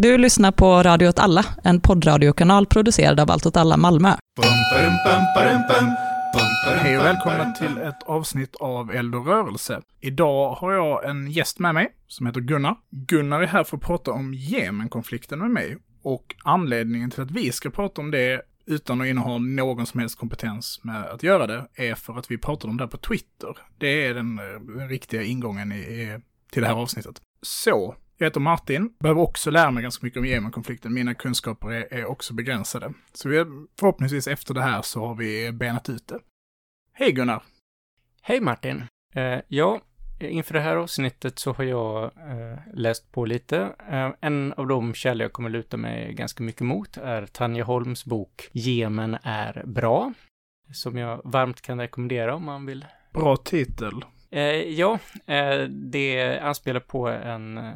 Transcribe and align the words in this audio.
Du 0.00 0.18
lyssnar 0.18 0.52
på 0.52 0.82
Radio 0.82 1.08
åt 1.08 1.18
alla, 1.18 1.44
en 1.64 1.80
poddradiokanal 1.80 2.66
producerad 2.66 3.20
av 3.20 3.30
Allt 3.30 3.46
åt 3.46 3.56
alla 3.56 3.76
Malmö. 3.76 4.12
Hej 6.80 6.98
och 6.98 7.04
välkomna 7.04 7.52
till 7.52 7.78
ett 7.78 8.02
avsnitt 8.02 8.56
av 8.56 8.90
Eld 8.90 9.14
och 9.14 9.26
rörelse. 9.26 9.82
Idag 10.00 10.54
har 10.54 10.72
jag 10.72 11.08
en 11.10 11.30
gäst 11.30 11.58
med 11.58 11.74
mig 11.74 11.88
som 12.06 12.26
heter 12.26 12.40
Gunnar. 12.40 12.76
Gunnar 12.90 13.40
är 13.40 13.46
här 13.46 13.64
för 13.64 13.76
att 13.76 13.82
prata 13.82 14.10
om 14.10 14.34
Jemenkonflikten 14.34 15.38
med 15.38 15.50
mig. 15.50 15.76
Och 16.02 16.34
anledningen 16.44 17.10
till 17.10 17.22
att 17.22 17.30
vi 17.30 17.52
ska 17.52 17.70
prata 17.70 18.00
om 18.00 18.10
det 18.10 18.42
utan 18.66 19.00
att 19.00 19.06
inneha 19.06 19.38
någon 19.38 19.86
som 19.86 20.00
helst 20.00 20.18
kompetens 20.18 20.80
med 20.82 21.04
att 21.04 21.22
göra 21.22 21.46
det 21.46 21.66
är 21.74 21.94
för 21.94 22.18
att 22.18 22.30
vi 22.30 22.38
pratade 22.38 22.70
om 22.70 22.76
det 22.76 22.84
här 22.84 22.88
på 22.88 22.96
Twitter. 22.96 23.56
Det 23.78 24.06
är 24.06 24.14
den, 24.14 24.36
den 24.76 24.88
riktiga 24.88 25.22
ingången 25.22 25.72
i, 25.72 25.78
i, 25.78 26.18
till 26.52 26.62
det 26.62 26.68
här 26.68 26.74
avsnittet. 26.74 27.20
Så, 27.42 27.94
jag 28.18 28.26
heter 28.26 28.40
Martin, 28.40 28.92
behöver 28.98 29.20
också 29.20 29.50
lära 29.50 29.70
mig 29.70 29.82
ganska 29.82 30.06
mycket 30.06 30.18
om 30.18 30.26
Jemenkonflikten. 30.26 30.94
Mina 30.94 31.14
kunskaper 31.14 31.68
är, 31.72 31.94
är 31.94 32.04
också 32.04 32.34
begränsade. 32.34 32.92
Så 33.12 33.28
vi, 33.28 33.44
förhoppningsvis 33.80 34.26
efter 34.28 34.54
det 34.54 34.62
här 34.62 34.82
så 34.82 35.06
har 35.06 35.14
vi 35.14 35.52
benat 35.52 35.88
ut 35.88 36.08
det. 36.08 36.18
Hej 36.92 37.12
Gunnar! 37.12 37.42
Hej 38.22 38.40
Martin! 38.40 38.84
Eh, 39.14 39.40
ja, 39.48 39.80
inför 40.20 40.54
det 40.54 40.60
här 40.60 40.76
avsnittet 40.76 41.38
så 41.38 41.52
har 41.52 41.64
jag 41.64 42.04
eh, 42.04 42.58
läst 42.74 43.12
på 43.12 43.24
lite. 43.24 43.74
Eh, 43.90 44.10
en 44.20 44.52
av 44.52 44.66
de 44.66 44.94
källor 44.94 45.24
jag 45.24 45.32
kommer 45.32 45.50
luta 45.50 45.76
mig 45.76 46.14
ganska 46.14 46.42
mycket 46.42 46.62
mot 46.62 46.96
är 46.96 47.26
Tanja 47.26 47.64
Holms 47.64 48.04
bok 48.04 48.48
Jemen 48.52 49.16
är 49.22 49.62
bra, 49.66 50.12
som 50.72 50.98
jag 50.98 51.20
varmt 51.24 51.60
kan 51.60 51.80
rekommendera 51.80 52.34
om 52.34 52.44
man 52.44 52.66
vill. 52.66 52.86
Bra 53.12 53.36
titel. 53.36 54.04
Eh, 54.30 54.42
ja, 54.52 54.98
eh, 55.26 55.60
det 55.68 56.38
anspelar 56.38 56.80
på 56.80 57.08
en 57.08 57.58
eh, 57.58 57.74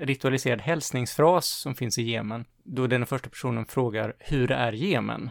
ritualiserad 0.00 0.60
hälsningsfras 0.60 1.46
som 1.46 1.74
finns 1.74 1.98
i 1.98 2.02
Jemen, 2.02 2.44
då 2.64 2.86
den 2.86 3.06
första 3.06 3.30
personen 3.30 3.66
frågar 3.66 4.16
hur 4.18 4.50
är 4.50 4.72
Jemen? 4.72 5.30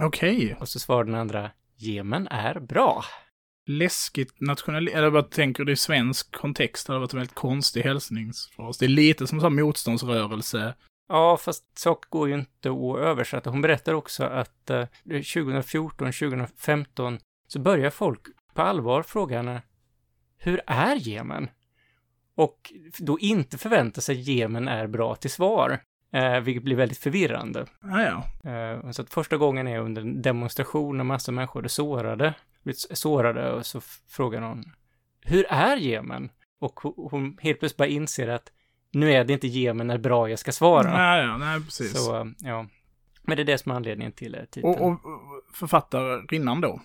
Okej. 0.00 0.36
Okay. 0.36 0.54
Och 0.54 0.68
så 0.68 0.78
svarar 0.78 1.04
den 1.04 1.14
andra 1.14 1.50
Jemen 1.76 2.28
är 2.28 2.60
bra. 2.60 3.04
Läskigt 3.66 4.40
nationell... 4.40 4.88
Eller 4.88 5.10
vad 5.10 5.30
tänker 5.30 5.64
du 5.64 5.72
i 5.72 5.76
svensk 5.76 6.32
kontext? 6.32 6.86
Det 6.86 6.92
hade 6.92 7.00
varit 7.00 7.12
en 7.12 7.18
väldigt 7.18 7.34
konstig 7.34 7.82
hälsningsfras. 7.82 8.78
Det 8.78 8.86
är 8.86 8.88
lite 8.88 9.26
som 9.26 9.44
en 9.44 9.54
motståndsrörelse. 9.54 10.74
Ja, 11.08 11.36
fast 11.36 11.78
saker 11.78 12.10
går 12.10 12.28
ju 12.28 12.34
inte 12.34 12.70
att 12.70 12.98
översätta. 12.98 13.50
Hon 13.50 13.62
berättar 13.62 13.92
också 13.92 14.24
att 14.24 14.70
eh, 14.70 14.86
2014, 15.04 16.12
2015 16.12 17.18
så 17.48 17.58
börjar 17.58 17.90
folk 17.90 18.20
på 18.54 18.62
allvar 18.62 19.02
fråga 19.02 19.36
henne 19.36 19.62
hur 20.38 20.60
är 20.66 20.96
Jemen? 20.96 21.48
Och 22.36 22.72
då 22.98 23.18
inte 23.18 23.58
förvänta 23.58 24.00
sig 24.00 24.20
Jemen 24.20 24.68
är 24.68 24.86
bra 24.86 25.14
till 25.14 25.30
svar. 25.30 25.80
Eh, 26.12 26.40
vilket 26.40 26.62
blir 26.62 26.76
väldigt 26.76 26.98
förvirrande. 26.98 27.66
Ah, 27.80 28.00
ja. 28.00 28.50
eh, 28.50 28.90
så 28.90 29.02
att 29.02 29.10
första 29.10 29.36
gången 29.36 29.68
är 29.68 29.78
under 29.78 30.02
en 30.02 30.22
demonstration 30.22 30.96
när 30.96 31.04
massa 31.04 31.32
människor 31.32 31.64
är 31.64 31.68
sårade, 31.68 32.34
blivit 32.62 32.98
sårade 32.98 33.52
och 33.52 33.66
så 33.66 33.80
frågar 34.08 34.40
någon 34.40 34.64
Hur 35.20 35.46
är 35.48 35.76
Jemen? 35.76 36.30
Och 36.58 36.80
hon 36.80 37.38
helt 37.40 37.58
plötsligt 37.58 37.76
bara 37.76 37.88
inser 37.88 38.28
att 38.28 38.52
nu 38.92 39.12
är 39.12 39.24
det 39.24 39.32
inte 39.32 39.46
Jemen 39.46 39.90
är 39.90 39.98
bra 39.98 40.30
jag 40.30 40.38
ska 40.38 40.52
svara. 40.52 40.92
Nej, 40.92 41.24
ja, 41.24 41.36
nej 41.36 41.60
precis. 41.64 42.04
Så, 42.04 42.32
ja. 42.38 42.66
Men 43.22 43.36
det 43.36 43.42
är 43.42 43.44
det 43.44 43.58
som 43.58 43.72
är 43.72 43.76
anledningen 43.76 44.12
till 44.12 44.34
eh, 44.34 44.40
titeln. 44.40 44.64
Och, 44.64 44.86
och 44.86 45.00
författarinnan 45.54 46.60
då? 46.60 46.80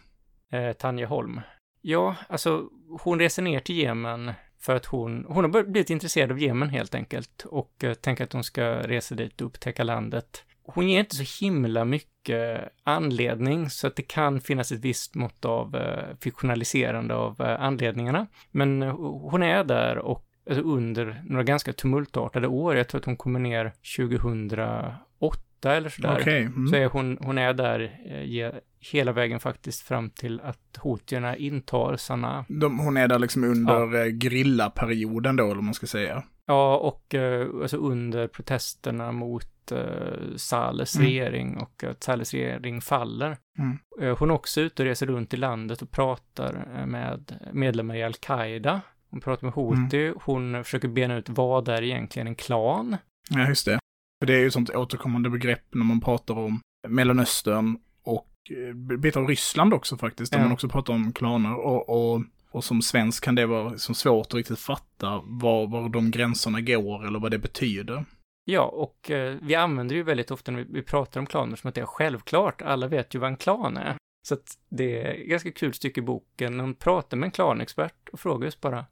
Eh, 0.52 0.74
Tanja 0.74 1.08
Holm. 1.08 1.42
Ja, 1.82 2.16
alltså 2.30 2.70
hon 3.02 3.20
reser 3.20 3.42
ner 3.42 3.60
till 3.60 3.78
Jemen 3.78 4.32
för 4.62 4.76
att 4.76 4.86
hon, 4.86 5.26
hon 5.30 5.44
har 5.44 5.64
blivit 5.64 5.90
intresserad 5.90 6.32
av 6.32 6.40
Jemen 6.40 6.70
helt 6.70 6.96
enkelt 6.96 7.46
och 7.46 7.84
eh, 7.84 7.94
tänker 7.94 8.24
att 8.24 8.34
hon 8.34 8.44
ska 8.44 8.64
resa 8.64 9.16
dit 9.16 9.42
och 9.42 9.48
upptäcka 9.48 9.84
landet. 9.84 10.44
Hon 10.64 10.90
ger 10.90 11.00
inte 11.00 11.16
så 11.16 11.44
himla 11.46 11.86
mycket 11.86 12.70
anledning 12.84 13.70
så 13.70 13.88
att 13.88 13.96
det 13.96 14.02
kan 14.02 14.42
finnas 14.42 14.72
ett 14.72 14.80
visst 14.80 15.16
mått 15.16 15.46
av 15.46 15.76
eh, 15.76 16.18
fiktionaliserande 16.22 17.16
av 17.16 17.42
eh, 17.42 17.62
anledningarna. 17.62 18.28
Men 18.52 18.84
eh, 18.84 18.96
hon 19.00 19.44
är 19.44 19.64
där 19.64 19.98
och 19.98 20.26
alltså, 20.50 20.64
under 20.64 21.22
några 21.26 21.44
ganska 21.44 21.74
tumultartade 21.74 22.48
år, 22.48 22.76
jag 22.76 22.88
tror 22.88 23.00
att 23.00 23.06
hon 23.06 23.18
kommer 23.18 23.40
ner 23.40 23.74
2008 23.98 25.42
eller 25.70 25.90
sådär. 25.90 26.22
Okay. 26.22 26.42
Mm. 26.42 26.68
Så 26.68 26.76
är 26.76 26.86
hon, 26.86 27.18
hon 27.22 27.38
är 27.38 27.54
där 27.54 28.00
eh, 28.06 28.52
hela 28.80 29.12
vägen 29.12 29.40
faktiskt 29.40 29.82
fram 29.82 30.10
till 30.10 30.42
att 30.42 30.78
hotierna 30.78 31.36
intar 31.36 31.96
Sanaa. 31.96 32.46
Hon 32.62 32.98
är 32.98 33.08
där 33.08 33.20
liksom 33.20 33.44
under 33.44 33.98
ja. 33.98 34.06
grillaperioden 34.12 35.36
då, 35.36 35.52
eller 35.52 35.62
man 35.62 35.74
ska 35.74 35.88
säga. 35.88 36.24
Ja, 36.46 36.78
och 36.78 37.16
eh, 37.16 37.48
alltså 37.62 37.78
under 37.78 38.28
protesterna 38.28 39.12
mot 39.12 39.72
eh, 39.72 40.36
Sales 40.36 40.96
mm. 40.96 41.08
regering 41.08 41.58
och 41.58 41.84
att 41.84 42.04
Sales 42.04 42.34
regering 42.34 42.82
faller. 42.82 43.38
Mm. 43.60 43.78
Eh, 44.02 44.18
hon 44.18 44.30
är 44.30 44.34
också 44.34 44.62
ute 44.62 44.84
och 44.84 44.88
reser 44.88 45.08
runt 45.08 45.34
i 45.34 45.38
landet 45.38 45.82
och 45.82 45.92
pratar 45.92 46.68
eh, 46.78 46.86
med 46.86 47.50
medlemmar 47.54 47.96
i 47.96 48.04
Al-Qaida. 48.04 48.82
Hon 49.12 49.22
pratar 49.22 49.48
med 49.48 49.54
Houthi, 49.54 50.06
mm. 50.06 50.18
hon 50.24 50.64
försöker 50.64 50.88
bena 50.88 51.18
ut 51.18 51.30
vad 51.30 51.68
är 51.68 51.82
egentligen 51.82 52.28
en 52.28 52.36
klan. 52.36 52.98
Ja, 53.30 53.48
just 53.48 53.66
det. 53.66 53.80
För 54.22 54.26
det 54.26 54.34
är 54.34 54.40
ju 54.40 54.48
ett 54.48 54.54
sånt 54.54 54.70
återkommande 54.70 55.30
begrepp 55.30 55.64
när 55.72 55.84
man 55.84 56.02
pratar 56.02 56.38
om 56.38 56.62
Mellanöstern 56.88 57.78
och 58.04 58.30
eh, 58.50 58.98
bitar 58.98 59.22
av 59.22 59.28
Ryssland 59.28 59.74
också 59.74 59.98
faktiskt, 59.98 60.32
där 60.32 60.40
ja. 60.40 60.44
man 60.44 60.54
också 60.54 60.70
pratar 60.70 60.94
om 60.94 61.14
klaner. 61.14 61.56
Och, 61.56 61.90
och, 61.90 62.22
och 62.52 62.64
som 62.64 62.82
svensk 62.82 63.24
kan 63.24 63.36
det 63.36 63.46
vara 63.46 63.70
liksom 63.70 63.96
svårt 63.96 64.28
att 64.28 64.34
riktigt 64.34 64.60
fatta 64.60 65.22
var, 65.24 65.68
var 65.68 65.90
de 65.90 66.12
gränserna 66.12 66.62
går 66.62 67.08
eller 67.08 67.20
vad 67.20 67.32
det 67.32 67.40
betyder. 67.40 68.06
Ja, 68.46 68.64
och 68.64 69.12
eh, 69.12 69.38
vi 69.42 69.56
använder 69.56 69.96
ju 69.96 70.04
väldigt 70.04 70.32
ofta 70.32 70.52
när 70.52 70.60
vi, 70.60 70.66
vi, 70.70 70.82
pratar 70.82 71.20
om 71.20 71.26
klaner 71.26 71.56
som 71.56 71.68
att 71.68 71.76
det 71.76 71.82
är 71.82 71.86
självklart. 71.86 72.62
Alla 72.62 72.88
vet 72.88 73.16
ju 73.16 73.20
vad 73.20 73.30
en 73.30 73.38
klan 73.38 73.78
är. 73.78 73.96
Så 74.28 74.34
att 74.34 74.58
det 74.70 75.02
är 75.02 75.14
ett 75.14 75.28
ganska 75.28 75.52
kul 75.52 75.74
stycke 75.74 76.00
i 76.00 76.04
boken. 76.04 76.60
Hon 76.60 76.76
pratar 76.76 77.18
med 77.18 77.28
en 77.28 77.32
klanexpert 77.32 78.10
och 78.12 78.20
frågar 78.20 78.46
just 78.46 78.62
bara 78.62 78.86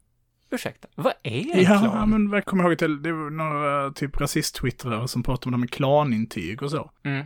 Ursäkta, 0.51 0.87
vad 0.95 1.13
är 1.23 1.55
en 1.55 1.63
ja, 1.63 1.79
klan? 1.79 1.83
Ja, 1.83 2.05
men 2.05 2.31
jag 2.31 2.45
kommer 2.45 2.63
ihåg 2.63 2.77
till, 2.77 3.01
det 3.01 3.11
var 3.11 3.29
några 3.29 3.91
typ 3.91 4.17
rasist-twittrare 4.17 5.07
som 5.07 5.23
pratade 5.23 5.45
om 5.45 5.51
det 5.51 5.57
med 5.57 5.71
klanintyg 5.71 6.63
och 6.63 6.71
så. 6.71 6.91
Mm. 7.03 7.25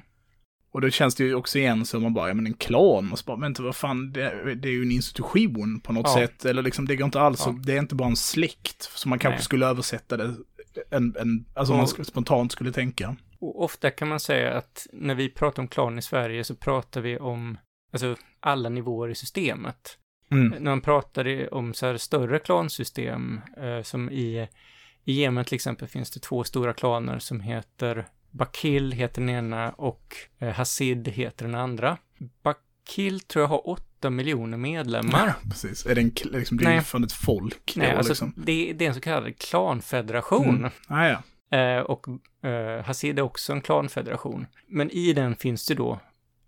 Och 0.72 0.82
då 0.82 0.90
känns 0.90 1.16
det 1.16 1.24
ju 1.24 1.36
också 1.36 1.60
igen 1.60 1.86
så 1.86 2.00
man 2.00 2.14
bara, 2.14 2.28
ja 2.28 2.34
men 2.34 2.48
en 2.48 2.54
klan, 2.54 3.06
man 3.06 3.18
bara, 3.26 3.38
vänta 3.38 3.64
vad 3.64 3.76
fan, 3.76 4.12
det, 4.12 4.56
det 4.56 4.68
är 4.68 4.72
ju 4.72 4.82
en 4.82 4.92
institution 4.92 5.80
på 5.80 5.94
något 5.94 6.08
ja. 6.08 6.14
sätt. 6.14 6.46
Eller 6.46 6.62
liksom, 6.62 6.88
det 6.88 6.96
går 6.96 7.06
inte 7.06 7.22
alls, 7.22 7.44
ja. 7.46 7.56
det 7.64 7.74
är 7.74 7.80
inte 7.80 7.96
bara 7.96 8.10
en 8.10 8.16
släkt. 8.16 8.82
Som 8.82 9.10
man 9.10 9.20
kanske 9.20 9.38
Nej. 9.38 9.44
skulle 9.44 9.66
översätta 9.66 10.18
det, 10.18 10.36
en, 10.90 11.16
en, 11.20 11.46
alltså 11.54 11.74
om 11.74 11.78
man 11.78 11.88
spontant 11.88 12.52
skulle 12.52 12.72
tänka. 12.72 13.16
Och 13.40 13.64
ofta 13.64 13.92
kan 13.92 14.08
man 14.08 14.20
säga 14.20 14.54
att 14.54 14.88
när 14.94 15.16
vi 15.16 15.30
pratar 15.30 15.64
om 15.64 15.68
klan 15.68 16.00
i 16.00 16.02
Sverige 16.02 16.44
så 16.44 16.56
pratar 16.56 17.02
vi 17.02 17.18
om, 17.18 17.58
alltså 17.94 18.16
alla 18.40 18.70
nivåer 18.70 19.10
i 19.10 19.16
systemet. 19.16 19.98
Mm. 20.34 20.64
När 20.64 20.72
man 20.72 20.82
pratar 20.82 21.54
om 21.54 21.74
så 21.74 21.86
här 21.86 21.98
större 21.98 22.40
klansystem, 22.40 23.42
eh, 23.58 23.82
som 23.82 24.10
i, 24.10 24.48
i 25.04 25.14
Jemen 25.14 25.46
till 25.46 25.56
exempel 25.56 25.88
finns 25.88 26.12
det 26.12 26.20
två 26.20 26.44
stora 26.44 26.74
klaner 26.74 27.20
som 27.20 27.40
heter 27.40 28.06
Bakil 28.34 28.92
heter 28.92 29.22
den 29.22 29.30
ena 29.30 29.72
och 29.72 30.16
eh, 30.40 30.50
Hasid 30.50 31.08
heter 31.08 31.46
den 31.46 31.56
andra. 31.56 31.98
Bakil 32.44 33.20
tror 33.20 33.44
jag 33.44 33.50
har 33.50 33.70
åtta 33.70 34.10
miljoner 34.10 34.58
medlemmar. 34.58 35.28
Ja, 35.28 35.50
precis. 35.50 35.86
Är 35.86 35.96
det, 35.96 36.02
en, 36.02 36.12
liksom, 36.24 36.60
är 36.68 36.82
från 36.82 37.04
ett 37.04 37.12
folk? 37.12 37.74
Nej, 37.76 37.92
då, 37.92 37.98
alltså 37.98 38.12
liksom. 38.12 38.34
det, 38.36 38.74
det, 38.74 38.86
är 38.86 38.90
en 38.90 38.96
så 38.96 39.02
kallad 39.02 39.38
klanfederation. 39.38 40.58
Mm. 40.58 40.72
Ah, 40.88 41.08
ja. 41.08 41.24
Eh, 41.58 41.80
och 41.82 42.08
eh, 42.50 42.86
Hasid 42.86 43.20
är 43.20 43.24
också 43.24 43.54
en 43.54 43.62
klanfederation. 43.62 44.46
Men 44.68 44.92
i 44.92 45.14
den 45.14 45.36
finns 45.36 45.68
det 45.68 45.76
då 45.76 46.00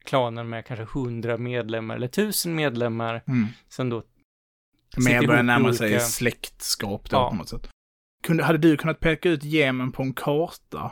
klaner 0.05 0.43
med 0.43 0.65
kanske 0.65 0.99
hundra 0.99 1.37
medlemmar 1.37 1.95
eller 1.95 2.07
tusen 2.07 2.55
medlemmar 2.55 3.23
mm. 3.27 3.47
som 3.67 3.89
då 3.89 4.03
Mer 4.97 5.27
börjar 5.27 5.43
närma 5.43 5.73
sig 5.73 5.87
olika... 5.87 5.99
släktskap 5.99 7.09
då 7.09 7.17
ja. 7.17 7.29
på 7.29 7.35
något 7.35 7.49
sätt. 7.49 7.69
Kunde, 8.23 8.43
hade 8.43 8.57
du 8.57 8.77
kunnat 8.77 8.99
peka 8.99 9.29
ut 9.29 9.43
Jemen 9.43 9.91
på 9.91 10.03
en 10.03 10.13
karta? 10.13 10.91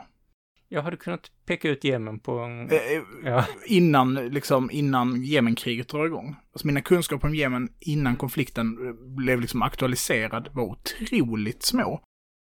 Jag 0.68 0.82
hade 0.82 0.96
kunnat 0.96 1.30
peka 1.46 1.68
ut 1.68 1.84
Jemen 1.84 2.18
på 2.18 2.38
en... 2.38 2.70
Eh, 2.70 2.76
eh 2.76 3.02
ja. 3.24 3.46
Innan, 3.66 4.14
liksom, 4.14 4.70
innan 4.70 5.22
Jemenkriget 5.24 5.88
drar 5.88 6.06
igång. 6.06 6.36
Alltså 6.52 6.66
mina 6.66 6.80
kunskaper 6.80 7.28
om 7.28 7.34
Jemen 7.34 7.68
innan 7.80 8.16
konflikten 8.16 8.76
blev 9.16 9.40
liksom 9.40 9.62
aktualiserad 9.62 10.48
var 10.52 10.62
otroligt 10.62 11.62
små 11.62 12.00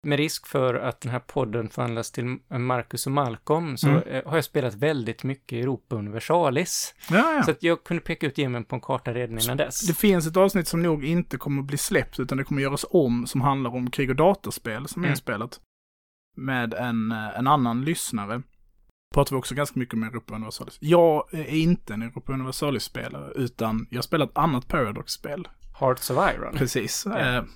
med 0.03 0.19
risk 0.19 0.47
för 0.47 0.75
att 0.75 1.01
den 1.01 1.13
här 1.13 1.19
podden 1.19 1.69
förvandlas 1.69 2.11
till 2.11 2.39
Marcus 2.49 3.07
och 3.07 3.13
Malcolm 3.13 3.77
så 3.77 3.89
mm. 3.89 4.03
Eh, 4.03 4.23
har 4.27 4.37
jag 4.37 4.45
spelat 4.45 4.75
väldigt 4.75 5.25
mycket 5.25 5.57
Europa 5.57 5.97
Universalis. 5.97 6.95
Ja, 7.11 7.33
ja. 7.33 7.43
Så 7.43 7.51
att 7.51 7.63
jag 7.63 7.85
kunde 7.85 8.03
peka 8.03 8.27
ut 8.27 8.39
Jemen 8.39 8.65
på 8.65 8.75
en 8.75 8.81
karta 8.81 9.15
redan 9.15 9.39
innan 9.39 9.57
dess. 9.57 9.81
Det 9.87 9.95
finns 9.95 10.27
ett 10.27 10.37
avsnitt 10.37 10.69
som 10.69 10.83
nog 10.83 11.05
inte 11.05 11.37
kommer 11.37 11.63
att 11.63 11.67
bli 11.67 11.79
släppt 11.79 12.21
utan 12.21 12.39
det 12.39 12.45
kommer 12.45 12.61
att 12.61 12.65
göras 12.65 12.87
om 12.91 13.27
som 13.27 13.41
handlar 13.41 13.75
om 13.75 13.91
krig 13.91 14.11
och 14.11 14.17
dataspel 14.17 14.89
som 14.89 15.03
är 15.03 15.07
mm. 15.07 15.13
inspelat. 15.13 15.61
Med 16.37 16.75
en, 16.75 17.13
eh, 17.13 17.39
en 17.39 17.47
annan 17.47 17.85
lyssnare. 17.85 18.43
Pratar 19.15 19.37
vi 19.37 19.41
också 19.41 19.55
ganska 19.55 19.79
mycket 19.79 19.95
om 19.95 20.03
Europa 20.03 20.35
Universalis. 20.35 20.79
Jag 20.81 21.35
är 21.35 21.55
inte 21.55 21.95
en 21.95 22.03
Europa 22.03 22.33
Universalis-spelare 22.33 23.33
utan 23.35 23.87
jag 23.91 24.05
spelar 24.05 24.27
ett 24.27 24.39
annat 24.39 24.69
Paradox-spel. 24.69 25.49
Hearts 25.81 26.11
of 26.11 26.17
Iron. 26.35 26.55
Precis. 26.57 27.07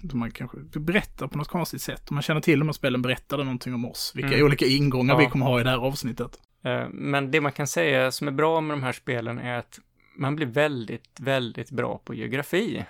Då 0.03 0.17
man 0.17 0.31
kanske 0.31 0.57
berättar 0.81 1.29
på 1.29 1.39
något 1.39 1.49
konstigt 1.49 1.83
sätt. 1.83 2.11
Om 2.11 2.15
man 2.15 2.23
känner 2.23 2.41
till 2.41 2.59
de 2.59 2.69
här 2.69 2.73
spelen 2.73 3.03
berättar 3.03 3.39
det 3.39 3.45
någonting 3.45 3.75
om 3.75 3.85
oss. 3.85 4.13
Vilka 4.15 4.35
Mm. 4.35 4.45
olika 4.47 4.67
ingångar 4.67 5.15
Ja. 5.15 5.19
vi 5.19 5.27
kommer 5.27 5.47
ha 5.47 5.61
i 5.61 5.65
det 5.65 5.71
här 5.71 5.79
avsnittet. 5.79 6.39
Eh, 6.65 6.89
Men 6.91 7.31
det 7.31 7.41
man 7.41 7.53
kan 7.53 7.67
säga 7.67 8.13
som 8.13 8.29
är 8.29 8.33
bra 8.33 8.61
med 8.61 8.77
de 8.77 8.83
här 8.83 8.93
spelen 8.93 9.39
är 9.39 9.59
att 9.59 9.81
man 10.17 10.37
blir 10.37 10.47
väldigt, 10.47 11.21
väldigt 11.21 11.71
bra 11.71 11.99
på 12.05 12.15
geografi. 12.15 12.85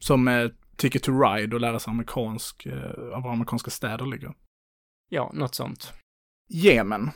Som 0.00 0.28
eh, 0.28 0.48
Ticket 0.76 1.02
to 1.02 1.12
Ride 1.20 1.54
och 1.56 1.60
lära 1.60 1.78
sig 1.78 1.90
amerikansk, 1.90 2.66
eh, 2.66 2.90
av 3.14 3.22
var 3.22 3.32
amerikanska 3.32 3.70
städer 3.70 4.06
ligger. 4.06 4.34
Ja, 5.08 5.30
något 5.34 5.54
sånt. 5.54 5.92
Jemen. 6.48 7.10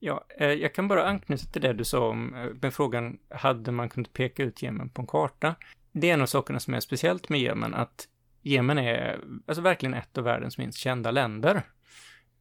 Ja, 0.00 0.24
eh, 0.38 0.48
jag 0.48 0.74
kan 0.74 0.88
bara 0.88 1.06
anknyta 1.08 1.44
till 1.52 1.62
det 1.62 1.72
du 1.72 1.84
sa 1.84 2.08
om 2.08 2.34
eh, 2.34 2.46
med 2.62 2.74
frågan, 2.74 3.18
hade 3.30 3.72
man 3.72 3.88
kunnat 3.88 4.12
peka 4.12 4.42
ut 4.42 4.62
Jemen 4.62 4.88
på 4.88 5.00
en 5.00 5.06
karta? 5.06 5.54
Det 6.00 6.10
är 6.10 6.14
en 6.14 6.22
av 6.22 6.26
sakerna 6.26 6.60
som 6.60 6.74
är 6.74 6.80
speciellt 6.80 7.28
med 7.28 7.40
Jemen, 7.40 7.74
att 7.74 8.08
Jemen 8.42 8.78
är 8.78 9.20
alltså 9.46 9.62
verkligen 9.62 9.94
ett 9.94 10.18
av 10.18 10.24
världens 10.24 10.58
minst 10.58 10.78
kända 10.78 11.10
länder. 11.10 11.62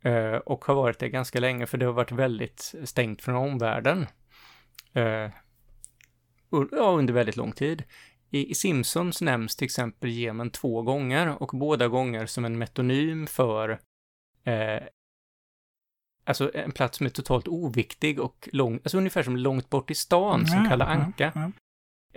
Eh, 0.02 0.36
och 0.36 0.66
har 0.66 0.76
varit 0.76 1.00
det 1.00 1.10
ganska 1.10 1.40
länge, 1.40 1.66
för 1.66 1.78
det 1.78 1.86
har 1.86 1.94
varit 1.94 2.12
väldigt 2.12 2.76
stängt 2.84 3.22
från 3.22 3.36
omvärlden. 3.36 4.06
Eh, 4.94 5.32
ja, 6.72 6.96
under 6.98 7.14
väldigt 7.14 7.36
lång 7.36 7.52
tid. 7.52 7.84
I, 8.30 8.52
I 8.52 8.56
Simpsons 8.56 9.22
nämns 9.22 9.56
till 9.56 9.66
exempel 9.66 10.10
Jemen 10.10 10.50
två 10.50 10.82
gånger, 10.82 11.42
och 11.44 11.52
båda 11.54 11.88
gånger 11.88 12.26
som 12.26 12.46
en 12.46 12.58
metonym 12.58 13.28
för 13.28 13.80
eh, 14.44 14.84
Alltså 16.26 16.52
en 16.56 16.72
plats 16.72 16.98
som 16.98 17.06
är 17.06 17.10
totalt 17.10 17.48
oviktig 17.48 18.20
och 18.20 18.50
lång, 18.52 18.74
alltså 18.76 18.98
ungefär 18.98 19.24
som 19.24 19.38
långt 19.38 19.70
bort 19.70 19.92
i 19.92 19.96
stan 19.96 20.48
som 20.48 20.64
Ja, 20.64 20.70
Kalle 20.70 20.86
Anka. 20.86 21.32
ja. 21.36 21.52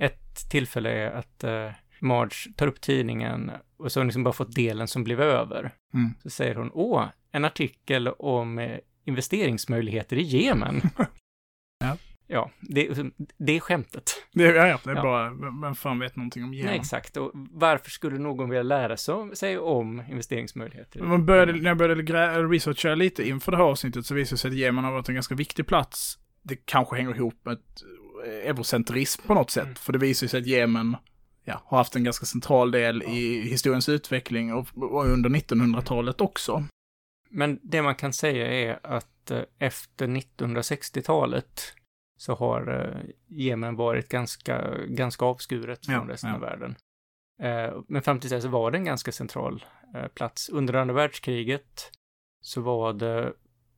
Ett 0.00 0.50
tillfälle 0.50 0.90
är 0.90 1.10
att 1.10 1.44
uh, 1.44 1.72
Marge 2.00 2.52
tar 2.56 2.66
upp 2.66 2.80
tidningen 2.80 3.50
och 3.76 3.92
så 3.92 4.00
har 4.00 4.02
hon 4.02 4.08
liksom 4.08 4.24
bara 4.24 4.32
fått 4.32 4.54
delen 4.54 4.88
som 4.88 5.04
blev 5.04 5.20
över. 5.20 5.70
Mm. 5.94 6.10
Så 6.22 6.30
säger 6.30 6.54
hon, 6.54 6.70
åh, 6.74 7.04
en 7.32 7.44
artikel 7.44 8.08
om 8.08 8.58
eh, 8.58 8.78
investeringsmöjligheter 9.04 10.16
i 10.16 10.22
Jemen. 10.22 10.80
Ja. 11.84 11.96
Ja, 12.26 12.50
det, 12.60 12.88
det 13.38 13.56
är 13.56 13.60
skämtet. 13.60 14.10
Det, 14.32 14.42
ja, 14.44 14.66
ja, 14.66 14.78
det 14.84 14.90
är 14.90 14.94
Ja. 14.94 15.02
bara, 15.02 15.30
vem 15.62 15.74
fan 15.74 15.98
vet 15.98 16.16
någonting 16.16 16.44
om 16.44 16.54
Jemen? 16.54 16.70
Nej, 16.70 16.78
exakt. 16.80 17.16
Och 17.16 17.30
varför 17.34 17.90
skulle 17.90 18.18
någon 18.18 18.48
vilja 18.50 18.62
lära 18.62 18.96
sig- 18.96 19.36
sig 19.36 19.58
om 19.58 20.02
investeringsmöjligheter? 20.10 21.00
Man 21.02 21.26
började, 21.26 21.52
när 21.52 21.70
jag 21.70 21.76
började 21.76 22.02
researcha 22.42 22.94
lite 22.94 23.28
inför 23.28 23.52
det 23.52 23.58
här 23.58 23.64
avsnittet 23.64 24.06
så 24.06 24.14
visade 24.14 24.34
det 24.34 24.38
sig 24.38 24.48
att 24.48 24.56
Jemen 24.56 24.84
har 24.84 24.92
varit 24.92 25.08
en 25.08 25.14
ganska 25.14 25.34
viktig 25.34 25.66
plats. 25.66 26.18
Det 26.42 26.56
kanske 26.66 26.96
hänger 26.96 27.14
ihop 27.16 27.34
med 27.44 27.52
ett 27.52 27.82
eh, 27.82 27.88
eurocentrism 28.24 29.22
på 29.26 29.34
något 29.34 29.50
sätt. 29.50 29.64
Mm. 29.64 29.74
För 29.74 29.92
det 29.92 29.98
visar 29.98 30.26
sig 30.26 30.40
att 30.40 30.46
Jemen 30.46 30.96
ja, 31.44 31.62
har 31.64 31.78
haft 31.78 31.96
en 31.96 32.04
ganska 32.04 32.26
central 32.26 32.70
del 32.70 33.02
i 33.02 33.40
historiens 33.50 33.88
utveckling 33.88 34.54
och, 34.54 34.68
och 34.76 35.06
under 35.06 35.30
1900-talet 35.30 36.20
också. 36.20 36.64
Men 37.30 37.60
det 37.62 37.82
man 37.82 37.94
kan 37.94 38.12
säga 38.12 38.46
är 38.46 38.80
att 38.82 39.30
eh, 39.30 39.42
efter 39.58 40.06
1960-talet 40.06 41.62
så 42.18 42.34
har 42.34 42.80
eh, 42.80 43.10
Jemen 43.26 43.76
varit 43.76 44.08
ganska, 44.08 44.76
ganska 44.86 45.24
avskuret 45.24 45.86
från 45.86 45.94
Ja, 45.94 46.04
resten 46.08 46.30
ja. 46.30 46.36
av 46.36 46.40
världen. 46.42 46.76
Eh, 47.42 47.80
Men 47.88 48.02
fram 48.02 48.20
till 48.20 48.30
dess 48.30 48.42
så 48.42 48.48
var 48.48 48.70
det 48.70 48.78
en 48.78 48.84
ganska 48.84 49.12
central 49.12 49.64
plats. 50.14 50.48
Under 50.48 50.74
andra 50.74 50.94
världskriget 50.94 51.90
så 52.40 52.60
var 52.60 52.92
det 52.92 53.32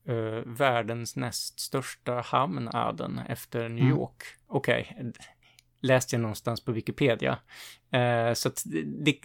eh, 0.07 0.41
världens 0.45 1.15
näst 1.15 1.59
största 1.59 2.21
hamn, 2.25 2.69
Aden, 2.73 3.19
efter 3.29 3.69
New 3.69 3.83
Mm. 3.85 3.97
York. 3.97 4.23
Okej, 4.47 4.97
läste 5.81 6.15
jag 6.15 6.21
någonstans 6.21 6.65
på 6.65 6.71
Wikipedia. 6.71 7.37
Eh, 7.91 8.33
så 8.33 8.47
att 8.49 8.63
det, 8.85 9.19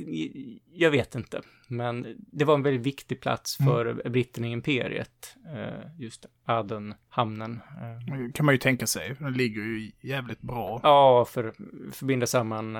jag 0.72 0.90
vet 0.90 1.14
inte, 1.14 1.40
men 1.68 2.16
det 2.18 2.44
var 2.44 2.54
en 2.54 2.62
väldigt 2.62 2.86
viktig 2.86 3.20
plats 3.20 3.60
Mm. 3.60 3.72
för 3.72 4.08
britterna 4.10 4.46
i 4.46 4.50
imperiet, 4.50 5.36
eh, 5.54 5.90
just 5.98 6.26
Aden-hamnen. 6.44 7.60
Eh, 7.80 8.14
Det 8.26 8.32
kan 8.32 8.46
man 8.46 8.54
ju 8.54 8.58
tänka 8.58 8.86
sig. 8.86 9.16
Den 9.18 9.32
ligger 9.32 9.62
ju 9.62 9.92
jävligt 10.00 10.40
bra. 10.40 10.80
ja, 10.82 11.24
för 11.24 11.44
att 11.44 11.56
förbinda 11.96 12.26
samman 12.26 12.72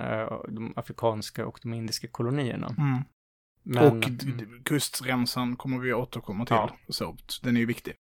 de 0.49 0.73
afrikanska 0.77 1.47
och 1.47 1.59
de 1.63 1.75
indiska 1.75 2.09
kolonierna. 2.09 2.75
Mm. 2.79 3.03
Men, 3.71 3.87
och 3.99 4.05
kustremsan 4.65 5.57
kommer 5.57 5.79
vi 5.79 5.93
återkomma 5.93 6.47
till. 6.47 6.55
Ja. 6.57 6.77
Så 6.89 7.17
den 7.43 7.57
är 7.57 7.61
ju 7.61 7.67
viktig. 7.67 7.95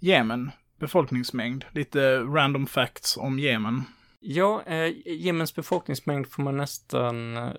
Jemen, 0.00 0.50
befolkningsmängd, 0.78 1.64
lite 1.72 2.18
random 2.20 2.66
facts 2.66 3.16
om 3.16 3.38
Jemen. 3.38 3.82
Ja, 4.20 4.62
eh, 4.66 4.92
Jemens 5.06 5.54
befolkningsmängd 5.54 6.26
får 6.26 6.42
man 6.42 6.56
nästan... 6.56 7.36
eh, 7.36 7.50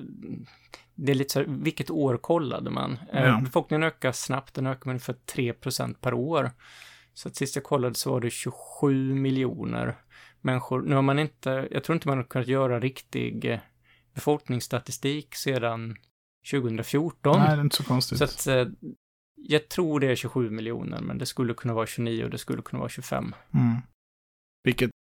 Det 0.95 1.11
är 1.11 1.15
lite 1.15 1.33
så 1.33 1.39
här, 1.39 1.45
vilket 1.49 1.89
år 1.89 2.17
kollade 2.17 2.69
man? 2.69 2.99
Eh, 3.13 3.23
Ja. 3.25 3.39
Befolkningen 3.43 3.83
ökar 3.83 4.11
snabbt, 4.11 4.53
den 4.53 4.67
ökar 4.67 4.85
med 4.85 4.93
ungefär 4.93 5.15
3% 5.35 5.93
per 6.01 6.13
år. 6.13 6.51
Så 7.13 7.27
att 7.27 7.35
sist 7.35 7.55
jag 7.55 7.63
kollade 7.63 7.95
så 7.95 8.11
var 8.11 8.21
det 8.21 8.29
27 8.29 9.13
miljoner 9.15 9.95
människor. 10.41 10.81
Nu 10.81 10.95
har 10.95 11.01
man 11.01 11.19
inte, 11.19 11.67
jag 11.71 11.83
tror 11.83 11.93
inte 11.93 12.07
man 12.07 12.17
har 12.17 12.25
kunnat 12.25 12.47
göra 12.47 12.79
riktig 12.79 13.45
eh, 13.45 13.59
befolkningsstatistik 14.13 15.35
sedan 15.35 15.95
2014. 16.51 17.39
Nej, 17.39 17.47
det 17.47 17.53
är 17.53 17.61
inte 17.61 17.75
så 17.75 17.83
konstigt. 17.83 18.17
så 18.17 18.23
att 18.23 18.47
eh, 18.47 18.67
jag 19.35 19.69
tror 19.69 19.99
det 19.99 20.07
är 20.07 20.15
27 20.15 20.49
miljoner, 20.49 21.01
men 21.01 21.17
det 21.17 21.25
skulle 21.25 21.53
kunna 21.53 21.73
vara 21.73 21.87
29 21.87 22.23
och 22.23 22.29
det 22.29 22.37
skulle 22.37 22.61
kunna 22.61 22.79
vara 22.79 22.89
25. 22.89 23.35
Mm. 23.53 23.75
Vilket 24.63 24.91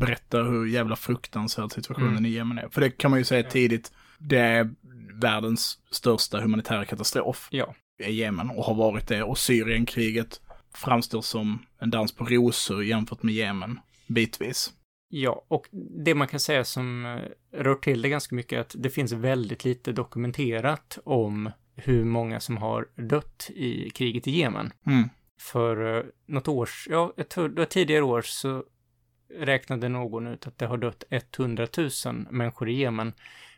berättar 0.00 0.44
hur 0.44 0.66
jävla 0.66 0.96
fruktansvärd 0.96 1.72
situationen 1.72 2.10
Mm. 2.10 2.26
i 2.26 2.28
Jemen 2.28 2.58
är. 2.58 2.68
För 2.68 2.80
det 2.80 2.90
kan 2.90 3.10
man 3.10 3.20
ju 3.20 3.24
säga 3.24 3.42
tidigt, 3.50 3.92
det 4.18 4.38
är 4.38 4.70
världens 5.20 5.78
största 5.90 6.40
humanitära 6.40 6.84
katastrof 6.84 7.48
Ja, 7.50 7.74
i 8.04 8.12
Jemen 8.12 8.50
och 8.50 8.64
har 8.64 8.74
varit 8.74 9.08
det. 9.08 9.22
Och 9.22 9.38
Syrienkriget 9.38 10.40
framstår 10.74 11.22
som 11.22 11.66
en 11.78 11.90
dans 11.90 12.12
på 12.12 12.24
rosor 12.24 12.84
jämfört 12.84 13.22
med 13.22 13.34
Jemen, 13.34 13.80
bitvis. 14.06 14.72
Ja, 15.12 15.44
och 15.48 15.68
det 16.04 16.14
man 16.14 16.28
kan 16.28 16.40
säga 16.40 16.64
som 16.64 17.06
eh, 17.06 17.20
rör 17.62 17.74
till 17.74 18.02
det 18.02 18.08
ganska 18.08 18.34
mycket 18.34 18.56
är 18.56 18.60
att 18.60 18.74
det 18.78 18.90
finns 18.90 19.12
väldigt 19.12 19.64
lite 19.64 19.92
dokumenterat 19.92 20.98
om 21.04 21.50
hur 21.74 22.04
många 22.04 22.40
som 22.40 22.56
har 22.56 22.88
dött 22.94 23.50
i 23.54 23.90
kriget 23.90 24.28
i 24.28 24.30
Jemen. 24.30 24.72
Mm. 24.86 25.08
För 25.40 25.96
eh, 25.98 26.04
något 26.26 26.48
års, 26.48 26.88
ja, 26.90 27.12
det 27.16 27.36
var 27.36 27.64
tidigare 27.64 28.02
år 28.02 28.22
så 28.22 28.64
räknade 29.38 29.88
någon 29.88 30.26
ut 30.26 30.46
att 30.46 30.58
det 30.58 30.66
har 30.66 30.76
dött 30.78 31.04
100 31.10 31.66
000 31.78 31.90
människor 32.30 32.68
i 32.68 32.74
Jemen. 32.74 33.12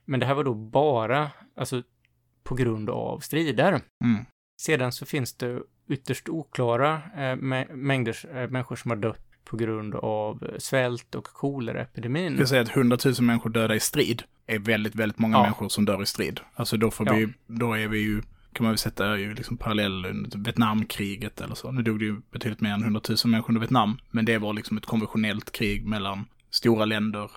Men 0.05 0.21
det 0.21 0.27
här 0.27 0.35
var 0.35 0.45
då 0.45 0.55
bara, 0.55 1.31
alltså, 1.57 1.83
på 2.43 2.55
grund 2.55 2.91
av 2.91 3.19
strider. 3.19 3.69
Mm. 4.05 4.25
Sedan 4.61 4.93
så 4.93 5.07
finns 5.07 5.35
det 5.35 5.63
ytterst 5.89 6.29
oklara 6.29 7.03
eh, 7.15 7.37
mä- 7.37 7.75
mängder 7.75 8.37
eh, 8.37 8.51
människor 8.51 8.77
som 8.77 8.91
har 8.91 8.99
dött 8.99 9.32
på 9.53 9.57
grund 9.59 9.95
av 9.95 10.43
eh, 10.53 10.59
svält 10.59 11.15
och 11.15 11.25
koleraepidemin. 11.25 12.37
Jag 12.39 12.49
säga 12.49 12.63
att 12.63 12.77
100 12.77 12.99
000 13.05 13.15
människor 13.21 13.51
döda 13.51 13.75
i 13.75 13.81
strid 13.81 14.23
är 14.47 14.59
väldigt, 14.59 14.95
väldigt 14.95 15.19
många 15.19 15.37
Ja. 15.37 15.43
människor 15.43 15.69
som 15.69 15.85
dör 15.85 16.03
i 16.03 16.07
strid. 16.07 16.41
Alltså 16.55 16.77
då 16.77 16.91
får 16.91 17.07
Ja. 17.07 17.15
vi, 17.15 17.29
då 17.47 17.75
är 17.75 17.89
vi 17.89 17.99
ju, 17.99 18.23
kan 18.53 18.65
man 18.65 18.71
väl 18.71 18.79
sätta 18.79 19.19
ju 19.19 19.35
liksom 19.35 19.57
parallell 19.57 20.27
Vietnamkriget 20.37 21.41
eller 21.41 21.55
så. 21.55 21.73
Nu 21.73 21.83
dog 21.83 21.99
det 21.99 22.05
ju 22.05 22.17
betydligt 22.31 22.61
mer 22.61 22.71
än 22.71 22.83
100 22.83 23.01
000 23.09 23.17
människor 23.25 23.51
under 23.51 23.61
Vietnam, 23.61 23.99
men 24.11 24.25
det 24.25 24.39
var 24.39 24.53
liksom 24.53 24.77
ett 24.77 24.87
konventionellt 24.87 25.53
krig 25.53 25.87
mellan 25.87 26.25
stora 26.51 26.85
länder 26.85 27.31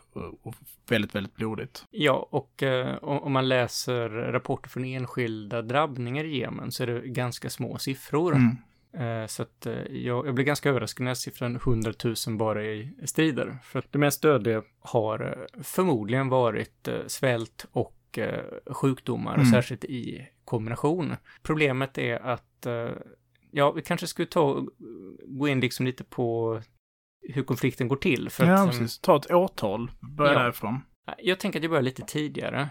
och, 0.43 0.55
väldigt, 0.89 1.15
väldigt 1.15 1.36
blodigt. 1.36 1.86
Ja, 1.91 2.27
och 2.31 2.63
eh, 2.63 2.95
om 3.01 3.19
om 3.19 3.31
man 3.31 3.48
läser 3.50 4.10
rapporter 4.10 4.69
från 4.69 4.86
enskilda 4.86 5.62
drabbningar 5.62 6.24
i 6.24 6.38
Jemen 6.39 6.72
så 6.72 6.84
är 6.84 6.88
det 6.88 7.07
ganska 7.07 7.50
små 7.50 7.77
siffror. 7.77 8.36
Mm. 8.36 8.55
Eh, 8.97 9.25
så 9.27 9.43
att 9.43 9.65
eh, 9.65 9.73
jag, 9.89 10.27
jag 10.27 10.35
blev 10.35 10.45
ganska 10.47 10.69
överraskad 10.69 11.03
när 11.05 11.13
siffran 11.13 11.55
100 11.55 11.93
000 12.27 12.37
bara 12.37 12.63
i 12.65 12.93
strider. 13.05 13.57
För 13.63 13.79
att 13.79 13.91
det 13.91 13.99
mest 13.99 14.21
dödliga 14.21 14.63
har 14.79 15.19
eh, 15.55 15.61
förmodligen 15.63 16.29
varit 16.29 16.87
svält 17.07 17.65
och 17.71 17.91
sjukdomar, 18.67 19.33
Mm. 19.35 19.45
särskilt 19.45 19.83
i 19.85 20.27
kombination. 20.45 21.15
Problemet 21.43 21.97
är 21.97 22.19
att, 22.19 22.67
ja, 23.51 23.71
vi 23.71 23.81
kanske 23.81 24.07
skulle 24.07 24.25
ta 24.25 24.65
gå 25.25 25.47
in 25.47 25.59
liksom 25.59 25.85
lite 25.85 26.03
på 26.03 26.61
hur 27.33 27.43
konflikten 27.43 27.87
går 27.87 27.95
till. 27.95 28.29
För 28.29 28.45
Ja, 28.45 28.53
att, 28.53 28.59
eh, 28.59 28.65
precis. 28.79 28.99
Ta 28.99 29.15
ett 29.17 29.31
årtal, 29.31 29.91
börja 30.17 30.33
Ja. 30.33 30.39
därifrån. 30.39 30.79
jag 31.17 31.39
tänker 31.39 31.59
att 31.59 31.63
jag 31.63 31.69
börjar 31.69 31.83
lite 31.83 32.01
tidigare. 32.01 32.69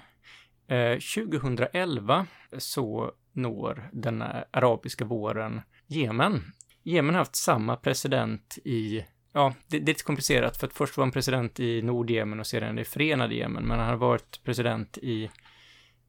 Eh, 0.68 0.98
2011 0.98 2.26
så 2.58 3.12
når 3.32 3.88
den 3.92 4.22
arabiska 4.50 5.04
våren 5.04 5.60
Jemen. 5.94 6.42
Jemen 6.82 7.14
har 7.14 7.18
haft 7.18 7.36
samma 7.36 7.76
president 7.76 8.58
i, 8.64 9.04
ja, 9.32 9.54
det, 9.66 9.78
det 9.78 9.84
är 9.84 9.86
lite 9.86 10.04
komplicerat 10.04 10.56
för 10.56 10.66
att 10.66 10.72
först 10.72 10.96
var 10.96 11.04
han 11.04 11.12
president 11.12 11.60
i 11.60 11.82
Nordjemen 11.82 12.40
och 12.40 12.46
sedan 12.46 12.78
i 12.78 12.84
Förenade 12.84 13.34
Jemen, 13.34 13.64
men 13.64 13.78
han 13.78 13.88
har 13.88 13.96
varit 13.96 14.40
president 14.44 14.98
i 14.98 15.30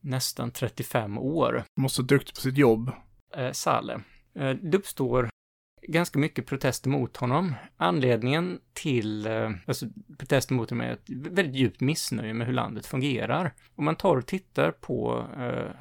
nästan 0.01 0.51
35 0.51 1.17
år. 1.17 1.63
Måste 1.79 2.01
duktig 2.01 2.35
på 2.35 2.41
sitt 2.41 2.57
jobb. 2.57 2.91
Eh, 3.35 3.51
Saleh. 3.51 3.97
Eh, 4.35 4.49
det 4.49 4.77
uppstår 4.77 5.29
ganska 5.87 6.19
mycket 6.19 6.45
protester 6.45 6.89
mot 6.89 7.17
honom. 7.17 7.55
Anledningen 7.77 8.59
till 8.73 9.27
eh, 9.27 9.51
alltså, 9.67 9.85
protester 10.17 10.53
mot 10.53 10.69
honom 10.69 10.85
är 10.85 10.91
ett 10.91 11.09
väldigt 11.09 11.55
djupt 11.55 11.81
missnöje 11.81 12.33
med 12.33 12.47
hur 12.47 12.53
landet 12.53 12.85
fungerar. 12.85 13.53
Om 13.75 13.85
man 13.85 13.95
tar 13.95 14.17
och 14.17 14.25
tittar 14.25 14.71
på 14.71 15.25
eh, 15.37 15.71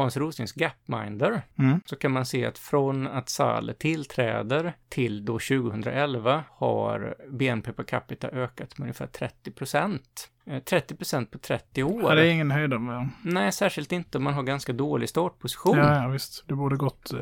Hans 0.00 0.16
Roslings 0.16 0.52
Gapminder 0.52 1.42
Mm. 1.58 1.80
så 1.86 1.96
kan 1.96 2.10
man 2.12 2.26
se 2.26 2.46
att 2.46 2.58
från 2.58 3.06
att 3.06 3.28
Saleh 3.28 3.74
tillträder 3.76 4.72
till 4.88 5.24
då 5.24 5.32
2011 5.38 6.44
har 6.50 7.14
BNP 7.30 7.72
per 7.72 7.82
capita 7.84 8.28
ökat 8.28 8.78
med 8.78 8.84
ungefär 8.84 9.06
30 9.06 9.50
procent. 9.50 10.30
Eh, 10.46 10.62
30 10.62 10.96
procent 10.96 11.30
på 11.30 11.38
30 11.38 11.82
år. 11.82 12.02
Ja, 12.02 12.14
det 12.14 12.26
är 12.26 12.30
ingen 12.30 12.50
höjdare. 12.50 12.80
va? 12.80 13.08
Nej, 13.24 13.52
särskilt 13.52 13.92
inte 13.92 14.18
om 14.18 14.24
man 14.24 14.34
har 14.34 14.42
ganska 14.42 14.72
dålig 14.72 15.08
startposition. 15.08 15.78
Ja, 15.78 16.02
ja, 16.02 16.08
visst. 16.08 16.44
Det 16.48 16.54
borde 16.54 16.76
gått 16.76 17.12
eh, 17.12 17.18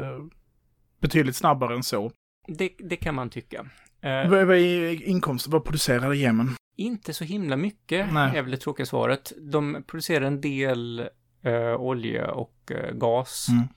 betydligt 1.01 1.37
snabbare 1.37 1.75
än 1.75 1.83
så. 1.83 2.11
Det, 2.49 2.71
det 2.79 2.97
kan 2.97 3.15
man 3.15 3.31
tycka. 3.31 3.67
Eh, 4.01 4.29
Vad 4.31 4.41
är 4.57 5.03
inkomsten? 5.09 5.53
Vad 5.53 5.65
producerar 5.65 6.13
Jemen? 6.13 6.55
inte 6.77 7.15
så 7.15 7.25
himla 7.25 7.57
mycket, 7.57 8.13
Nej. 8.13 8.37
är 8.39 8.43
väl 8.43 8.51
det 8.51 8.57
tråkiga 8.57 8.87
svaret. 8.87 9.33
De 9.39 9.85
producerar 9.87 10.25
en 10.25 10.41
del 10.41 11.09
eh, 11.49 11.75
olja 11.81 12.31
och 12.31 12.73
eh, 12.73 12.93
gas. 12.95 13.47
Mm. 13.49 13.69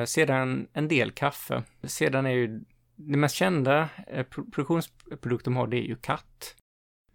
Eh, 0.00 0.04
sedan 0.04 0.68
en 0.72 0.88
del 0.88 1.10
kaffe. 1.12 1.62
Sedan 1.82 2.26
är 2.26 2.30
ju 2.30 2.60
det 2.96 3.18
mest 3.18 3.34
kända 3.34 3.88
eh, 4.06 4.22
pro- 4.22 4.44
produktionsprodukt 4.50 5.44
de 5.44 5.56
har, 5.56 5.66
det 5.66 5.76
är 5.76 5.82
ju 5.88 5.96
katt. 5.96 6.54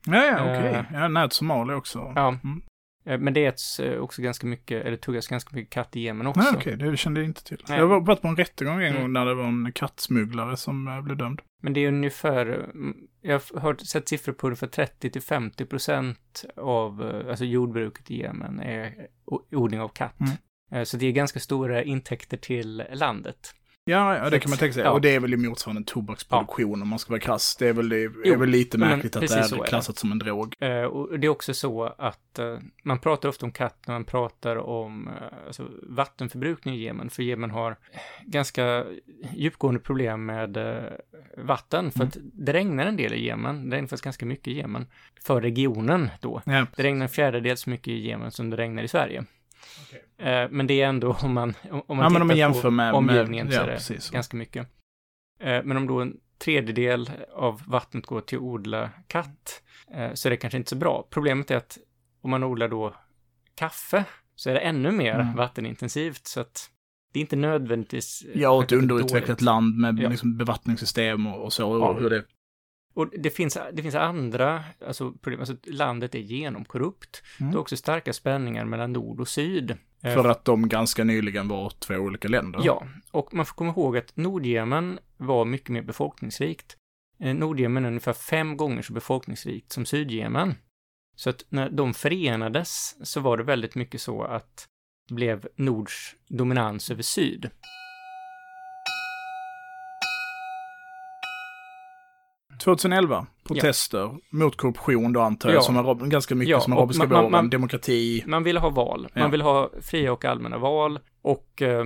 Ja, 0.05 0.25
ja, 0.25 0.41
okej. 0.41 0.73
Eh. 0.73 0.85
Ja, 0.93 1.07
nät 1.07 1.33
Somalia 1.33 1.75
också. 1.75 2.13
Ja. 2.15 2.27
Mm. 2.43 2.61
Eh, 3.05 3.17
men 3.19 3.33
det 3.33 3.45
äts 3.45 3.79
eh, 3.79 3.99
också 4.01 4.21
ganska 4.21 4.47
mycket, 4.47 4.85
eller 4.85 4.97
tuggas 4.97 5.27
ganska 5.27 5.55
mycket 5.55 5.73
katt 5.73 5.95
i 5.95 5.99
Jemen 6.01 6.27
också. 6.27 6.41
Nej, 6.41 6.51
okej. 6.55 6.75
Det 6.77 6.97
kände 6.97 7.19
jag 7.19 7.27
inte 7.27 7.43
till. 7.43 7.63
Nej. 7.69 7.77
Jag 7.79 7.87
var 7.87 7.99
varit 7.99 8.21
på 8.21 8.27
en 8.27 8.35
rättegång 8.35 8.81
en 8.81 8.87
Mm. 8.87 9.01
gång 9.01 9.13
när 9.13 9.25
det 9.25 9.33
var 9.33 9.43
en 9.43 9.71
kattsmugglare 9.75 10.57
som 10.57 10.87
eh, 10.87 11.01
blev 11.01 11.17
dömd. 11.17 11.41
Men 11.61 11.73
det 11.73 11.79
är 11.79 11.87
ungefär, 11.87 12.45
mm, 12.45 12.97
jag 13.21 13.41
har 13.53 13.59
hört, 13.59 13.81
sett 13.81 14.09
siffror 14.09 14.33
på 14.33 14.47
ungefär 14.47 14.67
30 14.67 15.09
till 15.09 15.21
50 15.21 15.65
procent 15.65 16.45
av 16.55 17.01
eh, 17.01 17.29
alltså 17.29 17.45
jordbruket 17.45 18.11
i 18.11 18.19
Jemen 18.19 18.59
är 18.59 19.07
odling 19.51 19.79
av 19.79 19.87
katt. 19.89 20.19
Mm. 20.19 20.33
Eh, 20.71 20.83
Så 20.83 20.97
det 20.97 21.05
är 21.05 21.11
ganska 21.11 21.39
stora 21.39 21.83
intäkter 21.83 22.37
till 22.37 22.83
landet. 22.93 23.55
Ja, 23.85 24.17
ja, 24.17 24.29
det 24.29 24.39
kan 24.39 24.49
man 24.49 24.57
tänka 24.59 24.73
sig. 24.73 24.83
ja. 24.83 24.91
Och 24.91 25.01
det 25.01 25.15
är 25.15 25.19
väl 25.19 25.33
i 25.33 25.37
motsvarande 25.37 25.83
tobaksproduktion 25.85 26.81
om 26.81 26.87
man 26.87 26.99
ska 26.99 27.09
vara 27.09 27.19
krass. 27.19 27.55
Det 27.59 27.67
är 27.67 27.73
väl, 27.73 27.89
det 27.89 28.03
är 28.03 28.37
väl 28.37 28.49
lite 28.49 28.77
märkligt 28.77 29.15
att 29.15 29.21
det 29.27 29.35
är 29.35 29.53
är 29.55 29.61
det. 29.63 29.67
klassat 29.67 29.97
som 29.97 30.11
en 30.11 30.19
drog. 30.19 30.55
Eh, 30.59 30.83
Och 30.83 31.19
det 31.19 31.27
är 31.27 31.29
också 31.29 31.53
så 31.53 31.83
att 31.97 32.39
eh, 32.39 32.57
man 32.83 32.99
pratar 32.99 33.29
ofta 33.29 33.45
om 33.45 33.51
katt 33.51 33.77
när 33.87 33.95
man 33.95 34.03
pratar 34.05 34.55
om 34.55 35.07
eh, 35.07 35.13
alltså, 35.47 35.67
vattenförbrukning 35.83 36.75
i 36.75 36.83
Jemen, 36.83 37.09
för 37.09 37.23
Jemen 37.23 37.51
har 37.51 37.75
ganska 38.25 38.85
djupgående 39.35 39.79
problem 39.79 40.25
med 40.25 40.57
vatten, 41.37 41.91
för 41.91 41.99
Mm. 41.99 42.07
att 42.07 42.17
det 42.33 42.53
regnar 42.53 42.85
en 42.85 42.97
del 42.97 43.13
i 43.13 43.25
Jemen, 43.25 43.69
det 43.69 43.75
regnar 43.75 43.87
faktiskt 43.87 44.03
ganska 44.03 44.25
mycket 44.25 44.47
i 44.47 44.57
Jemen, 44.57 44.87
för 45.25 45.41
regionen 45.41 46.09
då. 46.19 46.41
Ja, 46.45 46.65
Det 46.75 46.83
regnar 46.83 47.03
en 47.03 47.09
fjärdedel 47.09 47.57
så 47.57 47.69
mycket 47.69 47.87
i 47.87 48.07
Jemen 48.07 48.31
som 48.31 48.49
det 48.49 48.57
regnar 48.57 48.83
i 48.83 48.87
Sverige. 48.87 49.23
Eh, 50.17 50.47
Men 50.51 50.67
det 50.67 50.81
är 50.81 50.87
ändå 50.87 51.13
om 51.21 51.33
man, 51.33 51.53
om 51.71 51.71
man 51.71 51.83
ja 51.87 51.93
men 51.95 52.05
om 52.05 52.13
man 52.13 52.21
tittar 52.21 52.35
jämför 52.35 52.61
på 52.61 52.71
med... 52.71 52.93
omgivningen 52.93 53.45
med, 53.47 53.53
så 53.55 53.59
ja, 53.59 53.63
är 53.63 53.67
det 53.67 53.73
precis. 53.73 54.09
ganska 54.09 54.37
mycket. 54.37 54.67
Eh, 55.39 55.63
Men 55.63 55.77
om 55.77 55.87
då 55.87 55.99
en 56.01 56.17
tredjedel 56.39 57.11
av 57.35 57.61
vattnet 57.67 58.05
går 58.05 58.21
till 58.21 58.37
att 58.37 58.41
odla 58.43 58.89
katt, 59.07 59.63
eh, 59.93 60.13
så 60.13 60.27
är 60.27 60.29
det 60.29 60.37
kanske 60.37 60.57
inte 60.57 60.69
så 60.69 60.75
bra. 60.75 61.07
Problemet 61.09 61.51
är 61.51 61.55
att 61.57 61.77
om 62.21 62.29
man 62.29 62.43
odlar 62.43 62.67
då 62.67 62.95
kaffe, 63.55 64.03
så 64.35 64.49
är 64.49 64.53
det 64.53 64.59
ännu 64.59 64.91
mer 64.91 65.19
Mm. 65.19 65.35
vattenintensivt, 65.35 66.27
så 66.27 66.39
att 66.41 66.69
det 67.13 67.19
är 67.19 67.21
inte 67.21 67.35
nödvändigtvis... 67.35 68.23
Ja, 68.35 68.49
och 68.49 68.63
ett 68.63 68.71
underutvecklat 68.71 69.27
dåligt. 69.27 69.41
land 69.41 69.75
med 69.77 69.99
Ja. 69.99 70.09
liksom 70.09 70.37
bevattningssystem 70.37 71.27
och, 71.27 71.43
och 71.43 71.53
så. 71.53 71.61
Ja. 71.61 71.67
Och 71.89 72.01
hur 72.01 72.09
det... 72.09 72.23
Och 72.93 73.09
det 73.17 73.29
finns, 73.29 73.57
det 73.73 73.81
finns 73.81 73.95
andra 73.95 74.63
alltså, 74.87 75.11
problem, 75.11 75.39
alltså 75.39 75.55
landet 75.63 76.15
är 76.15 76.19
genomkorrupt. 76.19 77.23
Mm. 77.39 77.51
Det 77.51 77.57
är 77.57 77.59
också 77.59 77.77
starka 77.77 78.13
spänningar 78.13 78.65
mellan 78.65 78.93
nord 78.93 79.19
och 79.21 79.27
syd. 79.27 79.71
Eh, 80.03 80.13
För 80.13 80.29
att 80.29 80.45
de 80.45 80.69
ganska 80.69 81.03
nyligen 81.03 81.47
var 81.47 81.69
två 81.69 81.95
olika 81.95 82.27
länder. 82.27 82.61
Ja, 82.63 82.87
och 83.11 83.33
man 83.33 83.45
får 83.45 83.55
komma 83.55 83.71
ihåg 83.71 83.97
att 83.97 84.17
Nordjemen 84.17 84.99
var 85.17 85.45
mycket 85.45 85.69
mer 85.69 85.81
befolkningsrikt. 85.81 86.77
Eh, 87.19 87.35
Nordjemen 87.35 87.85
är 87.85 87.87
ungefär 87.87 88.13
fem 88.13 88.57
gånger 88.57 88.81
så 88.81 88.93
befolkningsrikt 88.93 89.71
som 89.71 89.85
Sydjemen. 89.85 90.55
Så 91.15 91.29
att 91.29 91.45
när 91.49 91.69
de 91.69 91.93
förenades 91.93 92.97
så 93.03 93.19
var 93.19 93.37
det 93.37 93.43
väldigt 93.43 93.75
mycket 93.75 94.01
så 94.01 94.23
att 94.23 94.67
det 95.07 95.13
blev 95.13 95.47
Nords 95.55 96.15
dominans 96.27 96.91
över 96.91 97.03
Syd. 97.03 97.49
2011, 102.63 103.27
protester 103.43 104.17
mot 104.29 104.57
korruption 104.57 105.13
då 105.13 105.21
antar 105.21 105.49
jag, 105.49 105.57
Ja. 105.57 105.61
som 105.61 105.77
arab, 105.77 106.09
ganska 106.09 106.35
mycket 106.35 106.51
Ja, 106.51 106.59
som 106.59 106.73
arabiska 106.73 107.03
man- 107.03 107.09
man- 107.09 107.19
våren, 107.21 107.31
man- 107.31 107.49
demokrati. 107.49 108.23
Man 108.27 108.43
ville 108.43 108.59
ha 108.59 108.69
val. 108.69 109.01
Man 109.13 109.23
Ja. 109.23 109.27
ville 109.27 109.43
ha 109.43 109.69
fria 109.81 110.11
och 110.11 110.25
allmänna 110.25 110.57
val. 110.57 110.99
Och 111.21 111.61
eh, 111.61 111.85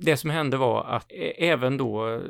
det 0.00 0.16
som 0.16 0.30
hände 0.30 0.56
var 0.56 0.84
att 0.84 1.06
eh, 1.12 1.48
även 1.48 1.76
då 1.76 2.08
eh, 2.14 2.20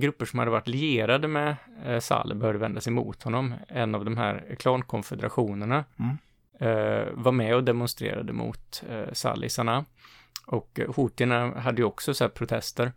grupper 0.00 0.26
som 0.26 0.38
hade 0.38 0.50
varit 0.50 0.68
lierade 0.68 1.28
med 1.28 1.56
eh, 1.86 1.98
Saleh 1.98 2.36
började 2.36 2.58
vända 2.58 2.80
sig 2.80 2.92
mot 2.92 3.22
honom. 3.22 3.54
En 3.68 3.94
av 3.94 4.04
de 4.04 4.16
här 4.16 4.56
klankonfederationerna 4.58 5.84
Mm. 5.98 6.16
eh, 6.60 7.06
var 7.12 7.32
med 7.32 7.54
och 7.56 7.64
demonstrerade 7.64 8.32
mot 8.32 8.82
eh, 8.90 9.12
Saleh 9.12 9.46
i 9.46 9.50
Sanaa. 9.50 9.84
Och 10.46 10.80
eh, 10.80 10.92
houthierna 10.94 11.60
hade 11.60 11.78
ju 11.82 11.84
också 11.84 12.14
så 12.14 12.24
här 12.24 12.28
protester. 12.28 12.92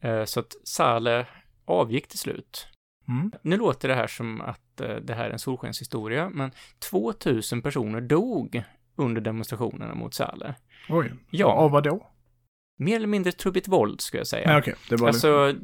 Eh, 0.00 0.24
så 0.24 0.40
att 0.40 0.52
Saleh 0.64 1.26
avgick 1.64 2.08
till 2.08 2.18
slut. 2.18 2.68
Mm. 3.08 3.32
Nu 3.42 3.56
låter 3.56 3.88
det 3.88 3.94
här 3.94 4.06
som 4.06 4.40
att 4.40 4.80
eh, 4.80 4.96
det 4.96 5.14
här 5.14 5.24
är 5.24 5.30
en 5.30 5.38
solskenshistoria, 5.38 6.28
men 6.30 6.50
2000 6.78 7.62
personer 7.62 8.00
dog 8.00 8.62
under 8.96 9.20
demonstrationerna 9.20 9.94
mot 9.94 10.14
Saleh. 10.14 10.54
Oj. 10.88 11.12
Ja. 11.30 11.46
Av 11.46 11.70
vad 11.70 11.84
då? 11.84 12.10
Mer 12.78 12.96
eller 12.96 13.06
mindre 13.06 13.32
trubbigt 13.32 13.68
våld, 13.68 14.00
skulle 14.00 14.20
jag 14.20 14.26
säga. 14.26 14.52
Ja, 14.52 14.58
okej. 14.58 14.74
Det 14.88 14.96
var 14.96 15.08
alltså, 15.08 15.54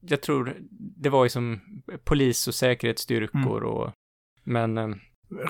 jag 0.00 0.22
tror 0.22 0.56
det 0.96 1.08
var 1.08 1.24
ju 1.24 1.28
som 1.28 1.60
polis 2.04 2.48
och 2.48 2.54
säkerhetsstyrkor 2.54 3.58
Mm. 3.58 3.68
och... 3.68 3.92
Men 4.44 4.78
eh, 4.78 4.88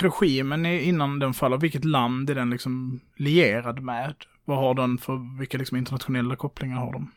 regimen 0.01 0.67
är 0.67 0.81
innan 0.81 1.19
den 1.19 1.35
faller, 1.35 1.59
vilket 1.59 1.85
land 1.85 2.31
är 2.31 2.35
den 2.35 2.51
liksom 2.51 3.01
lierad 3.17 3.83
med? 3.83 4.15
Vad 4.45 4.59
har 4.59 4.75
den 4.75 4.99
för, 4.99 5.39
vilka 5.39 5.59
liksom 5.59 5.77
internationella 5.77 6.37
kopplingar 6.37 6.77
har 6.77 6.93
de? 6.93 7.11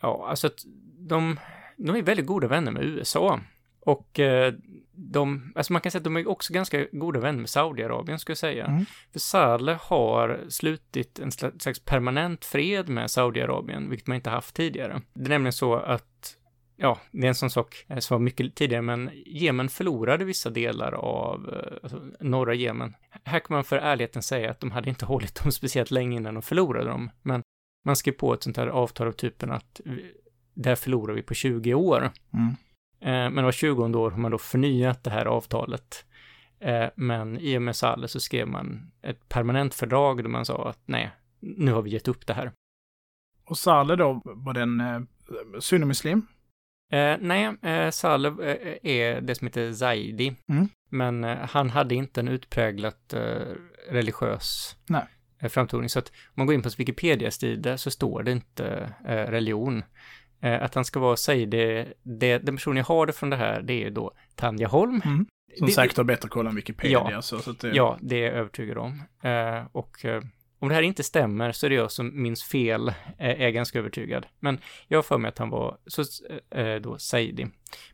ja, 0.00 0.26
alltså 0.28 0.46
att 0.46 0.64
de, 0.98 1.38
de 1.86 1.96
är 1.96 2.02
väldigt 2.02 2.26
goda 2.26 2.48
vänner 2.48 2.72
med 2.72 2.84
USA. 2.84 3.40
Och 3.80 4.20
eh, 4.20 4.54
de, 4.92 5.52
alltså 5.54 5.72
man 5.72 5.82
kan 5.82 5.92
säga 5.92 6.00
att 6.00 6.04
de 6.04 6.16
är 6.16 6.28
också 6.28 6.52
ganska 6.52 6.86
goda 6.92 7.20
vänner 7.20 7.40
med 7.40 7.50
Saudiarabien, 7.50 8.18
skulle 8.18 8.32
jag 8.32 8.38
säga. 8.38 8.66
Mm. 8.66 8.84
För 9.12 9.18
Saleh 9.18 9.78
har 9.80 10.40
slutit 10.48 11.18
en 11.18 11.30
sla- 11.30 11.58
slags 11.58 11.84
permanent 11.84 12.44
fred 12.44 12.88
med 12.88 13.10
Saudiarabien, 13.10 13.90
vilket 13.90 14.06
man 14.06 14.14
inte 14.14 14.30
haft 14.30 14.54
tidigare. 14.54 15.00
Det 15.14 15.24
är 15.24 15.28
nämligen 15.28 15.52
så 15.52 15.74
att, 15.74 16.36
ja, 16.76 16.98
det 17.10 17.26
är 17.26 17.28
en 17.28 17.34
sån 17.34 17.50
sak 17.50 17.84
eh, 17.88 17.98
som 17.98 18.14
var 18.14 18.24
mycket 18.24 18.54
tidigare, 18.54 18.82
men 18.82 19.10
Jemen 19.26 19.68
förlorade 19.68 20.24
vissa 20.24 20.50
delar 20.50 20.92
av 20.92 21.48
eh, 21.48 21.78
alltså, 21.82 22.02
norra 22.20 22.54
Jemen. 22.54 22.94
Här 23.24 23.40
kan 23.40 23.54
man 23.54 23.64
för 23.64 23.76
ärligheten 23.76 24.22
säga 24.22 24.50
att 24.50 24.60
de 24.60 24.70
hade 24.70 24.88
inte 24.88 25.06
hållit 25.06 25.42
dem 25.42 25.52
speciellt 25.52 25.90
länge 25.90 26.16
innan 26.16 26.34
de 26.34 26.42
förlorade 26.42 26.88
dem, 26.88 27.10
men 27.22 27.42
man 27.84 27.96
skrev 27.96 28.12
på 28.12 28.34
ett 28.34 28.42
sånt 28.42 28.56
här 28.56 28.66
avtal 28.66 29.08
av 29.08 29.12
typen 29.12 29.50
att 29.50 29.80
här 30.68 30.76
förlorar 30.76 31.14
vi 31.14 31.22
på 31.22 31.34
20 31.34 31.74
år. 31.74 32.10
Mm. 32.32 32.48
Eh, 33.00 33.30
Men 33.34 33.44
var 33.44 33.52
20 33.52 33.84
år 33.98 34.10
har 34.10 34.18
man 34.18 34.30
då 34.30 34.38
förnyat 34.38 35.04
det 35.04 35.10
här 35.10 35.26
avtalet. 35.26 36.04
Eh, 36.60 36.86
Men 36.94 37.38
i 37.38 37.58
och 37.58 37.62
med 37.62 37.76
Saleh 37.76 38.06
så 38.06 38.20
skrev 38.20 38.48
man 38.48 38.90
ett 39.02 39.28
permanent 39.28 39.74
fördrag 39.74 40.22
där 40.22 40.28
man 40.30 40.44
sa 40.44 40.68
att 40.68 40.80
nej, 40.86 41.10
nu 41.40 41.72
har 41.72 41.82
vi 41.82 41.90
gett 41.90 42.08
upp 42.08 42.26
det 42.26 42.34
här. 42.34 42.52
Och 43.44 43.58
Saleh 43.58 43.96
då, 43.96 44.20
var 44.24 44.52
den 44.54 44.80
eh, 44.80 45.00
sunnimuslim? 45.58 46.26
Eh, 46.92 47.16
nej, 47.20 47.56
eh, 47.62 47.90
Saleh 47.90 48.32
eh, 48.40 48.76
är 48.82 49.20
det 49.20 49.34
som 49.34 49.46
heter 49.46 49.72
Zaidi. 49.72 50.36
Mm. 50.48 50.68
Men 50.90 51.24
eh, 51.24 51.36
han 51.38 51.70
hade 51.70 51.94
inte 51.94 52.20
en 52.20 52.28
utpräglat 52.28 53.12
eh, 53.12 53.54
religiös 53.90 54.76
Nej. 54.86 55.04
eh, 55.38 55.48
framtoning. 55.48 55.88
Så 55.88 55.98
att 55.98 56.08
om 56.08 56.32
man 56.34 56.46
går 56.46 56.54
in 56.54 56.62
på 56.62 56.66
hans 56.66 56.78
Wikipedia-sida 56.80 57.78
så 57.78 57.90
står 57.90 58.22
det 58.22 58.32
inte 58.32 58.94
religion. 59.06 59.82
Eh, 60.40 60.62
att 60.62 60.74
han 60.74 60.84
ska 60.84 61.00
vara 61.00 61.16
Zaidi, 61.16 61.86
det, 62.02 62.38
den 62.38 62.56
person 62.56 62.76
jag 62.76 62.84
har 62.84 63.06
det 63.06 63.12
från 63.12 63.30
det 63.30 63.36
här, 63.36 63.62
det 63.62 63.72
är 63.72 63.78
ju 63.84 63.90
då 63.90 64.12
Tanja 64.34 64.68
Holm. 64.68 65.02
Mm. 65.04 65.26
Som 65.58 65.66
Det- 65.66 65.72
säkert 65.72 65.96
har 65.96 66.04
bättre 66.04 66.28
koll 66.28 66.46
än 66.46 66.54
Wikipedia. 66.54 67.08
Ja. 67.10 67.22
Så, 67.22 67.38
så 67.38 67.50
att 67.50 67.60
det, 67.60 67.70
Ja, 67.74 67.98
det 68.00 68.16
är 68.16 68.22
jag 68.26 68.34
övertygad 68.34 68.78
om. 68.78 69.02
Eh, 69.22 69.66
och 69.72 70.04
eh, 70.04 70.22
om 70.58 70.68
det 70.68 70.74
här 70.74 70.82
inte 70.82 71.02
stämmer 71.02 71.52
så 71.52 71.66
är 71.66 71.70
det 71.70 71.76
jag 71.76 71.92
som 71.92 72.22
minns 72.22 72.44
fel, 72.44 72.88
eh, 72.88 73.40
är 73.42 73.50
ganska 73.50 73.78
övertygad. 73.78 74.26
Men 74.40 74.58
jag 74.88 74.98
har 74.98 75.02
för 75.02 75.18
mig 75.18 75.28
att 75.28 75.38
han 75.38 75.50
var 75.50 75.78
så, 75.86 76.02
eh, 76.50 76.74
då 76.76 76.98
Saidi. 76.98 77.46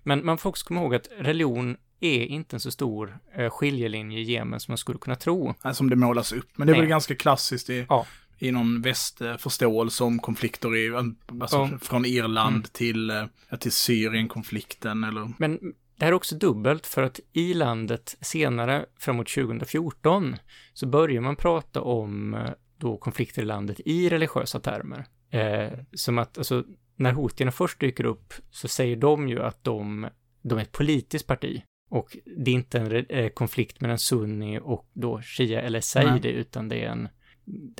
Men 0.02 0.24
man 0.26 0.38
får 0.38 0.50
också 0.50 0.66
komma 0.66 0.80
ihåg 0.80 0.94
att 0.94 1.08
religion 1.18 1.76
är 2.00 2.24
inte 2.24 2.56
en 2.56 2.60
så 2.60 2.70
stor 2.70 3.18
skiljelinje 3.50 4.18
i 4.18 4.22
Jemen 4.22 4.60
som 4.60 4.72
man 4.72 4.78
skulle 4.78 4.98
kunna 4.98 5.16
tro. 5.16 5.54
Nej, 5.64 5.74
som 5.74 5.90
det 5.90 5.96
målas 5.96 6.32
upp. 6.32 6.48
Men 6.56 6.66
det 6.66 6.70
är 6.70 6.74
Nej. 6.74 6.80
väl 6.80 6.88
ganska 6.90 7.14
klassiskt 7.14 7.70
i 7.70 7.86
Ja. 7.88 8.06
I 8.38 8.50
någon 8.52 8.82
västförståelse 8.82 10.04
om 10.04 10.18
konflikter 10.18 10.76
i, 10.76 10.94
alltså 10.96 11.56
Ja. 11.56 11.78
från 11.82 12.04
Irland 12.04 12.54
Mm. 12.56 12.62
till, 12.72 13.10
eh, 13.10 13.24
till 13.60 13.72
Syrien-konflikten 13.72 15.04
eller 15.04 15.32
Men 15.38 15.58
det 15.98 16.04
här 16.04 16.12
är 16.12 16.16
också 16.16 16.36
dubbelt 16.36 16.86
för 16.86 17.02
att 17.02 17.20
i 17.32 17.54
landet 17.54 18.16
senare, 18.20 18.86
framåt 18.98 19.28
2014, 19.28 20.36
så 20.72 20.86
börjar 20.86 21.20
man 21.20 21.36
prata 21.36 21.80
om 21.80 22.34
eh, 22.34 22.50
då 22.78 22.96
konflikter 22.96 23.42
i 23.42 23.44
landet 23.44 23.80
i 23.84 24.08
religiösa 24.08 24.60
termer. 24.60 25.04
Eh, 25.30 25.78
som 25.92 26.18
att, 26.18 26.38
alltså, 26.38 26.64
när 26.96 27.12
hotierna 27.12 27.52
först 27.52 27.80
dyker 27.80 28.04
upp 28.04 28.34
så 28.50 28.68
säger 28.68 28.96
de 28.96 29.28
ju 29.28 29.42
att 29.42 29.64
de, 29.64 30.08
de 30.42 30.58
är 30.58 30.62
ett 30.62 30.72
politiskt 30.72 31.26
parti. 31.26 31.62
Och 31.90 32.16
det 32.36 32.50
är 32.50 32.54
inte 32.54 32.78
en 32.78 33.06
eh, 33.08 33.28
konflikt 33.28 33.80
mellan 33.80 33.98
sunni 33.98 34.58
och 34.62 34.90
då 34.92 35.20
shia 35.22 35.60
eller 35.62 35.80
saidi, 35.80 36.28
utan 36.28 36.68
det 36.68 36.84
är 36.84 36.88
en 36.88 37.08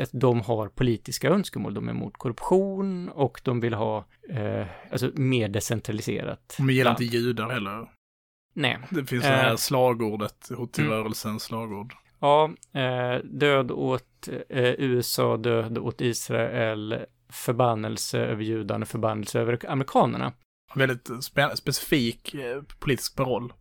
att 0.01 0.11
de 0.13 0.41
har 0.41 0.69
politiska 0.69 1.29
önskemål. 1.29 1.75
De 1.75 1.89
är 1.89 1.93
emot 1.93 2.17
korruption 2.17 3.09
och 3.09 3.41
de 3.45 3.61
vill 3.61 3.75
ha 3.75 4.05
eh, 4.31 4.67
alltså 4.93 5.11
mer 5.15 5.49
decentraliserat. 5.49 6.55
De 6.59 6.71
gillar 6.71 6.91
land. 6.91 7.03
inte 7.03 7.17
judar 7.17 7.49
heller. 7.51 7.91
Nej, 8.55 8.79
Det 8.91 9.05
finns 9.07 9.25
Eh. 9.25 9.31
det 9.31 9.37
här 9.37 9.57
slagordet, 9.57 10.49
hot 10.57 10.79
Mm. 10.79 11.39
slagord. 11.39 11.95
Ja, 12.21 12.51
eh, 12.73 13.19
död 13.25 13.71
åt 13.71 14.29
eh, 14.49 14.65
USA, 14.79 15.37
död 15.37 15.79
åt 15.79 16.01
Israel, 16.01 16.99
förbannelse 17.29 18.19
över 18.19 18.43
judarna, 18.43 18.87
förbannelse 18.87 19.41
över 19.41 19.71
amerikanerna. 19.71 20.33
Väldigt 20.75 21.09
spe- 21.09 21.55
specifik 21.55 22.35
eh, 22.35 22.63
politisk 22.79 23.17
paroll. 23.17 23.53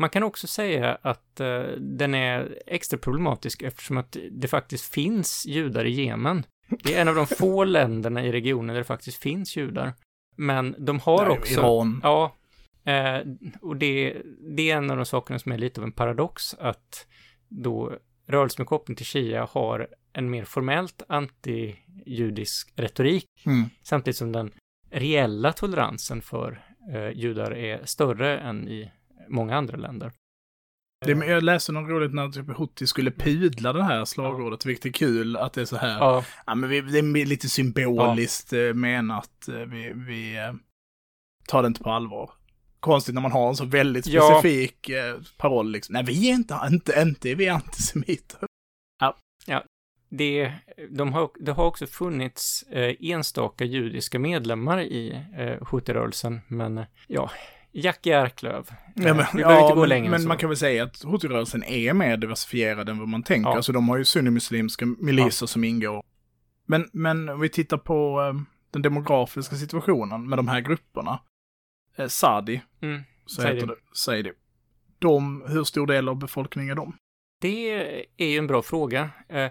Man 0.00 0.10
kan 0.10 0.22
också 0.22 0.46
säga 0.46 0.98
att 1.02 1.40
eh, 1.40 1.62
den 1.78 2.14
är 2.14 2.58
extra 2.66 2.98
problematisk 2.98 3.62
eftersom 3.62 3.96
att 3.96 4.16
det 4.30 4.48
faktiskt 4.48 4.94
finns 4.94 5.46
judar 5.46 5.84
i 5.84 5.90
Jemen. 5.90 6.44
Det 6.82 6.94
är 6.94 7.00
en 7.00 7.08
av 7.08 7.14
de 7.14 7.26
få 7.26 7.64
länderna 7.78 8.24
i 8.26 8.32
regionen 8.32 8.66
där 8.68 8.80
det 8.80 8.84
faktiskt 8.84 9.22
finns 9.22 9.56
judar. 9.56 9.92
Men 10.36 10.74
de 10.78 11.00
har 11.00 11.26
Nej, 11.28 11.38
också... 11.38 11.60
Iran. 11.60 12.00
Ja, 12.02 12.36
eh, 12.84 13.18
och 13.60 13.76
det, 13.76 14.22
det 14.56 14.70
är 14.70 14.76
en 14.76 14.90
av 14.90 14.96
de 14.96 15.06
sakerna 15.06 15.38
som 15.38 15.52
är 15.52 15.58
lite 15.58 15.80
av 15.80 15.84
en 15.84 15.92
paradox, 15.92 16.54
att 16.54 17.06
då 17.48 17.92
rörelsen 18.26 18.62
med 18.62 18.68
koppling 18.68 18.96
till 18.96 19.06
Shia 19.06 19.48
har 19.50 19.88
en 20.12 20.30
mer 20.30 20.44
formellt 20.44 21.02
anti-judisk 21.08 22.72
retorik, 22.76 23.26
Mm. 23.46 23.64
samtidigt 23.82 24.16
som 24.16 24.32
den 24.32 24.50
reella 24.90 25.52
toleransen 25.52 26.22
för 26.22 26.62
eh, 26.94 27.10
judar 27.10 27.54
är 27.54 27.84
större 27.84 28.38
än 28.38 28.68
i 28.68 28.90
många 29.28 29.56
andra 29.56 29.76
länder. 29.76 30.12
Det, 31.06 31.12
jag 31.12 31.42
läste 31.42 31.72
något 31.72 31.90
roligt 31.90 32.14
när 32.14 32.28
typ 32.28 32.56
Houthi 32.56 32.86
skulle 32.86 33.10
pudla 33.10 33.72
det 33.72 33.82
här 33.84 34.04
slagordet, 34.04 34.66
vilket 34.66 34.86
är 34.86 34.90
kul 34.92 35.36
att 35.36 35.52
det 35.52 35.60
är 35.60 35.64
så 35.64 35.76
här. 35.76 35.98
Ja, 35.98 36.24
Ja, 36.46 36.54
men 36.54 36.70
vi, 36.70 36.80
det 36.80 36.98
är 36.98 37.26
lite 37.26 37.48
symboliskt 37.48 38.52
eh, 38.52 38.74
menat. 38.74 39.48
Eh, 39.48 39.54
Vi, 39.54 39.92
vi 39.94 40.36
eh, 40.36 40.52
tar 41.48 41.62
det 41.62 41.66
inte 41.66 41.82
på 41.82 41.90
allvar. 41.90 42.30
Konstigt 42.80 43.14
när 43.14 43.22
man 43.22 43.32
har 43.32 43.48
en 43.48 43.56
så 43.56 43.64
väldigt 43.64 44.06
Ja. 44.06 44.22
specifik 44.40 44.88
eh, 44.88 45.16
paroll 45.36 45.70
liksom. 45.72 45.92
Nej, 45.92 46.04
vi 46.04 46.30
är 46.30 46.34
inte, 46.34 46.60
inte, 46.70 47.00
inte 47.02 47.30
är 47.30 47.34
vi 47.34 47.48
antisemiter. 47.48 48.38
det, 50.08 50.52
de 50.90 51.12
har, 51.12 51.30
det 51.40 51.52
har 51.52 51.64
också 51.64 51.86
funnits 51.86 52.64
enstaka 53.00 53.64
judiska 53.64 54.18
medlemmar 54.18 54.80
i 54.80 55.10
eh, 55.36 55.66
Houthi-rörelsen, 55.66 56.40
men 56.48 56.84
ja, 57.06 57.30
Jackie 57.72 58.18
Arklöv. 58.20 58.68
Eh, 58.70 58.74
Ja, 59.06 59.14
men, 59.14 59.24
vi 59.34 59.42
behöver 59.42 59.62
inte 59.62 59.74
gå 59.74 59.80
men, 59.80 59.88
längre 59.88 60.04
än 60.04 60.10
men 60.10 60.22
så. 60.22 60.28
man 60.28 60.36
kan 60.36 60.48
väl 60.48 60.56
säga 60.58 60.84
att 60.84 61.02
Houthi-rörelsen 61.04 61.64
är 61.64 61.92
mer 61.92 62.16
diversifierad 62.16 62.88
än 62.88 62.98
vad 62.98 63.08
man 63.08 63.22
tänker. 63.22 63.50
Ja. 63.50 63.56
Alltså 63.56 63.72
de 63.72 63.88
har 63.88 63.96
ju 63.96 64.04
sunnimuslimska 64.04 64.86
miliser 64.86 65.46
som 65.46 65.64
ingår. 65.64 66.02
Men, 66.66 66.88
men 66.92 67.28
om 67.28 67.40
vi 67.40 67.48
tittar 67.48 67.76
på 67.78 68.20
eh, 68.22 68.42
den 68.70 68.82
demografiska 68.82 69.56
situationen 69.56 70.28
med 70.28 70.38
de 70.38 70.48
här 70.48 70.60
grupperna. 70.60 71.20
Eh, 71.96 72.06
Sadi, 72.06 72.62
Mm. 72.82 73.02
så 73.26 73.42
Saidi. 73.42 73.54
heter 73.54 73.66
det. 73.66 73.76
Saidi. 73.92 74.32
De, 74.98 75.44
hur 75.48 75.64
stor 75.64 75.86
del 75.86 76.08
av 76.08 76.16
befolkningen 76.16 76.70
är 76.70 76.74
de? 76.74 76.96
Det 77.40 77.70
är 78.16 78.26
ju 78.26 78.38
en 78.38 78.46
bra 78.46 78.62
fråga. 78.62 79.10
Eh, 79.28 79.50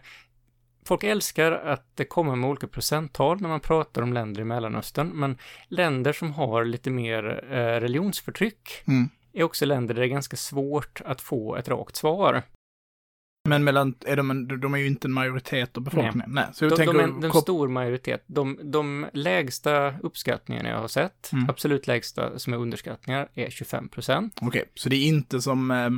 Folk 0.89 1.03
älskar 1.03 1.51
att 1.51 1.95
det 1.95 2.05
kommer 2.05 2.35
med 2.35 2.49
olika 2.49 2.67
procenttal 2.67 3.41
när 3.41 3.49
man 3.49 3.59
pratar 3.59 4.01
om 4.01 4.13
länder 4.13 4.41
i 4.41 4.43
Mellanöstern, 4.43 5.07
men 5.07 5.37
länder 5.67 6.13
som 6.13 6.33
har 6.33 6.65
lite 6.65 6.89
mer 6.89 7.43
eh, 7.51 7.55
religionsförtryck 7.81 8.83
Mm. 8.87 9.09
är 9.33 9.43
också 9.43 9.65
länder 9.65 9.93
där 9.93 10.01
det 10.01 10.07
är 10.07 10.09
ganska 10.09 10.37
svårt 10.37 11.01
att 11.05 11.21
få 11.21 11.55
ett 11.55 11.67
rakt 11.69 11.95
svar. 11.95 12.41
Men 13.49 13.63
mellan, 13.63 13.95
är 14.05 14.15
de, 14.15 14.31
en, 14.31 14.59
de 14.61 14.73
är 14.73 14.77
ju 14.77 14.87
inte 14.87 15.07
en 15.07 15.11
majoritet 15.11 15.77
av 15.77 15.83
befolkningen. 15.83 16.23
Nej. 16.27 16.45
Så 16.53 16.63
jag 16.65 16.71
De, 16.71 16.75
tänker, 16.75 16.93
de 16.93 16.99
är 16.99 17.03
en, 17.03 17.23
en 17.23 17.31
stor 17.33 17.67
majoritet. 17.67 18.23
De, 18.27 18.59
de 18.63 19.05
lägsta 19.13 19.99
uppskattningarna 19.99 20.69
jag 20.69 20.77
har 20.79 20.87
sett, 20.87 21.29
Mm. 21.33 21.49
absolut 21.49 21.87
lägsta 21.87 22.39
som 22.39 22.53
är 22.53 22.57
underskattningar, 22.57 23.29
är 23.33 23.49
25 23.49 23.89
procent. 23.89 24.39
Okej, 24.41 24.65
så 24.75 24.89
det 24.89 24.95
är 24.95 25.07
inte 25.07 25.41
som 25.41 25.71
eh, 25.71 25.89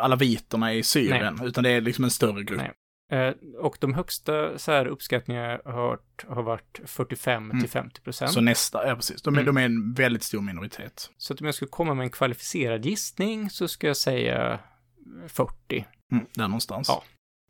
alaviterna 0.00 0.74
i 0.74 0.82
Syrien, 0.82 1.40
utan 1.44 1.64
det 1.64 1.70
är 1.70 1.80
liksom 1.80 2.04
en 2.04 2.10
större 2.10 2.42
grupp. 2.42 2.58
Nej. 2.60 2.72
Eh, 3.12 3.34
och 3.58 3.76
de 3.80 3.94
högsta 3.94 4.58
så 4.58 4.72
här 4.72 4.86
uppskattningar 4.86 5.60
jag 5.64 5.72
har 5.72 5.88
hört 5.90 6.24
har 6.28 6.42
varit 6.42 6.80
45 6.84 7.44
Mm. 7.50 7.60
till 7.60 7.70
50 7.70 8.00
procent. 8.00 8.32
Så 8.32 8.40
nästa, 8.40 8.88
ja 8.88 8.94
precis. 8.96 9.22
De 9.22 9.34
är, 9.34 9.40
Mm. 9.40 9.54
de 9.54 9.60
är 9.60 9.64
en 9.64 9.94
väldigt 9.94 10.22
stor 10.22 10.40
minoritet. 10.40 11.10
Så 11.16 11.32
att 11.32 11.40
om 11.40 11.46
jag 11.46 11.54
skulle 11.54 11.68
komma 11.68 11.94
med 11.94 12.04
en 12.04 12.10
kvalificerad 12.10 12.84
gissning 12.86 13.50
så 13.50 13.68
ska 13.68 13.86
jag 13.86 13.96
säga 13.96 14.58
40. 15.28 15.86
Mm, 16.12 16.26
där 16.34 16.48
någonstans. 16.48 16.88
Ja. 16.88 17.02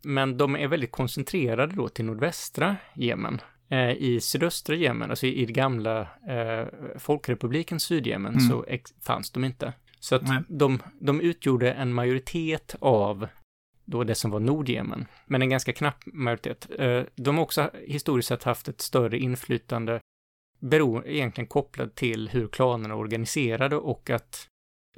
Men 0.05 0.37
de 0.37 0.57
är 0.57 0.69
väldigt 0.69 0.93
koncentrerade 0.93 1.75
då 1.77 1.89
till 1.89 2.05
nordvästra 2.05 2.77
Jemen. 2.95 3.41
Eh, 3.71 3.91
I 3.91 4.21
sydöstra 4.21 4.77
Jemen, 4.77 5.11
alltså 5.11 5.27
i, 5.27 5.43
i 5.43 5.47
det 5.47 5.53
gamla 5.53 6.01
eh, 6.29 6.67
folkrepubliken 6.99 7.81
Sydjemen, 7.81 8.35
Mm. 8.35 8.49
så 8.49 8.65
fanns 9.03 9.31
de 9.31 9.45
inte. 9.45 9.73
Så 10.01 10.15
att 10.15 10.23
de, 10.49 10.83
de 11.01 11.21
utgjorde 11.21 11.73
en 11.73 11.93
majoritet 11.93 12.75
av 12.81 13.29
då 13.87 14.05
det 14.05 14.15
som 14.15 14.31
var 14.31 14.41
Nordjemen, 14.41 15.07
men 15.27 15.43
en 15.43 15.51
ganska 15.51 15.73
knapp 15.73 16.03
majoritet. 16.07 16.69
Eh, 16.79 17.03
de 17.17 17.37
har 17.37 17.43
också 17.45 17.71
historiskt 17.87 18.29
sett 18.29 18.43
haft 18.45 18.69
ett 18.69 18.81
större 18.81 19.19
inflytande, 19.19 20.01
beror 20.61 21.07
egentligen 21.07 21.49
kopplat 21.49 21.95
till 21.95 22.29
hur 22.29 22.49
klanerna 22.49 22.95
är 22.95 22.99
organiserade 22.99 23.77
och 23.77 24.11
att 24.11 24.49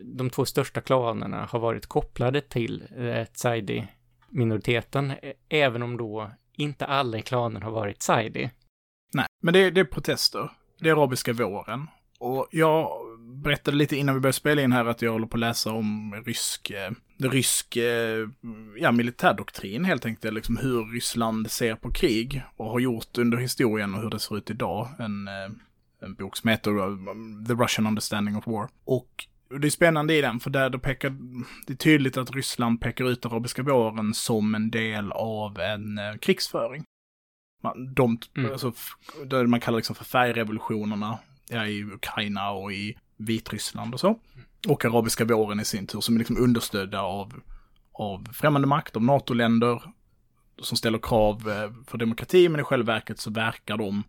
de 0.03 0.31
två 0.31 0.45
största 0.45 0.81
klanerna 0.81 1.45
har 1.51 1.59
varit 1.59 1.87
kopplade 1.87 2.41
till 2.41 2.85
eh, 2.97 3.25
Tsaidi-minoriteten, 3.25 5.11
eh, 5.11 5.33
även 5.49 5.83
om 5.83 5.97
då 5.97 6.31
inte 6.53 6.87
alla 6.87 7.19
i 7.19 7.23
klanen 7.23 7.63
har 7.63 7.71
varit 7.71 7.99
Tsaidi. 7.99 8.51
Nej, 9.15 9.27
men 9.43 9.55
det, 9.55 9.59
är- 9.61 9.71
det 9.71 9.81
är 9.81 9.85
protester. 9.85 10.51
Det 10.81 10.89
är 10.89 10.93
arabiska 10.93 11.33
våren. 11.33 11.87
Och 12.21 12.49
jag 12.51 12.91
berättade 13.29 13.77
lite 13.77 13.97
innan 13.97 14.15
vi 14.15 14.21
började 14.21 14.37
spela 14.37 14.63
in 14.63 14.73
här 14.73 14.85
att 14.85 15.03
jag 15.03 15.13
håller 15.13 15.27
på 15.27 15.37
att 15.37 15.41
läsa 15.41 15.73
om 15.73 16.15
rysk, 16.27 16.71
eh, 16.71 16.91
rysk, 17.31 17.77
eh, 17.77 18.29
ja, 18.77 18.93
militärdoktrin 18.93 19.85
helt 19.85 20.07
enkelt, 20.07 20.35
liksom 20.35 20.57
hur 20.57 20.85
Ryssland 20.93 21.51
ser 21.51 21.75
på 21.75 21.93
krig 21.93 22.43
och 22.57 22.71
har 22.71 22.81
gjort 22.81 23.19
under 23.19 23.39
historien 23.39 23.95
och 23.95 24.03
hur 24.03 24.11
det 24.11 24.19
ser 24.19 24.37
ut 24.37 24.51
idag. 24.51 24.89
En, 24.99 25.29
eh, 25.29 25.51
en 26.03 26.15
bok 26.15 26.37
som 26.37 26.51
heter 26.51 26.71
The 27.47 27.55
Russian 27.55 27.87
Understanding 27.87 28.37
of 28.37 28.47
War. 28.47 28.69
Och 28.85 29.27
det 29.61 29.69
är 29.69 29.71
spännande 29.71 30.15
i 30.15 30.21
den, 30.21 30.41
för 30.41 30.51
där 30.51 30.71
det 30.71 30.79
pekar, 30.79 31.17
det 31.67 31.73
är 31.73 31.77
tydligt 31.77 32.17
att 32.17 32.31
Ryssland 32.35 32.81
pekar 32.81 33.11
ut 33.11 33.27
arabiska 33.27 33.63
våren 33.63 34.15
som 34.15 34.55
en 34.55 34.71
del 34.71 35.13
av 35.13 35.61
en 35.61 36.01
krigsföring. 36.21 36.85
Man, 37.63 37.95
de, 37.95 38.19
Mm. 38.37 38.53
alltså, 38.53 38.73
det 39.27 39.47
man 39.47 39.61
kallar 39.61 39.79
liksom 39.79 39.97
för 39.97 40.05
färgrevolutionerna 40.05 41.19
ja, 41.49 41.67
i 41.67 41.85
Ukraina 41.85 42.51
och 42.51 42.73
i 42.73 42.97
Vitryssland 43.19 43.95
och 43.95 44.01
så. 44.01 44.21
Och 44.69 44.85
arabiska 44.85 45.25
våren 45.25 45.61
i 45.61 45.65
sin 45.65 45.87
tur 45.87 46.01
som 46.01 46.15
är 46.15 46.19
liksom 46.19 46.37
understödda 46.37 47.01
av, 47.01 47.41
av 47.93 48.29
främmande 48.33 48.69
makt, 48.69 48.97
av 48.97 49.03
NATO-länder 49.03 49.83
som 50.63 50.77
ställer 50.77 50.99
krav 50.99 51.49
eh, 51.49 51.73
för 51.87 51.99
demokrati, 51.99 52.49
men 52.49 52.61
i 52.61 52.65
själva 52.65 52.93
verket 52.93 53.21
så 53.21 53.31
verkar 53.31 53.77
de 53.77 54.03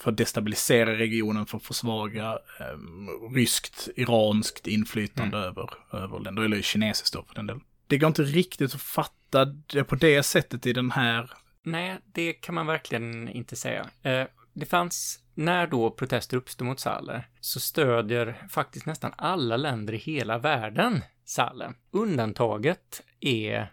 för 0.00 0.10
att 0.10 0.16
destabilisera 0.16 0.98
regionen, 0.98 1.46
för 1.46 1.56
att 1.56 1.64
försvaga 1.64 2.38
eh, 2.60 3.34
ryskt, 3.34 3.88
iranskt 3.96 4.66
inflytande 4.66 5.38
över, 5.38 5.70
över 5.92 6.20
länder, 6.20 6.42
eller 6.42 6.62
kinesiskt 6.62 7.14
då 7.14 7.22
för 7.22 7.34
den 7.34 7.46
delen. 7.46 7.62
Det 7.86 7.98
går 7.98 8.08
inte 8.08 8.22
riktigt 8.22 8.74
att 8.74 8.82
fatta 8.82 9.44
det 9.44 9.84
på 9.84 9.94
det 9.94 10.22
sättet 10.22 10.66
i 10.66 10.72
den 10.72 10.90
här 10.90 11.30
Nej, 11.64 11.98
det 12.12 12.32
kan 12.32 12.54
man 12.54 12.66
verkligen 12.66 13.28
inte 13.28 13.56
säga. 13.56 13.86
Eh, 14.02 14.26
det 14.54 14.66
fanns, 14.66 15.20
när 15.34 15.66
då 15.66 15.90
protester 15.90 16.36
uppstod 16.36 16.66
mot 16.66 16.80
Saleh, 16.80 17.20
så 17.40 17.60
stödjer 17.60 18.46
faktiskt 18.50 18.86
nästan 18.86 19.12
alla 19.16 19.56
länder 19.56 19.92
i 19.92 19.96
hela 19.96 20.38
världen 20.38 21.00
Saleh. 21.24 21.70
Undantaget 21.90 23.02
är 23.20 23.72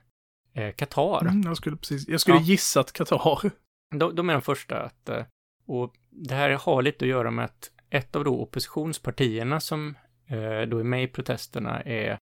eh, 0.54 0.72
Qatar. 0.76 1.22
Mm, 1.22 1.42
jag 1.42 1.58
skulle 1.58 1.78
precis, 1.78 2.08
jag 2.08 2.22
skulle 2.22 2.38
Ja. 2.38 2.44
gissat 2.44 2.92
Qatar. 2.94 3.52
De, 3.96 4.16
de 4.16 4.30
är 4.30 4.34
de 4.34 4.42
första 4.42 4.82
att, 4.82 5.10
eh, 5.10 5.26
och 5.66 5.94
det 6.10 6.36
här 6.36 6.50
har 6.50 6.82
lite 6.82 7.06
att 7.06 7.10
göra 7.10 7.32
med 7.32 7.46
att 7.46 7.72
ett 7.90 8.16
av 8.16 8.24
då 8.24 8.42
oppositionspartierna 8.42 9.60
som 9.60 9.96
eh, 10.28 10.62
då 10.70 10.78
är 10.80 10.84
med 10.84 11.04
i 11.04 11.08
protesterna 11.08 11.82
är 11.82 12.18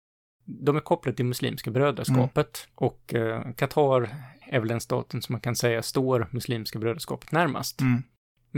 de 0.46 0.76
är 0.76 0.80
kopplade 0.80 1.16
till 1.16 1.26
Muslimska 1.26 1.72
brödraskapet 1.72 2.68
och 2.76 3.14
eh, 3.14 3.52
Qatar 3.54 4.10
är 4.48 4.60
väl 4.60 4.68
den 4.68 4.82
staten 4.82 5.22
som 5.22 5.34
man 5.34 5.42
kan 5.42 5.56
säga 5.56 5.82
står 5.82 6.28
Muslimska 6.32 6.80
brödraskapet 6.80 7.32
närmast. 7.32 7.82
Mm. 7.82 8.04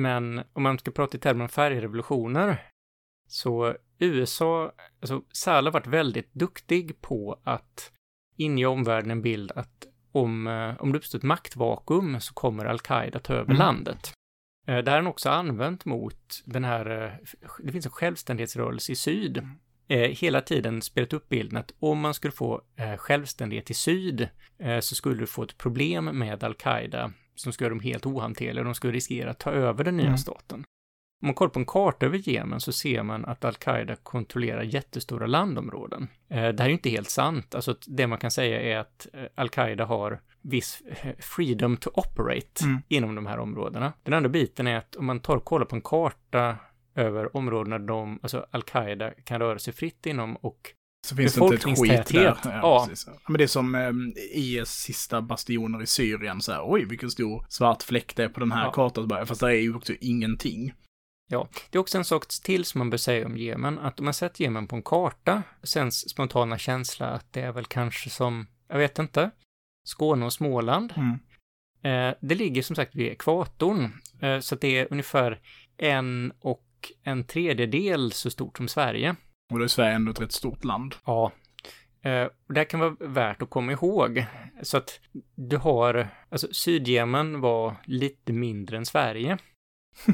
Men 0.01 0.41
om 0.53 0.63
man 0.63 0.79
ska 0.79 0.91
prata 0.91 1.17
i 1.17 1.19
termer 1.19 1.43
om 1.43 1.49
färgrevolutioner, 1.49 2.62
så 3.27 3.75
USA, 3.99 4.71
alltså 5.01 5.21
Saleh 5.31 5.67
har 5.67 5.79
varit 5.79 5.88
väldigt 5.88 6.33
duktig 6.33 7.01
på 7.01 7.39
att 7.43 7.91
inge 8.38 8.65
omvärlden 8.65 9.12
en 9.12 9.21
bild 9.21 9.51
att 9.51 9.85
om, 10.12 10.47
eh, 10.47 10.81
om 10.81 10.91
det 10.91 10.97
uppstår 10.97 11.19
ett 11.19 11.23
maktvakuum 11.23 12.19
så 12.21 12.33
kommer 12.33 12.65
al-Qaida 12.65 13.19
ta 13.19 13.33
över 13.33 13.45
Mm. 13.45 13.57
landet. 13.57 14.13
Eh, 14.67 14.77
Det 14.77 14.91
här 14.91 14.97
har 14.97 15.03
han 15.03 15.07
också 15.07 15.29
använt 15.29 15.85
mot 15.85 16.41
den 16.45 16.63
här, 16.63 17.03
eh, 17.03 17.12
det 17.63 17.71
finns 17.71 17.85
en 17.85 17.91
självständighetsrörelse 17.91 18.91
i 18.91 18.95
syd. 18.95 19.38
Mm. 19.38 19.55
Hela 20.12 20.41
tiden 20.41 20.81
spelat 20.81 21.13
upp 21.13 21.29
bilden 21.29 21.57
att 21.57 21.71
om 21.79 21.99
man 21.99 22.13
skulle 22.13 22.31
få 22.31 22.62
självständighet 22.97 23.69
i 23.69 23.73
syd 23.73 24.29
så 24.81 24.95
skulle 24.95 25.19
du 25.19 25.27
få 25.27 25.43
ett 25.43 25.57
problem 25.57 26.05
med 26.05 26.43
al-Qaida 26.43 27.12
som 27.39 27.54
skulle 27.54 27.65
göra 27.65 27.73
dem 27.75 27.80
helt 27.84 28.06
ohanterliga 28.06 28.62
och 28.62 28.65
de 28.65 28.75
skulle 28.75 28.93
riskera 28.93 29.30
att 29.32 29.39
ta 29.39 29.52
över 29.52 29.84
den 29.84 29.97
nya 29.97 30.06
Mm. 30.06 30.17
staten. 30.17 30.63
Om 31.21 31.28
man 31.28 31.36
kollar 31.36 31.49
på 31.49 31.60
en 31.60 31.65
karta 31.65 32.06
över 32.06 32.30
Jemen 32.30 32.60
så 32.60 32.71
ser 32.71 33.04
man 33.04 33.25
att 33.25 33.45
al-Qaida 33.45 33.95
kontrollerar 33.95 34.62
jättestora 34.63 35.28
landområden. 35.28 36.08
Eh, 36.30 36.36
det 36.36 36.60
här 36.60 36.63
är 36.63 36.67
ju 36.67 36.73
inte 36.73 36.89
helt 36.89 37.10
sant. 37.10 37.56
Alltså 37.56 37.75
det 37.88 38.08
man 38.08 38.17
kan 38.17 38.32
säga 38.32 38.62
är 38.62 38.78
att 38.78 39.08
eh, 39.13 39.23
al-Qaida 39.36 39.86
har 39.86 40.19
viss 40.41 40.82
eh, 40.82 41.12
freedom 41.19 41.78
to 41.78 41.89
operate 41.93 42.63
Mm. 42.63 42.82
inom 42.88 43.15
de 43.15 43.25
här 43.25 43.39
områdena. 43.39 43.93
Den 44.04 44.13
andra 44.13 44.30
biten 44.30 44.67
är 44.67 44.78
att 44.78 44.95
om 44.95 45.06
man 45.06 45.19
tar 45.19 45.36
och 45.38 45.45
kollar 45.45 45.65
på 45.65 45.75
en 45.75 45.82
karta 45.82 46.56
över 46.95 47.38
områdena 47.38 47.80
de, 47.80 48.19
alltså 48.21 48.45
al-Qaida 48.52 49.12
kan 49.12 49.39
röra 49.39 49.60
sig 49.60 49.73
fritt 49.73 50.06
inom 50.06 50.36
och 50.36 50.73
Så 51.07 51.15
finns 51.15 51.33
det 51.33 51.43
inte 51.43 51.55
ett 51.55 51.63
skit 51.63 52.07
där. 52.07 52.38
Ja. 52.43 52.85
precis. 52.89 53.07
Ja, 53.07 53.19
Men 53.27 53.38
det 53.38 53.43
är 53.43 53.47
som 53.47 53.75
eh, 53.75 53.91
IS 54.31 54.69
sista 54.69 55.21
bastioner 55.21 55.81
i 55.81 55.88
Syrien, 55.88 56.41
så 56.41 56.51
här, 56.51 56.62
oj 56.65 56.85
vilken 56.85 57.12
stor 57.12 57.45
svart 57.49 57.83
fläck 57.83 58.15
det 58.15 58.23
är 58.23 58.29
på 58.29 58.39
den 58.39 58.51
här 58.51 58.65
Ja. 58.65 58.71
kartan, 58.71 59.27
fast 59.27 59.41
det 59.41 59.47
är 59.47 59.62
ju 59.62 59.75
också 59.75 59.93
ingenting. 60.01 60.73
Ja, 61.31 61.49
det 61.69 61.77
är 61.77 61.79
också 61.79 61.97
en 61.97 62.05
sak 62.05 62.25
till 62.43 62.65
som 62.65 62.79
man 62.79 62.89
bör 62.89 62.97
säga 62.97 63.25
om 63.25 63.38
Jemen, 63.38 63.79
att 63.79 63.99
om 63.99 64.05
man 64.05 64.13
sett 64.13 64.39
Jemen 64.39 64.67
på 64.67 64.75
en 64.75 64.81
karta, 64.83 65.43
sens 65.63 66.09
spontana 66.09 66.57
känsla 66.57 67.07
att 67.07 67.33
det 67.33 67.41
är 67.41 67.51
väl 67.51 67.65
kanske 67.65 68.09
som, 68.09 68.47
jag 68.67 68.77
vet 68.77 68.99
inte, 68.99 69.31
Skåne 69.88 70.25
och 70.25 70.33
Småland. 70.33 70.93
Mm. 70.97 71.19
Eh, 71.83 72.15
det 72.21 72.35
ligger 72.35 72.62
som 72.62 72.75
sagt 72.75 72.95
vid 72.95 73.07
ekvatorn, 73.07 73.91
eh, 74.21 74.39
så 74.39 74.55
att 74.55 74.62
det 74.62 74.77
är 74.77 74.88
ungefär 74.91 75.39
en 75.77 76.33
och 76.39 76.65
en 77.03 77.23
tredjedel 77.23 78.12
så 78.12 78.29
stort 78.29 78.57
som 78.57 78.67
Sverige. 78.67 79.15
Och 79.49 79.57
då 79.59 79.63
är 79.63 79.67
Sverige 79.67 79.95
ändå 79.95 80.12
ett 80.12 80.21
rätt 80.21 80.31
stort 80.31 80.63
land. 80.63 80.95
Ja. 81.05 81.31
Eh, 82.01 82.27
det 82.47 82.55
här 82.59 82.63
kan 82.63 82.79
vara 82.79 82.95
värt 82.99 83.41
att 83.41 83.49
komma 83.49 83.71
ihåg. 83.71 84.25
Så 84.62 84.77
att 84.77 84.99
du 85.35 85.57
har, 85.57 86.07
alltså 86.29 86.47
Sydjemen 86.51 87.41
var 87.41 87.75
lite 87.85 88.33
mindre 88.33 88.77
än 88.77 88.85
Sverige. 88.85 89.38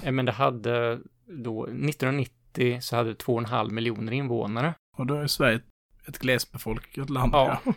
Eh, 0.04 0.12
men 0.12 0.26
det 0.26 0.32
hade 0.32 1.00
då, 1.44 1.64
1990 1.64 2.78
så 2.82 2.96
hade 2.96 3.10
det 3.10 3.16
2,5 3.26 3.72
miljoner 3.72 4.12
invånare. 4.12 4.74
Och 4.98 5.06
då 5.06 5.16
är 5.16 5.28
Sverige 5.28 5.56
ett- 5.56 6.08
ett 6.08 6.20
glesbefolkat 6.20 7.10
land. 7.10 7.34
Ja. 7.34 7.62
Ja. 7.66 7.74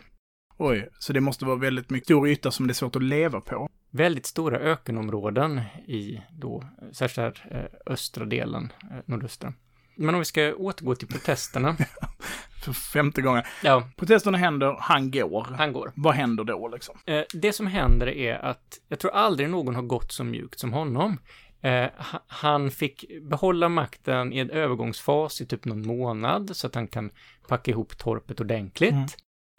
Oj, 0.57 0.89
så 0.99 1.13
det 1.13 1.21
måste 1.21 1.45
vara 1.45 1.55
väldigt 1.55 1.89
mycket 1.89 2.07
stor 2.07 2.27
yta 2.29 2.51
som 2.51 2.67
det 2.67 2.71
är 2.71 2.75
svårt 2.75 2.95
att 2.95 3.03
leva 3.03 3.41
på. 3.41 3.69
Väldigt 3.91 4.25
stora 4.25 4.57
ökenområden 4.59 5.61
i 5.87 6.21
då, 6.31 6.63
särskilt 6.91 7.17
här, 7.39 7.57
eh, 7.85 7.93
östra 7.93 8.25
delen, 8.25 8.71
eh, 8.91 8.97
nordöstra. 9.05 9.53
Men 9.99 10.15
om 10.15 10.19
vi 10.19 10.25
ska 10.25 10.53
återgå 10.55 10.95
till 10.95 11.07
protesterna. 11.07 11.75
För 12.63 12.73
femte 12.73 13.21
gången. 13.21 13.43
ja, 13.63 13.89
Protesterna 13.97 14.37
händer, 14.37 14.75
han 14.79 15.11
går. 15.11 15.47
han 15.57 15.73
går. 15.73 15.91
Vad 15.95 16.13
händer 16.15 16.43
då 16.43 16.67
liksom? 16.67 16.97
Eh, 17.05 17.21
det 17.33 17.53
som 17.53 17.67
händer 17.67 18.07
är 18.07 18.35
att 18.45 18.79
jag 18.87 18.99
tror 18.99 19.11
aldrig 19.11 19.49
någon 19.49 19.75
har 19.75 19.81
gått 19.81 20.11
så 20.11 20.23
mjukt 20.23 20.59
som 20.59 20.73
honom. 20.73 21.17
Eh, 21.61 21.71
ha- 21.97 22.23
han 22.27 22.71
fick 22.71 23.05
behålla 23.21 23.69
makten 23.69 24.33
i 24.33 24.39
en 24.39 24.49
övergångsfas 24.49 25.41
i 25.41 25.45
typ 25.45 25.65
någon 25.65 25.87
månad 25.87 26.55
så 26.55 26.67
att 26.67 26.75
han 26.75 26.87
kan 26.87 27.11
packa 27.47 27.71
ihop 27.71 27.97
torpet 27.97 28.39
ordentligt. 28.41 28.91
Mm. 28.91 29.07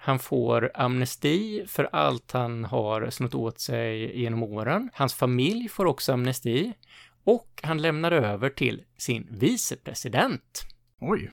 Han 0.02 0.18
får 0.18 0.70
amnesti 0.74 1.64
för 1.68 1.88
allt 1.92 2.32
han 2.32 2.64
har 2.64 3.10
snott 3.10 3.34
åt 3.34 3.60
sig 3.60 4.20
genom 4.20 4.42
åren. 4.42 4.90
Hans 4.94 5.14
familj 5.14 5.68
får 5.68 5.86
också 5.86 6.12
amnesti. 6.12 6.72
Och 7.24 7.60
han 7.62 7.82
lämnar 7.82 8.12
över 8.12 8.50
till 8.50 8.84
sin 8.96 9.28
vicepresident. 9.30 10.62
Oj. 11.00 11.30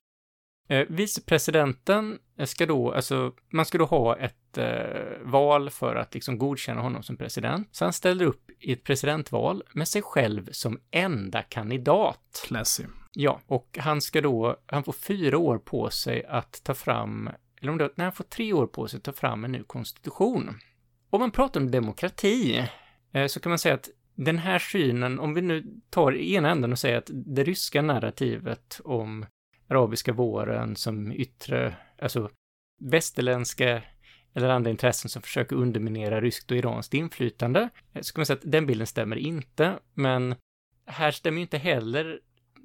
Eh, 0.70 0.86
vicepresidenten 0.90 2.20
ska 2.46 2.66
då, 2.66 2.92
alltså, 2.92 3.34
man 3.50 3.66
ska 3.66 3.78
då 3.78 3.86
ha 3.86 4.18
ett 4.18 4.58
eh, 4.58 5.22
val 5.22 5.70
för 5.70 5.96
att 5.96 6.14
liksom 6.14 6.38
godkänna 6.38 6.82
honom 6.82 7.04
som 7.04 7.18
president. 7.18 7.68
Så 7.72 7.86
han 7.86 7.94
ställer 7.94 8.26
upp 8.26 8.52
i 8.60 8.74
ett 8.74 8.84
presidentval 8.84 9.64
med 9.74 9.88
sig 9.88 10.02
själv 10.02 10.50
som 10.52 10.80
enda 10.92 11.42
kandidat. 11.42 12.44
Classy. 12.48 12.84
Ja, 13.14 13.42
och 13.48 13.78
han 13.82 14.02
ska 14.02 14.22
då, 14.22 14.58
han 14.66 14.84
får 14.84 14.94
fyra 14.94 15.38
år 15.38 15.58
på 15.58 15.90
sig 15.90 16.26
att 16.26 16.64
ta 16.64 16.74
fram, 16.74 17.30
eller 17.62 17.72
om 17.72 17.78
det, 17.78 17.92
nej, 17.96 18.06
han 18.06 18.14
får 18.14 18.24
tre 18.24 18.54
år 18.54 18.68
på 18.68 18.88
sig 18.88 18.98
att 18.98 19.04
ta 19.04 19.14
fram 19.14 19.44
en 19.44 19.52
ny 19.52 19.64
konstitution. 19.64 20.60
Om 21.10 21.20
man 21.20 21.32
pratar 21.32 21.60
om 21.60 21.72
demokrati, 21.72 22.68
eh, 23.12 23.28
så 23.28 23.40
kan 23.40 23.50
man 23.50 23.60
säga 23.60 23.76
att 23.76 23.90
den 24.18 24.38
här 24.38 24.60
synen, 24.60 25.20
om 25.20 25.34
vi 25.34 25.42
nu 25.42 25.64
tar 25.90 26.16
ena 26.16 26.50
änden 26.50 26.72
och 26.72 26.80
säger 26.80 26.98
att 26.98 27.10
det 27.14 27.44
ryska 27.44 27.82
narrativet 27.82 28.82
om 28.84 29.26
arabiska 29.68 30.14
våren 30.14 30.76
som 30.76 31.12
yttre, 31.12 31.76
alltså 32.02 32.30
västerländska 32.80 33.82
eller 34.34 34.50
andra 34.50 34.72
intressen 34.72 35.10
som 35.10 35.22
försöker 35.22 35.56
underminera 35.56 36.22
ryskt 36.22 36.52
och 36.52 36.58
iranskt 36.58 36.94
inflytande, 36.94 37.70
så 38.02 38.14
kan 38.14 38.20
man 38.20 38.26
säga 38.26 38.38
att 38.38 38.52
den 38.52 38.66
bilden 38.66 38.88
stämmer 38.88 39.16
inte, 39.16 39.80
men 39.94 40.36
här 40.86 41.12
stämmer 41.12 41.38
ju 41.38 41.42
inte 41.42 41.58
heller 41.58 42.20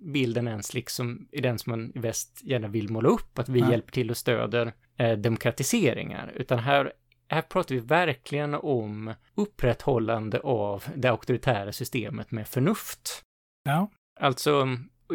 bilden 0.05 0.49
ens 0.49 0.75
liksom 0.75 1.29
i 1.33 1.41
den 1.41 1.59
som 1.59 1.71
man 1.71 1.93
i 1.95 1.99
väst 1.99 2.41
gärna 2.43 2.69
vill 2.69 2.91
måla 2.91 3.09
upp, 3.09 3.39
att 3.39 3.49
vi 3.49 3.61
Nej. 3.61 3.71
hjälper 3.71 3.93
till 3.93 4.11
och 4.11 4.17
stöder 4.17 4.73
eh, 4.97 5.13
demokratiseringar, 5.19 6.33
utan 6.37 6.59
här, 6.59 6.93
här 7.29 7.43
pratar 7.43 7.75
vi 7.75 7.81
verkligen 7.81 8.55
om 8.55 9.15
upprätthållande 9.35 10.41
av 10.41 10.85
det 10.97 11.09
auktoritära 11.09 11.73
systemet 11.73 12.31
med 12.31 12.49
förnuft. 12.49 13.23
Ja. 13.65 13.91
Alltså, 14.21 14.69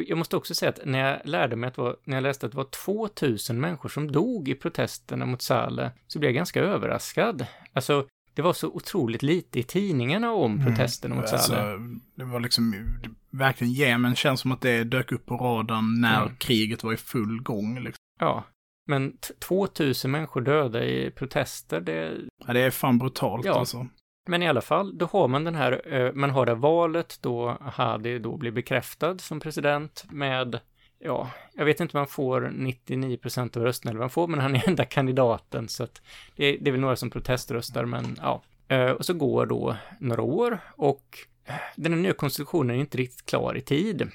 jag 0.08 0.18
måste 0.18 0.38
också 0.38 0.56
säga 0.56 0.70
att 0.70 0.80
när 0.86 1.00
jag 1.00 1.20
lärde 1.24 1.56
mig 1.56 1.68
att 1.68 1.78
var, 1.78 1.98
när 2.04 2.18
jag 2.18 2.22
läste 2.22 2.46
att 2.46 2.52
det 2.52 2.58
var 2.58 2.64
2000 2.86 3.60
människor 3.62 3.90
som 3.90 4.12
dog 4.12 4.50
i 4.50 4.56
protesterna 4.56 5.26
mot 5.26 5.42
Saleh, 5.42 5.90
så 6.08 6.20
blev 6.20 6.30
jag 6.30 6.36
ganska 6.36 6.62
överraskad. 6.62 7.46
Alltså, 7.74 8.08
det 8.34 8.42
var 8.42 8.54
så 8.54 8.68
otroligt 8.68 9.24
lite 9.24 9.60
i 9.60 9.64
tidningarna 9.64 10.32
om 10.32 10.66
protesterna 10.66 11.16
mot 11.16 11.30
Saleh. 11.30 11.72
Alltså, 11.72 11.80
det 12.16 12.24
var 12.24 12.40
liksom, 12.40 12.72
det, 13.04 13.38
verkligen 13.38 13.74
Jemen 13.74 14.16
känns 14.16 14.40
som 14.42 14.52
att 14.52 14.62
det 14.62 14.84
dök 14.84 15.12
upp 15.12 15.26
på 15.26 15.38
radarn 15.38 16.02
när 16.02 16.22
Mm. 16.22 16.36
kriget 16.36 16.84
var 16.84 16.94
i 16.94 16.98
full 16.98 17.42
gång. 17.42 17.76
Liksom. 17.80 18.00
Ja, 18.20 18.44
men 18.88 19.18
t- 19.18 19.34
2000 19.40 20.12
människor 20.12 20.42
döda 20.42 20.86
i 20.86 21.12
protester, 21.12 21.82
det... 21.82 22.12
Ja, 22.48 22.54
det 22.54 22.60
är 22.60 22.72
fan 22.72 22.98
brutalt 22.98 23.46
Ja. 23.46 23.60
alltså. 23.60 23.88
Men 24.30 24.44
i 24.44 24.48
alla 24.48 24.62
fall, 24.62 24.98
då 24.98 25.06
har 25.06 25.28
man 25.28 25.44
den 25.44 25.56
här, 25.56 25.94
eh, 25.94 26.14
man 26.14 26.30
har 26.30 26.46
det 26.46 26.56
valet 26.56 27.20
då 27.22 27.58
Hadi 27.62 28.20
då 28.20 28.38
blir 28.38 28.52
bekräftad 28.52 29.18
som 29.18 29.40
president 29.40 30.06
med, 30.10 30.60
ja, 31.00 31.32
jag 31.54 31.66
vet 31.66 31.80
inte 31.80 31.98
om 31.98 32.02
man 32.02 32.08
får 32.08 32.52
99 32.56 33.18
procent 33.18 33.58
av 33.58 33.64
rösterna 33.64 33.90
eller 33.90 34.00
vad 34.00 34.04
man 34.04 34.10
får, 34.10 34.28
men 34.28 34.40
han 34.40 34.56
är 34.56 34.64
enda 34.70 34.86
kandidaten 34.86 35.68
så 35.68 35.84
att 35.84 36.02
det, 36.36 36.58
det 36.62 36.70
är 36.70 36.72
väl 36.72 36.82
några 36.82 36.96
som 36.96 37.10
proteströstar, 37.10 37.86
men 37.86 38.18
ja. 38.22 38.42
Eh, 38.68 38.92
Och 38.92 39.06
så 39.06 39.14
går 39.14 39.46
då 39.46 39.76
några 40.00 40.22
år 40.22 40.60
och 40.76 41.04
eh, 41.46 41.54
den 41.76 41.94
här 41.94 42.00
nya 42.00 42.14
konstitutionen 42.14 42.76
är 42.76 42.80
inte 42.80 42.98
riktigt 42.98 43.26
klar 43.26 43.58
i 43.58 43.62
tid. 43.62 44.12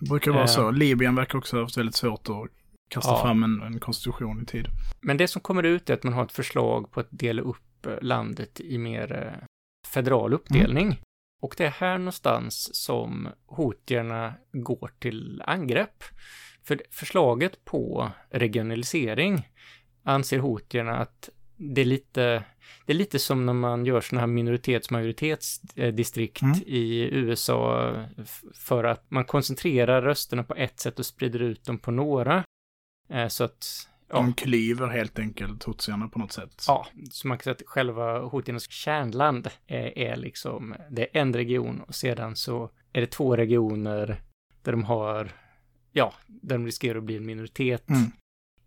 Det 0.00 0.08
brukar 0.08 0.30
vara 0.32 0.46
så. 0.46 0.70
Libyen 0.70 1.14
verkar 1.16 1.38
också 1.38 1.56
ha 1.56 1.62
haft 1.64 1.76
väldigt 1.76 1.94
svårt 1.94 2.28
att 2.28 2.59
kasta 2.90 3.10
Ja. 3.10 3.22
fram 3.22 3.42
en, 3.42 3.62
en 3.62 3.80
konstitution 3.80 4.42
i 4.42 4.46
tid. 4.46 4.66
Men 5.00 5.16
det 5.16 5.28
som 5.28 5.40
kommer 5.42 5.62
ut 5.62 5.90
är 5.90 5.94
att 5.94 6.02
man 6.04 6.12
har 6.12 6.24
ett 6.24 6.32
förslag 6.32 6.90
på 6.90 7.00
att 7.00 7.08
dela 7.10 7.42
upp 7.42 7.86
eh, 7.86 7.92
landet 8.02 8.60
i 8.60 8.78
mer 8.78 9.12
eh, 9.12 9.46
federal 9.88 10.32
uppdelning. 10.34 11.00
Och 11.42 11.54
det 11.58 11.64
är 11.66 11.70
här 11.70 11.98
någonstans 11.98 12.74
som 12.74 13.28
hotierna 13.46 14.34
går 14.52 14.90
till 14.98 15.42
angrepp. 15.46 16.04
För 16.64 16.82
förslaget 16.90 17.64
på 17.64 18.10
regionalisering 18.30 19.48
anser 20.02 20.38
hotierna 20.38 20.96
att 20.98 21.28
det 21.56 21.80
är 21.80 21.84
lite, 21.84 22.44
det 22.86 22.92
är 22.92 22.96
lite 22.96 23.18
som 23.18 23.46
när 23.46 23.52
man 23.52 23.86
gör 23.86 24.00
sådana 24.00 24.20
här 24.20 24.26
minoritets-majoritetsdistrikt 25.20 26.42
Mm. 26.42 26.56
i 26.66 27.08
USA 27.12 27.92
f- 28.18 28.40
för 28.54 28.84
att 28.84 29.10
man 29.10 29.24
koncentrerar 29.24 30.02
rösterna 30.02 30.44
på 30.44 30.54
ett 30.54 30.80
sätt 30.80 30.98
och 30.98 31.06
sprider 31.06 31.42
ut 31.42 31.64
dem 31.64 31.78
på 31.78 31.90
några. 31.90 32.44
Eh, 33.10 33.28
Så 33.28 33.44
att, 33.44 33.88
ja, 34.08 34.14
De 34.16 34.32
klyver 34.34 34.86
helt 34.88 35.18
enkelt 35.18 35.62
hotsierna 35.64 36.08
på 36.08 36.18
något 36.18 36.32
sätt. 36.32 36.64
ja, 36.66 36.86
så 37.10 37.28
man 37.28 37.38
kan 37.38 37.42
säga 37.42 37.54
att 37.54 37.62
själva 37.66 38.18
hotiernas 38.20 38.70
kärnland 38.70 39.48
är, 39.66 39.98
är 39.98 40.16
liksom, 40.16 40.74
det 40.90 41.02
är 41.02 41.20
en 41.20 41.34
region 41.34 41.80
och 41.80 41.94
sedan 41.94 42.36
så 42.36 42.70
är 42.92 43.00
det 43.00 43.06
två 43.06 43.36
regioner 43.36 44.20
där 44.62 44.72
de 44.72 44.84
har, 44.84 45.30
ja, 45.92 46.14
där 46.26 46.54
de 46.58 46.66
riskerar 46.66 46.98
att 46.98 47.04
bli 47.04 47.16
en 47.16 47.26
minoritet. 47.26 47.88
Mm. 47.90 48.02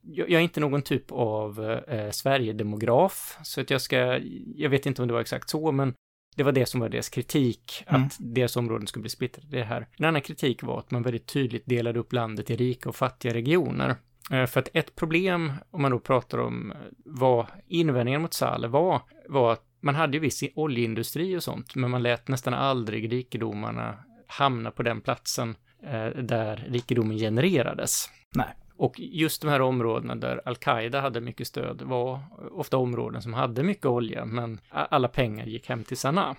jag, 0.01 0.29
jag 0.29 0.39
är 0.39 0.43
inte 0.43 0.59
någon 0.59 0.81
typ 0.81 1.11
av 1.11 1.71
eh, 1.87 2.11
Sverigedemograf, 2.11 3.37
så 3.43 3.61
att 3.61 3.69
jag 3.69 3.81
ska, 3.81 4.19
jag 4.55 4.69
vet 4.69 4.85
inte 4.85 5.01
om 5.01 5.07
det 5.07 5.13
var 5.13 5.21
exakt 5.21 5.49
så, 5.49 5.71
men 5.71 5.93
det 6.35 6.43
var 6.43 6.51
det 6.51 6.65
som 6.65 6.79
var 6.79 6.89
deras 6.89 7.09
kritik, 7.09 7.83
Mm. 7.87 8.03
att 8.03 8.15
deras 8.19 8.57
områden 8.57 8.87
skulle 8.87 9.01
bli 9.01 9.09
splittrade. 9.09 9.47
Det 9.57 9.63
här. 9.63 9.87
En 9.97 10.05
annan 10.05 10.21
kritik 10.21 10.63
var 10.63 10.79
att 10.79 10.91
man 10.91 11.03
väldigt 11.03 11.27
tydligt 11.27 11.65
delade 11.65 11.99
upp 11.99 12.13
landet 12.13 12.49
i 12.49 12.55
rika 12.55 12.89
och 12.89 12.95
fattiga 12.95 13.33
regioner. 13.33 13.95
Eh, 14.31 14.45
För 14.45 14.59
att 14.59 14.69
ett 14.73 14.95
problem, 14.95 15.51
om 15.71 15.81
man 15.81 15.91
då 15.91 15.99
pratar 15.99 16.37
om 16.37 16.71
eh, 16.71 16.77
vad 17.05 17.45
invändningen 17.67 18.21
mot 18.21 18.33
Sale 18.33 18.67
var, 18.67 19.01
var 19.29 19.53
att 19.53 19.63
man 19.81 19.95
hade 19.95 20.13
ju 20.13 20.19
viss 20.19 20.43
oljeindustri 20.55 21.37
och 21.37 21.43
sånt, 21.43 21.75
men 21.75 21.91
man 21.91 22.03
lät 22.03 22.27
nästan 22.27 22.53
aldrig 22.53 23.11
rikedomarna 23.11 23.95
hamna 24.27 24.71
på 24.71 24.83
den 24.83 25.01
platsen 25.01 25.55
eh, 25.83 26.05
där 26.23 26.65
rikedomen 26.69 27.17
genererades. 27.17 28.09
Nej. 28.35 28.47
Och 28.77 28.93
just 28.99 29.41
de 29.41 29.47
här 29.47 29.61
områdena 29.61 30.15
där 30.15 30.41
Al-Qaida 30.45 31.01
hade 31.01 31.21
mycket 31.21 31.47
stöd 31.47 31.81
var 31.81 32.19
ofta 32.51 32.77
områden 32.77 33.21
som 33.21 33.33
hade 33.33 33.63
mycket 33.63 33.85
olja, 33.85 34.25
men 34.25 34.59
alla 34.69 35.07
pengar 35.07 35.45
gick 35.45 35.69
hem 35.69 35.83
till 35.83 35.97
Sanaa. 35.97 36.35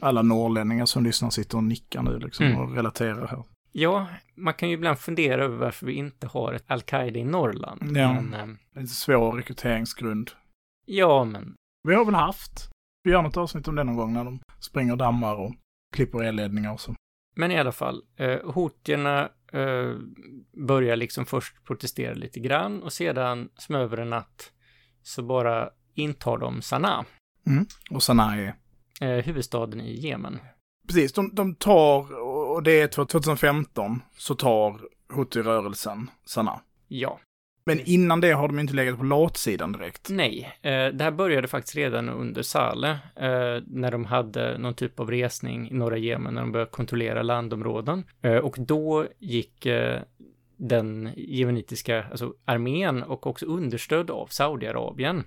Alla 0.00 0.22
norrlänningar 0.22 0.86
som 0.86 1.04
lyssnar 1.04 1.30
sitter 1.30 1.56
och 1.56 1.64
nickar 1.64 2.02
nu 2.02 2.18
liksom 2.18 2.46
Mm. 2.46 2.58
och 2.60 2.74
relaterar 2.74 3.26
här. 3.26 3.42
Ja, 3.78 4.06
man 4.34 4.54
kan 4.54 4.68
ju 4.68 4.74
ibland 4.74 4.98
fundera 4.98 5.44
över 5.44 5.56
varför 5.56 5.86
vi 5.86 5.92
inte 5.92 6.26
har 6.26 6.52
ett 6.52 6.64
Al-Qaida 6.70 7.18
i 7.18 7.24
Norrland. 7.24 7.96
Ja. 7.96 8.20
Men, 8.20 8.34
eh, 8.34 8.46
Det 8.72 8.78
är 8.78 8.80
en 8.80 8.88
svår 8.88 9.32
rekryteringsgrund. 9.32 10.30
ja, 10.86 11.24
men 11.24 11.54
Vi 11.88 11.94
har 11.94 12.04
väl 12.04 12.14
haft. 12.14 12.68
Vi 13.02 13.10
gör 13.10 13.22
något 13.22 13.36
avsnitt 13.36 13.68
om 13.68 13.74
det 13.74 13.84
någon 13.84 13.96
gång 13.96 14.12
när 14.12 14.24
de 14.24 14.40
springer 14.60 14.96
dammar 14.96 15.34
och 15.36 15.54
klipper 15.96 16.22
elledningar 16.22 16.72
och 16.72 16.80
så. 16.80 16.94
Men 17.36 17.50
i 17.50 17.58
alla 17.58 17.72
fall, 17.72 18.02
eh, 18.16 18.38
hotierna 18.44 19.28
eh, 19.52 19.94
börjar 20.66 20.96
liksom 20.96 21.26
först 21.26 21.64
protestera 21.64 22.14
lite 22.14 22.40
grann 22.40 22.82
och 22.82 22.92
sedan 22.92 23.48
som 23.54 23.74
över 23.74 23.96
en 23.96 24.10
natt 24.10 24.52
så 25.02 25.22
bara 25.22 25.70
intar 25.94 26.38
de 26.38 26.62
Sanaa, 26.62 27.04
Och 27.90 28.02
Sanaa 28.02 28.36
är... 28.36 28.54
eh, 29.00 29.24
huvudstaden 29.24 29.80
i 29.80 29.94
Jemen. 30.00 30.38
Precis, 30.88 31.12
de, 31.12 31.34
de 31.34 31.54
tar, 31.54 32.06
och 32.56 32.62
det 32.62 32.80
är 32.80 32.86
2015, 32.88 34.02
så 34.16 34.34
tar 34.34 34.80
Houthi-rörelsen 35.08 36.10
Sanaa. 36.24 36.60
Ja, 36.88 37.20
Men 37.66 37.80
innan 37.80 38.20
det 38.20 38.30
har 38.30 38.48
de 38.48 38.58
inte 38.58 38.74
legat 38.74 38.98
på 38.98 39.04
latsidan 39.04 39.72
direkt. 39.72 40.08
nej, 40.10 40.58
eh, 40.62 40.86
det 40.86 41.04
här 41.04 41.10
började 41.10 41.48
faktiskt 41.48 41.76
redan 41.76 42.08
under 42.08 42.42
Saleh, 42.42 42.96
eh, 43.16 43.62
när 43.66 43.90
de 43.90 44.04
hade 44.04 44.58
någon 44.58 44.74
typ 44.74 45.00
av 45.00 45.10
resning 45.10 45.70
i 45.70 45.74
norra 45.74 45.96
Jemen, 45.96 46.34
när 46.34 46.40
de 46.40 46.52
började 46.52 46.70
kontrollera 46.70 47.22
landområden. 47.22 48.04
Eh, 48.22 48.36
och 48.36 48.56
då 48.58 49.06
gick 49.18 49.66
den 50.56 51.10
jemenitiska 51.16 52.04
alltså 52.10 52.34
armén 52.44 53.02
och 53.02 53.26
också 53.26 53.46
understödd 53.46 54.10
av 54.10 54.26
Saudiarabien 54.26 55.24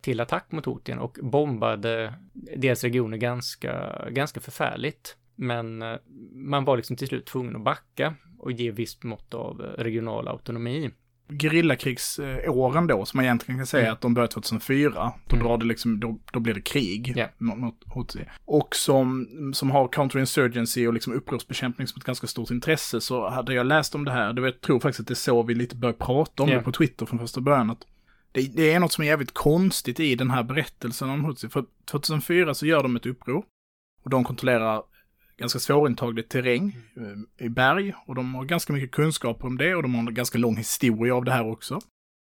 till 0.00 0.20
attack 0.20 0.52
mot 0.52 0.66
Houthierna 0.66 1.02
och 1.02 1.18
bombade 1.22 2.14
deras 2.56 2.84
regioner 2.84 3.16
ganska, 3.16 4.04
ganska 4.10 4.40
förfärligt. 4.40 5.16
Men 5.42 5.82
eh, 5.82 5.96
man 6.34 6.64
var 6.64 6.76
liksom 6.76 6.96
till 6.96 7.08
slut 7.08 7.26
tvungen 7.26 7.56
att 7.56 7.64
backa 7.64 8.14
och 8.38 8.52
ge 8.52 8.70
visst 8.70 9.02
mått 9.04 9.34
av 9.34 9.60
eh, 9.60 9.82
regional 9.82 10.28
autonomi. 10.28 10.90
Gerillakrigsåren 11.40 12.86
då, 12.86 13.04
som 13.04 13.18
man 13.18 13.24
egentligen 13.24 13.58
kan 13.58 13.66
säga 13.66 13.82
Mm. 13.82 13.92
att 13.92 14.00
de 14.00 14.14
börjar 14.14 14.26
2004, 14.28 15.12
då, 15.28 15.36
Mm. 15.36 15.58
det 15.58 15.66
liksom, 15.66 16.00
då, 16.00 16.18
då 16.32 16.40
blir 16.40 16.54
det 16.54 16.60
krig 16.60 17.12
Ja. 17.16 17.28
mot, 17.38 17.94
mot. 17.96 18.16
Och 18.44 18.76
som, 18.76 19.28
som 19.54 19.70
har 19.70 19.88
counterinsurgency 19.88 20.86
och 20.86 20.94
liksom 20.94 21.12
upprorsbekämpning 21.12 21.86
som 21.86 21.98
ett 22.00 22.04
ganska 22.06 22.26
stort 22.26 22.50
intresse 22.50 23.00
så 23.00 23.28
hade 23.28 23.54
jag 23.54 23.66
läst 23.66 23.94
om 23.94 24.04
det 24.04 24.12
här, 24.12 24.32
det 24.32 24.40
var, 24.40 24.48
jag 24.48 24.60
tror 24.60 24.80
faktiskt 24.80 25.00
att 25.00 25.06
det 25.06 25.12
är 25.12 25.14
så 25.14 25.42
vi 25.42 25.54
lite 25.54 25.76
började 25.76 25.98
prata 25.98 26.42
om 26.42 26.48
Ja. 26.48 26.56
det 26.56 26.62
på 26.62 26.72
Twitter 26.72 27.06
från 27.06 27.18
första 27.18 27.40
början. 27.40 27.70
Att 27.70 27.86
det, 28.32 28.56
det 28.56 28.72
är 28.72 28.80
något 28.80 28.92
som 28.92 29.02
är 29.04 29.08
jävligt 29.08 29.34
konstigt 29.34 30.00
i 30.00 30.14
den 30.14 30.30
här 30.30 30.42
berättelsen 30.42 31.10
om 31.10 31.24
Houthi. 31.24 31.48
För 31.48 31.64
2004 31.90 32.54
så 32.54 32.66
gör 32.66 32.82
de 32.82 32.96
ett 32.96 33.06
uppror 33.06 33.44
och 34.04 34.10
de 34.10 34.24
kontrollerar 34.24 34.82
ganska 35.40 35.58
svårintaglig 35.58 36.28
terräng 36.28 36.76
eh, 36.96 37.46
i 37.46 37.48
berg 37.48 37.94
och 38.06 38.14
de 38.14 38.34
har 38.34 38.44
ganska 38.44 38.72
mycket 38.72 38.90
kunskaper 38.90 39.46
om 39.46 39.58
det 39.58 39.74
och 39.74 39.82
de 39.82 39.94
har 39.94 40.00
en 40.00 40.14
ganska 40.14 40.38
lång 40.38 40.56
historia 40.56 41.14
av 41.14 41.24
det 41.24 41.32
här 41.32 41.50
också. 41.50 41.80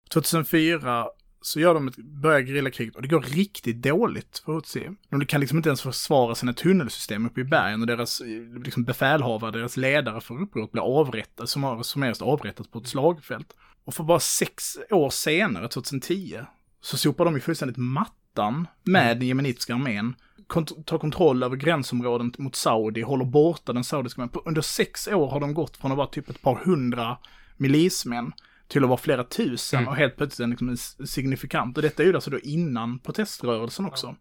2004 0.10 1.08
så 1.42 1.60
gör 1.60 1.74
de 1.74 1.88
ett, 1.88 1.96
börjar 1.96 2.42
gerillakriget 2.42 2.96
och 2.96 3.02
det 3.02 3.08
går 3.08 3.22
riktigt 3.22 3.82
dåligt 3.82 4.42
för 4.46 4.52
Houthi. 4.52 4.90
De 5.10 5.26
kan 5.26 5.42
liksom 5.42 5.58
inte 5.58 5.70
ens 5.70 5.82
försvara 5.82 6.36
sina 6.36 6.54
tunnelsystem 6.54 7.26
uppe 7.26 7.42
i 7.42 7.44
bergen 7.44 7.82
och 7.82 7.88
deras 7.88 8.22
eh, 8.22 8.64
liksom 8.64 8.84
befälhavare, 8.84 9.52
deras 9.52 9.78
ledare 9.78 10.22
för 10.22 10.42
upproret 10.42 10.72
blir 10.72 11.00
avrättade, 11.00 11.48
som 11.48 11.64
har 11.64 11.84
som 11.84 12.02
helst 12.02 12.22
avrättats 12.22 12.70
på 12.70 12.80
ett 12.80 12.88
slagfält. 12.88 13.54
Och 13.86 13.94
för 13.94 14.04
bara 14.04 14.20
sex 14.20 14.78
år 14.92 15.10
senare, 15.10 15.68
2010, 15.68 16.40
så 16.82 16.98
sopar 16.98 17.26
de 17.26 17.34
ju 17.34 17.40
fullständigt 17.40 17.78
mattan 17.78 18.68
med 18.84 19.18
den 19.18 19.28
jemenitiska 19.28 19.74
armén 19.74 20.16
kont- 20.48 20.84
tar 20.86 20.98
kontroll 20.98 21.44
över 21.44 21.56
gränsområden 21.56 22.34
mot 22.38 22.56
Saudi, 22.56 23.02
håller 23.02 23.26
borta 23.26 23.74
den 23.74 23.84
saudiska. 23.84 24.28
På- 24.28 24.42
Under 24.46 24.62
sex 24.62 25.08
år 25.08 25.28
har 25.30 25.40
de 25.40 25.54
gått 25.54 25.78
från 25.78 25.92
att 25.92 25.98
vara 25.98 26.08
typ 26.08 26.30
ett 26.30 26.42
par 26.42 26.56
hundra 26.56 27.18
milismän 27.58 28.32
till 28.68 28.84
att 28.84 28.90
vara 28.90 28.98
flera 28.98 29.24
tusen 29.24 29.80
Mm. 29.80 29.90
och 29.90 29.96
helt 29.96 30.16
plötsligt 30.18 30.44
en 30.44 30.50
liksom 30.50 30.78
signifikant. 31.08 31.78
Och 31.78 31.84
detta 31.84 32.04
är 32.04 32.08
ju 32.08 32.16
alltså 32.16 32.30
då 32.30 32.40
innan 32.40 33.00
proteströrelsen 33.00 33.86
också. 33.86 34.16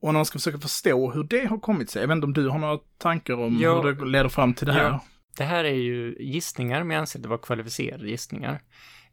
Och 0.00 0.08
när 0.12 0.18
man 0.18 0.24
ska 0.24 0.38
försöka 0.38 0.58
förstå 0.58 1.10
hur 1.10 1.24
det 1.24 1.44
har 1.46 1.58
kommit 1.58 1.90
sig, 1.90 2.02
jag 2.02 2.08
vet 2.08 2.14
inte 2.14 2.24
om 2.26 2.32
du 2.32 2.48
har 2.48 2.58
några 2.58 2.78
tankar 2.98 3.34
om 3.34 3.58
Ja. 3.60 3.82
hur 3.82 3.92
det 3.94 4.04
leder 4.04 4.28
fram 4.28 4.54
till 4.54 4.66
det 4.66 4.72
här? 4.72 4.84
Ja. 4.84 5.00
Det 5.36 5.44
här 5.44 5.64
är 5.64 5.74
ju 5.74 6.16
gissningar, 6.20 6.84
men 6.84 6.94
jag 6.94 7.00
anser 7.00 7.18
att 7.18 7.22
det 7.22 7.28
var 7.28 7.38
kvalificerade 7.38 8.08
gissningar. 8.08 8.60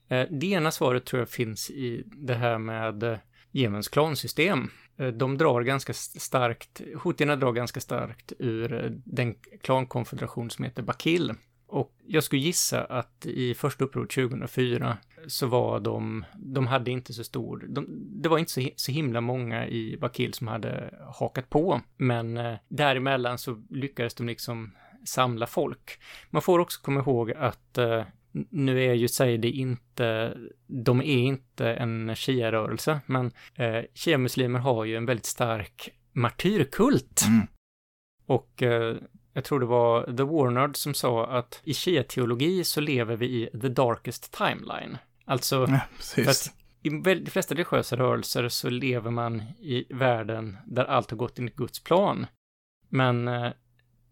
Eh, 0.10 0.26
Det 0.32 0.48
ena 0.48 0.72
svaret 0.72 1.06
tror 1.06 1.20
jag 1.20 1.30
finns 1.30 1.70
i 1.70 2.04
det 2.06 2.34
här 2.34 2.58
med 2.58 3.20
Jemens 3.52 3.88
klansystem. 3.88 4.70
Eh, 4.98 5.08
de 5.08 5.38
drar 5.38 5.62
ganska 5.62 5.94
starkt, 5.94 6.82
hutierna 7.04 7.36
drar 7.36 7.52
ganska 7.52 7.80
starkt 7.80 8.34
ur 8.40 8.86
eh, 8.86 8.92
den 8.92 9.36
klankonfederation 9.62 10.50
som 10.50 10.66
heter 10.66 10.84
Bakil. 10.84 11.34
Och 11.68 11.92
jag 12.08 12.24
skulle 12.24 12.42
gissa 12.42 12.84
att 12.84 13.26
i 13.26 13.54
första 13.54 13.86
upproret 13.86 14.10
2004 14.10 14.98
så 15.28 15.48
var 15.48 15.80
de, 15.80 16.26
de 16.36 16.68
hade 16.68 16.92
inte 16.92 17.14
så 17.14 17.24
stor, 17.24 17.66
de, 17.70 17.86
det 18.22 18.30
var 18.30 18.38
inte 18.38 18.52
så, 18.52 18.70
så 18.76 18.92
himla 18.92 19.22
många 19.22 19.68
i 19.68 19.98
Bakil 19.98 20.34
som 20.34 20.48
hade 20.48 20.94
hakat 21.20 21.50
på, 21.50 21.82
men 21.98 22.38
eh, 22.38 22.58
däremellan 22.68 23.38
så 23.38 23.64
lyckades 23.70 24.14
de 24.14 24.28
liksom 24.28 24.72
samla 25.06 25.48
folk. 25.48 26.00
Man 26.30 26.42
får 26.42 26.60
också 26.60 26.82
komma 26.82 27.00
ihåg 27.00 27.32
att 27.32 27.78
eh, 27.78 28.04
nu 28.50 28.84
är 28.84 28.94
ju 28.94 29.08
Saidi 29.08 29.52
inte, 29.52 30.38
de 30.68 31.02
är 31.02 31.18
inte 31.18 31.74
en 31.74 32.16
shia-rörelse, 32.16 33.00
men 33.06 33.32
eh, 33.56 33.84
shia-muslimer 33.94 34.60
har 34.60 34.86
ju 34.86 34.96
en 34.96 35.06
väldigt 35.06 35.26
stark 35.26 35.90
martyrkult. 36.14 37.24
Mm. 37.28 37.48
Och 38.26 38.64
eh, 38.64 38.96
jag 39.34 39.44
tror 39.44 39.60
det 39.60 39.66
var 39.66 40.18
The 40.18 40.24
Warnard 40.24 40.78
som 40.78 40.94
sa 40.94 41.28
att 41.28 41.62
i 41.64 41.74
shia-teologi 41.74 42.64
så 42.64 42.82
lever 42.82 43.16
vi 43.16 43.26
i 43.26 43.60
the 43.62 43.70
darkest 43.70 44.32
timeline. 44.32 44.98
Alltså, 45.26 45.68
Ja, 45.70 45.80
för 46.00 46.30
att 46.30 46.54
i 46.84 46.90
de 46.90 47.26
flesta 47.32 47.54
religiösa 47.54 47.96
rörelser 47.96 48.50
så 48.50 48.70
lever 48.70 49.12
man 49.12 49.42
i 49.60 49.86
världen 49.90 50.58
där 50.66 50.86
allt 50.86 51.12
har 51.12 51.18
gått 51.18 51.40
enligt 51.40 51.56
Guds 51.56 51.84
plan. 51.84 52.26
Men 52.90 53.28
eh, 53.28 53.52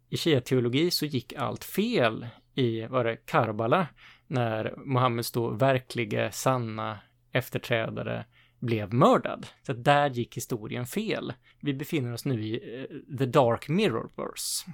i 0.09 0.17
shia-teologi 0.17 0.91
så 0.91 1.05
gick 1.05 1.33
allt 1.33 1.63
fel 1.63 2.27
i, 2.55 2.85
var 2.85 3.03
det 3.03 3.15
Karbala, 3.15 3.87
när 4.27 4.73
Muhammeds 4.85 5.31
då 5.31 5.49
verkliga, 5.49 6.31
sanna 6.31 6.99
efterträdare 7.31 8.25
blev 8.59 8.93
mördad. 8.93 9.47
Så 9.61 9.71
att 9.71 9.83
där 9.83 10.09
gick 10.09 10.37
historien 10.37 10.85
fel. 10.85 11.33
Vi 11.61 11.73
befinner 11.73 12.13
oss 12.13 12.25
nu 12.25 12.43
i 12.45 12.79
eh, 12.81 13.17
the 13.17 13.25
dark 13.25 13.67
mirrorverse. 13.69 14.65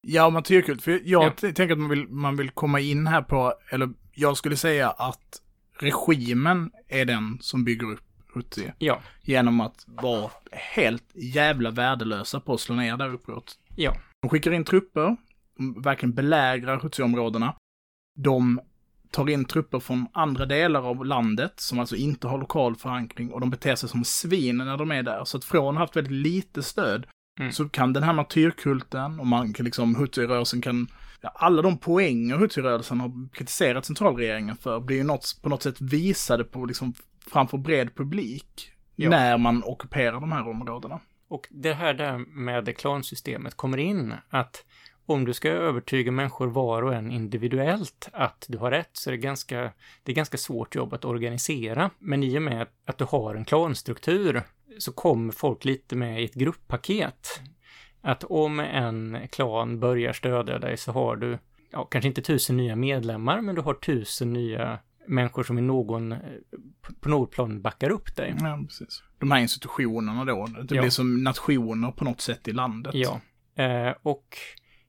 Ja, 0.00 0.30
martyrkult. 0.30 0.82
För 0.82 0.90
jag 1.04 1.24
Ja. 1.24 1.30
tänker 1.30 1.70
att 1.72 1.78
man 1.78 1.88
vill, 1.90 2.08
man 2.08 2.36
vill 2.36 2.50
komma 2.50 2.80
in 2.80 3.06
här 3.06 3.22
på, 3.22 3.54
eller 3.70 3.90
jag 4.12 4.36
skulle 4.36 4.56
säga 4.56 4.90
att 4.90 5.42
regimen 5.80 6.70
är 6.88 7.04
den 7.04 7.38
som 7.40 7.64
bygger 7.64 7.92
upp 7.92 8.00
Houthi. 8.34 8.72
Ja, 8.78 9.00
Genom 9.22 9.60
att 9.60 9.84
vara 9.86 10.30
helt 10.52 11.04
jävla 11.14 11.70
värdelösa 11.70 12.40
på 12.40 12.54
att 12.54 12.60
slå 12.60 12.74
ner 12.74 12.96
där 12.96 13.14
uppåt. 13.14 13.58
ja, 13.76 13.96
De 14.22 14.28
skickar 14.30 14.50
in 14.52 14.64
trupper, 14.64 15.16
de 15.58 15.82
verkligen 15.82 16.14
belägrar 16.14 16.76
Houthi-områdena. 16.80 17.54
De 18.16 18.60
tar 19.14 19.30
in 19.30 19.44
trupper 19.44 19.80
från 19.80 20.06
andra 20.12 20.46
delar 20.46 20.82
av 20.82 21.04
landet 21.04 21.52
som 21.56 21.78
alltså 21.78 21.96
inte 21.96 22.28
har 22.28 22.38
lokal 22.38 22.76
förankring 22.76 23.32
och 23.32 23.40
de 23.40 23.50
beter 23.50 23.74
sig 23.74 23.88
som 23.88 24.04
svin 24.04 24.56
när 24.56 24.76
de 24.76 24.90
är 24.90 25.02
där. 25.02 25.24
Så 25.24 25.36
att 25.36 25.44
från 25.44 25.68
att 25.68 25.74
ha 25.74 25.80
haft 25.80 25.96
väldigt 25.96 26.12
lite 26.12 26.62
stöd 26.62 27.06
Mm. 27.40 27.52
så 27.52 27.68
kan 27.68 27.92
den 27.92 28.02
här 28.02 28.12
martyrkulten 28.12 29.20
och 29.20 29.26
man 29.26 29.52
kan 29.52 29.64
liksom, 29.64 29.96
Houthi-rörelsen 29.96 30.62
kan, 30.62 30.86
ja, 31.20 31.32
alla 31.34 31.62
de 31.62 31.78
poänger 31.78 32.36
Houthi-rörelsen 32.36 33.00
har 33.00 33.28
kritiserat 33.32 33.84
centralregeringen 33.84 34.56
för 34.56 34.80
blir 34.80 34.96
ju 34.96 35.04
något, 35.04 35.38
på 35.42 35.48
något 35.48 35.62
sätt 35.62 35.80
visade 35.80 36.44
på 36.44 36.64
liksom 36.64 36.94
framför 37.26 37.58
bred 37.58 37.94
publik 37.94 38.70
Ja. 38.96 39.10
när 39.10 39.38
man 39.38 39.62
ockuperar 39.64 40.20
de 40.20 40.32
här 40.32 40.48
områdena. 40.48 41.00
Och 41.28 41.46
det 41.50 41.74
här 41.74 41.94
där 41.94 42.18
med 42.18 42.76
klansystemet 42.76 43.54
kommer 43.56 43.78
in, 43.78 44.14
att 44.30 44.64
om 45.06 45.24
du 45.24 45.32
ska 45.34 45.48
övertyga 45.48 46.12
människor 46.12 46.46
var 46.46 46.82
och 46.82 46.94
en 46.94 47.10
individuellt 47.10 48.08
att 48.12 48.44
du 48.48 48.58
har 48.58 48.70
rätt 48.70 48.90
så 48.92 49.10
är 49.10 49.12
det 49.12 49.18
ganska, 49.18 49.72
det 50.02 50.12
är 50.12 50.16
ganska 50.16 50.36
svårt 50.38 50.74
jobb 50.74 50.94
att 50.94 51.04
organisera. 51.04 51.90
Men 51.98 52.22
i 52.22 52.38
och 52.38 52.42
med 52.42 52.66
att 52.86 52.98
du 52.98 53.04
har 53.04 53.34
en 53.34 53.44
klanstruktur 53.44 54.42
så 54.78 54.92
kommer 54.92 55.32
folk 55.32 55.64
lite 55.64 55.96
med 55.96 56.22
i 56.22 56.24
ett 56.24 56.34
grupppaket. 56.34 57.40
Att 58.00 58.24
om 58.24 58.60
en 58.60 59.18
klan 59.32 59.80
börjar 59.80 60.12
stödja 60.12 60.58
dig 60.58 60.76
så 60.76 60.92
har 60.92 61.16
du, 61.16 61.38
ja, 61.70 61.84
kanske 61.84 62.08
inte 62.08 62.22
tusen 62.22 62.56
nya 62.56 62.76
medlemmar, 62.76 63.40
men 63.40 63.54
du 63.54 63.60
har 63.60 63.74
tusen 63.74 64.32
nya 64.32 64.78
människor 65.06 65.42
som 65.42 65.58
i 65.58 65.60
någon, 65.60 66.12
eh, 66.12 66.18
på 67.00 67.08
något 67.08 67.30
plan 67.30 67.62
backar 67.62 67.90
upp 67.90 68.16
dig. 68.16 68.34
Ja, 68.40 68.58
precis. 68.66 69.02
De 69.18 69.30
här 69.30 69.40
institutionerna 69.40 70.24
då, 70.24 70.46
det 70.46 70.74
Ja. 70.74 70.80
blir 70.82 70.90
som 70.90 71.22
nationer 71.22 71.90
på 71.90 72.04
något 72.04 72.20
sätt 72.20 72.48
i 72.48 72.52
landet. 72.52 72.94
Ja, 72.94 73.20
eh, 73.64 73.94
och 74.02 74.36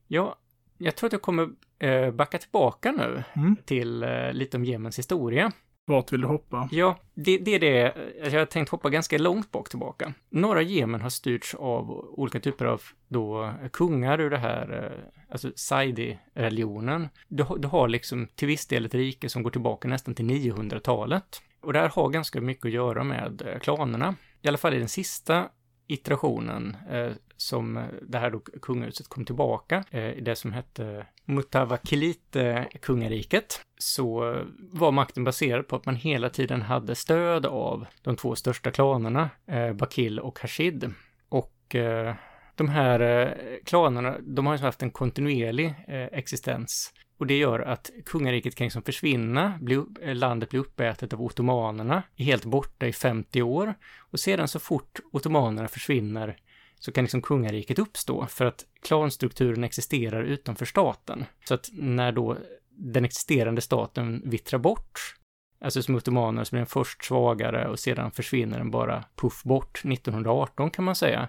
ja, 0.08 0.36
jag 0.78 0.96
tror 0.96 1.06
att 1.08 1.12
jag 1.12 1.22
kommer 1.22 1.48
eh, 1.78 2.10
backa 2.10 2.38
tillbaka 2.38 2.92
nu 2.92 3.22
Mm. 3.36 3.56
till 3.64 4.02
eh, 4.02 4.32
lite 4.32 4.56
om 4.56 4.64
Jemens 4.64 4.98
historia. 4.98 5.52
Vart 5.88 6.12
vill 6.12 6.20
du 6.20 6.26
hoppa? 6.26 6.68
Ja, 6.72 6.98
det, 7.14 7.38
det 7.38 7.54
är 7.54 7.60
det, 7.60 7.80
eh, 8.22 8.32
jag 8.32 8.38
har 8.40 8.46
tänkt 8.46 8.68
hoppa 8.68 8.90
ganska 8.90 9.18
långt 9.18 9.52
bak 9.52 9.68
tillbaka. 9.68 10.12
Norra 10.30 10.62
Jemen 10.62 11.00
har 11.00 11.10
styrts 11.10 11.54
av 11.54 11.90
olika 11.90 12.40
typer 12.40 12.64
av 12.64 12.82
då 13.08 13.52
kungar 13.72 14.20
ur 14.20 14.30
det 14.30 14.38
här, 14.38 14.92
alltså 15.30 15.50
Saidi-religionen. 15.56 17.08
Du, 17.28 17.42
har- 17.42 17.58
du 17.58 17.68
har 17.68 17.88
liksom 17.88 18.28
till 18.34 18.48
viss 18.48 18.66
del 18.66 18.86
ett 18.86 18.94
rike 18.94 19.28
som 19.28 19.42
går 19.42 19.50
tillbaka 19.50 19.88
nästan 19.88 20.14
till 20.14 20.24
900-talet. 20.24 21.42
Och 21.60 21.72
det 21.72 21.78
här 21.78 21.88
har 21.88 22.08
ganska 22.08 22.40
mycket 22.40 22.64
att 22.64 22.70
göra 22.72 23.04
med 23.04 23.58
klanerna. 23.62 24.14
I 24.42 24.48
alla 24.48 24.58
fall 24.58 24.74
i 24.74 24.78
den 24.78 24.88
sista 24.88 25.48
iterationen 25.86 26.76
eh, 26.90 27.12
som 27.36 27.88
det 28.02 28.18
här 28.18 28.30
då 28.30 28.40
kungahuset 28.40 29.08
kom 29.08 29.24
tillbaka, 29.24 29.84
eh, 29.90 30.10
i 30.10 30.20
det 30.20 30.36
som 30.36 30.52
hette 30.52 31.06
Mutawakilite-kungariket, 31.24 33.34
eh, 33.34 33.48
så 33.78 34.32
eh, 34.32 34.42
var 34.58 34.92
makten 34.92 35.24
baserad 35.24 35.68
på 35.68 35.76
att 35.76 35.86
man 35.86 35.96
hela 35.96 36.28
tiden 36.28 36.62
hade 36.62 36.94
stöd 36.94 37.46
av 37.46 37.86
de 38.02 38.16
två 38.16 38.36
största 38.36 38.70
klanerna, 38.70 39.30
eh, 39.46 39.72
Bakil 39.72 40.20
och 40.20 40.40
Hashid. 40.40 40.92
Och 41.28 41.74
eh, 41.74 42.14
de 42.54 42.68
här 42.68 43.00
eh, 43.00 43.28
klanerna, 43.64 44.16
de 44.20 44.46
har 44.46 44.56
ju 44.56 44.62
haft 44.62 44.82
en 44.82 44.90
kontinuerlig 44.90 45.74
eh, 45.88 46.04
existens. 46.04 46.92
Och 47.18 47.26
det 47.26 47.38
gör 47.38 47.60
att 47.60 47.90
kungariket 48.06 48.54
kan 48.54 48.64
liksom 48.64 48.82
försvinna, 48.82 49.58
bli, 49.60 49.82
eh, 50.02 50.14
landet 50.14 50.50
blir 50.50 50.60
uppätet 50.60 51.12
av 51.12 51.22
ottomanerna, 51.22 52.02
är 52.16 52.24
helt 52.24 52.44
borta 52.44 52.86
i 52.86 52.92
50 52.92 53.42
år. 53.42 53.74
Och 53.96 54.20
sedan 54.20 54.48
så 54.48 54.58
fort 54.58 55.00
ottomanerna 55.12 55.68
försvinner 55.68 56.36
så 56.78 56.92
kan 56.92 57.04
liksom 57.04 57.22
kungariket 57.22 57.78
uppstå 57.78 58.26
för 58.26 58.44
att 58.44 58.64
klanstrukturen 58.82 59.64
existerar 59.64 60.22
utanför 60.22 60.66
staten. 60.66 61.24
Så 61.44 61.54
att 61.54 61.70
när 61.72 62.12
då 62.12 62.36
den 62.70 63.04
existerande 63.04 63.60
staten 63.60 64.22
vittrar 64.24 64.58
bort, 64.58 65.16
alltså 65.60 65.82
som 65.82 65.94
ottomaner 65.94 66.44
så 66.44 66.50
blir 66.50 66.60
den 66.60 66.66
först 66.66 67.04
svagare 67.04 67.68
och 67.68 67.78
sedan 67.78 68.10
försvinner 68.10 68.58
den 68.58 68.70
bara 68.70 69.04
puff 69.14 69.42
bort 69.42 69.84
1918 69.84 70.70
kan 70.70 70.84
man 70.84 70.94
säga. 70.94 71.28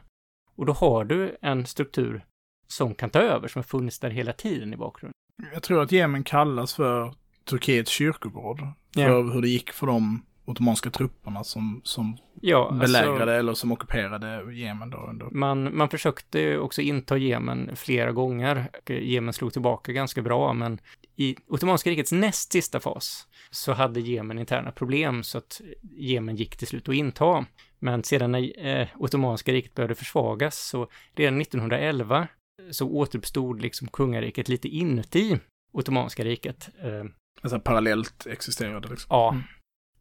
Och 0.55 0.65
då 0.65 0.73
har 0.73 1.05
du 1.05 1.37
en 1.41 1.65
struktur 1.65 2.25
som 2.67 2.95
kan 2.95 3.09
ta 3.09 3.19
över, 3.19 3.47
som 3.47 3.59
har 3.59 3.63
funnits 3.63 3.99
där 3.99 4.09
hela 4.09 4.33
tiden 4.33 4.73
i 4.73 4.77
bakgrunden. 4.77 5.13
Jag 5.53 5.63
tror 5.63 5.81
att 5.81 5.91
Jemen 5.91 6.23
kallas 6.23 6.73
för 6.73 7.13
Turkiets 7.49 7.91
kyrkogård. 7.91 8.59
För 8.93 9.01
Ja. 9.01 9.21
hur 9.21 9.41
det 9.41 9.49
gick 9.49 9.71
för 9.71 9.87
de 9.87 10.25
ottomanska 10.45 10.89
trupperna 10.89 11.43
som, 11.43 11.81
som 11.83 12.17
Ja, 12.41 12.77
belägrade 12.79 13.21
alltså, 13.21 13.31
eller 13.31 13.53
som 13.53 13.71
ockuperade 13.71 14.53
Jemen 14.53 14.89
då 14.89 14.97
under... 14.97 15.25
man, 15.31 15.77
man 15.77 15.89
försökte 15.89 16.57
också 16.57 16.81
inta 16.81 17.17
Jemen 17.17 17.75
flera 17.75 18.11
gånger. 18.11 18.69
Jemen 18.87 19.33
slog 19.33 19.53
tillbaka 19.53 19.91
ganska 19.91 20.21
bra, 20.21 20.53
men 20.53 20.79
i 21.15 21.35
Ottomanska 21.47 21.89
rikets 21.89 22.11
näst 22.11 22.51
sista 22.51 22.79
fas 22.79 23.27
så 23.51 23.73
hade 23.73 23.99
Jemen 23.99 24.39
interna 24.39 24.71
problem 24.71 25.23
så 25.23 25.37
att 25.37 25.61
Jemen 25.97 26.35
gick 26.35 26.57
till 26.57 26.67
slut 26.67 26.89
att 26.89 26.95
inta. 26.95 27.45
Men 27.79 28.03
sedan 28.03 28.31
när 28.31 28.65
eh, 28.67 28.87
Ottomanska 28.95 29.51
riket 29.51 29.75
började 29.75 29.95
försvagas 29.95 30.57
så 30.57 30.87
redan 31.15 31.41
1911 31.41 32.27
så 32.71 32.89
återuppstod 32.89 33.61
liksom 33.61 33.87
kungariket 33.87 34.49
lite 34.49 34.67
inuti 34.67 35.39
Ottomanska 35.71 36.23
riket. 36.23 36.69
Eh, 36.83 37.03
Alltså 37.41 37.59
parallellt 37.59 38.27
existerade 38.27 38.87
liksom. 38.89 39.07
Ja. 39.09 39.29
Mm. 39.31 39.43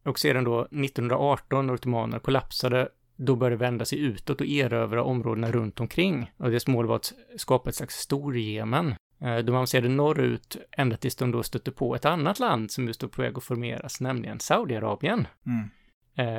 Och 0.03 0.19
sedan 0.19 0.43
då 0.43 0.61
1918 0.61 1.67
när 1.67 1.73
ottomanerna 1.73 2.19
kollapsade, 2.19 2.89
då 3.15 3.35
började 3.35 3.55
vända 3.55 3.85
sig 3.85 3.99
utåt 3.99 4.41
och 4.41 4.47
erövra 4.47 5.03
områdena 5.03 5.51
runt 5.51 5.79
omkring. 5.79 6.31
Och 6.37 6.49
deras 6.49 6.67
mål 6.67 6.85
var 6.87 6.95
att 6.95 7.13
skapa 7.37 7.69
ett 7.69 7.75
slags 7.75 7.95
Storjemen. 7.95 8.95
Eh, 9.21 9.37
De 9.37 9.51
avancerade 9.55 9.89
norrut 9.89 10.57
ända 10.71 10.97
tills 10.97 11.15
de 11.15 11.31
då 11.31 11.43
stötte 11.43 11.71
på 11.71 11.95
ett 11.95 12.05
annat 12.05 12.39
land 12.39 12.71
som 12.71 12.87
just 12.87 13.03
var 13.03 13.09
på 13.09 13.21
väg 13.21 13.37
att 13.37 13.43
formeras, 13.43 14.01
nämligen 14.01 14.39
Saudiarabien. 14.39 15.27
Mm. 15.45 15.69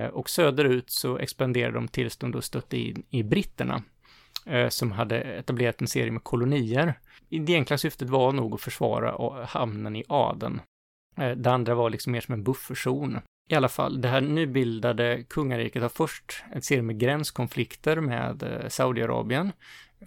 Eh, 0.04 0.06
Och 0.10 0.30
söderut 0.30 0.90
så 0.90 1.18
expanderade 1.18 1.74
de 1.74 1.88
tills 1.88 2.16
de 2.16 2.30
då 2.30 2.40
stötte 2.42 2.76
in 2.78 3.02
i 3.10 3.22
britterna, 3.22 3.82
Eh, 4.48 4.68
som 4.68 4.92
hade 4.92 5.20
etablerat 5.20 5.80
en 5.80 5.88
serie 5.88 6.10
med 6.10 6.24
kolonier. 6.24 6.94
Det 7.28 7.54
enkla 7.54 7.78
syftet 7.78 8.10
var 8.10 8.32
nog 8.32 8.54
att 8.54 8.60
försvara 8.60 9.44
hamnen 9.44 9.96
i 9.96 10.04
Aden. 10.08 10.60
Eh, 11.16 11.30
det 11.30 11.50
andra 11.50 11.74
var 11.74 11.90
liksom 11.90 12.12
mer 12.12 12.20
som 12.20 12.34
en 12.34 12.44
buffertzon. 12.44 13.18
I 13.50 13.54
alla 13.54 13.68
fall, 13.68 14.00
det 14.00 14.08
här 14.08 14.20
nybildade 14.20 15.24
kungariket 15.28 15.82
har 15.82 15.88
först 15.88 16.44
en 16.52 16.62
serie 16.62 16.82
med 16.82 16.98
gränskonflikter 16.98 18.00
med 18.00 18.42
eh, 18.42 18.68
Saudiarabien. 18.68 19.52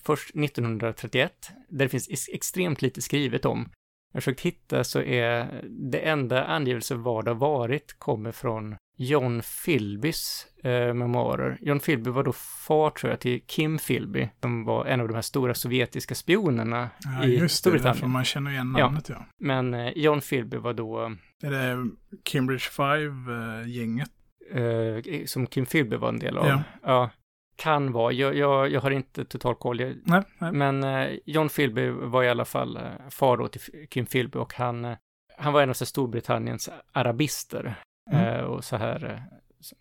Först 0.03 0.35
1931, 0.35 1.51
där 1.69 1.85
det 1.85 1.89
finns 1.89 2.29
extremt 2.29 2.81
lite 2.81 3.01
skrivet 3.01 3.45
om. 3.45 3.69
Jag 4.11 4.17
har 4.17 4.21
försökt 4.21 4.41
hitta 4.41 4.83
så 4.83 5.01
är 5.01 5.61
det 5.69 5.99
enda 5.99 6.43
angivelse 6.43 6.95
vad 6.95 7.25
det 7.25 7.31
har 7.31 7.35
varit 7.35 7.99
kommer 7.99 8.31
från 8.31 8.75
John 9.09 9.41
Philbys 9.65 10.47
eh, 10.63 10.93
memoarer. 10.93 11.57
John 11.61 11.79
Philby 11.79 12.09
var 12.09 12.23
då 12.23 12.33
far, 12.67 12.89
tror 12.89 13.09
jag, 13.11 13.19
till 13.19 13.41
Kim 13.47 13.77
Philby, 13.77 14.29
som 14.41 14.65
var 14.65 14.85
en 14.85 15.01
av 15.01 15.07
de 15.07 15.13
här 15.13 15.21
stora 15.21 15.53
sovjetiska 15.53 16.15
spionerna 16.15 16.89
Ja, 17.03 17.25
i 17.25 17.37
just 17.39 17.63
det. 17.63 17.69
Därför 17.69 17.79
Storbritannien. 17.79 18.11
man 18.11 18.23
känner 18.25 18.51
igen 18.51 18.75
Ja. 18.77 18.85
namnet 18.85 19.09
ja. 19.09 19.25
Men 19.39 19.73
eh, 19.73 19.91
John 19.95 20.21
Philby 20.21 20.57
var 20.57 20.73
då 20.73 21.15
Är 21.43 21.51
det 21.51 21.89
Cambridge 22.23 22.63
Five-gänget? 22.71 24.09
eh, 24.51 25.25
som 25.25 25.47
Kim 25.47 25.65
Philby 25.65 25.95
var 25.95 26.09
en 26.09 26.19
del 26.19 26.37
av. 26.37 26.47
Ja. 26.47 26.63
Ja. 26.83 27.09
kan 27.55 27.91
vara. 27.91 28.11
Jag, 28.13 28.35
jag, 28.37 28.71
jag 28.71 28.81
har 28.81 28.91
inte 28.91 29.25
total 29.25 29.55
koll. 29.55 29.79
Jag, 29.79 29.95
Nej, 30.05 30.21
nej. 30.39 30.51
men 30.51 30.83
eh, 30.83 31.17
John 31.25 31.49
Philby 31.49 31.89
var 31.89 32.23
i 32.23 32.29
alla 32.29 32.45
fall 32.45 32.77
eh, 32.77 32.83
far 33.09 33.37
då 33.37 33.47
till 33.47 33.61
Kim 33.89 34.05
Philby 34.05 34.39
och 34.39 34.53
han, 34.53 34.85
eh, 34.85 34.97
han 35.37 35.53
var 35.53 35.61
en 35.61 35.69
av 35.69 35.73
Storbritanniens 35.73 36.69
arabister. 36.91 37.75
Mm. 38.11 38.25
Eh, 38.35 38.41
och 38.41 38.63
så 38.63 38.77
här, 38.77 39.05
eh, 39.05 39.19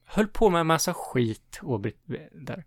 höll 0.05 0.27
på 0.27 0.51
med 0.51 0.61
en 0.61 0.66
massa 0.66 0.95
skit 0.95 1.61
och 1.62 1.81
brit- 1.81 2.05
där. 2.33 2.64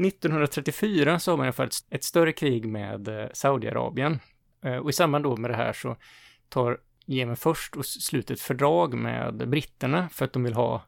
1934 0.00 1.18
så 1.18 1.32
har 1.32 1.36
man 1.36 1.46
i 1.46 1.48
alla 1.48 1.52
fall 1.52 1.70
ett, 1.90 2.04
större 2.04 2.32
krig 2.32 2.68
med 2.68 3.08
eh, 3.08 3.26
Saudiarabien. 3.32 4.18
Eh, 4.64 4.76
och 4.76 4.90
i 4.90 4.92
samband 4.92 5.24
då 5.24 5.36
med 5.36 5.50
det 5.50 5.56
här 5.56 5.72
så 5.72 5.96
tar 6.48 6.80
Jemen 7.06 7.36
först 7.36 7.76
och 7.76 7.86
sluter 7.86 8.34
ett 8.34 8.40
fördrag 8.40 8.94
med 8.94 9.48
britterna 9.48 10.08
för 10.08 10.24
att 10.24 10.32
de 10.32 10.44
vill 10.44 10.54
ha, 10.54 10.82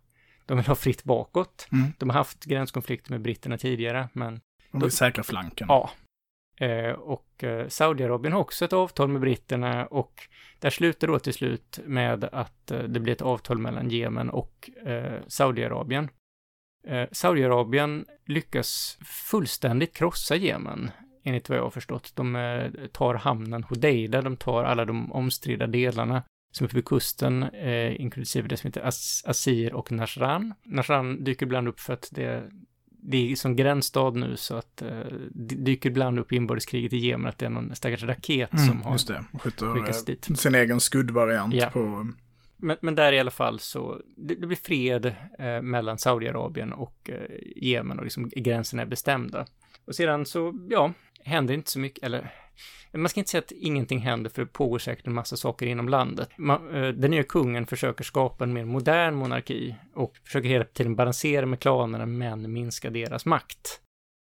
de 0.47 0.57
vill 0.57 0.67
ha 0.67 0.75
fritt 0.75 1.05
bakåt. 1.05 1.69
Mm. 1.73 1.93
De 1.99 2.11
har 2.11 2.17
haft 2.17 2.45
gränskonflikter 2.45 3.11
med 3.11 3.21
britterna 3.21 3.59
tidigare, 3.59 4.09
men 4.13 4.41
De 4.71 4.81
vill 4.81 4.91
säkra 4.91 5.23
flanken. 5.25 5.67
Ja. 5.71 5.91
Eh, 6.61 6.91
och 6.91 7.45
eh, 7.45 7.69
Saudiarabien 7.69 8.33
har 8.33 8.41
också 8.41 8.65
ett 8.65 8.73
avtal 8.73 9.09
med 9.09 9.21
britterna 9.21 9.87
och 9.87 10.29
där 10.59 10.71
slutar 10.71 11.07
då 11.09 11.19
till 11.19 11.35
slut 11.35 11.81
med 11.85 12.25
att 12.25 12.71
eh, 12.71 12.83
det 12.83 13.01
blir 13.01 13.13
ett 13.13 13.23
avtal 13.23 13.59
mellan 13.59 13.91
Jemen 13.91 14.31
och 14.31 14.71
Saudiarabien. 15.27 16.09
Saudiarabien 17.13 18.07
lyckas 18.27 18.99
fullständigt 19.31 19.97
krossa 19.97 20.37
Jemen, 20.37 20.91
enligt 21.25 21.49
vad 21.49 21.59
jag 21.59 21.63
har 21.63 21.71
förstått. 21.71 22.13
De 22.17 22.71
tar 22.93 23.15
hamnen 23.15 23.63
Hodeida, 23.63 24.23
de 24.23 24.37
tar 24.37 24.65
alla 24.65 24.85
de 24.85 25.13
omstridda 25.13 25.67
delarna 25.67 26.23
som 26.51 26.65
är 26.65 26.69
vid 26.69 26.85
kusten, 26.85 27.43
eh, 27.43 28.01
inklusive 28.01 28.49
det 28.49 28.57
som 28.57 28.69
heter 28.69 28.87
As 28.87 29.25
Asir 29.27 29.75
och 29.75 29.93
Nasran. 29.93 30.55
Nasran 30.63 31.25
dyker 31.25 31.47
ibland 31.47 31.69
upp 31.69 31.81
för 31.81 31.93
att 31.93 32.09
det 32.13 32.51
det 33.11 33.33
är 33.33 33.37
som 33.37 33.57
gränsstad 33.57 34.11
nu 34.11 34.37
så 34.37 34.55
att 34.57 34.83
eh, 34.83 34.89
det 35.31 35.55
dyker 35.55 35.91
ibland 35.91 36.19
upp 36.19 36.33
i 36.33 36.37
inbördeskriget 36.37 36.93
i 36.93 36.97
Jemen 36.97 37.27
att 37.27 37.39
det 37.39 37.47
är 37.47 37.51
någon 37.51 37.75
stackars 37.77 38.03
raket 38.03 38.51
som 38.51 38.59
Mm, 38.71 38.83
har 38.83 38.93
just 38.93 39.09
det. 39.09 39.25
Skjuter 39.43 39.75
skickats 39.75 39.99
eh, 40.01 40.05
dit. 40.05 40.39
sin 40.39 40.55
egen 40.55 40.81
skuddvariant 40.81 41.55
Ja. 41.55 41.71
på... 41.71 42.07
Men, 42.61 42.77
men 42.81 42.95
där 42.95 43.13
i 43.13 43.21
alla 43.21 43.31
fall 43.31 43.59
så, 43.61 44.01
det, 44.17 44.35
det 44.35 44.47
blir 44.47 44.57
fred 44.57 45.07
eh, 45.39 45.63
mellan 45.63 45.99
Saudiarabien 45.99 46.73
och 46.73 47.11
eh, 47.11 47.37
Jemen 47.57 47.99
och 47.99 48.05
liksom 48.05 48.29
gränserna 48.37 48.83
är 48.83 48.87
bestämda. 48.87 49.47
Och 49.87 49.95
sedan 49.95 50.27
så, 50.27 50.67
ja, 50.71 50.93
händer 51.29 51.55
inte 51.55 51.71
så 51.71 51.79
mycket, 51.79 52.05
eller 52.05 52.31
man 52.93 53.09
ska 53.09 53.21
inte 53.21 53.31
säga 53.31 53.39
att 53.39 53.53
ingenting 53.53 53.99
händer 53.99 54.31
för 54.31 54.43
det 54.43 54.53
pågår 54.53 54.79
säkert 54.79 55.07
en 55.07 55.15
massa 55.15 55.37
saker 55.37 55.67
inom 55.67 55.89
landet. 55.89 56.31
Man, 56.37 56.75
eh, 56.75 56.89
den 56.89 57.11
nya 57.11 57.23
kungen 57.23 57.67
försöker 57.67 58.05
skapa 58.05 58.45
en 58.45 58.53
mer 58.53 58.65
modern 58.65 59.15
monarki 59.15 59.75
och 59.95 60.17
försöker 60.25 60.49
hela 60.49 60.65
tiden 60.65 60.97
balansera 60.97 61.47
med 61.47 61.61
klanerna 61.61 62.07
men 62.07 62.53
minska 62.53 62.91
deras 62.91 63.27
makt. 63.27 63.81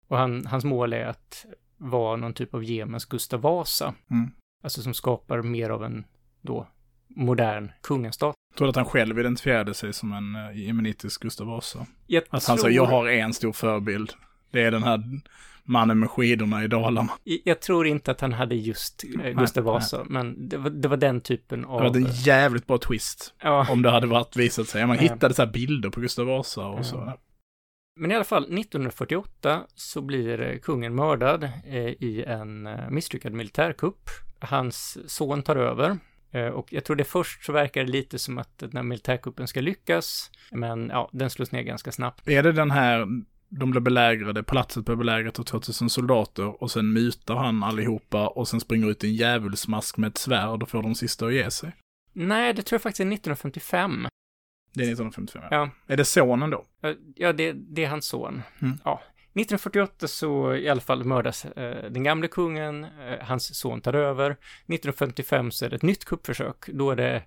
Och 0.09 0.19
han, 0.19 0.47
hans 0.47 0.65
mål 0.65 0.93
är 0.93 1.07
att 1.07 1.47
vara 1.77 2.17
någon 2.17 2.35
typ 2.35 2.55
av 2.55 2.65
Jemens 2.65 3.05
Gustav 3.05 3.41
Vasa. 3.41 3.95
Mm. 4.11 4.31
Alltså 4.63 4.83
som 4.83 4.95
skapar 4.95 5.43
mer 5.43 5.71
av 5.71 5.85
en 5.85 6.05
då 6.41 6.67
modern 7.09 7.73
kungastat. 7.81 8.35
Jag 8.51 8.59
tror 8.59 8.69
att 8.69 8.77
han 8.77 8.85
själv 8.85 9.19
identifierade 9.19 9.75
sig 9.75 9.93
som 9.93 10.13
en 10.13 10.37
uh, 10.37 10.59
jemenitisk 10.67 11.23
Gustav 11.23 11.47
Vasa. 11.47 11.87
Jag 12.07 12.23
Att 12.31 12.45
han 12.47 12.59
sa, 12.59 12.69
jag 12.69 12.87
har 12.87 13.09
en 13.09 13.35
stor 13.35 13.53
förebild. 13.53 14.13
Det 14.51 14.63
är 14.63 14.71
den 14.71 14.83
här 14.83 15.21
mannen 15.65 15.99
med 15.99 16.11
skidorna 16.11 16.65
i 16.65 16.69
Dalarna. 16.69 17.13
Jag 17.45 17.61
tror 17.61 17.87
inte 17.87 18.11
att 18.11 18.21
han 18.21 18.33
hade 18.33 18.55
just 18.55 19.05
eh, 19.25 19.31
Gustav 19.31 19.65
nej. 19.65 19.73
Vasa, 19.73 20.05
men 20.09 20.49
det 20.49 20.57
var, 20.57 20.71
det 20.71 20.89
var 20.89 20.97
den 20.97 21.21
typen 21.21 21.61
Det 21.61 21.67
av... 21.69 21.81
var 21.83 21.97
en 21.97 22.07
jävligt 22.11 22.67
bra 22.67 22.79
twist. 22.79 23.35
ja, 23.43 23.67
Om 23.71 23.83
det 23.83 23.91
hade 23.91 24.07
varit 24.07 24.37
visat 24.37 24.69
sig. 24.69 24.87
Man 24.87 24.99
hittade 24.99 25.35
så 25.35 25.43
här 25.45 25.53
bilder 25.53 25.91
på 25.91 26.01
Gustav 26.01 26.27
Vasa 26.27 26.67
och 26.67 26.87
så. 26.87 26.97
Ja. 26.97 27.19
men 27.97 28.11
i 28.11 28.15
alla 28.15 28.25
fall, 28.25 28.43
1948 28.43 29.63
så 29.75 30.01
blir 30.01 30.41
eh, 30.41 30.59
kungen 30.59 30.95
mördad 30.95 31.45
eh, 31.67 31.77
i 31.89 32.25
en 32.27 32.67
eh, 32.67 32.91
misslyckad 32.91 33.33
militärkupp. 33.33 34.11
Hans 34.41 34.99
son 35.07 35.43
tar 35.43 35.57
över. 35.57 35.99
Eh, 36.33 36.47
Och 36.47 36.73
jag 36.73 36.85
tror 36.85 36.97
det 36.97 37.05
först 37.05 37.45
så 37.45 37.53
verkar 37.53 37.85
det 37.85 37.91
lite 37.91 38.19
som 38.19 38.39
att 38.39 38.59
den 38.59 38.71
här 38.77 38.83
militärkuppen 38.83 39.49
ska 39.49 39.61
lyckas, 39.61 40.31
men 40.53 40.89
ja, 40.89 41.09
den 41.13 41.31
slås 41.31 41.53
ner 41.53 41.63
ganska 41.63 41.93
snabbt. 41.93 42.29
Är 42.29 42.43
det 42.43 42.53
den 42.53 42.71
här, 42.71 43.07
de 43.59 43.71
blev 43.71 43.83
belägrade, 43.83 44.43
palatset 44.43 44.85
blev 44.85 44.99
belägrat 44.99 45.39
av 45.39 45.43
2000 45.43 45.91
soldater 45.91 46.63
och 46.63 46.71
sen 46.71 46.93
mutar 46.93 47.35
han 47.35 47.63
allihopa 47.63 48.29
och 48.29 48.49
sen 48.49 48.61
springer 48.61 48.91
ut 48.91 49.05
i 49.05 49.07
en 49.07 49.15
djävulsmask 49.15 49.97
med 49.97 50.09
ett 50.09 50.19
svärd 50.19 50.63
och 50.63 50.69
får 50.69 50.83
de 50.83 50.95
sista 50.95 51.27
att 51.27 51.35
ge 51.35 51.51
sig? 51.51 51.73
Nej, 52.13 52.55
det 52.55 52.63
tror 52.63 52.77
jag 52.77 52.83
faktiskt 52.83 53.01
är 53.01 53.05
1955. 53.05 54.07
Det 54.75 54.83
är 54.83 54.93
1955. 54.93 55.43
Ja. 55.51 55.71
Är 55.87 55.97
det 55.97 56.05
sonen 56.05 56.51
då? 56.51 56.65
Ja, 57.15 57.33
det, 57.33 57.53
det 57.53 57.85
är 57.85 57.89
hans 57.89 58.07
son. 58.07 58.43
Mm. 58.63 58.79
Ja. 58.85 59.03
1948 59.35 60.09
så 60.09 60.55
i 60.55 60.69
alla 60.69 60.81
fall 60.81 61.05
mördas 61.05 61.45
eh, 61.45 61.91
den 61.91 62.03
gamle 62.03 62.29
kungen, 62.29 62.85
eh, 62.85 63.19
hans 63.21 63.59
son 63.59 63.81
tar 63.81 63.95
över. 63.95 64.31
1955 64.31 65.51
så 65.51 65.65
är 65.65 65.71
det 65.71 65.77
ett 65.77 65.83
nytt 65.83 66.05
kuppförsök. 66.05 66.69
Då 66.73 66.91
är 66.91 66.97
det 66.97 67.23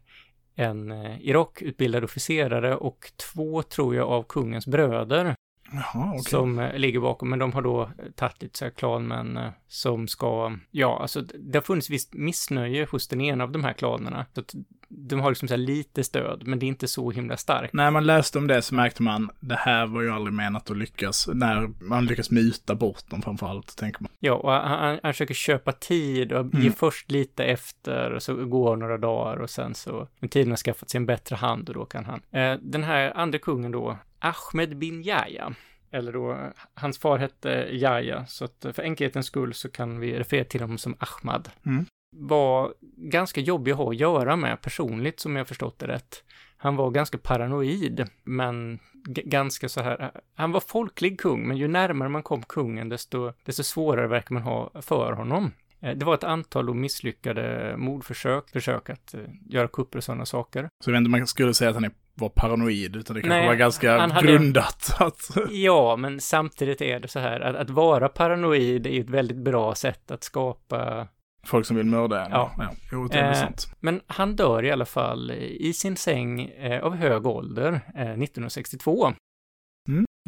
en 0.55 0.91
eh, 0.91 1.21
Irak-utbildad 1.21 2.03
officerare 2.03 2.75
och 2.75 3.11
två, 3.33 3.61
tror 3.61 3.95
jag, 3.95 4.09
av 4.09 4.23
kungens 4.23 4.67
bröder 4.67 5.35
Jaha, 5.71 6.09
okej. 6.09 6.23
som 6.23 6.59
eh, 6.59 6.77
ligger 6.77 6.99
bakom. 6.99 7.29
Men 7.29 7.39
de 7.39 7.53
har 7.53 7.61
då 7.61 7.81
eh, 7.83 7.89
tagit 8.15 8.41
lite 8.41 8.57
så 8.57 8.65
här 8.65 8.71
klanmän 8.71 9.37
eh, 9.37 9.49
som 9.67 10.07
ska, 10.07 10.57
ja, 10.71 10.99
alltså 11.01 11.21
det 11.21 11.57
har 11.57 11.63
funnits 11.63 11.89
visst 11.89 12.13
missnöje 12.13 12.87
hos 12.91 13.07
den 13.07 13.21
ena 13.21 13.43
av 13.43 13.51
de 13.51 13.63
här 13.63 13.73
klanerna. 13.73 14.25
Så 14.33 14.39
att 14.39 14.55
de 14.89 15.19
har 15.19 15.29
liksom 15.31 15.47
så 15.47 15.53
här 15.53 15.59
lite 15.59 16.03
stöd, 16.03 16.43
men 16.47 16.59
det 16.59 16.65
är 16.65 16.67
inte 16.67 16.87
så 16.87 17.11
himla 17.11 17.37
starkt. 17.37 17.73
När 17.73 17.91
man 17.91 18.05
läste 18.05 18.37
om 18.37 18.47
det 18.47 18.61
så 18.61 18.75
märkte 18.75 19.03
man, 19.03 19.29
det 19.39 19.55
här 19.55 19.85
var 19.85 20.01
ju 20.01 20.11
aldrig 20.11 20.33
menat 20.33 20.71
att 20.71 20.77
lyckas. 20.77 21.29
När 21.33 21.69
man 21.83 22.05
lyckas 22.05 22.31
muta 22.31 22.75
bort 22.75 23.09
dem 23.09 23.21
framförallt, 23.21 23.77
tänker 23.77 24.01
man. 24.03 24.11
Ja, 24.19 24.33
och 24.33 24.51
han, 24.51 24.79
han, 24.79 24.99
han 25.03 25.13
försöker 25.13 25.33
köpa 25.33 25.71
tid 25.71 26.31
och 26.33 26.45
ge 26.53 26.59
Mm. 26.59 26.73
först 26.73 27.11
lite 27.11 27.43
efter 27.43 28.11
och 28.11 28.23
så 28.23 28.45
går 28.45 28.75
några 28.75 28.97
dagar 28.97 29.37
och 29.37 29.49
sen 29.49 29.75
så, 29.75 30.07
med 30.19 30.31
tiden 30.31 30.49
har 30.51 30.57
skaffat 30.57 30.89
sig 30.89 30.97
en 30.97 31.05
bättre 31.05 31.35
hand 31.35 31.69
och 31.69 31.75
då 31.75 31.85
kan 31.85 32.05
han. 32.05 32.21
Eh, 32.31 32.59
den 32.61 32.83
här 32.83 33.17
andra 33.17 33.39
kungen 33.39 33.71
då, 33.71 33.97
Ahmed 34.25 34.77
bin 34.77 35.03
Yahya, 35.03 35.53
eller 35.91 36.13
då, 36.13 36.51
hans 36.73 36.99
far 36.99 37.17
hette 37.17 37.49
Yahya, 37.71 38.25
så 38.25 38.45
att 38.45 38.65
för 38.73 38.83
enkelhetens 38.83 39.25
skull 39.25 39.53
så 39.53 39.71
kan 39.71 39.99
vi 39.99 40.19
referera 40.19 40.45
till 40.45 40.61
honom 40.61 40.77
som 40.77 40.97
Ahmad. 40.99 41.49
Mm. 41.65 41.85
Var 42.17 42.73
ganska 42.97 43.41
jobbig 43.41 43.71
att 43.71 43.77
ha 43.77 43.89
att 43.89 43.95
göra 43.95 44.35
med 44.35 44.61
personligt, 44.61 45.19
som 45.19 45.35
jag 45.35 45.47
förstått 45.47 45.79
det 45.79 45.87
rätt. 45.87 46.23
Han 46.57 46.75
var 46.75 46.91
ganska 46.91 47.17
paranoid, 47.17 48.07
men 48.23 48.79
ganska 49.07 49.69
så 49.69 49.81
här, 49.81 50.11
han 50.35 50.51
var 50.51 50.59
folklig 50.59 51.19
kung, 51.19 51.47
men 51.47 51.57
ju 51.57 51.67
närmare 51.67 52.09
man 52.09 52.23
kom 52.23 52.43
kungen, 52.43 52.89
desto, 52.89 53.33
desto 53.43 53.63
svårare 53.63 54.07
verkar 54.07 54.33
man 54.33 54.43
ha 54.43 54.81
för 54.81 55.11
honom. 55.13 55.51
Eh, 55.85 55.95
Det 55.97 56.05
var 56.05 56.13
ett 56.13 56.23
antal 56.23 56.73
misslyckade 56.73 57.75
mordförsök, 57.77 58.49
försök 58.49 58.89
att 58.89 59.13
eh, 59.13 59.19
göra 59.49 59.67
kupper 59.67 59.97
och 59.97 60.03
sådana 60.03 60.25
saker. 60.25 60.67
Så 60.83 60.89
jag 60.89 60.93
vet 60.93 60.99
inte 60.99 61.09
man 61.09 61.27
skulle 61.27 61.53
säga 61.53 61.69
att 61.69 61.75
han 61.75 61.85
är, 61.85 61.91
var 62.13 62.29
paranoid, 62.29 62.95
utan 62.95 63.15
det 63.15 63.21
kanske 63.21 63.37
Nej, 63.39 63.47
var 63.47 63.55
ganska 63.55 63.97
hade- 63.99 64.27
grundat. 64.31 64.95
Att, 64.99 65.29
Ja, 65.51 65.95
men 65.95 66.19
samtidigt 66.19 66.81
är 66.81 66.99
det 66.99 67.07
så 67.07 67.19
här 67.19 67.39
att, 67.39 67.55
att 67.55 67.69
vara 67.69 68.09
paranoid 68.09 68.87
är 68.87 68.91
ju 68.91 69.01
ett 69.01 69.09
väldigt 69.09 69.37
bra 69.37 69.75
sätt 69.75 70.11
att 70.11 70.23
skapa 70.23 71.07
folk 71.45 71.65
som 71.65 71.77
vill 71.77 71.85
mörda 71.85 72.25
en. 72.25 72.31
Ja. 72.31 72.51
ja. 72.57 72.69
Jo, 72.91 73.07
det 73.07 73.17
är 73.17 73.43
Eh. 73.43 73.49
Men 73.79 74.01
han 74.07 74.35
dör 74.35 74.65
i 74.65 74.71
alla 74.71 74.85
fall 74.85 75.31
i 75.31 75.73
sin 75.73 75.95
säng 75.97 76.41
eh, 76.41 76.83
av 76.83 76.95
hög 76.95 77.25
ålder 77.27 77.71
eh, 77.95 78.01
1962. 78.01 79.13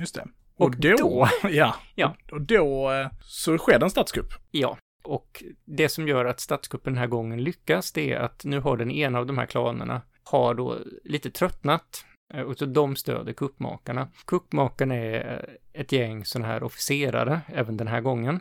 Just 0.01 0.15
det. 0.15 0.25
och 0.55 0.65
Och, 0.65 0.75
då, 0.77 0.95
då- 0.97 1.27
ja. 1.49 1.75
Ja. 1.95 2.15
Och 2.31 2.41
då 2.41 2.91
eh, 2.91 3.07
så 3.21 3.57
sker 3.57 3.79
det 3.79 3.85
en 3.85 3.89
statskupp. 3.89 4.27
Ja, 4.51 4.77
och 5.07 5.43
det 5.65 5.89
som 5.89 6.07
gör 6.07 6.25
att 6.25 6.39
statskuppen 6.39 6.93
den 6.93 6.99
här 6.99 7.07
gången 7.07 7.43
lyckas, 7.43 7.91
det 7.91 8.13
är 8.13 8.19
att 8.19 8.45
nu 8.45 8.59
har 8.59 8.77
den 8.77 8.91
ena 8.91 9.19
av 9.19 9.25
de 9.25 9.37
här 9.37 9.45
klanerna 9.45 10.01
har 10.23 10.53
då 10.53 10.77
lite 11.03 11.31
tröttnat 11.31 12.05
eh, 12.33 12.41
och 12.41 12.57
så 12.57 12.65
de 12.65 12.95
stöder 12.95 13.33
kuppmakarna. 13.33 14.07
Kuppmakarna 14.25 14.95
är 14.95 15.47
eh, 15.73 15.81
ett 15.81 15.91
gäng 15.91 16.25
sådana 16.25 16.47
här 16.47 16.63
officerare 16.63 17.41
även 17.47 17.77
den 17.77 17.87
här 17.87 18.01
gången. 18.01 18.39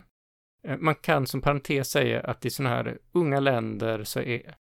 Eh, 0.63 0.77
man 0.77 0.95
kan 0.95 1.27
som 1.27 1.41
parentes 1.41 1.89
säga 1.89 2.21
att 2.21 2.45
i 2.45 2.49
sådana 2.49 2.75
här 2.75 2.97
unga 3.11 3.39
länder 3.39 4.03
så 4.03 4.19
är 4.19 4.55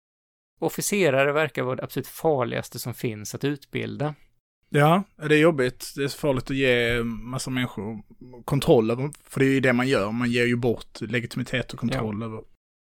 officerare 0.61 1.33
verkar 1.33 1.63
vara 1.63 1.77
det 1.77 1.85
absolut 1.85 2.09
farligaste 2.09 2.79
som 2.79 2.95
finns 2.95 3.35
att 3.35 3.45
utbilda. 3.45 4.15
Ja, 4.71 5.03
det 5.17 5.35
är 5.35 5.39
jobbigt. 5.39 5.93
Det 5.97 6.05
är 6.05 6.09
så 6.09 6.19
farligt 6.19 6.51
att 6.51 6.57
ge 6.57 7.03
massa 7.05 7.51
människor 7.51 8.03
kontroll 8.45 8.91
över, 8.91 9.11
för 9.25 9.41
det 9.41 9.47
är 9.47 9.51
ju 9.51 9.61
det 9.61 9.73
man 9.73 9.89
gör. 9.89 10.12
Man 10.12 10.31
ger 10.31 10.47
ju 10.47 10.57
bort 10.57 11.01
legitimitet 11.01 11.73
och 11.73 11.79
kontroll 11.79 12.23
över. 12.23 12.41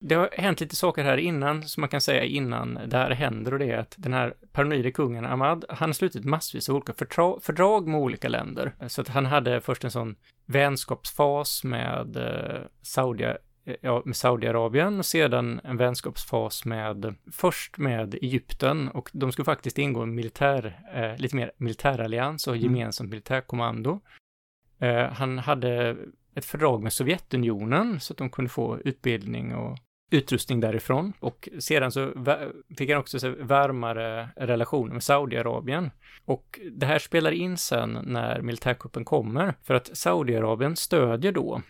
Det 0.06 0.16
har 0.16 0.30
hänt 0.34 0.62
lite 0.62 0.76
saker 0.76 1.04
här 1.04 1.18
innan, 1.18 1.64
som 1.64 1.82
man 1.82 1.90
kan 1.90 2.02
säga 2.02 2.24
innan 2.24 2.80
det 2.88 2.98
här 2.98 3.12
händer, 3.12 3.54
och 3.54 3.60
det 3.60 3.72
är 3.72 3.78
att 3.78 3.96
den 3.98 4.14
här 4.14 4.34
paranoide 4.52 4.92
kungen 4.92 5.26
Ahmad, 5.26 5.66
han 5.70 5.90
har 5.90 5.94
slutit 5.94 6.26
massvis 6.26 6.70
av 6.70 6.76
olika 6.76 6.94
förtra- 6.94 7.40
fördrag 7.42 7.88
med 7.88 8.00
olika 8.00 8.30
länder. 8.30 8.76
Så 8.88 9.02
att 9.02 9.08
han 9.08 9.26
hade 9.26 9.62
först 9.62 9.84
en 9.84 9.92
sån 9.92 10.16
vänskapsfas 10.46 11.64
med 11.64 12.18
eh, 12.18 12.62
Saudi, 12.82 13.34
ja, 13.82 14.02
med 14.06 14.16
Saudiarabien 14.16 15.00
och 15.00 15.06
sedan 15.06 15.62
en 15.64 15.78
vänskapsfas 15.78 16.66
med, 16.66 17.16
först 17.32 17.78
med 17.78 18.16
Egypten 18.16 18.90
och 18.90 19.10
de 19.14 19.32
skulle 19.32 19.46
faktiskt 19.46 19.78
ingå 19.78 20.02
en 20.02 20.16
militär, 20.16 20.80
eh, 20.94 21.22
lite 21.22 21.36
mer 21.36 21.52
militärallians 21.58 22.48
och 22.48 22.56
Mm. 22.56 22.64
gemensamt 22.64 23.10
militärkommando. 23.10 24.02
Eh, 24.80 25.06
han 25.12 25.40
hade 25.40 25.98
ett 26.36 26.46
fördrag 26.46 26.84
med 26.84 26.94
Sovjetunionen 26.94 28.00
så 28.00 28.14
att 28.14 28.18
de 28.18 28.30
kunde 28.30 28.50
få 28.50 28.80
utbildning 28.86 29.56
och 29.56 29.78
utrustning 30.12 30.60
därifrån. 30.60 31.14
Och 31.20 31.50
sedan 31.60 31.92
så 31.92 32.14
fick 32.78 32.90
han 32.90 33.00
också 33.00 33.20
så 33.20 33.36
varmare 33.40 34.30
relationer 34.36 34.94
med 34.94 35.04
Saudiarabien. 35.04 35.92
Och 36.26 36.60
det 36.72 36.86
här 36.86 37.00
spelar 37.00 37.32
in 37.32 37.58
sen 37.58 38.00
när 38.04 38.42
militärkuppen 38.42 39.06
kommer, 39.06 39.54
för 39.64 39.74
att 39.74 39.98
Saudiarabien 39.98 40.76
stödjer 40.76 41.32
då, 41.32 41.62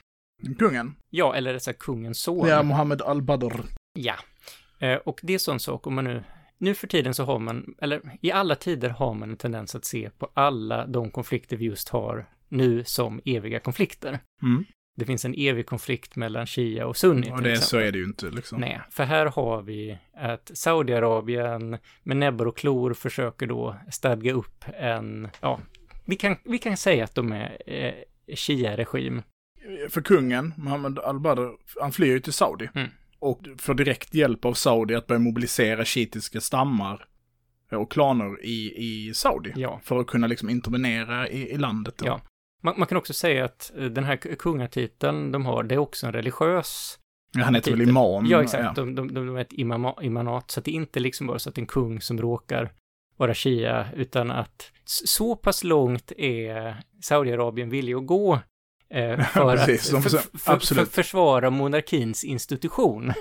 Kungen. 0.59 0.95
ja, 1.09 1.35
eller 1.35 1.53
rättare 1.53 1.75
kungens 1.79 2.19
son. 2.19 2.47
Ja, 2.47 2.63
Mohammed 2.63 3.01
al-Badr. 3.01 3.61
Ja. 3.93 4.15
Eh, 4.79 4.95
och 4.95 5.19
det 5.23 5.33
är 5.33 5.37
sån 5.37 5.59
sak 5.59 5.87
om 5.87 5.95
man 5.95 6.03
nu, 6.03 6.23
nu 6.57 6.75
för 6.75 6.87
tiden 6.87 7.13
så 7.13 7.23
har 7.23 7.39
man, 7.39 7.75
eller 7.81 8.01
i 8.21 8.31
alla 8.31 8.55
tider 8.55 8.89
har 8.89 9.13
man 9.13 9.29
en 9.29 9.37
tendens 9.37 9.75
att 9.75 9.85
se 9.85 10.09
på 10.09 10.29
alla 10.33 10.87
de 10.87 11.11
konflikter 11.11 11.57
vi 11.57 11.65
just 11.65 11.89
har 11.89 12.29
nu 12.49 12.83
som 12.83 13.21
eviga 13.25 13.59
konflikter. 13.59 14.19
Mm. 14.43 14.65
Det 14.95 15.05
finns 15.05 15.25
en 15.25 15.33
evig 15.37 15.65
konflikt 15.65 16.15
mellan 16.15 16.47
Shia 16.47 16.87
och 16.87 16.97
Sunni 16.97 17.31
Och 17.31 17.41
det, 17.41 17.57
så 17.57 17.77
är 17.77 17.91
det 17.91 17.97
ju 17.97 18.03
inte 18.03 18.29
liksom. 18.29 18.61
Nej, 18.61 18.81
för 18.89 19.03
här 19.03 19.25
har 19.25 19.61
vi 19.61 19.97
att 20.13 20.51
Saudiarabien 20.53 21.77
med 22.03 22.17
näbbar 22.17 22.45
och 22.45 22.57
klor 22.57 22.93
försöker 22.93 23.47
då 23.47 23.75
stadga 23.91 24.33
upp 24.33 24.65
en, 24.77 25.27
ja, 25.41 25.59
vi 26.05 26.15
kan, 26.15 26.35
vi 26.43 26.57
kan 26.57 26.77
säga 26.77 27.03
att 27.03 27.15
de 27.15 27.31
är 27.31 27.57
eh, 27.65 27.93
Shia-regim. 28.35 29.21
För 29.89 30.01
kungen, 30.01 30.53
Mohammed 30.57 30.99
al-Badr, 30.99 31.49
han 31.81 31.91
flyr 31.91 32.11
ju 32.11 32.19
till 32.19 32.33
Saudi. 32.33 32.69
Mm. 32.75 32.89
Och 33.19 33.39
får 33.57 33.73
direkt 33.73 34.13
hjälp 34.13 34.45
av 34.45 34.53
Saudi 34.53 34.95
att 34.95 35.07
börja 35.07 35.19
mobilisera 35.19 35.85
shiitiska 35.85 36.41
stammar 36.41 37.05
och 37.71 37.91
klaner 37.91 38.45
i, 38.45 38.73
i 38.77 39.13
Saudi. 39.13 39.53
Ja. 39.55 39.79
För 39.83 39.99
att 39.99 40.07
kunna 40.07 40.27
liksom 40.27 40.49
intervenera 40.49 41.29
i, 41.29 41.51
i 41.51 41.57
landet. 41.57 41.97
Då. 41.97 42.05
Ja. 42.05 42.21
Man, 42.61 42.73
man 42.77 42.87
kan 42.87 42.97
också 42.97 43.13
säga 43.13 43.45
att 43.45 43.71
eh, 43.77 43.85
den 43.85 44.03
här 44.03 44.15
kungatiteln 44.15 45.31
de 45.31 45.45
har, 45.45 45.63
det 45.63 45.75
är 45.75 45.79
också 45.79 46.07
en 46.07 46.13
religiös 46.13 46.99
Han 47.33 47.55
heter 47.55 47.71
väl 47.71 47.79
titel. 47.79 47.89
imam? 47.89 48.25
Ja, 48.25 48.43
exakt. 48.43 48.75
De, 48.75 48.95
de, 48.95 49.13
de 49.13 49.35
är 49.35 49.41
ett 49.41 49.53
imama, 49.53 49.95
imanat, 50.01 50.51
så 50.51 50.59
att 50.59 50.65
det 50.65 50.71
är 50.71 50.75
inte 50.75 50.99
liksom 50.99 51.27
bara 51.27 51.39
så 51.39 51.49
att 51.49 51.57
en 51.57 51.65
kung 51.65 52.01
som 52.01 52.21
råkar 52.21 52.71
vara 53.17 53.33
shia, 53.33 53.87
utan 53.95 54.31
att 54.31 54.71
så 54.85 55.35
pass 55.35 55.63
långt 55.63 56.11
är 56.17 56.83
Saudiarabien 57.01 57.69
villig 57.69 57.93
att 57.93 58.05
gå 58.05 58.39
eh, 58.89 59.25
för 59.33 59.57
Precis, 59.57 59.93
att 59.93 60.03
för, 60.03 60.37
för, 60.37 60.75
för, 60.75 60.85
försvara 60.85 61.49
monarkins 61.49 62.23
institution, 62.23 63.13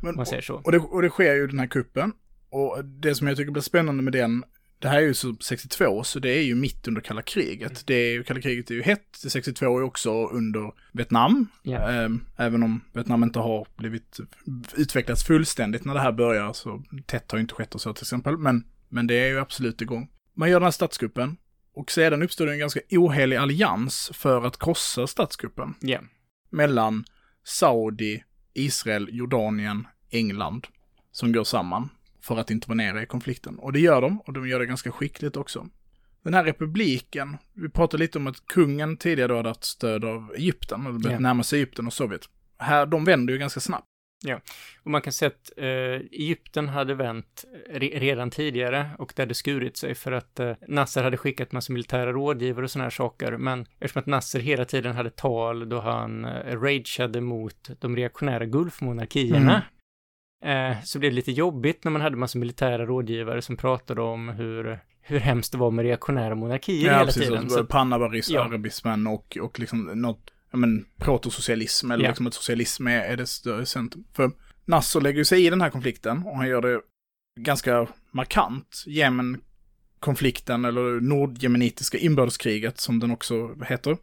Men, 0.00 0.14
man 0.16 0.26
säger 0.26 0.42
så. 0.42 0.54
och, 0.54 0.72
det, 0.72 0.78
och 0.78 1.02
det 1.02 1.08
sker 1.10 1.34
ju 1.34 1.46
den 1.46 1.58
här 1.58 1.66
kuppen. 1.66 2.12
Och 2.50 2.84
det 2.84 3.14
som 3.14 3.26
jag 3.28 3.36
tycker 3.36 3.52
blir 3.52 3.62
spännande 3.62 4.02
med 4.02 4.12
den, 4.12 4.44
Det 4.78 4.88
här 4.88 4.96
är 4.96 5.02
ju 5.02 5.14
så 5.14 5.36
62, 5.40 6.04
så 6.04 6.18
det 6.18 6.28
är 6.30 6.42
ju 6.42 6.54
mitt 6.54 6.88
under 6.88 7.00
kalla 7.00 7.22
kriget. 7.22 7.86
Det 7.86 7.94
är 7.94 8.12
ju, 8.12 8.24
kalla 8.24 8.40
kriget 8.40 8.70
är 8.70 8.74
ju 8.74 8.82
hett, 8.82 9.18
62 9.28 9.78
är 9.78 9.82
också 9.82 10.26
under 10.28 10.72
Vietnam. 10.92 11.46
Ja. 11.62 11.90
Ehm, 11.90 12.24
Även 12.36 12.62
om 12.62 12.80
Vietnam 12.92 13.22
inte 13.22 13.38
har 13.38 13.66
blivit 13.76 14.20
utvecklats 14.76 15.24
fullständigt 15.24 15.84
när 15.84 15.94
det 15.94 16.00
här 16.00 16.12
börjar, 16.12 16.52
så 16.52 16.82
tätt 17.06 17.30
har 17.30 17.38
ju 17.38 17.42
inte 17.42 17.54
skett 17.54 17.74
och 17.74 17.80
så 17.80 17.94
till 17.94 18.02
exempel. 18.04 18.36
Men, 18.36 18.64
men 18.88 19.06
det 19.06 19.14
är 19.14 19.28
ju 19.28 19.38
absolut 19.38 19.82
igång. 19.82 20.08
Man 20.34 20.50
gör 20.50 20.60
den 20.60 20.64
här 20.66 20.70
statskuppen. 20.70 21.36
Och 21.76 21.90
sedan 21.90 22.22
uppstår 22.22 22.46
det 22.46 22.52
en 22.52 22.58
ganska 22.58 22.80
ohelig 22.90 23.36
allians 23.36 24.10
för 24.14 24.46
att 24.46 24.58
krossa 24.58 25.06
statskuppen 25.06 25.74
Ja. 25.80 25.98
mellan 26.50 27.04
Saudi, 27.44 28.24
Israel, 28.54 29.08
Jordanien, 29.12 29.86
England 30.10 30.66
som 31.12 31.32
går 31.32 31.44
samman 31.44 31.88
för 32.22 32.36
att 32.36 32.50
intervenera 32.50 33.02
i 33.02 33.06
konflikten. 33.06 33.58
Och 33.58 33.72
det 33.72 33.80
gör 33.80 34.00
de, 34.02 34.20
och 34.20 34.32
de 34.32 34.48
gör 34.48 34.58
det 34.58 34.66
ganska 34.66 34.92
skickligt 34.92 35.36
också. 35.36 35.66
Den 36.22 36.34
här 36.34 36.44
republiken, 36.44 37.36
vi 37.54 37.68
pratade 37.68 38.02
lite 38.02 38.18
om 38.18 38.26
att 38.26 38.46
kungen 38.46 38.96
tidigare 38.96 39.28
då 39.28 39.36
hade 39.36 39.48
haft 39.48 39.64
stöd 39.64 40.04
av 40.04 40.32
Egypten, 40.36 40.80
eller 40.86 40.98
börjat 40.98 41.12
Ja. 41.12 41.18
närma 41.20 41.42
sig 41.42 41.58
Egypten 41.58 41.86
och 41.86 41.92
Sovjet. 41.92 42.22
Här, 42.58 42.86
de 42.86 43.04
vänder 43.04 43.32
ju 43.32 43.38
ganska 43.38 43.60
snabbt. 43.60 43.86
Och 44.84 44.90
man 44.90 45.02
kan 45.02 45.12
säga 45.12 45.26
att 45.28 45.52
eh, 45.56 45.66
Egypten 46.12 46.68
hade 46.68 46.94
vänt 46.94 47.44
re 47.70 47.88
redan 47.88 48.30
tidigare 48.30 48.90
och 48.98 49.12
det 49.16 49.22
hade 49.22 49.34
skurit 49.34 49.76
sig 49.76 49.94
för 49.94 50.12
att 50.12 50.40
eh, 50.40 50.52
Nasser 50.68 51.02
hade 51.02 51.16
skickat 51.16 51.52
massa 51.52 51.72
militära 51.72 52.12
rådgivare 52.12 52.64
och 52.64 52.70
såna 52.70 52.84
här 52.84 52.90
saker. 52.90 53.36
Men 53.36 53.66
eftersom 53.80 54.00
att 54.00 54.06
Nasser 54.06 54.40
hela 54.40 54.64
tiden 54.64 54.96
hade 54.96 55.10
tal 55.10 55.68
då 55.68 55.80
han 55.80 56.24
eh, 56.24 56.60
rageade 56.60 57.20
mot 57.20 57.68
de 57.80 57.96
reaktionära 57.96 58.44
gulfmonarkierna 58.46 59.62
eh, 60.44 60.82
så 60.84 60.98
blev 60.98 61.10
det 61.12 61.16
lite 61.16 61.32
jobbigt 61.32 61.84
när 61.84 61.92
man 61.92 62.02
hade 62.02 62.16
massa 62.16 62.38
militära 62.38 62.86
rådgivare 62.86 63.42
som 63.42 63.56
pratade 63.56 64.02
om 64.02 64.28
hur, 64.28 64.78
hur 65.00 65.18
hemskt 65.20 65.52
det 65.52 65.58
var 65.58 65.70
med 65.70 65.84
reaktionära 65.84 66.34
monarkier 66.34 66.98
hela 66.98 67.12
tiden. 67.12 67.44
och 67.44 67.52
Så, 67.52 67.64
Pannabaris, 67.64 68.30
Ja. 68.30 68.44
arabismen 68.44 69.06
och, 69.06 69.38
och 69.40 69.58
liksom 69.60 69.84
något, 69.84 70.30
ja 70.30 70.35
men 70.52 70.84
protosocialism, 70.98 71.90
eller 71.90 72.04
Ja. 72.04 72.10
liksom 72.10 72.26
att 72.26 72.34
socialism 72.34 72.86
är, 72.86 73.00
är 73.00 73.16
det 73.16 73.26
större 73.26 73.66
centrum. 73.66 74.04
För 74.12 74.30
Nasser 74.64 75.00
lägger 75.00 75.24
sig 75.24 75.46
i 75.46 75.50
den 75.50 75.60
här 75.60 75.70
konflikten 75.70 76.22
och 76.22 76.36
han 76.36 76.48
gör 76.48 76.62
det 76.62 76.80
ganska 77.40 77.86
markant. 78.10 78.84
Jemen-konflikten, 78.86 80.64
eller 80.64 81.00
nordjemenitiska 81.00 81.98
inbördeskriget 81.98 82.80
som 82.80 83.00
den 83.00 83.10
också 83.10 83.54
heter, 83.64 83.96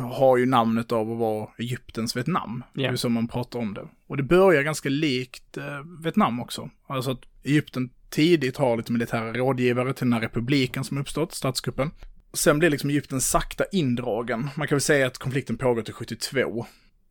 har 0.00 0.36
ju 0.36 0.46
namnet 0.46 0.92
av 0.92 1.12
att 1.12 1.18
vara 1.18 1.48
Egyptens 1.58 2.16
Vietnam. 2.16 2.62
Det 2.74 2.80
är 2.92 2.96
så 2.96 3.08
man 3.08 3.28
pratar 3.28 3.58
om 3.58 3.74
det. 3.74 3.88
Och 4.06 4.16
det 4.16 4.22
börjar 4.22 4.62
ganska 4.62 4.88
likt 4.88 5.56
eh, 5.56 5.64
Vietnam 6.02 6.40
också. 6.40 6.70
Alltså 6.86 7.10
att 7.10 7.20
Egypten 7.44 7.90
tidigt 8.10 8.56
har 8.56 8.76
lite 8.76 8.92
militära 8.92 9.32
rådgivare 9.32 9.92
till 9.94 10.06
den 10.06 10.12
här 10.12 10.20
republiken 10.20 10.84
som 10.84 10.98
uppstått, 10.98 11.34
statskuppen. 11.34 11.90
Sen 12.32 12.58
blir 12.58 12.70
liksom 12.70 12.90
Egypten 12.90 13.20
sakta 13.20 13.64
indragen. 13.72 14.48
Man 14.56 14.68
kan 14.68 14.76
väl 14.76 14.80
säga 14.82 15.06
att 15.06 15.18
konflikten 15.18 15.58
pågår 15.58 15.82
till 15.82 15.94
72. 15.94 16.66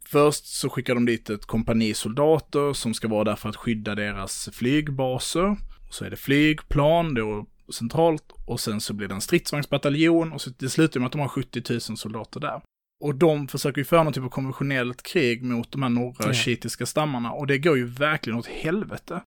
Först 0.06 0.46
så 0.46 0.70
skickar 0.70 0.96
de 0.96 1.06
dit 1.06 1.30
ett 1.30 1.46
kompani 1.46 1.94
soldater 1.94 2.74
som 2.74 2.94
ska 2.94 3.08
vara 3.08 3.24
där 3.24 3.36
för 3.36 3.50
att 3.50 3.56
skydda 3.56 3.96
deras 3.96 4.50
flygbaser. 4.54 5.58
Och 5.88 5.94
så 5.94 6.06
är 6.06 6.10
det 6.10 6.16
flygplan 6.16 7.14
då 7.14 7.46
centralt 7.74 8.24
och 8.46 8.60
sen 8.60 8.82
så 8.82 8.94
blir 8.94 9.08
det 9.08 9.14
en 9.14 9.22
stridsvagnsbataljon 9.22 10.32
och 10.32 10.42
så 10.42 10.50
det 10.58 10.70
slutar 10.70 11.00
med 11.00 11.06
att 11.08 11.12
de 11.12 11.22
har 11.22 11.28
70 11.28 11.64
000 11.70 11.82
soldater 11.82 12.40
där. 12.40 12.62
Och 13.04 13.16
de 13.16 13.48
försöker 13.48 13.78
ju 13.82 13.86
föra 13.86 14.04
någon 14.04 14.14
typ 14.14 14.24
av 14.24 14.30
konventionellt 14.30 15.04
krig 15.04 15.44
mot 15.44 15.72
de 15.72 15.82
här 15.82 15.90
norra 15.90 16.16
Ja. 16.20 16.34
shiitiska 16.34 16.86
stammarna 16.86 17.32
och 17.32 17.48
det 17.48 17.58
går 17.58 17.78
ju 17.78 17.86
verkligen 17.86 18.40
åt 18.40 18.48
helvete. 18.48 19.22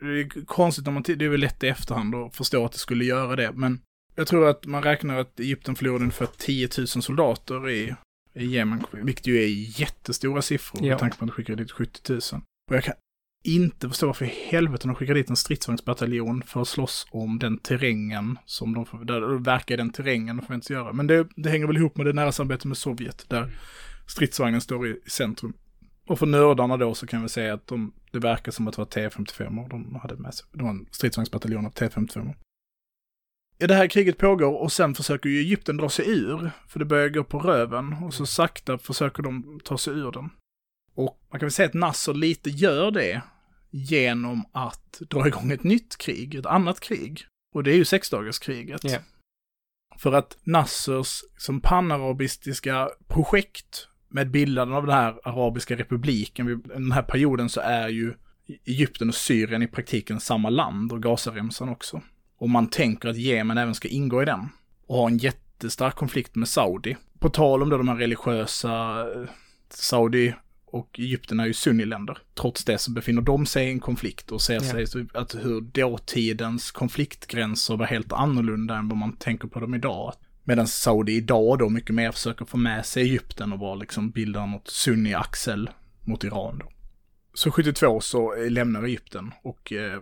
Det 0.00 0.20
är 0.20 0.44
konstigt 0.46 0.88
om 0.88 0.94
man, 0.94 1.02
det 1.06 1.24
är 1.24 1.28
väl 1.28 1.40
lätt 1.40 1.62
i 1.64 1.68
efterhand 1.68 2.14
att 2.14 2.36
förstå 2.36 2.64
att 2.64 2.72
det 2.72 2.78
skulle 2.78 3.04
göra 3.04 3.36
det, 3.36 3.52
men 3.54 3.80
jag 4.14 4.26
tror 4.26 4.48
att 4.48 4.66
man 4.66 4.82
räknar 4.82 5.18
att 5.18 5.40
Egypten 5.40 5.74
förlorade 5.76 6.02
ungefär 6.02 6.28
10 6.38 6.68
000 6.78 6.86
soldater 6.86 7.70
i, 7.70 7.94
i 8.34 8.44
Jemen, 8.46 8.84
vilket 8.92 9.26
ju 9.26 9.42
är 9.42 9.80
jättestora 9.80 10.42
siffror 10.42 10.80
Ja. 10.82 10.88
med 10.88 10.98
tanke 10.98 11.16
på 11.18 11.24
att 11.24 11.28
de 11.30 11.34
skickade 11.34 11.62
dit 11.62 11.72
70 11.72 12.12
000. 12.12 12.20
Och 12.70 12.76
jag 12.76 12.84
kan 12.84 12.94
inte 13.44 13.88
förstå 13.88 14.06
varför 14.06 14.24
i 14.24 14.28
helvete 14.50 14.88
de 14.88 14.94
skickar 14.94 15.14
dit 15.14 15.30
en 15.30 15.36
stridsvagnsbataljon 15.36 16.42
för 16.42 16.62
att 16.62 16.68
slåss 16.68 17.06
om 17.10 17.38
den 17.38 17.58
terrängen 17.58 18.38
som 18.46 18.74
de 18.74 18.86
får, 18.86 19.04
där 19.04 19.20
de 19.20 19.42
verkar 19.42 19.74
i 19.74 19.76
den 19.76 19.92
terrängen 19.92 20.36
de 20.36 20.42
förväntas 20.46 20.70
göra. 20.70 20.92
Men 20.92 21.06
det, 21.06 21.26
det 21.36 21.50
hänger 21.50 21.66
väl 21.66 21.76
ihop 21.76 21.96
med 21.96 22.06
det 22.06 22.12
nära 22.12 22.32
samarbetet 22.32 22.64
med 22.64 22.76
Sovjet, 22.76 23.24
där 23.28 23.50
stridsvagnen 24.06 24.60
står 24.60 24.86
i, 24.88 24.90
i 25.06 25.10
centrum. 25.10 25.52
Och 26.06 26.18
för 26.18 26.26
nördarna 26.26 26.76
då 26.76 26.94
så 26.94 27.06
kan 27.06 27.22
vi 27.22 27.28
säga 27.28 27.54
att 27.54 27.66
de, 27.66 27.92
det 28.10 28.18
verkar 28.18 28.52
som 28.52 28.68
att 28.68 28.74
det 28.74 28.80
var 28.80 28.86
T55 28.86 29.62
och 29.62 29.68
de 29.68 29.94
hade 30.02 30.16
med 30.16 30.34
sig. 30.34 30.46
Det 30.52 30.62
var 30.62 30.70
en 30.70 30.86
stridsvagnsbataljon 30.90 31.66
av 31.66 31.72
T55. 31.72 32.34
Det 33.68 33.74
här 33.74 33.86
kriget 33.86 34.18
pågår 34.18 34.62
och 34.62 34.72
sen 34.72 34.94
försöker 34.94 35.28
ju 35.28 35.38
Egypten 35.38 35.76
dra 35.76 35.88
sig 35.88 36.10
ur, 36.10 36.50
för 36.68 36.78
det 36.78 36.84
börjar 36.84 37.08
gå 37.08 37.24
på 37.24 37.38
röven 37.38 37.92
och 37.92 38.14
så 38.14 38.26
sakta 38.26 38.78
försöker 38.78 39.22
de 39.22 39.60
ta 39.64 39.78
sig 39.78 39.92
ur 39.92 40.12
den. 40.12 40.30
Och 40.94 41.18
man 41.30 41.40
kan 41.40 41.46
väl 41.46 41.52
säga 41.52 41.68
att 41.68 41.74
Nasser 41.74 42.14
lite 42.14 42.50
gör 42.50 42.90
det 42.90 43.22
genom 43.70 44.44
att 44.52 45.00
dra 45.10 45.26
igång 45.26 45.50
ett 45.50 45.64
nytt 45.64 45.96
krig, 45.96 46.34
ett 46.34 46.46
annat 46.46 46.80
krig. 46.80 47.26
Och 47.54 47.64
det 47.64 47.70
är 47.70 47.76
ju 47.76 47.84
sexdagarskriget. 47.84 48.84
Ja. 48.84 48.98
För 49.98 50.12
att 50.12 50.38
Nassers 50.42 51.20
som 51.36 51.60
panarabistiska 51.60 52.90
projekt 53.08 53.88
med 54.08 54.30
bildandet 54.30 54.76
av 54.76 54.86
den 54.86 54.94
här 54.94 55.20
arabiska 55.24 55.76
republiken, 55.76 56.46
vid 56.46 56.58
den 56.58 56.92
här 56.92 57.02
perioden 57.02 57.48
så 57.48 57.60
är 57.60 57.88
ju 57.88 58.14
Egypten 58.64 59.08
och 59.08 59.14
Syrien 59.14 59.62
i 59.62 59.66
praktiken 59.66 60.20
samma 60.20 60.50
land 60.50 60.92
och 60.92 61.02
Gazaremsan 61.02 61.68
också. 61.68 62.02
Och 62.42 62.50
man 62.50 62.66
tänker 62.68 63.08
att 63.08 63.16
Jemen 63.16 63.58
även 63.58 63.74
ska 63.74 63.88
ingå 63.88 64.22
i 64.22 64.24
den. 64.24 64.48
Och 64.86 64.96
ha 64.96 65.08
en 65.08 65.18
jättestark 65.18 65.94
konflikt 65.94 66.34
med 66.34 66.48
Saudi. 66.48 66.96
På 67.18 67.28
tal 67.28 67.62
om 67.62 67.68
då 67.68 67.76
de 67.78 67.88
här 67.88 67.96
religiösa, 67.96 69.00
eh, 69.00 69.28
Saudi 69.70 70.34
och 70.66 70.98
Egypten 70.98 71.40
är 71.40 71.46
ju 71.46 71.52
sunniländer. 71.52 72.18
Trots 72.34 72.64
det 72.64 72.78
så 72.78 72.90
befinner 72.90 73.22
de 73.22 73.46
sig 73.46 73.66
i 73.68 73.70
en 73.70 73.80
konflikt 73.80 74.30
och 74.32 74.42
ser 74.42 74.54
Ja. 74.54 74.60
sig 74.86 75.06
att 75.14 75.34
hur 75.34 75.60
dåtidens 75.60 76.70
konfliktgränser 76.70 77.76
var 77.76 77.86
helt 77.86 78.12
annorlunda 78.12 78.76
än 78.76 78.88
vad 78.88 78.98
man 78.98 79.16
tänker 79.16 79.48
på 79.48 79.60
dem 79.60 79.74
idag. 79.74 80.12
Medan 80.44 80.66
Saudi 80.66 81.12
idag 81.12 81.58
då 81.58 81.68
mycket 81.68 81.94
mer 81.94 82.12
försöker 82.12 82.44
få 82.44 82.56
med 82.56 82.86
sig 82.86 83.02
Egypten 83.02 83.52
och 83.52 83.58
vara 83.58 83.74
liksom 83.74 84.10
bilda 84.10 84.46
något 84.46 84.68
sunni-axel 84.68 85.70
mot 86.00 86.24
Iran 86.24 86.58
då. 86.58 86.72
Så 87.34 87.50
72 87.50 88.00
så 88.00 88.34
lämnar 88.48 88.82
Egypten 88.82 89.32
och 89.42 89.72
eh, 89.72 90.00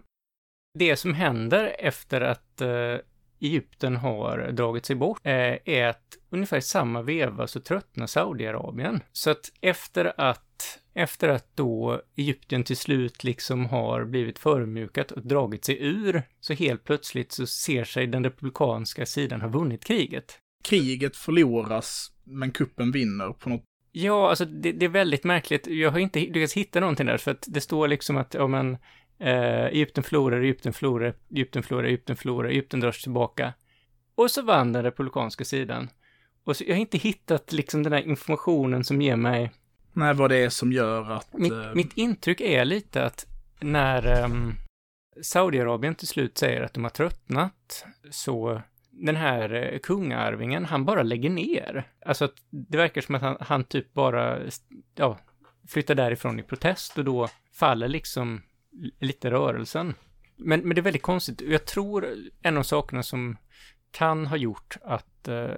det 0.75 0.97
som 0.97 1.15
händer 1.15 1.77
efter 1.79 2.21
att 2.21 2.61
eh, 2.61 2.97
Egypten 3.41 3.97
har 3.97 4.53
dragit 4.53 4.87
sig 4.87 4.97
bort 4.97 5.21
eh, 5.23 5.59
är 5.65 5.87
att 5.87 6.19
ungefär 6.31 6.61
samma 6.61 7.03
veva 7.03 7.47
så 7.47 7.61
tröttnar 7.61 8.07
Saudiarabien. 8.07 9.01
Så 9.13 9.31
att 9.31 9.53
efter 9.61 10.21
att, 10.21 10.79
efter 10.95 11.29
att 11.29 11.57
då 11.57 12.03
Egypten 12.17 12.65
till 12.65 12.77
slut 12.77 13.25
liksom 13.25 13.67
har 13.67 14.05
blivit 14.05 14.39
förödmjukat 14.39 15.13
och 15.13 15.27
dragit 15.27 15.65
sig 15.65 15.77
ur, 15.81 16.23
så 16.41 16.53
helt 16.53 16.85
plötsligt 16.85 17.33
så 17.33 17.47
ser 17.47 17.85
sig 17.85 18.07
den 18.07 18.25
republikanska 18.25 19.07
sidan 19.07 19.41
ha 19.41 19.49
vunnit 19.49 19.85
kriget. 19.85 20.39
kriget 20.65 21.17
förloras 21.17 22.13
men 22.25 22.51
kuppen 22.51 22.93
vinner 22.93 23.33
på 23.33 23.49
något 23.49 23.65
Ja, 23.93 24.29
alltså 24.29 24.45
det, 24.45 24.73
det 24.73 24.85
är 24.85 24.91
väldigt 24.91 25.25
märkligt. 25.25 25.67
Jag 25.67 25.91
har 25.91 25.99
inte 25.99 26.21
lyckats 26.21 26.55
hitta 26.55 26.81
någonting 26.81 27.07
där, 27.07 27.17
för 27.17 27.31
att 27.31 27.45
det 27.49 27.61
står 27.61 27.89
liksom 27.89 28.17
att, 28.17 28.35
ja 28.35 28.47
men, 28.47 28.79
eh, 29.21 29.65
Egypten 29.65 30.05
förlorar, 30.05 30.41
Egypten 30.41 30.73
förlorar, 30.73 31.15
Egypten 31.31 31.63
förlorar, 31.63 31.85
Egypten 31.85 32.17
förlorar, 32.17 32.49
Egypten 32.49 32.81
drar 32.81 32.93
sig 32.93 33.03
tillbaka. 33.03 33.53
Och 34.15 34.31
så 34.31 34.43
vann 34.43 34.73
den 34.73 34.83
republikanska 34.83 35.45
sidan. 35.45 35.89
Och 36.45 36.57
så, 36.57 36.65
jag 36.67 36.75
har 36.75 36.81
inte 36.81 36.99
hittat 36.99 37.53
liksom 37.53 37.83
den 37.83 37.93
här 37.93 38.01
informationen 38.01 38.85
som 38.85 39.03
ger 39.03 39.17
mig... 39.17 39.51
Nej, 39.93 40.15
vad 40.15 40.31
det 40.31 40.37
är 40.37 40.49
som 40.49 40.73
gör 40.73 41.11
att... 41.11 41.33
Mitt, 41.33 41.53
eh, 41.53 41.75
mitt 41.75 41.93
intryck 41.93 42.41
är 42.41 42.65
lite 42.65 43.05
att 43.05 43.27
när 43.61 44.07
ehm, 44.07 44.55
Saudiarabien 45.23 45.95
till 45.95 46.09
slut 46.09 46.39
säger 46.39 46.63
att 46.63 46.75
de 46.75 46.85
har 46.85 46.91
tröttnat, 46.91 47.85
så 48.11 48.63
den 48.91 49.17
här 49.17 49.55
eh, 49.55 49.79
kungaarvingen, 49.79 50.65
han 50.65 50.85
bara 50.85 51.03
lägger 51.03 51.31
ner. 51.31 51.89
Alltså 52.07 52.25
att 52.25 52.35
det 52.51 52.77
verkar 52.77 53.01
som 53.01 53.15
att 53.15 53.23
han, 53.23 53.37
han 53.41 53.65
typ 53.65 53.93
bara, 53.93 54.39
ja, 54.95 55.19
flyttar 55.69 55.95
därifrån 55.95 56.41
i 56.41 56.43
protest 56.43 56.99
och 56.99 57.05
då 57.05 57.29
faller 57.53 57.89
liksom 57.89 58.43
lite 59.01 59.31
rörelsen. 59.31 59.95
Men, 60.37 60.61
men 60.61 60.75
det 60.75 60.81
är 60.81 60.83
väldigt 60.83 61.03
konstigt. 61.03 61.41
Jag 61.41 61.65
tror 61.65 62.07
en 62.43 62.57
av 62.57 62.63
sakerna 62.63 63.03
som 63.03 63.37
kan 63.91 64.27
ha 64.27 64.37
gjort 64.37 64.77
att 64.83 65.29
eh, 65.29 65.51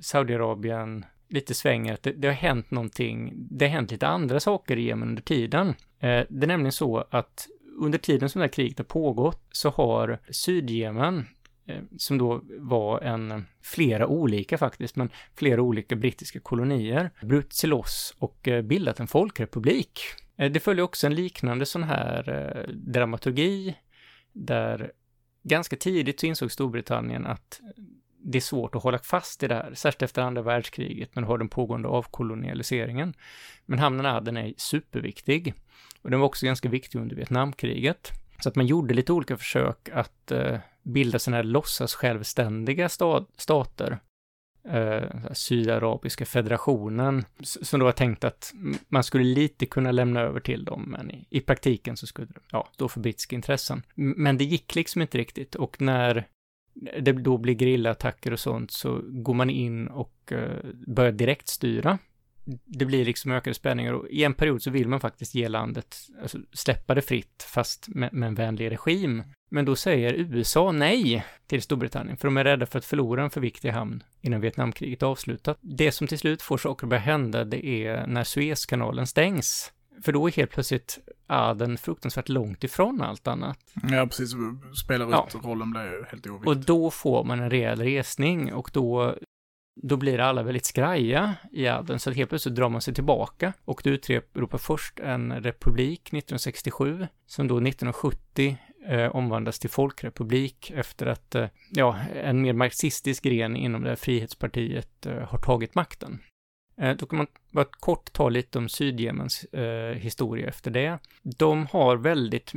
Saudiarabien 0.00 1.04
lite 1.28 1.54
svänger, 1.54 1.94
att 1.94 2.02
det, 2.02 2.12
det 2.12 2.28
har 2.28 2.34
hänt 2.34 2.70
någonting, 2.70 3.32
det 3.34 3.64
har 3.64 3.72
hänt 3.72 3.90
lite 3.90 4.06
andra 4.06 4.40
saker 4.40 4.76
i 4.76 4.82
Jemen 4.82 5.08
under 5.08 5.22
tiden. 5.22 5.68
Eh, 5.68 6.24
det 6.28 6.42
är 6.42 6.46
nämligen 6.46 6.72
så 6.72 7.04
att 7.10 7.48
under 7.78 7.98
tiden 7.98 8.28
som 8.28 8.38
det 8.38 8.44
här 8.44 8.52
kriget 8.52 8.78
har 8.78 8.84
pågått 8.84 9.46
så 9.50 9.70
har 9.70 10.18
Sydjemen, 10.30 11.26
eh, 11.66 11.82
som 11.98 12.18
då 12.18 12.40
var 12.58 13.00
en, 13.00 13.44
flera 13.62 14.06
olika 14.06 14.58
faktiskt, 14.58 14.96
men 14.96 15.10
flera 15.34 15.62
olika 15.62 15.96
brittiska 15.96 16.40
kolonier, 16.40 17.10
brutit 17.22 17.52
sig 17.52 17.70
loss 17.70 18.14
och 18.18 18.48
eh, 18.48 18.62
bildat 18.62 19.00
en 19.00 19.06
folkrepublik. 19.06 20.00
Eh, 20.36 20.50
det 20.50 20.60
följer 20.60 20.84
också 20.84 21.06
en 21.06 21.14
liknande 21.14 21.66
sån 21.66 21.82
här 21.82 22.28
eh, 22.28 22.74
dramaturgi 22.74 23.76
där 24.32 24.92
ganska 25.42 25.76
tidigt 25.76 26.20
så 26.20 26.26
insåg 26.26 26.52
Storbritannien 26.52 27.26
att 27.26 27.60
det 28.24 28.38
är 28.38 28.42
svårt 28.42 28.74
att 28.74 28.82
hålla 28.82 28.98
fast 28.98 29.42
i 29.42 29.48
det 29.48 29.54
här, 29.54 29.74
särskilt 29.74 30.02
efter 30.02 30.22
andra 30.22 30.42
världskriget 30.42 31.14
när 31.14 31.22
du 31.22 31.28
har 31.28 31.38
den 31.38 31.48
pågående 31.48 31.88
avkolonialiseringen. 31.88 33.14
Men 33.66 33.78
hamnen 33.78 34.06
Aden 34.06 34.36
är 34.36 34.54
superviktig 34.56 35.54
och 36.02 36.10
den 36.10 36.20
var 36.20 36.26
också 36.26 36.46
ganska 36.46 36.68
viktig 36.68 36.98
under 36.98 37.16
Vietnamkriget. 37.16 38.10
Så 38.42 38.48
att 38.48 38.56
man 38.56 38.66
gjorde 38.66 38.94
lite 38.94 39.12
olika 39.12 39.36
försök 39.36 39.88
att 39.92 40.30
eh, 40.30 40.58
bilda 40.82 41.18
sådana 41.18 41.36
här 41.36 41.44
låtsas 41.44 41.94
självständiga 41.94 42.88
stater. 43.36 43.98
Eh, 44.68 45.32
Sydarabiska 45.32 46.24
federationen, 46.24 47.24
som 47.40 47.80
då 47.80 47.86
var 47.86 47.92
tänkt 47.92 48.24
att 48.24 48.54
man 48.88 49.04
skulle 49.04 49.24
lite 49.24 49.66
kunna 49.66 49.92
lämna 49.92 50.20
över 50.20 50.40
till 50.40 50.64
dem, 50.64 50.84
men 50.88 51.10
i, 51.10 51.26
i 51.30 51.40
praktiken 51.40 51.96
så 51.96 52.06
skulle 52.06 52.26
det, 52.26 52.40
ja, 52.52 52.68
då 52.76 52.88
för 52.88 53.00
brittiska 53.00 53.36
intressen. 53.36 53.82
Men 53.94 54.38
det 54.38 54.44
gick 54.44 54.74
liksom 54.74 55.02
inte 55.02 55.18
riktigt 55.18 55.54
och 55.54 55.80
när 55.80 56.26
det 57.00 57.12
då 57.12 57.38
blir 57.38 57.54
grillattacker 57.54 58.32
och 58.32 58.40
sånt 58.40 58.70
så 58.70 59.00
går 59.04 59.34
man 59.34 59.50
in 59.50 59.86
och 59.86 60.32
eh, 60.32 60.64
börjar 60.86 61.12
direkt 61.12 61.48
styra 61.48 61.98
det 62.64 62.84
blir 62.84 63.04
liksom 63.04 63.30
ökade 63.30 63.54
spänningar 63.54 63.92
och 63.92 64.08
i 64.08 64.24
en 64.24 64.34
period 64.34 64.62
så 64.62 64.70
vill 64.70 64.88
man 64.88 65.00
faktiskt 65.00 65.34
ge 65.34 65.48
landet, 65.48 65.96
alltså 66.22 66.38
släppa 66.52 66.94
det 66.94 67.02
fritt 67.02 67.46
fast 67.48 67.88
med, 67.88 68.12
med 68.12 68.26
en 68.26 68.34
vänlig 68.34 68.70
regim. 68.70 69.22
Men 69.50 69.64
då 69.64 69.76
säger 69.76 70.14
USA 70.14 70.72
nej 70.72 71.24
till 71.46 71.62
Storbritannien, 71.62 72.16
för 72.16 72.28
de 72.28 72.36
är 72.36 72.44
rädda 72.44 72.66
för 72.66 72.78
att 72.78 72.84
förlora 72.84 73.22
en 73.22 73.30
för 73.30 73.40
viktig 73.40 73.70
hamn 73.70 74.02
innan 74.20 74.40
Vietnamkriget 74.40 75.02
är 75.02 75.06
avslutat. 75.06 75.58
Det 75.60 75.92
som 75.92 76.06
till 76.06 76.18
slut 76.18 76.42
får 76.42 76.58
saker 76.58 76.86
att 76.86 76.90
börja 76.90 77.00
hända, 77.00 77.44
det 77.44 77.66
är 77.66 78.06
när 78.06 78.24
Suezkanalen 78.24 79.06
stängs. 79.06 79.72
För 80.02 80.12
då 80.12 80.26
är 80.26 80.32
helt 80.32 80.50
plötsligt 80.50 80.98
Aden 81.26 81.78
fruktansvärt 81.78 82.28
långt 82.28 82.64
ifrån 82.64 83.02
allt 83.02 83.28
annat. 83.28 83.58
Ja, 83.90 84.06
precis. 84.06 84.30
Spelar 84.84 85.06
ut 85.06 85.12
ja. 85.12 85.40
rollen 85.42 85.70
blir 85.70 86.06
helt 86.10 86.26
oviktig. 86.26 86.48
Och 86.48 86.56
då 86.56 86.90
får 86.90 87.24
man 87.24 87.40
en 87.40 87.50
rejäl 87.50 87.80
resning 87.80 88.52
och 88.52 88.70
då 88.72 89.16
då 89.74 89.96
blir 89.96 90.18
alla 90.18 90.42
väldigt 90.42 90.64
skraja 90.64 91.34
i 91.52 91.68
adeln, 91.68 91.98
så 91.98 92.10
helt 92.10 92.28
plötsligt 92.28 92.54
drar 92.54 92.68
man 92.68 92.80
sig 92.80 92.94
tillbaka 92.94 93.52
och 93.64 93.80
du 93.84 93.90
utropar 93.90 94.58
först 94.58 95.00
en 95.00 95.42
republik 95.42 96.00
1967, 96.00 97.06
som 97.26 97.48
då 97.48 97.54
1970 97.54 98.56
eh, 98.86 99.16
omvandlas 99.16 99.58
till 99.58 99.70
folkrepublik 99.70 100.72
efter 100.74 101.06
att, 101.06 101.34
eh, 101.34 101.46
ja, 101.70 101.96
en 102.14 102.42
mer 102.42 102.52
marxistisk 102.52 103.22
gren 103.22 103.56
inom 103.56 103.82
det 103.82 103.88
här 103.88 103.96
frihetspartiet 103.96 105.06
eh, 105.06 105.18
har 105.18 105.38
tagit 105.38 105.74
makten. 105.74 106.20
Eh, 106.80 106.96
då 106.96 107.06
kan 107.06 107.16
man 107.16 107.26
bara 107.50 107.64
kort 107.64 108.12
ta 108.12 108.28
lite 108.28 108.58
om 108.58 108.68
Sydjemens 108.68 109.44
eh, 109.44 109.94
historia 109.94 110.48
efter 110.48 110.70
det. 110.70 110.98
De 111.22 111.66
har 111.66 111.96
väldigt 111.96 112.52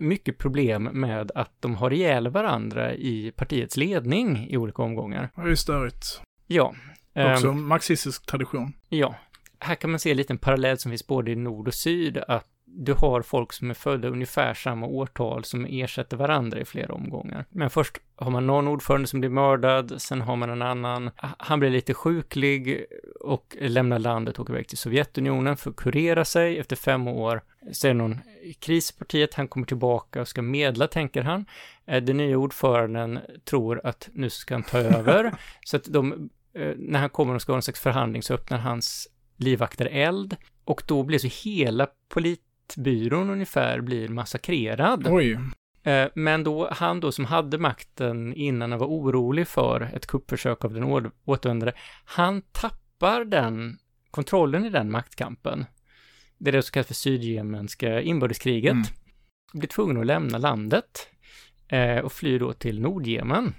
mycket 0.00 0.38
problem 0.38 0.82
med 0.82 1.30
att 1.34 1.52
de 1.60 1.74
har 1.74 1.92
ihjäl 1.92 2.28
varandra 2.28 2.94
i 2.94 3.32
partiets 3.36 3.76
ledning 3.76 4.46
i 4.50 4.56
olika 4.56 4.82
omgångar. 4.82 5.30
Det 5.34 5.42
är 5.42 5.46
ju 5.46 5.56
störigt. 5.56 6.20
Ja. 6.54 6.74
Också 7.32 7.48
um, 7.48 7.66
marxistisk 7.66 8.26
tradition. 8.26 8.72
Ja. 8.88 9.14
Här 9.58 9.74
kan 9.74 9.90
man 9.90 10.00
se 10.00 10.10
en 10.10 10.16
liten 10.16 10.38
parallell 10.38 10.78
som 10.78 10.90
finns 10.90 11.06
både 11.06 11.30
i 11.30 11.36
nord 11.36 11.68
och 11.68 11.74
syd, 11.74 12.18
att 12.18 12.46
du 12.76 12.92
har 12.92 13.22
folk 13.22 13.52
som 13.52 13.70
är 13.70 13.74
födda 13.74 14.08
ungefär 14.08 14.54
samma 14.54 14.86
årtal 14.86 15.44
som 15.44 15.66
ersätter 15.70 16.16
varandra 16.16 16.60
i 16.60 16.64
flera 16.64 16.94
omgångar. 16.94 17.44
Men 17.50 17.70
först 17.70 17.98
har 18.16 18.30
man 18.30 18.46
någon 18.46 18.68
ordförande 18.68 19.06
som 19.06 19.20
blir 19.20 19.30
mördad, 19.30 20.02
sen 20.02 20.20
har 20.20 20.36
man 20.36 20.50
en 20.50 20.62
annan, 20.62 21.10
han 21.16 21.60
blir 21.60 21.70
lite 21.70 21.94
sjuklig 21.94 22.84
och 23.20 23.56
lämnar 23.60 23.98
landet 23.98 24.38
och 24.38 24.42
åker 24.42 24.52
iväg 24.52 24.68
till 24.68 24.78
Sovjetunionen 24.78 25.56
för 25.56 25.70
att 25.70 25.76
kurera 25.76 26.24
sig 26.24 26.58
efter 26.58 26.76
fem 26.76 27.08
år. 27.08 27.42
Så 27.72 27.86
är 27.86 27.88
det 27.88 27.98
någon 27.98 28.20
i 28.42 28.52
krispartiet, 28.52 29.34
han 29.34 29.48
kommer 29.48 29.66
tillbaka 29.66 30.20
och 30.20 30.28
ska 30.28 30.42
medla, 30.42 30.86
tänker 30.86 31.22
han. 31.22 31.44
Eh, 31.86 32.02
den 32.02 32.16
nya 32.16 32.36
ordföranden 32.36 33.18
tror 33.44 33.80
att 33.84 34.08
nu 34.12 34.30
ska 34.30 34.54
han 34.54 34.62
ta 34.62 34.78
över, 34.98 35.34
så 35.64 35.76
att 35.76 35.84
de, 35.84 36.30
när 36.76 37.00
han 37.00 37.10
kommer 37.10 37.34
och 37.34 37.42
ska 37.42 37.52
ha 37.52 37.56
en 37.56 37.62
slags 37.62 37.80
förhandling 37.80 38.22
så 38.22 38.34
öppnar 38.34 38.58
hans 38.58 39.08
livvakter 39.36 39.86
eld 39.86 40.36
och 40.64 40.82
då 40.86 41.02
blir 41.02 41.18
så 41.18 41.48
hela 41.48 41.88
polit 42.08 42.40
byrån 42.76 43.30
ungefär 43.30 43.80
blir 43.80 44.08
massakrerad. 44.08 45.06
Oj. 45.10 45.38
Eh, 45.82 46.08
men 46.14 46.44
då, 46.44 46.68
han 46.72 47.00
då 47.00 47.12
som 47.12 47.24
hade 47.24 47.58
makten 47.58 48.34
innan 48.34 48.70
han 48.70 48.80
var 48.80 48.86
orolig 48.86 49.48
för 49.48 49.80
ett 49.80 50.06
kuppförsök 50.06 50.64
av 50.64 50.74
den 50.74 51.10
återvändare, 51.24 51.72
han 52.04 52.42
tappar 52.42 53.24
den 53.24 53.78
kontrollen 54.10 54.64
i 54.64 54.70
den 54.70 54.90
maktkampen. 54.90 55.64
Det 56.38 56.50
är 56.50 56.52
det 56.52 56.62
som 56.62 56.72
kallas 56.72 56.86
för 56.86 56.94
Sydjemenska 56.94 58.00
inbördeskriget. 58.00 58.72
Mm. 58.72 58.84
Blir 59.52 59.68
tvungen 59.68 60.00
att 60.00 60.06
lämna 60.06 60.38
landet 60.38 61.08
eh, 61.68 61.98
och 61.98 62.12
flyr 62.12 62.38
då 62.38 62.52
till 62.52 62.80
Nordjemen. 62.80 63.54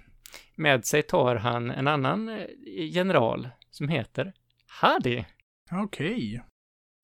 Med 0.56 0.86
sig 0.86 1.04
tar 1.04 1.36
han 1.36 1.72
en 1.72 1.88
annan 1.88 2.30
eh, 2.30 2.46
general 2.66 3.50
som 3.70 3.90
heter 3.90 4.34
Hadi. 4.68 5.26
Okej. 5.72 6.14
Okay. 6.14 6.40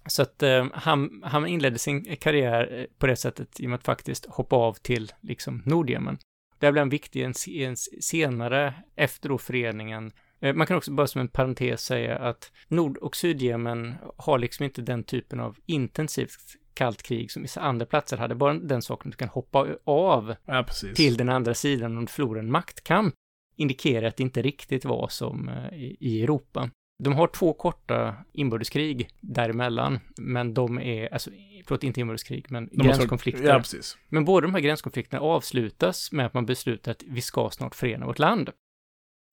Så 0.05 0.21
att 0.21 0.43
eh, 0.43 0.65
han, 0.73 1.21
han 1.25 1.47
inledde 1.47 1.79
sin 1.79 2.15
karriär 2.15 2.79
eh, 2.79 2.85
på 2.97 3.07
det 3.07 3.15
sättet 3.15 3.59
genom 3.59 3.75
att 3.75 3.83
faktiskt 3.83 4.25
hoppa 4.25 4.55
av 4.55 4.73
till 4.73 5.11
liksom 5.21 5.63
Nordjemen. 5.65 6.17
Det 6.59 6.71
blev 6.71 6.81
en 6.81 6.89
viktig 6.89 7.23
en, 7.23 7.33
en 7.47 7.75
senare, 8.01 8.73
efter 8.95 9.29
då 9.29 9.37
föreningen. 9.37 10.11
Eh, 10.39 10.53
man 10.53 10.67
kan 10.67 10.77
också 10.77 10.91
bara 10.91 11.07
som 11.07 11.21
en 11.21 11.27
parentes 11.27 11.81
säga 11.81 12.17
att 12.17 12.51
Nord 12.67 12.97
och 12.97 13.15
Sydjemen 13.15 13.95
har 14.17 14.39
liksom 14.39 14.65
inte 14.65 14.81
den 14.81 15.03
typen 15.03 15.39
av 15.39 15.57
intensivt 15.65 16.57
kallt 16.73 17.03
krig 17.03 17.31
som 17.31 17.41
vissa 17.41 17.61
andra 17.61 17.85
platser 17.85 18.17
hade. 18.17 18.35
Bara 18.35 18.53
den 18.53 18.81
saken 18.81 19.09
att 19.09 19.13
du 19.13 19.17
kan 19.17 19.29
hoppa 19.29 19.67
av 19.83 20.35
ja, 20.45 20.65
till 20.95 21.17
den 21.17 21.29
andra 21.29 21.53
sidan 21.53 21.97
om 21.97 22.05
du 22.05 22.11
förlorar 22.11 22.39
en 22.39 22.51
maktkamp 22.51 23.15
indikerar 23.62 24.07
att 24.07 24.18
det 24.18 24.24
inte 24.24 24.41
riktigt 24.41 24.86
var 24.86 25.07
som 25.07 25.49
eh, 25.49 25.74
i, 25.99 26.24
Europa. 26.24 26.70
De 27.03 27.14
har 27.14 27.28
två 27.28 27.53
korta 27.53 28.16
inbördeskrig 28.34 29.09
däremellan, 29.20 29.99
men 30.18 30.53
de 30.53 30.80
är, 30.80 31.14
alltså, 31.14 31.30
förlåt, 31.66 31.84
inte 31.84 31.99
inbördeskrig, 31.99 32.45
men 32.49 32.70
de 32.72 32.84
gränskonflikter. 32.84 33.43
Ja, 33.43 33.57
precis. 33.57 33.97
Men 34.09 34.26
båda 34.26 34.47
de 34.47 34.53
här 34.53 34.62
gränskonflikterna 34.62 35.22
avslutas 35.22 36.12
med 36.12 36.26
att 36.26 36.34
man 36.34 36.45
beslutar 36.45 36.91
att 36.91 37.03
vi 37.07 37.22
ska 37.22 37.49
snart 37.49 37.76
förena 37.76 38.05
vårt 38.05 38.20
land. 38.20 38.49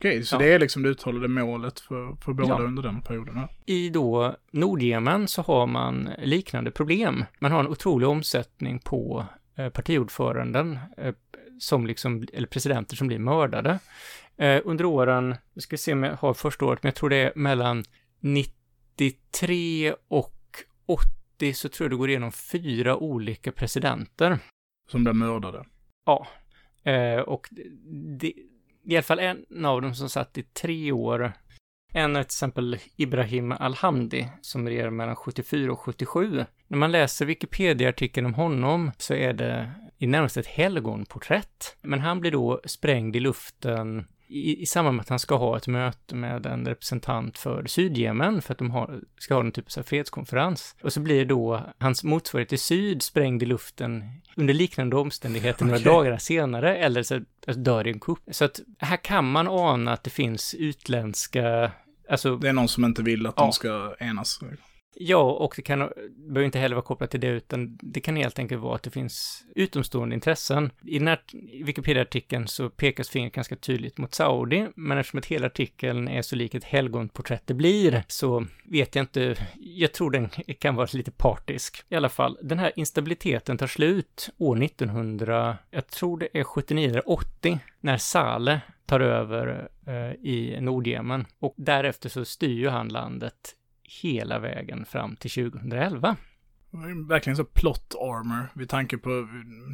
Okej, 0.00 0.24
så 0.24 0.34
ja. 0.34 0.38
det 0.38 0.52
är 0.52 0.58
liksom 0.58 0.82
det 0.82 0.88
uttalade 0.88 1.28
målet 1.28 1.80
för, 1.80 2.16
för 2.24 2.32
båda 2.32 2.48
ja. 2.48 2.58
under 2.58 2.82
den 2.82 3.02
perioden? 3.02 3.36
Ja. 3.36 3.48
I 3.66 3.88
då 3.88 4.36
Nordjemen 4.50 5.28
så 5.28 5.42
har 5.42 5.66
man 5.66 6.10
liknande 6.18 6.70
problem. 6.70 7.24
Man 7.38 7.52
har 7.52 7.60
en 7.60 7.68
otrolig 7.68 8.08
omsättning 8.08 8.78
på 8.78 9.26
eh, 9.56 9.68
partiordföranden 9.68 10.78
eh, 10.96 11.14
som 11.58 11.86
liksom, 11.86 12.26
eller 12.32 12.46
presidenter 12.46 12.96
som 12.96 13.06
blir 13.06 13.18
mördade. 13.18 13.78
Eh, 14.36 14.60
under 14.64 14.84
åren, 14.84 15.36
jag 15.54 15.62
ska 15.62 15.76
se 15.76 15.92
om 15.92 16.02
jag 16.02 16.16
har 16.16 16.34
första 16.34 16.64
året, 16.64 16.82
men 16.82 16.88
jag 16.88 16.94
tror 16.94 17.10
det 17.10 17.16
är 17.16 17.32
mellan 17.34 17.84
93 18.20 19.94
och 20.08 20.34
80 20.86 21.54
så 21.54 21.68
tror 21.68 21.84
jag 21.84 21.92
det 21.92 21.96
går 21.96 22.10
igenom 22.10 22.32
fyra 22.32 22.96
olika 22.96 23.52
presidenter. 23.52 24.38
Som 24.90 25.04
blev 25.04 25.16
mördade? 25.16 25.64
Ja. 26.06 26.26
Eh, 26.82 27.20
och 27.20 27.48
det, 28.18 28.32
i 28.84 28.96
alla 28.96 29.02
fall 29.02 29.18
en 29.18 29.64
av 29.64 29.82
dem 29.82 29.94
som 29.94 30.08
satt 30.08 30.38
i 30.38 30.42
tre 30.42 30.92
år. 30.92 31.32
En 31.92 32.16
är 32.16 32.22
till 32.22 32.26
exempel 32.26 32.78
Ibrahim 32.96 33.52
Alhamdi 33.52 34.28
som 34.40 34.68
regerade 34.68 34.90
mellan 34.90 35.16
74 35.16 35.72
och 35.72 35.80
77. 35.80 36.44
När 36.68 36.78
man 36.78 36.92
läser 36.92 37.26
Wikipedia-artikeln 37.26 38.26
om 38.26 38.34
honom 38.34 38.90
så 38.98 39.14
är 39.14 39.32
det 39.32 39.70
i 39.98 40.06
närmast 40.06 40.36
ett 40.36 40.46
helgonporträtt. 40.46 41.76
Men 41.82 42.00
han 42.00 42.20
blir 42.20 42.30
då 42.30 42.60
sprängd 42.64 43.16
i 43.16 43.20
luften 43.20 44.06
i, 44.28 44.62
i 44.62 44.66
samband 44.66 44.96
med 44.96 45.02
att 45.02 45.08
han 45.08 45.18
ska 45.18 45.36
ha 45.36 45.56
ett 45.56 45.66
möte 45.66 46.14
med 46.14 46.46
en 46.46 46.66
representant 46.66 47.38
för 47.38 47.66
Sydjemen 47.66 48.42
för 48.42 48.52
att 48.52 48.58
de 48.58 48.70
har, 48.70 49.00
ska 49.18 49.34
ha 49.34 49.40
en 49.40 49.52
typ 49.52 49.78
av 49.78 49.82
fredskonferens. 49.82 50.76
Och 50.82 50.92
så 50.92 51.00
blir 51.00 51.24
då 51.24 51.62
hans 51.78 52.04
motsvarighet 52.04 52.52
i 52.52 52.58
syd 52.58 53.02
sprängd 53.02 53.42
i 53.42 53.46
luften 53.46 54.04
under 54.36 54.54
liknande 54.54 54.96
omständigheter 54.96 55.64
några 55.64 55.78
okay. 55.80 55.92
dagar 55.92 56.18
senare 56.18 56.76
eller 56.76 57.02
så 57.02 57.14
alltså, 57.46 57.60
dör 57.62 57.86
i 57.86 57.90
en 57.90 58.00
kupp. 58.00 58.18
Så 58.30 58.44
att 58.44 58.60
här 58.78 58.96
kan 58.96 59.30
man 59.30 59.48
ana 59.48 59.92
att 59.92 60.04
det 60.04 60.10
finns 60.10 60.54
utländska 60.54 61.72
Alltså, 62.10 62.36
det 62.36 62.48
är 62.48 62.52
någon 62.52 62.68
som 62.68 62.84
inte 62.84 63.02
vill 63.02 63.26
att 63.26 63.34
ja. 63.36 63.42
de 63.42 63.52
ska 63.52 63.94
enas. 63.98 64.40
Ja, 65.00 65.32
och 65.32 65.52
det 65.56 65.62
kan, 65.62 65.78
behöver 66.16 66.42
inte 66.42 66.58
heller 66.58 66.76
vara 66.76 66.84
kopplat 66.84 67.10
till 67.10 67.20
det, 67.20 67.28
utan 67.28 67.78
det 67.82 68.00
kan 68.00 68.16
helt 68.16 68.38
enkelt 68.38 68.60
vara 68.60 68.74
att 68.74 68.82
det 68.82 68.90
finns 68.90 69.44
utomstående 69.54 70.14
intressen. 70.14 70.70
I 70.84 70.98
den 70.98 71.08
här 71.08 71.20
Wikipedia-artikeln 71.64 72.48
så 72.48 72.70
pekas 72.70 73.08
fingret 73.08 73.32
ganska 73.32 73.56
tydligt 73.56 73.98
mot 73.98 74.14
Saudi, 74.14 74.66
men 74.76 74.98
eftersom 74.98 75.18
att 75.18 75.26
hela 75.26 75.46
artikeln 75.46 76.08
är 76.08 76.22
så 76.22 76.36
lik 76.36 76.54
ett 76.54 76.64
helgonporträtt 76.64 77.42
det 77.46 77.54
blir, 77.54 78.04
så 78.08 78.46
vet 78.64 78.94
jag 78.94 79.02
inte, 79.02 79.36
jag 79.58 79.92
tror 79.92 80.10
den 80.10 80.28
kan 80.58 80.74
vara 80.74 80.88
lite 80.92 81.10
partisk. 81.10 81.84
I 81.88 81.94
alla 81.94 82.08
fall, 82.08 82.38
den 82.42 82.58
här 82.58 82.72
instabiliteten 82.76 83.58
tar 83.58 83.66
slut 83.66 84.30
år 84.38 84.62
1900, 84.62 85.58
jag 85.70 85.86
tror 85.86 86.18
det 86.18 86.28
är 86.32 86.44
79 86.44 86.90
eller 86.90 87.10
80, 87.10 87.58
när 87.80 87.96
Saleh 87.96 88.58
tar 88.86 89.00
över 89.00 89.68
eh, 89.86 90.12
i 90.12 90.58
Nordjemen. 90.60 91.26
Och 91.38 91.54
därefter 91.56 92.08
så 92.08 92.24
styr 92.24 92.58
ju 92.58 92.68
han 92.68 92.88
landet 92.88 93.54
hela 94.02 94.38
vägen 94.38 94.84
fram 94.84 95.16
till 95.16 95.30
2011. 95.30 96.16
Verkligen 97.08 97.36
så 97.36 97.44
plot 97.44 97.94
armor, 98.00 98.48
vid 98.54 98.68
tanke 98.68 98.98
på 98.98 99.28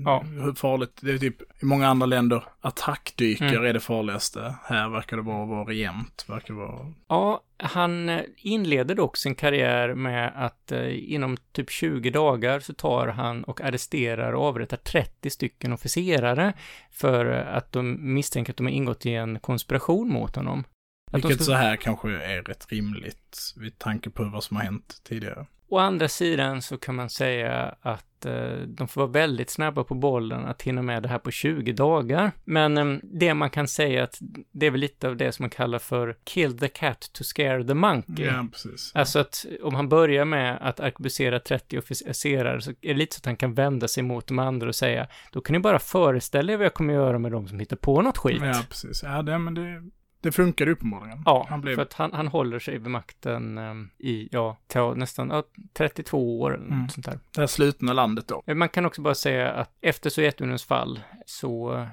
Ja. 0.04 0.24
hur 0.26 0.52
farligt, 0.54 0.98
det 1.02 1.10
är 1.12 1.18
typ 1.18 1.42
i 1.62 1.64
många 1.64 1.88
andra 1.88 2.06
länder, 2.06 2.44
attackdykare 2.60 3.48
Mm. 3.50 3.64
är 3.64 3.72
det 3.72 3.80
farligaste. 3.80 4.54
Här 4.64 4.88
verkar 4.88 5.16
det 5.16 5.22
vara 5.22 5.42
att 5.42 5.48
vara 5.48 5.64
regent, 5.64 6.24
verkar 6.28 6.54
vara... 6.54 6.92
Ja, 7.08 7.40
han 7.58 8.08
eh, 8.08 8.20
inleder 8.36 8.94
dock 8.94 9.16
sin 9.16 9.34
karriär 9.34 9.94
med 9.94 10.32
att 10.36 10.72
eh, 10.72 11.12
inom 11.12 11.36
typ 11.52 11.70
20 11.70 12.10
dagar 12.10 12.60
så 12.60 12.72
tar 12.74 13.06
han 13.08 13.44
och 13.44 13.60
arresterar 13.60 14.32
och 14.32 14.44
avrättar 14.44 14.76
30 14.76 15.30
stycken 15.30 15.72
officerare 15.72 16.52
för 16.90 17.32
eh, 17.40 17.56
att 17.56 17.72
de 17.72 18.14
misstänker 18.14 18.52
att 18.52 18.56
de 18.56 18.66
har 18.66 18.72
ingått 18.72 19.06
i 19.06 19.14
en 19.14 19.38
konspiration 19.40 20.08
mot 20.08 20.36
honom. 20.36 20.64
Vilket 21.14 21.34
ska- 21.34 21.44
så 21.44 21.52
här 21.52 21.76
kanske 21.76 22.08
är 22.10 22.42
rätt 22.42 22.66
rimligt, 22.72 23.54
vid 23.56 23.78
tanke 23.78 24.10
på 24.10 24.24
vad 24.24 24.44
som 24.44 24.56
har 24.56 24.64
hänt 24.64 25.00
tidigare. 25.08 25.46
Å 25.68 25.78
andra 25.78 26.08
sidan 26.08 26.62
så 26.62 26.78
kan 26.78 26.94
man 26.94 27.10
säga 27.10 27.74
att 27.80 28.26
eh, 28.26 28.56
de 28.66 28.88
får 28.88 29.00
vara 29.00 29.10
väldigt 29.10 29.50
snabba 29.50 29.84
på 29.84 29.94
bollen 29.94 30.44
att 30.44 30.62
hinna 30.62 30.82
med 30.82 31.02
det 31.02 31.08
här 31.08 31.18
på 31.18 31.30
20 31.30 31.72
dagar. 31.72 32.32
Men 32.44 32.78
eh, 32.78 32.98
det 33.02 33.34
man 33.34 33.50
kan 33.50 33.68
säga 33.68 34.04
att 34.04 34.18
det 34.52 34.66
är 34.66 34.70
väl 34.70 34.80
lite 34.80 35.08
av 35.08 35.16
det 35.16 35.32
som 35.32 35.42
man 35.42 35.50
kallar 35.50 35.78
för 35.78 36.16
kill 36.24 36.58
the 36.58 36.68
cat 36.68 37.10
to 37.12 37.24
scare 37.24 37.64
the 37.64 37.74
monkey. 37.74 38.24
Ja, 38.26 38.46
precis. 38.52 38.92
Alltså 38.94 39.18
att 39.18 39.46
om 39.62 39.74
han 39.74 39.88
börjar 39.88 40.24
med 40.24 40.58
att 40.60 40.80
arkebusera 40.80 41.40
30 41.40 41.78
officerare 41.78 42.60
så 42.60 42.70
är 42.70 42.74
det 42.80 42.94
lite 42.94 43.14
så 43.16 43.20
att 43.20 43.26
han 43.26 43.36
kan 43.36 43.54
vända 43.54 43.88
sig 43.88 44.02
mot 44.02 44.26
de 44.26 44.38
andra 44.38 44.68
och 44.68 44.74
säga 44.74 45.06
då 45.32 45.40
kan 45.40 45.52
ni 45.54 45.58
bara 45.60 45.78
föreställa 45.78 46.52
er 46.52 46.56
vad 46.56 46.66
jag 46.66 46.74
kommer 46.74 46.94
göra 46.94 47.18
med 47.18 47.32
de 47.32 47.48
som 47.48 47.58
hittar 47.58 47.76
på 47.76 48.02
något 48.02 48.18
skit. 48.18 48.42
Ja, 48.42 48.62
precis. 48.68 49.02
Ja, 49.02 49.22
det, 49.22 49.38
men 49.38 49.54
det, 49.54 49.82
det 50.24 50.32
funkar 50.32 50.68
uppenbarligen. 50.68 51.22
Ja, 51.24 51.46
Han 51.50 51.60
blev... 51.60 51.74
för 51.74 51.82
att 51.82 51.92
han, 51.92 52.12
han 52.12 52.28
håller 52.28 52.58
sig 52.58 52.78
vid 52.78 52.90
makten 52.90 53.58
ehm, 53.58 53.90
i, 53.98 54.28
ja, 54.32 54.56
ta, 54.66 54.94
nästan 54.94 55.30
ja, 55.30 55.42
32 55.72 56.40
år 56.40 56.54
eller 56.54 56.66
Mm. 56.66 56.82
något 56.82 56.92
sånt 56.92 57.06
där. 57.06 57.18
Det 57.34 57.40
här 57.40 57.46
slutna 57.46 57.92
landet 57.92 58.28
då. 58.28 58.42
Eh, 58.46 58.54
Man 58.54 58.68
kan 58.68 58.86
också 58.86 59.02
bara 59.02 59.14
säga 59.14 59.52
att 59.52 59.70
efter 59.80 60.10
Sovjetunionens 60.10 60.64
fall 60.64 61.00
så 61.26 61.86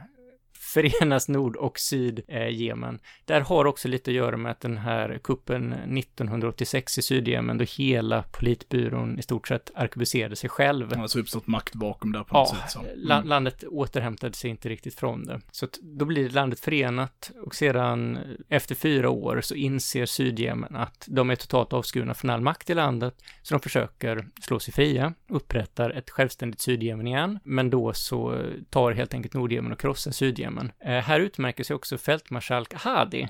förenas 0.74 1.28
Nord 1.30 1.56
och 1.56 1.80
Syd-Jemen. 1.80 3.00
Där 3.26 3.42
har 3.42 3.66
också 3.66 3.88
lite 3.88 4.12
att 4.12 4.16
göra 4.16 4.38
med 4.38 4.52
att 4.52 4.60
den 4.62 4.78
här 4.78 5.20
kuppen 5.24 5.74
1986 5.74 6.98
i 6.98 7.02
Sydjemen 7.02 7.58
då 7.58 7.66
hela 7.78 8.24
politbyrån 8.32 9.20
i 9.20 9.22
stort 9.22 9.48
sett 9.48 9.72
arkebuserade 9.76 10.36
sig 10.36 10.50
själv. 10.50 10.94
Alltså 10.98 11.20
uppstått 11.20 11.48
makt 11.48 11.76
bakom 11.76 12.12
där 12.12 12.24
på 12.24 12.38
något 12.38 12.50
Ja, 12.62 12.68
sätt. 12.70 12.82
La- 12.96 13.16
Mm. 13.18 13.28
landet 13.30 13.64
återhämtade 13.64 14.34
sig 14.34 14.50
inte 14.50 14.70
riktigt 14.70 14.96
från 14.96 15.24
det. 15.26 15.42
Så 15.52 15.66
att 15.66 15.80
då 15.82 16.06
blir 16.06 16.30
landet 16.30 16.60
förenat 16.60 17.32
och 17.44 17.56
sedan 17.56 18.18
eh, 18.18 18.24
efter 18.50 18.76
fyra 18.76 19.10
år 19.10 19.42
så 19.42 19.56
inser 19.56 20.06
Sydjemen 20.06 20.76
att 20.76 21.06
de 21.08 21.30
är 21.30 21.36
totalt 21.36 21.74
avskurna 21.74 22.14
från 22.14 22.30
all 22.32 22.42
makt 22.42 22.70
i 22.70 22.74
landet, 22.74 23.16
så 23.42 23.54
de 23.54 23.60
försöker 23.62 24.28
slå 24.42 24.60
sig 24.60 24.74
fria, 24.74 25.14
upprättar 25.30 25.90
ett 25.90 26.10
självständigt 26.10 26.62
Sydjemen 26.62 27.08
igen, 27.08 27.40
men 27.44 27.70
då 27.70 27.94
så 27.94 28.34
eh, 28.36 28.46
tar 28.70 28.92
helt 28.92 29.14
enkelt 29.14 29.34
Nordjemen 29.34 29.72
och 29.72 29.80
krossar 29.80 30.12
Sydjemen. 30.12 30.61
Eh, 30.62 30.92
här 30.92 31.20
utmärker 31.20 31.64
sig 31.64 31.76
också 31.76 31.98
fältmarskalk 31.98 32.74
Hadi, 32.74 33.28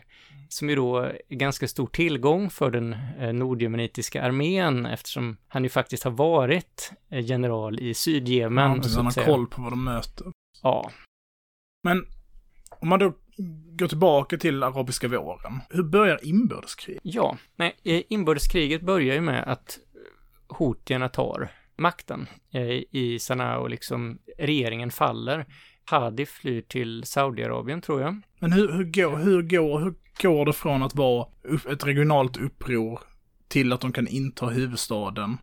som 0.50 0.70
ju 0.70 0.76
då 0.76 0.98
är 0.98 1.22
ganska 1.30 1.68
stor 1.68 1.88
tillgång 1.88 2.50
för 2.50 2.72
den 2.72 2.96
eh, 3.20 3.34
nordjemenitiska 3.34 4.24
armén 4.24 4.86
eftersom 4.86 5.38
han 5.48 5.64
ju 5.64 5.70
faktiskt 5.70 6.04
har 6.04 6.12
varit 6.12 6.92
eh, 7.10 7.26
general 7.26 7.80
i 7.80 7.94
Sydjemen. 7.94 8.82
Han 8.96 9.06
har 9.06 9.26
koll 9.26 9.48
på 9.48 9.62
vad 9.62 9.72
de 9.72 9.84
möter. 9.84 10.28
Ja, 10.64 10.92
Men 11.84 12.06
om 12.70 12.90
man 12.90 13.00
då 13.00 13.14
går 13.78 13.88
tillbaka 13.88 14.38
till 14.38 14.64
arabiska 14.64 15.08
våren. 15.08 15.60
Hur 15.70 15.84
börjar 15.84 16.26
inbördeskrig? 16.26 17.00
ja. 17.04 17.38
Nej, 17.56 17.76
inbördeskriget 18.10 18.82
börjar 18.82 19.16
ju 19.16 19.22
med 19.22 19.44
att 19.44 19.80
hotierna 20.48 21.10
tar 21.10 21.52
makten 21.78 22.28
i 22.92 23.20
Sanaa 23.20 23.58
och 23.58 23.70
liksom 23.70 24.20
regeringen 24.38 24.92
faller. 24.92 25.46
Hadi 25.86 26.26
flyr 26.26 26.62
till 26.62 27.04
Saudiarabien, 27.04 27.82
tror 27.82 28.02
jag. 28.02 28.22
Men 28.40 28.52
hur, 28.52 28.72
hur, 28.72 28.84
går, 28.84 29.18
hur, 29.18 29.42
går, 29.42 29.80
hur 29.80 29.94
går 30.22 30.46
det 30.46 30.54
från 30.54 30.84
att 30.84 30.96
vara 30.96 31.28
ett 31.72 31.86
regionalt 31.86 32.38
uppror 32.38 33.00
till 33.48 33.74
att 33.74 33.82
de 33.82 33.92
kan 33.92 34.08
inta 34.08 34.46
huvudstaden? 34.48 35.38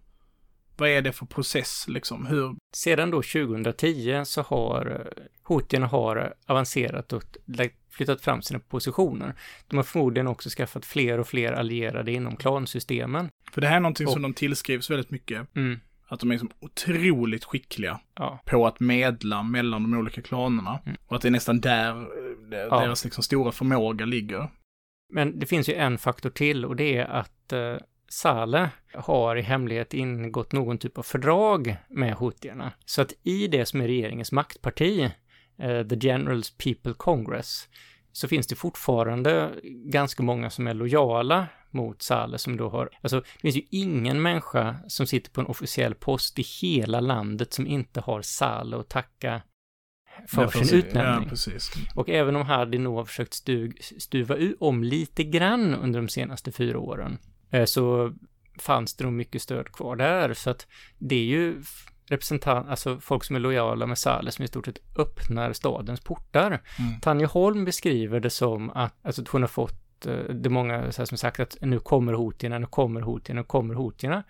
Vad 0.77 0.89
är 0.89 1.03
det 1.03 1.13
för 1.13 1.27
process 1.27 1.85
liksom? 1.89 2.27
Hur? 2.27 2.57
Sedan 2.75 3.11
då 3.11 3.23
2010 3.23 4.23
så 4.25 4.43
har 4.43 4.87
eh, 5.17 5.23
hotierna 5.43 5.87
har 5.87 6.35
avancerat 6.47 7.13
och 7.13 7.25
flyttat 7.91 8.21
fram 8.21 8.43
sina 8.43 8.61
positioner. 8.61 9.35
De 9.69 9.77
har 9.77 9.83
förmodligen 9.85 10.27
också 10.27 10.49
skaffat 10.51 10.87
fler 10.87 11.21
och 11.21 11.29
fler 11.29 11.53
allierade 11.53 12.13
inom 12.13 12.37
klansystemen. 12.37 13.29
För 13.53 13.61
det 13.61 13.67
här 13.67 13.77
är 13.77 13.81
någonting 13.81 14.07
som 14.07 14.15
Och- 14.15 14.31
de 14.31 14.35
tillskrivs 14.35 14.91
väldigt 14.91 15.11
mycket. 15.11 15.57
Mm, 15.57 15.81
Att 16.09 16.21
de 16.21 16.31
är 16.31 16.39
som 16.39 16.51
otroligt 16.61 17.45
skickliga 17.45 18.01
ja. 18.15 18.41
på 18.45 18.67
att 18.67 18.81
medla 18.81 19.43
mellan 19.43 19.83
de 19.83 19.99
olika 19.99 20.23
klanerna. 20.23 20.81
Mm. 20.87 20.97
Och 21.07 21.17
att 21.17 21.23
det 21.23 21.29
är 21.29 21.33
nästan 21.33 21.61
där 21.61 21.91
eh, 21.91 22.29
Ja. 22.51 22.81
deras 22.81 23.05
liksom 23.05 23.23
stora 23.23 23.53
förmåga 23.53 24.05
ligger. 24.05 24.51
Men 25.13 25.39
det 25.39 25.47
finns 25.47 25.69
ju 25.69 25.75
en 25.75 25.99
faktor 25.99 26.31
till 26.31 26.65
och 26.65 26.77
det 26.77 26.97
är 26.97 27.05
att 27.05 27.53
eh, 27.53 27.77
Saleh 28.09 28.69
har 28.95 29.37
i 29.37 29.43
hemlighet 29.43 29.95
ingått 29.95 30.53
någon 30.53 30.79
typ 30.79 30.99
av 30.99 31.03
fördrag 31.03 31.77
med 31.89 32.15
hotierna. 32.15 32.73
Så 32.85 33.03
att 33.03 33.13
i 33.23 33.47
det 33.47 33.67
som 33.67 33.81
är 33.81 33.87
regeringens 33.87 34.33
maktparti, 34.33 35.11
eh, 35.59 35.87
The 35.87 35.97
Generals 35.97 36.51
People 36.51 36.95
Congress, 36.95 37.69
så 38.13 38.29
finns 38.29 38.47
det 38.47 38.57
fortfarande 38.57 39.51
ganska 39.65 40.23
många 40.23 40.51
som 40.51 40.67
är 40.67 40.75
lojala 40.75 41.47
mot 41.71 42.03
Saleh 42.03 42.37
som 42.37 42.57
då 42.57 42.69
har, 42.69 42.91
alltså 43.03 43.21
det 43.21 43.41
finns 43.41 43.57
ju 43.57 43.63
ingen 43.71 44.23
människa 44.23 44.77
som 44.89 45.07
sitter 45.07 45.31
på 45.31 45.41
en 45.41 45.47
officiell 45.47 45.95
post 45.95 46.39
i 46.39 46.43
hela 46.43 47.01
landet 47.01 47.53
som 47.53 47.67
inte 47.67 48.01
har 48.01 48.23
Saleh 48.23 48.81
att 48.81 48.89
tacka 48.89 49.43
för 50.27 50.43
Ja, 50.43 50.51
sin 50.51 50.79
utnämning. 50.79 51.31
Ja. 51.47 51.53
Och 51.95 52.09
även 52.09 52.37
om 52.37 52.47
Hadi 52.47 52.79
nog 52.79 52.97
har 52.97 53.05
försökt 53.05 53.35
stu, 53.35 53.73
stuva 53.81 54.37
om 54.61 54.85
lite 54.85 55.25
grann 55.25 55.75
under 55.75 56.01
de 56.01 56.09
senaste 56.09 56.53
fyra 56.53 56.79
åren, 56.79 57.19
eh, 57.51 57.65
så 57.65 58.13
fanns 58.59 58.95
det 58.95 59.05
nog 59.05 59.13
mycket 59.13 59.43
stöd 59.43 59.73
kvar 59.73 59.97
där. 59.97 60.35
Så 60.35 60.51
att 60.51 60.67
det 60.99 61.17
är 61.17 61.25
ju 61.25 61.63
representant, 62.09 62.69
alltså 62.69 63.01
folk 63.01 63.25
som 63.25 63.37
är 63.37 63.41
lojala 63.41 63.87
med 63.87 63.99
Saleh 63.99 64.31
som 64.31 64.45
i 64.45 64.49
stort 64.49 64.67
sett 64.67 64.79
öppnar 64.97 65.53
stadens 65.53 66.01
portar. 66.01 66.47
Mm. 66.79 67.01
Tanja 67.01 67.27
Holm 67.27 67.65
beskriver 67.65 68.21
det 68.21 68.31
som 68.31 68.71
att, 68.71 68.95
alltså 69.03 69.23
att 69.23 69.29
hon 69.29 69.43
har 69.43 69.49
fått, 69.49 69.75
det 70.01 70.47
är 70.47 70.51
många 70.51 70.93
så 70.93 71.03
här 71.03 71.07
som 71.07 71.19
sagt 71.19 71.41
att 71.41 71.57
nu 71.61 71.79
kommer 71.79 72.13
hotierna, 72.13 72.59
nu 72.59 72.67
kommer 72.67 73.01
hotierna, 73.01 73.41
nu 73.41 73.45
kommer 73.45 73.75
hotierna. 73.75 74.23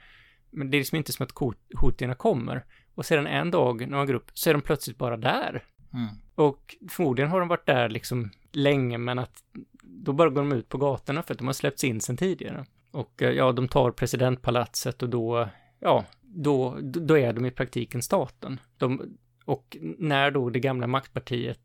Men 0.50 0.70
det 0.70 0.76
är 0.76 0.78
liksom 0.78 0.96
inte 0.96 1.12
som 1.12 1.24
att 1.24 1.32
hot- 1.32 1.74
hotierna 1.74 2.14
kommer. 2.14 2.64
Och 2.94 3.06
sedan 3.06 3.26
en 3.26 3.50
dag 3.50 3.80
när 3.80 3.96
man 3.96 4.06
går 4.06 4.14
upp 4.14 4.30
så 4.34 4.50
är 4.50 4.54
de 4.54 4.62
plötsligt 4.62 4.98
bara 4.98 5.16
där. 5.16 5.64
Mm. 5.92 6.08
Och 6.34 6.76
förmodligen 6.90 7.30
har 7.30 7.40
de 7.40 7.48
varit 7.48 7.66
där 7.66 7.88
liksom 7.88 8.30
länge, 8.52 8.98
men 8.98 9.18
att 9.18 9.42
då 9.82 10.12
bara 10.12 10.30
går 10.30 10.40
de 10.40 10.52
ut 10.52 10.68
på 10.68 10.78
gatorna 10.78 11.22
för 11.22 11.34
att 11.34 11.38
de 11.38 11.46
har 11.46 11.54
släppts 11.54 11.84
in 11.84 12.00
sedan 12.00 12.16
tidigare. 12.16 12.64
Och 12.90 13.22
eh, 13.22 13.30
ja, 13.30 13.52
de 13.52 13.68
tar 13.68 13.90
presidentpalatset 13.90 15.02
och 15.02 15.08
då, 15.08 15.48
ja, 15.80 16.04
då, 16.22 16.78
då 16.80 17.18
är 17.18 17.32
de 17.32 17.46
i 17.46 17.50
praktiken 17.50 18.02
staten. 18.02 18.60
De, 18.76 19.16
och 19.48 19.76
när 19.98 20.30
då 20.30 20.50
det 20.50 20.60
gamla 20.60 20.86
maktpartiet, 20.86 21.58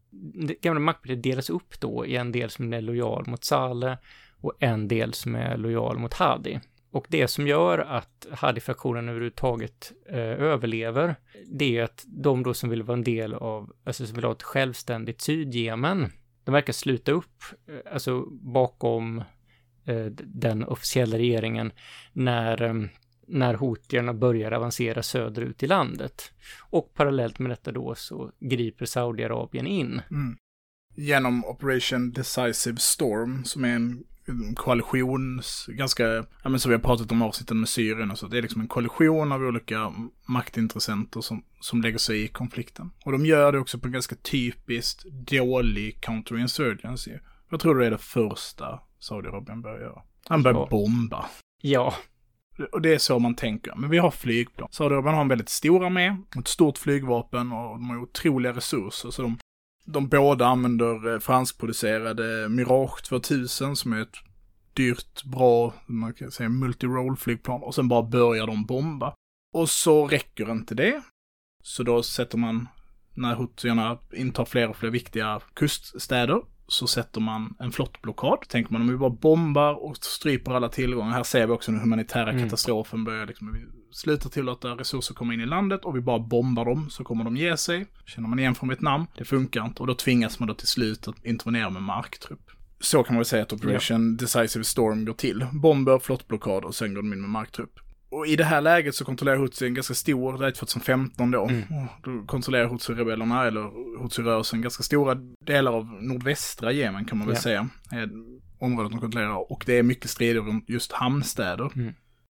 det 0.47 0.61
gamla 0.61 0.79
maktpartiet 0.79 1.23
delas 1.23 1.49
upp 1.49 1.79
då 1.79 2.05
i 2.05 2.15
en 2.15 2.31
del 2.31 2.49
som 2.49 2.73
är 2.73 2.81
lojal 2.81 3.27
mot 3.27 3.43
Saleh 3.43 3.97
och 4.41 4.53
en 4.59 4.87
del 4.87 5.13
som 5.13 5.35
är 5.35 5.57
lojal 5.57 5.97
mot 5.97 6.13
Hadi. 6.13 6.59
Och 6.91 7.05
det 7.09 7.27
som 7.27 7.47
gör 7.47 7.79
att 7.79 8.27
Hadi-fraktionen 8.31 9.09
överhuvudtaget 9.09 9.91
eh, 10.09 10.17
överlever, 10.17 11.15
det 11.45 11.77
är 11.77 11.83
att 11.83 12.03
de 12.07 12.43
då 12.43 12.53
som 12.53 12.69
vill 12.69 12.83
vara 12.83 12.97
en 12.97 13.03
del 13.03 13.33
av, 13.33 13.73
alltså 13.83 14.05
som 14.05 14.15
vill 14.15 14.25
ha 14.25 14.31
ett 14.31 14.43
självständigt 14.43 15.21
Sydjemen, 15.21 16.11
de 16.43 16.51
verkar 16.51 16.73
sluta 16.73 17.11
upp, 17.11 17.43
eh, 17.67 17.93
alltså 17.93 18.25
bakom 18.31 19.23
eh, 19.85 20.05
den 20.15 20.63
officiella 20.63 21.17
regeringen 21.17 21.71
när, 22.13 22.61
eh, 22.61 22.73
när 23.27 23.53
hotierna 23.53 24.13
börjar 24.13 24.51
avancera 24.51 25.03
söderut 25.03 25.63
i 25.63 25.67
landet. 25.67 26.31
Och 26.69 26.93
parallellt 26.93 27.39
med 27.39 27.51
detta 27.51 27.71
då 27.71 27.95
så 27.95 28.31
griper 28.39 28.85
Saudiarabien 28.85 29.67
in. 29.67 30.01
Mm. 30.11 30.37
Genom 30.95 31.45
Operation 31.45 32.11
Decisive 32.11 32.77
Storm, 32.77 33.43
som 33.43 33.65
är 33.65 33.75
en 33.75 34.03
koalitions, 34.55 35.65
ganska, 35.69 36.03
ja 36.43 36.49
men 36.49 36.59
som 36.59 36.69
vi 36.69 36.75
har 36.75 36.81
pratat 36.81 37.11
om 37.11 37.21
avsnitten 37.21 37.59
med 37.59 37.69
Syrien 37.69 38.11
och 38.11 38.17
så, 38.19 38.27
det 38.27 38.37
är 38.37 38.41
liksom 38.41 38.61
en 38.61 38.67
koalition 38.67 39.31
av 39.31 39.41
olika 39.41 39.93
maktintressenter 40.25 41.21
som, 41.21 41.43
som 41.59 41.81
lägger 41.81 41.97
sig 41.97 42.23
i 42.23 42.27
konflikten. 42.27 42.91
Och 43.05 43.11
de 43.11 43.25
gör 43.25 43.51
det 43.51 43.59
också 43.59 43.79
på 43.79 43.87
en 43.87 43.93
ganska 43.93 44.15
typiskt 44.15 45.05
dålig 45.05 46.01
counterinsurgency. 46.01 47.11
Jag 47.49 47.59
tror 47.59 47.79
det 47.79 47.85
är 47.85 47.91
det 47.91 47.97
första 47.97 48.79
Saudiarabien 48.99 49.61
börjar 49.61 49.79
göra. 49.79 50.01
Han 50.27 50.43
börjar 50.43 50.57
Ja. 50.59 50.67
bomba. 50.71 51.25
Ja, 51.61 51.93
och 52.71 52.81
det 52.81 52.93
är 52.93 52.97
så 52.97 53.19
man 53.19 53.35
tänker. 53.35 53.75
Men 53.75 53.89
vi 53.89 53.97
har 53.97 54.11
flygplan. 54.11 54.69
Saudiarabien 54.71 55.15
har 55.15 55.21
en 55.21 55.27
väldigt 55.27 55.49
stor 55.49 55.85
armé, 55.85 56.17
ett 56.39 56.47
stort 56.47 56.77
flygvapen 56.77 57.51
och 57.51 57.69
de 57.79 57.89
har 57.89 57.97
otroliga 57.97 58.53
resurser. 58.53 59.11
Så 59.11 59.21
de, 59.21 59.37
de 59.85 60.07
båda 60.07 60.45
använder 60.45 61.13
eh, 61.13 61.19
franskproducerade 61.19 62.49
Mirage 62.49 63.03
2000 63.03 63.75
som 63.75 63.93
är 63.93 64.01
ett 64.01 64.17
dyrt, 64.73 65.23
bra, 65.23 65.73
man 65.85 66.13
kan 66.13 66.31
säga 66.31 66.49
multi-role 66.49 67.15
flygplan. 67.15 67.63
Och 67.63 67.75
sen 67.75 67.87
bara 67.87 68.03
börjar 68.03 68.47
de 68.47 68.65
bomba. 68.65 69.13
Och 69.53 69.69
så 69.69 70.07
räcker 70.07 70.51
inte 70.51 70.75
det. 70.75 71.01
Så 71.63 71.83
då 71.83 72.03
sätter 72.03 72.37
man, 72.37 72.67
när 73.13 73.35
houthierna 73.35 73.97
intar 74.13 74.45
fler 74.45 74.69
och 74.69 74.77
fler 74.77 74.89
viktiga 74.89 75.41
kuststäder, 75.53 76.41
så 76.67 76.87
sätter 76.87 77.21
man 77.21 77.55
en 77.59 77.71
flottblockad. 77.71 78.39
Tänker 78.49 78.71
man 78.73 78.81
om 78.81 78.87
vi 78.87 78.97
bara 78.97 79.09
bombar 79.09 79.83
och 79.83 79.97
stryper 79.97 80.51
alla 80.51 80.69
tillgångar. 80.69 81.11
Här 81.11 81.23
ser 81.23 81.47
vi 81.47 81.53
också 81.53 81.71
den 81.71 81.81
humanitära 81.81 82.29
Mm. 82.29 82.43
katastrofen 82.43 83.03
börjar 83.03 83.25
liksom, 83.25 83.53
vi 83.53 83.59
slutar 83.91 84.29
tillåta 84.29 84.67
resurser 84.67 85.13
komma 85.15 85.33
in 85.33 85.41
i 85.41 85.45
landet 85.45 85.85
och 85.85 85.95
vi 85.95 86.01
bara 86.01 86.19
bombar 86.19 86.65
dem 86.65 86.89
så 86.89 87.03
kommer 87.03 87.23
de 87.23 87.37
ge 87.37 87.57
sig. 87.57 87.85
Känner 88.05 88.27
man 88.27 88.39
igen 88.39 88.55
från 88.55 88.69
Vietnam, 88.69 89.07
det 89.17 89.25
funkar 89.25 89.65
inte 89.65 89.81
och 89.81 89.87
då 89.87 89.95
tvingas 89.95 90.39
man 90.39 90.47
då 90.47 90.53
till 90.53 90.67
slut 90.67 91.07
att 91.07 91.25
intervenera 91.25 91.69
med 91.69 91.81
marktrupp. 91.81 92.49
Så 92.79 93.03
kan 93.03 93.13
man 93.13 93.19
väl 93.19 93.25
säga 93.25 93.43
att 93.43 93.53
Operation 93.53 94.17
Decisive 94.17 94.63
Storm 94.63 95.05
går 95.05 95.13
till. 95.13 95.45
Bomber, 95.51 95.99
flottblockad 95.99 96.63
och 96.65 96.75
sen 96.75 96.93
går 96.93 97.01
de 97.01 97.13
in 97.13 97.21
med 97.21 97.29
marktrupp. 97.29 97.79
Och 98.13 98.27
i 98.27 98.35
det 98.35 98.43
här 98.43 98.61
läget 98.61 98.95
så 98.95 99.05
kontrollerar 99.05 99.37
Hutsi 99.37 99.65
en 99.65 99.73
ganska 99.73 99.93
stor, 99.93 100.37
det 100.37 100.47
är 100.47 100.51
2015 100.51 101.31
då, 101.31 101.47
Mm. 101.47 101.63
då 102.03 102.25
kontrollerar 102.25 102.67
Hutsi-rebellerna, 102.69 103.45
eller 103.47 103.61
Hutsi-rörelsen, 104.03 104.61
ganska 104.61 104.83
stora 104.83 105.15
delar 105.45 105.71
av 105.71 105.85
nordvästra 106.01 106.71
Jemen 106.71 107.05
kan 107.05 107.17
man 107.17 107.27
väl 107.27 107.35
Ja. 107.35 107.41
säga. 107.41 107.69
Är 107.91 108.09
området 108.59 108.91
de 108.91 108.99
kontrollerar. 109.01 109.51
Och 109.51 109.63
det 109.65 109.77
är 109.79 109.83
mycket 109.83 110.09
strider 110.09 110.41
runt 110.41 110.69
just 110.69 110.91
hamnstäder. 110.91 111.71
Mm. 111.75 111.93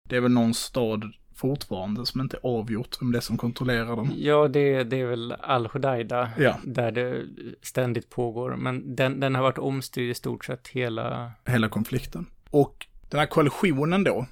Det 0.09 0.15
är 0.15 0.21
väl 0.21 0.31
någon 0.31 0.53
stad 0.53 1.03
fortfarande 1.35 2.05
som 2.05 2.21
inte 2.21 2.37
är 2.37 2.41
avgjort 2.59 2.97
vem 3.01 3.11
det 3.11 3.21
som 3.21 3.37
kontrollerar 3.37 3.95
dem. 3.95 4.11
Ja, 4.17 4.47
det, 4.47 4.83
det 4.83 4.99
är 5.01 5.05
väl 5.05 5.31
Al-Hudaida, 5.31 6.29
Ja. 6.37 6.55
där 6.63 6.91
det 6.91 7.23
ständigt 7.61 8.09
pågår. 8.09 8.55
Men 8.55 8.95
den, 8.95 9.19
den 9.19 9.35
har 9.35 9.41
varit 9.41 9.57
omstridd 9.57 10.09
i 10.09 10.13
stort 10.13 10.45
sett 10.45 10.67
hela... 10.67 11.31
hela 11.45 11.69
konflikten. 11.69 12.25
Och 12.49 12.87
den 13.09 13.19
här 13.19 13.27
koalitionen 13.27 14.03
då 14.03 14.25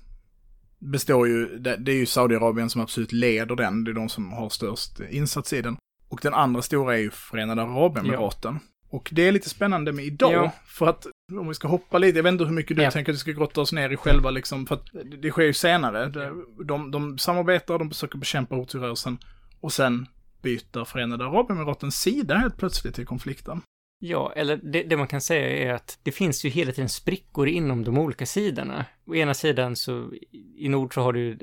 består 0.86 1.28
ju, 1.28 1.58
det, 1.58 1.92
är 1.92 1.96
ju 1.96 2.06
Saudiarabien 2.06 2.70
som 2.70 2.82
absolut 2.82 3.12
leder 3.12 3.56
den, 3.56 3.84
det 3.84 3.92
är 3.92 3.94
de 3.96 4.10
som 4.10 4.34
har 4.34 4.50
störst 4.50 5.00
insats 5.10 5.54
i 5.54 5.62
den. 5.62 5.78
Och 6.10 6.20
den 6.24 6.34
andra 6.34 6.62
stora 6.62 6.94
är 6.96 7.00
ju 7.00 7.12
Förenade 7.12 7.62
Arabemiraten. 7.62 8.60
Och 8.90 9.10
det 9.12 9.28
är 9.28 9.32
lite 9.32 9.50
spännande 9.50 9.92
med 9.92 10.06
idag, 10.06 10.34
Ja. 10.34 10.52
för 10.68 10.88
att 10.88 11.08
om 11.40 11.48
vi 11.48 11.54
ska 11.54 11.68
hoppa 11.68 11.98
lite, 11.98 12.18
jag 12.18 12.24
vet 12.24 12.32
inte 12.32 12.44
hur 12.44 12.52
mycket 12.52 12.78
du 12.78 12.84
Ja. 12.84 12.92
tänker 12.92 13.12
att 13.12 13.16
vi 13.16 13.20
ska 13.20 13.32
grotta 13.32 13.62
oss 13.62 13.72
ner 13.74 13.90
i 13.90 13.98
själva 13.98 14.30
liksom, 14.32 14.66
för 14.66 14.76
att 14.76 14.86
det- 15.22 15.32
sker 15.32 15.44
ju 15.44 15.54
senare. 15.54 16.06
Det- 16.10 16.32
De, 16.66 16.92
de 16.92 17.18
samarbetar, 17.18 17.80
de 17.80 17.90
försöker 17.90 18.18
bekämpa 18.18 18.56
Houthi-rörelsen 18.56 19.18
och 19.62 19.74
sen 19.74 20.08
byter 20.42 20.86
Förenade 20.86 21.26
Arabemiraten 21.26 21.92
sida 21.92 22.36
helt 22.38 22.58
plötsligt 22.58 23.00
i 23.00 23.06
konflikten. 23.06 23.62
Ja, 24.08 24.34
eller 24.36 24.60
det, 24.64 24.84
det 24.84 24.98
man 24.98 25.08
kan 25.08 25.22
säga 25.22 25.70
är 25.70 25.74
att 25.74 26.00
det 26.04 26.12
finns 26.12 26.46
ju 26.46 26.50
hela 26.50 26.72
tiden 26.72 26.90
sprickor 26.90 27.48
inom 27.48 27.84
de 27.84 27.98
olika 27.98 28.26
sidorna. 28.26 28.86
Å 29.08 29.16
ena 29.16 29.34
sidan 29.34 29.76
så, 29.76 30.12
i 30.58 30.70
nord 30.70 30.94
så 30.94 31.02
har 31.02 31.14
du, 31.14 31.38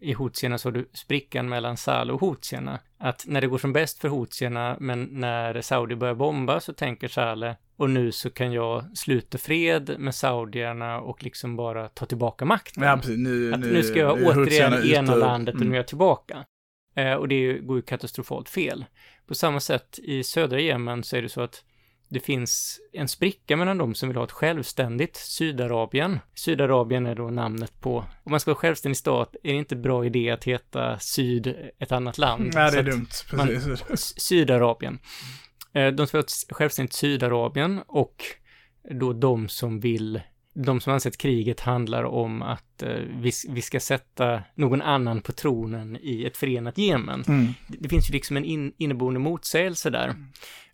i 0.00 0.12
houthierna 0.12 0.58
så 0.58 0.68
har 0.68 0.72
du 0.72 0.88
sprickan 0.92 1.48
mellan 1.48 1.76
Sal 1.76 2.10
och 2.10 2.20
houthierna. 2.20 2.78
Att 2.98 3.24
när 3.26 3.40
det 3.40 3.46
går 3.46 3.58
som 3.58 3.72
bäst 3.72 3.98
för 3.98 4.08
houthierna, 4.08 4.76
men 4.80 5.08
när 5.10 5.60
Saudi 5.60 5.96
börjar 5.96 6.14
bomba 6.14 6.60
så 6.60 6.72
tänker 6.72 7.08
Saleh, 7.08 7.54
och 7.76 7.90
nu 7.90 8.12
så 8.12 8.30
kan 8.30 8.52
jag 8.52 8.98
sluta 8.98 9.38
fred 9.38 9.94
med 9.98 10.14
saudierna 10.14 11.00
och 11.00 11.22
liksom 11.22 11.56
bara 11.56 11.88
ta 11.88 12.06
tillbaka 12.06 12.44
makten. 12.44 12.82
Ja, 12.82 12.96
precis. 12.96 13.18
Nu, 13.18 13.54
Att 13.54 13.60
nu 13.60 13.82
ska 13.82 13.98
jag 13.98 14.20
nu 14.20 14.26
återigen 14.26 14.84
ena 14.84 15.14
landet 15.14 15.54
och 15.54 15.60
mm. 15.60 15.68
nu 15.68 15.74
är 15.74 15.78
jag 15.78 15.88
tillbaka. 15.88 16.44
Eh, 16.96 17.14
och 17.14 17.28
det 17.28 17.58
går 17.58 17.76
ju 17.76 17.82
katastrofalt 17.82 18.48
fel. 18.48 18.84
På 19.26 19.34
samma 19.34 19.60
sätt 19.60 19.98
i 20.02 20.24
södra 20.24 20.60
Jemen 20.60 21.02
så 21.02 21.16
är 21.16 21.22
det 21.22 21.28
så 21.28 21.40
att 21.40 21.64
det 22.08 22.20
finns 22.20 22.80
en 22.92 23.08
spricka 23.08 23.56
mellan 23.56 23.78
de 23.78 23.94
som 23.94 24.08
vill 24.08 24.16
ha 24.16 24.24
ett 24.24 24.30
självständigt 24.32 25.16
Sydarabien. 25.16 26.18
Sydarabien 26.34 27.06
är 27.06 27.14
då 27.14 27.30
namnet 27.30 27.80
på, 27.80 27.98
om 28.24 28.30
man 28.30 28.40
ska 28.40 28.50
vara 28.50 28.58
självständig 28.58 28.96
stat, 28.96 29.36
är 29.42 29.52
det 29.52 29.58
inte 29.58 29.76
bra 29.76 30.04
idé 30.06 30.30
att 30.30 30.44
heta 30.44 30.98
Syd, 30.98 31.54
ett 31.78 31.92
annat 31.92 32.18
land? 32.18 32.50
Nej, 32.54 32.72
det 32.72 32.78
är 32.78 32.82
dumt. 32.82 33.06
man- 33.32 33.46
Precis. 33.46 33.84
S- 33.90 34.20
Sydarabien. 34.20 34.98
Eh, 35.72 35.86
De 35.88 36.06
ska 36.06 36.16
ha 36.18 36.22
ett 36.22 36.32
självständigt 36.50 36.92
Sydarabien 36.94 37.80
och 37.86 38.24
då 38.90 39.12
de 39.12 39.48
som 39.48 39.80
vill, 39.80 40.20
de 40.54 40.80
som 40.80 40.92
anser 40.92 41.10
att 41.10 41.16
kriget 41.18 41.60
handlar 41.60 42.04
om 42.04 42.42
att 42.42 42.82
eh, 42.82 42.88
vi, 43.16 43.30
vi 43.48 43.62
ska 43.62 43.80
sätta 43.80 44.42
någon 44.54 44.82
annan 44.82 45.20
på 45.22 45.32
tronen 45.32 45.98
i 46.00 46.24
ett 46.24 46.36
förenat 46.36 46.78
Jemen. 46.78 47.24
Mm. 47.28 47.46
Det, 47.68 47.76
det 47.80 47.88
finns 47.88 48.08
ju 48.10 48.12
liksom 48.12 48.36
en 48.36 48.44
in, 48.44 48.72
inneboende 48.78 49.20
motsägelse 49.20 49.90
där. 49.90 50.14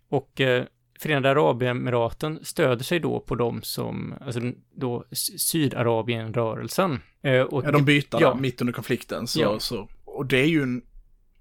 Och 0.09 0.41
eh, 0.41 0.63
Förenade 1.01 1.29
Arabemiraten 1.31 2.39
stöder 2.43 2.83
sig 2.83 2.99
då 2.99 3.19
på 3.19 3.35
de 3.35 3.61
som, 3.61 4.13
alltså 4.21 4.39
då 4.75 5.05
Sydarabien-rörelsen. 5.37 6.99
Eh, 7.23 7.41
och 7.41 7.63
Ja, 7.65 7.71
de 7.71 7.85
byter 7.85 8.05
Ja. 8.21 8.35
mitt 8.35 8.61
under 8.61 8.73
konflikten. 8.73 9.27
Så, 9.27 9.41
Ja. 9.41 9.59
så. 9.59 9.87
Och 10.05 10.25
det 10.25 10.37
är 10.37 10.45
ju 10.47 10.63
en... 10.63 10.81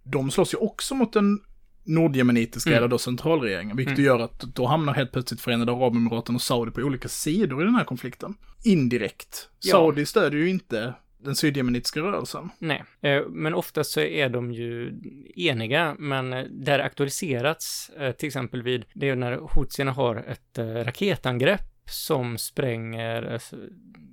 De 0.03 0.31
slåss 0.31 0.55
ju 0.55 0.59
också 0.59 0.95
mot 0.95 1.13
den 1.13 1.39
nordjemenitiska, 1.85 2.71
Mm. 2.71 2.79
eller 2.79 2.89
då 2.89 2.99
centralregeringen, 2.99 3.77
vilket 3.77 3.99
Mm. 3.99 4.05
gör 4.05 4.19
att 4.19 4.41
då 4.41 4.67
hamnar 4.67 4.95
helt 4.95 5.13
plötsligt 5.13 5.41
Förenade 5.41 5.73
Arabemiraten 5.73 6.35
och 6.35 6.43
Saudi 6.43 6.71
på 6.71 6.81
olika 6.81 7.09
sidor 7.09 7.63
i 7.63 7.65
den 7.65 7.75
här 7.75 7.85
konflikten. 7.85 8.35
Indirekt. 8.65 9.49
Ja. 9.61 9.71
Saudi 9.73 10.07
stödjer 10.07 10.41
ju 10.41 10.51
inte 10.51 10.95
den 11.23 11.37
sydjemenitiska 11.37 12.01
rörelsen. 12.01 12.51
Nej, 12.59 12.85
eh, 13.01 13.23
men 13.29 13.55
oftast 13.55 13.91
så 13.91 14.01
är 14.01 14.29
de 14.29 14.53
ju 14.53 15.01
eniga, 15.37 15.97
men 15.99 16.33
eh, 16.33 16.45
det 16.51 16.73
har 16.73 16.79
aktualiserats, 16.79 17.91
eh, 17.91 18.13
till 18.13 18.27
exempel 18.27 18.63
vid, 18.63 18.85
det 18.95 19.09
är 19.09 19.17
när 19.17 19.37
houthierna 19.37 19.93
har 19.93 20.17
ett 20.17 20.59
raketangrepp 20.87 21.61
som 21.91 22.39
spränger 22.39 23.41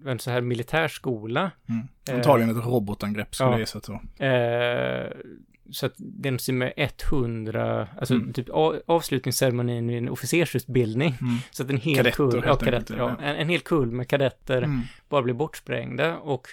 en 0.05 0.19
så 0.19 0.31
här 0.31 0.41
militärskola. 0.41 1.51
Mm. 1.69 1.87
Antagligen 2.17 2.57
ett 2.57 2.65
robotangrepp 2.65 3.35
skulle 3.35 3.47
ja. 3.49 3.53
jag 3.53 3.59
gissa 3.59 3.81
så. 3.81 3.99
Så 5.71 5.85
att 5.85 5.93
den 5.97 6.39
ser 6.39 6.53
med 6.53 6.73
100, 7.11 7.87
alltså 7.97 8.13
Mm. 8.13 8.33
typ 8.33 8.49
avslutningsceremonin 8.87 9.87
vid 9.87 9.97
en 9.97 10.09
officersutbildning. 10.09 11.15
Mm. 11.21 11.35
Så 11.51 11.63
att 11.63 11.69
en 11.69 11.77
hel 11.77 11.95
Kadetter, 11.95 12.15
kull, 12.15 12.41
ja, 12.43 12.49
helt 12.49 12.63
kadetter, 12.63 12.97
ja. 12.97 13.17
en, 13.21 13.35
en 13.35 13.49
hel 13.49 13.59
kull 13.59 13.91
med 13.91 14.07
kadetter 14.07 14.61
Mm. 14.61 14.81
bara 15.09 15.21
blir 15.21 15.33
bortsprängda 15.33 16.17
och 16.17 16.47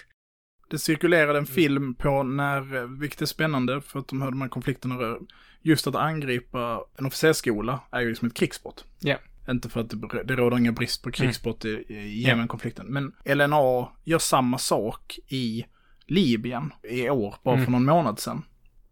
Det 0.75 0.79
cirkulerade 0.79 1.31
Mm. 1.31 1.39
en 1.39 1.45
film 1.45 1.95
på 1.95 2.23
när, 2.23 2.75
eh, 2.75 2.83
vilket 2.83 3.21
är 3.21 3.25
spännande 3.25 3.81
för 3.81 3.99
att 3.99 4.07
de 4.07 4.21
hör 4.21 4.31
de 4.31 4.41
här 4.41 4.47
konflikterna 4.49 4.95
rör, 4.95 5.19
just 5.61 5.87
att 5.87 5.95
angripa 5.95 6.81
en 6.97 7.05
officersskola 7.05 7.79
är 7.91 8.01
ju 8.01 8.09
liksom 8.09 8.27
ett 8.27 8.33
krigsbrott. 8.33 8.85
Ja. 8.99 9.17
Inte 9.49 9.69
för 9.69 9.81
att 9.81 9.89
det, 9.89 10.23
det 10.23 10.35
råder 10.35 10.57
ingen 10.57 10.73
brist 10.73 11.03
på 11.03 11.11
krigsbrott 11.11 11.65
i, 11.65 11.69
i 11.89 12.21
Jemenkonflikten. 12.27 12.85
Men 12.87 13.11
LNA 13.25 13.87
gör 14.03 14.19
samma 14.19 14.57
sak 14.57 15.19
i 15.27 15.65
Libyen 16.07 16.73
i 16.83 17.09
år, 17.09 17.35
bara 17.43 17.53
Mm. 17.55 17.65
för 17.65 17.71
någon 17.71 17.85
månad 17.85 18.19
sedan. 18.19 18.41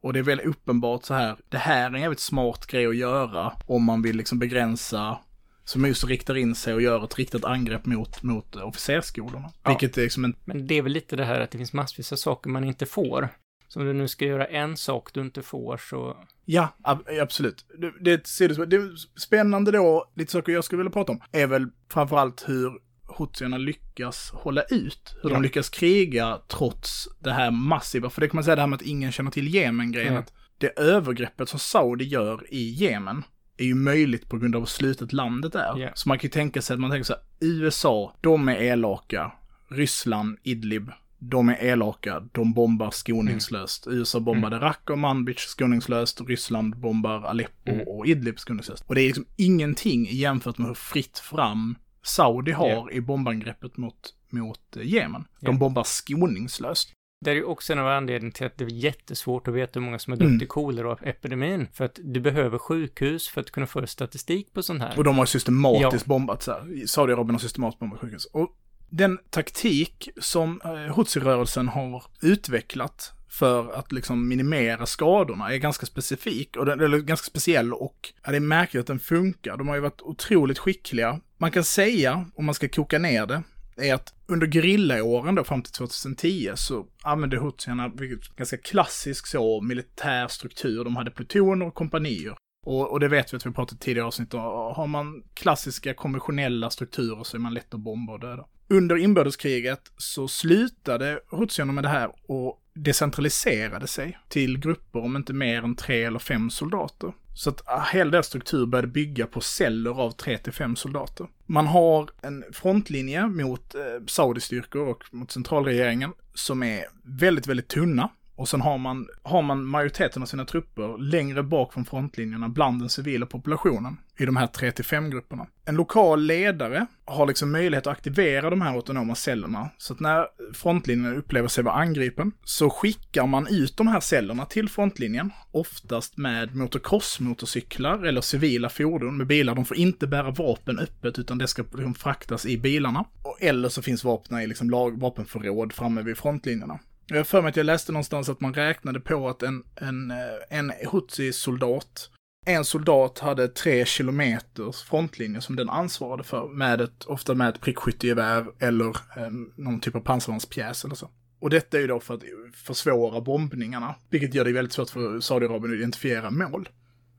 Och 0.02 0.14
det 0.14 0.20
är 0.20 0.24
väl 0.24 0.40
uppenbart 0.40 1.04
så 1.04 1.14
här, 1.14 1.36
det 1.50 1.58
här 1.58 1.82
är 1.92 1.96
en 1.96 2.02
jävligt 2.02 2.20
smart 2.20 2.66
grej 2.68 2.86
att 2.88 2.96
göra 2.96 3.52
om 3.66 3.84
man 3.84 4.02
vill 4.02 4.18
liksom 4.18 4.40
begränsa, 4.40 5.18
som 5.66 5.86
just 5.86 6.04
riktar 6.04 6.38
in 6.38 6.56
sig 6.56 6.74
och 6.74 6.82
gör 6.82 7.04
ett 7.04 7.18
riktat 7.18 7.46
angrepp 7.46 7.86
mot, 7.86 8.24
mot 8.24 8.56
officersskolorna. 8.56 9.50
Ja. 9.64 9.70
Vilket 9.70 9.98
är 9.98 10.02
liksom 10.02 10.26
en 10.26 10.36
Men 10.46 10.68
det 10.68 10.78
är 10.78 10.82
väl 10.82 10.92
lite 10.92 11.16
det 11.16 11.26
här 11.26 11.40
att 11.40 11.52
det 11.52 11.58
finns 11.58 11.74
massvis 11.74 12.12
av 12.12 12.16
saker 12.16 12.50
man 12.50 12.64
inte 12.64 12.86
får. 12.86 13.30
Så 13.68 13.80
om 13.80 13.86
du 13.86 13.94
nu 13.94 14.08
ska 14.08 14.26
göra 14.26 14.46
en 14.46 14.78
sak 14.78 15.14
du 15.14 15.22
inte 15.22 15.42
får 15.42 15.78
så... 15.78 16.18
Ja, 16.46 16.68
ab 16.82 17.08
absolut. 17.22 17.66
Det, 17.80 17.92
det, 18.00 18.38
det, 18.40 18.66
det 18.66 18.76
är 18.76 19.20
spännande 19.20 19.72
då, 19.72 20.12
lite 20.16 20.32
saker 20.32 20.52
jag 20.52 20.64
skulle 20.64 20.78
vilja 20.78 20.92
prata 20.92 21.12
om, 21.12 21.22
är 21.32 21.48
väl 21.48 21.70
framförallt 21.90 22.44
hur 22.48 22.72
houthierna 23.04 23.58
lyckas 23.58 24.32
hålla 24.34 24.62
ut. 24.62 25.16
Hur 25.22 25.30
Ja. 25.30 25.34
de 25.34 25.44
lyckas 25.44 25.70
kriga 25.70 26.40
trots 26.48 27.08
det 27.20 27.32
här 27.32 27.52
massiva, 27.52 28.10
för 28.10 28.22
det 28.22 28.28
kan 28.28 28.36
man 28.38 28.44
säga 28.44 28.56
det 28.56 28.62
här 28.62 28.68
med 28.68 28.76
att 28.76 28.82
ingen 28.82 29.12
känner 29.12 29.32
till 29.32 29.54
Jemen-grejen, 29.54 30.18
att 30.18 30.34
det 30.58 30.80
övergreppet 30.80 31.50
som 31.50 31.60
Saudi 31.60 32.06
gör 32.06 32.54
i 32.54 32.70
Jemen 32.70 33.24
är 33.58 33.66
ju 33.66 33.76
möjligt 33.76 34.30
på 34.30 34.38
grund 34.38 34.56
av 34.56 34.62
hur 34.62 34.66
slutet 34.66 35.14
landet 35.14 35.56
är. 35.56 35.78
Ja. 35.80 35.90
Så 35.94 36.10
man 36.10 36.20
kan 36.20 36.24
ju 36.28 36.30
tänka 36.32 36.62
sig 36.62 36.74
att 36.74 36.80
man 36.80 36.90
tänker 36.92 37.04
så 37.06 37.14
här, 37.14 37.22
USA, 37.40 38.16
de 38.22 38.50
är 38.50 38.56
elaka. 38.56 39.32
Ryssland, 39.68 40.38
Idlib, 40.44 40.92
de 41.20 41.50
är 41.50 41.64
elaka, 41.64 42.20
de 42.32 42.54
bombar 42.54 42.92
skoningslöst. 42.92 43.88
USA 43.88 44.20
bombade 44.20 44.60
Raqqa 44.60 44.94
och 44.94 45.00
Manbij 45.00 45.36
skoningslöst, 45.38 46.22
Ryssland 46.22 46.76
bombar 46.78 47.22
Aleppo 47.24 47.72
Mm. 47.72 47.88
och 47.88 48.08
Idlib 48.08 48.40
skoningslöst. 48.40 48.84
Och 48.88 48.96
det 48.96 49.02
är 49.02 49.08
liksom 49.08 49.26
ingenting 49.38 50.08
jämfört 50.12 50.58
med 50.58 50.68
hur 50.68 50.74
fritt 50.74 51.20
fram 51.20 51.76
Saudi 52.04 52.52
har 52.52 52.70
Ja. 52.70 52.90
i 52.92 53.02
bombangreppet 53.02 53.78
mot, 53.78 54.14
mot 54.30 54.76
eh, 54.78 54.84
Jemen. 54.84 55.26
De 55.40 55.46
Ja. 55.56 55.60
bombar 55.60 55.84
skoningslöst. 55.84 56.92
Det 57.24 57.32
är 57.32 57.36
ju 57.36 57.44
också 57.44 57.74
en 57.74 57.80
av 57.80 57.88
anledningarna 57.88 58.32
till 58.32 58.46
att 58.46 58.58
det 58.58 58.64
är 58.66 58.70
jättesvårt 58.70 59.48
att 59.48 59.54
veta 59.54 59.80
hur 59.80 59.86
många 59.86 60.00
som 60.00 60.12
har 60.12 60.18
dött 60.18 60.28
Mm. 60.28 60.42
i 60.44 60.46
koleraepidemin. 60.46 61.68
För 61.74 61.86
att 61.86 62.00
du 62.04 62.20
behöver 62.20 62.58
sjukhus 62.58 63.28
för 63.28 63.42
att 63.42 63.52
kunna 63.52 63.68
föra 63.68 63.88
statistik 63.88 64.54
på 64.54 64.64
sånt 64.64 64.82
här. 64.82 64.98
Och 64.98 65.04
de 65.04 65.18
har 65.18 65.26
systematiskt 65.26 66.04
Ja. 66.08 66.10
bombat 66.10 66.44
så 66.44 66.52
här. 66.52 66.88
Saudiarabien 66.88 67.36
har 67.36 67.40
systematiskt 67.40 67.80
bombat 67.80 68.00
sjukhus. 68.00 68.26
Och 68.26 68.58
den 68.90 69.20
taktik 69.30 70.10
som 70.22 70.62
eh, 70.64 70.96
Hutsi-rörelsen 70.96 71.68
har 71.68 72.04
utvecklat 72.22 73.12
för 73.30 73.74
att 73.74 73.92
liksom 73.92 74.28
minimera 74.30 74.86
skadorna 74.86 75.54
är 75.54 75.58
ganska 75.58 75.86
specifik, 75.86 76.58
och 76.58 76.66
den, 76.66 76.80
eller 76.82 76.98
ganska 77.00 77.26
speciell 77.26 77.74
och 77.74 78.14
ja, 78.26 78.32
det 78.32 78.38
är 78.38 78.42
märkligt 78.42 78.82
att 78.82 78.88
den 78.88 79.00
funkar. 79.00 79.58
De 79.58 79.68
har 79.68 79.76
ju 79.76 79.82
varit 79.82 80.02
otroligt 80.02 80.60
skickliga. 80.60 81.20
Man 81.38 81.52
kan 81.52 81.64
säga, 81.64 82.26
om 82.36 82.46
man 82.46 82.56
ska 82.56 82.68
koka 82.70 83.00
ner 83.00 83.26
det, 83.26 83.44
är 83.78 83.94
att 83.94 84.14
under 84.28 84.48
gerillaåren 84.48 85.36
då 85.36 85.44
fram 85.44 85.62
till 85.62 85.74
2010 85.74 86.52
så 86.56 86.86
använde 87.04 87.40
hutsierna, 87.40 87.92
ganska 88.36 88.58
klassisk 88.58 89.28
så, 89.28 89.62
militär 89.62 90.28
struktur. 90.28 90.84
De 90.84 90.96
hade 90.96 91.12
plutoner 91.12 91.66
och 91.66 91.74
kompanier. 91.74 92.36
Och, 92.66 92.92
och 92.92 93.00
det 93.00 93.08
vet 93.08 93.34
vi 93.34 93.38
att 93.38 93.46
vi 93.46 93.52
pratat 93.52 93.80
tidigare 93.80 94.08
avsnitt 94.08 94.34
om. 94.34 94.40
Har 94.76 94.88
man 94.88 95.24
klassiska 95.34 95.94
konventionella 95.94 96.70
strukturer 96.70 97.24
så 97.24 97.38
är 97.38 97.42
man 97.42 97.54
lätt 97.54 97.74
att 97.74 97.80
bomba 97.80 98.14
och 98.14 98.20
döda. 98.20 98.46
Under 98.70 98.98
inbördeskriget 98.98 99.92
så 99.98 100.28
slutade 100.28 101.20
hutsierna 101.32 101.72
med 101.74 101.84
det 101.84 101.90
här 101.90 102.12
och 102.28 102.60
decentraliserade 102.74 103.88
sig 103.88 104.18
till 104.28 104.60
grupper 104.60 105.04
om 105.04 105.16
inte 105.16 105.34
mer 105.34 105.64
än 105.64 105.76
tre 105.76 106.04
eller 106.04 106.20
fem 106.20 106.50
soldater. 106.50 107.14
Så 107.34 107.50
att 107.50 107.62
ah, 107.66 107.88
hela 107.92 108.12
deras 108.12 108.28
struktur 108.28 108.66
började 108.66 108.88
bygga 108.88 109.28
på 109.28 109.42
celler 109.42 110.02
av 110.02 110.12
tre 110.12 110.38
till 110.38 110.54
fem 110.54 110.76
soldater. 110.76 111.28
Man 111.46 111.68
har 111.68 112.10
en 112.22 112.44
frontlinje 112.52 113.28
mot 113.28 113.76
eh, 113.76 113.82
Saudi-styrkor 114.08 114.88
och 114.88 115.04
mot 115.12 115.32
centralregeringen 115.32 116.14
som 116.34 116.64
är 116.64 116.86
väldigt, 117.04 117.48
väldigt 117.48 117.68
tunna. 117.68 118.10
Och 118.36 118.50
sen 118.50 118.62
har 118.62 118.78
man, 118.78 119.08
har 119.24 119.42
man 119.42 119.66
majoriteten 119.66 120.22
av 120.22 120.26
sina 120.26 120.46
trupper 120.46 120.98
längre 120.98 121.44
bak 121.44 121.74
från 121.74 121.86
frontlinjerna 121.86 122.50
bland 122.50 122.80
den 122.82 122.90
civila 122.90 123.26
populationen 123.26 123.98
i 124.18 124.26
de 124.26 124.36
här 124.36 124.48
3-5-grupperna. 124.48 125.48
En 125.66 125.76
lokal 125.76 126.22
ledare 126.22 126.86
har 127.06 127.28
liksom 127.28 127.52
möjlighet 127.52 127.88
att 127.88 127.94
aktivera 127.94 128.50
de 128.50 128.62
här 128.62 128.74
autonoma 128.74 129.16
cellerna. 129.16 129.70
Så 129.78 129.94
att 129.94 130.00
när 130.00 130.28
frontlinjen 130.54 131.18
upplever 131.18 131.48
sig 131.48 131.64
vara 131.64 131.76
angripen 131.76 132.32
så 132.44 132.70
skickar 132.70 133.28
man 133.28 133.48
ut 133.48 133.78
de 133.78 133.88
här 133.88 134.00
cellerna 134.00 134.46
till 134.46 134.70
frontlinjen, 134.70 135.32
oftast 135.52 136.18
med 136.18 136.56
motocrossmotorcyklar 136.56 138.06
eller 138.06 138.22
civila 138.22 138.70
fordon 138.70 139.18
med 139.18 139.28
bilar. 139.28 139.56
De 139.56 139.66
får 139.66 139.78
inte 139.78 140.08
bära 140.08 140.32
vapen 140.32 140.80
öppet 140.80 141.20
utan 141.20 141.38
det 141.38 141.48
ska 141.48 141.64
liksom 141.64 141.94
fraktas 141.94 142.46
i 142.46 142.58
bilarna. 142.58 143.06
Eller 143.40 143.70
så 143.70 143.82
finns 143.82 144.04
vapnen 144.04 144.42
i 144.42 144.48
liksom 144.48 144.70
vapenförråd 145.00 145.74
framme 145.74 146.02
vid 146.02 146.18
frontlinjerna. 146.18 146.80
Jag 147.08 147.18
har 147.18 147.24
för 147.24 147.42
mig 147.42 147.50
att 147.50 147.56
jag 147.56 147.66
läste 147.66 147.92
någonstans 147.92 148.30
att 148.30 148.42
man 148.42 148.54
räknade 148.54 149.00
på 149.00 149.30
att 149.30 149.44
en, 149.44 149.64
en, 149.76 150.12
eh, 150.12 150.18
en 150.58 150.72
Hutsi-soldat, 150.92 152.10
en 152.46 152.66
soldat 152.66 153.20
hade 153.20 153.48
tre 153.48 153.86
kilometers 153.86 154.84
frontlinje 154.84 155.42
som 155.42 155.56
den 155.56 155.70
ansvarade 155.70 156.24
för, 156.24 156.48
med 156.48 156.82
ett, 156.82 157.06
ofta 157.06 157.34
med 157.34 157.50
ett 157.50 157.62
prickskyttegevär 157.62 158.46
eller 158.60 158.90
eh, 158.90 159.30
någon 159.56 159.80
typ 159.80 159.96
av 159.96 160.00
pansarvagnspjäs 160.00 160.86
eller 160.86 160.96
så. 160.96 161.10
Och 161.40 161.50
detta 161.50 161.78
är 161.78 161.82
ju 161.82 161.88
då 161.88 162.00
för 162.00 162.14
att 162.14 162.24
försvåra 162.54 163.22
bombningarna, 163.22 163.96
vilket 164.10 164.34
gör 164.34 164.46
det 164.46 164.52
väldigt 164.54 164.74
svårt 164.74 164.90
för 164.90 165.20
Saudiarabien 165.20 165.74
att 165.74 165.78
identifiera 165.78 166.32
mål. 166.32 166.70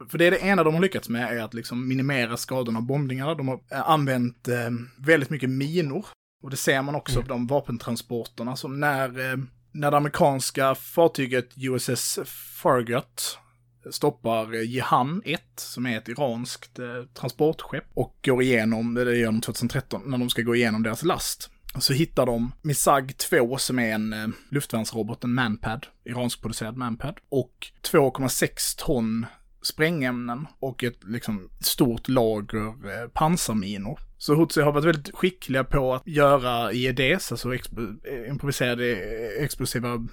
För 0.08 0.18
det 0.18 0.26
är 0.26 0.30
det 0.30 0.38
ena 0.38 0.64
de 0.64 0.74
har 0.74 0.80
lyckats 0.80 1.08
med, 1.08 1.38
är 1.38 1.42
att 1.42 1.54
liksom 1.54 1.88
minimera 1.88 2.36
skadorna 2.36 2.78
av 2.78 2.86
bombningarna. 2.86 3.34
De 3.34 3.48
har 3.48 3.60
eh, 3.70 3.90
använt 3.90 4.48
eh, 4.48 4.70
väldigt 4.98 5.30
mycket 5.30 5.50
minor. 5.50 6.06
Och 6.42 6.50
det 6.50 6.56
ser 6.56 6.82
man 6.82 6.94
också 6.94 7.16
mm. 7.16 7.28
de 7.28 7.46
vapentransporterna 7.46 8.56
som 8.56 8.80
när 8.80 9.32
eh, 9.32 9.36
när 9.74 9.90
det 9.90 9.96
amerikanska 9.96 10.74
fartyget 10.74 11.48
USS 11.56 12.18
Farragut 12.62 13.38
stoppar 13.90 14.54
eh, 14.54 14.70
Jehan 14.70 15.22
1, 15.24 15.40
som 15.56 15.86
är 15.86 15.98
ett 15.98 16.08
iranskt 16.08 16.78
eh, 16.78 17.04
transportskepp, 17.14 17.84
och 17.94 18.16
går 18.24 18.42
igenom, 18.42 18.96
eh, 18.96 19.04
det 19.04 19.16
gör 19.16 19.26
de 19.26 19.40
2013, 19.40 20.02
när 20.06 20.18
de 20.18 20.30
ska 20.30 20.42
gå 20.42 20.54
igenom 20.54 20.82
deras 20.82 21.02
last. 21.02 21.50
Så 21.78 21.92
hittar 21.92 22.26
de 22.26 22.52
Misag 22.62 23.16
2 23.16 23.58
som 23.58 23.78
är 23.78 23.94
en 23.94 24.12
eh, 24.12 24.28
luftvärnsrobot, 24.50 25.24
en 25.24 25.34
Manpad, 25.34 25.86
iranskproducerad 26.04 26.76
Manpad, 26.76 27.18
och 27.28 27.66
2,6 27.92 28.78
ton 28.78 29.26
sprängämnen 29.66 30.46
och 30.58 30.84
ett 30.84 31.04
liksom 31.04 31.50
stort 31.60 32.08
lager 32.08 32.66
eh, 32.66 33.08
pansarminor. 33.08 33.98
Så 34.18 34.34
Hutsi 34.34 34.60
har 34.60 34.72
varit 34.72 34.84
väldigt 34.84 35.14
skickliga 35.14 35.64
på 35.64 35.94
att 35.94 36.06
göra 36.06 36.72
IEDs, 36.72 37.32
alltså 37.32 37.54
exp 37.54 37.72
improviserade 38.28 38.92
eh, 38.92 39.44
explosiva 39.44 40.06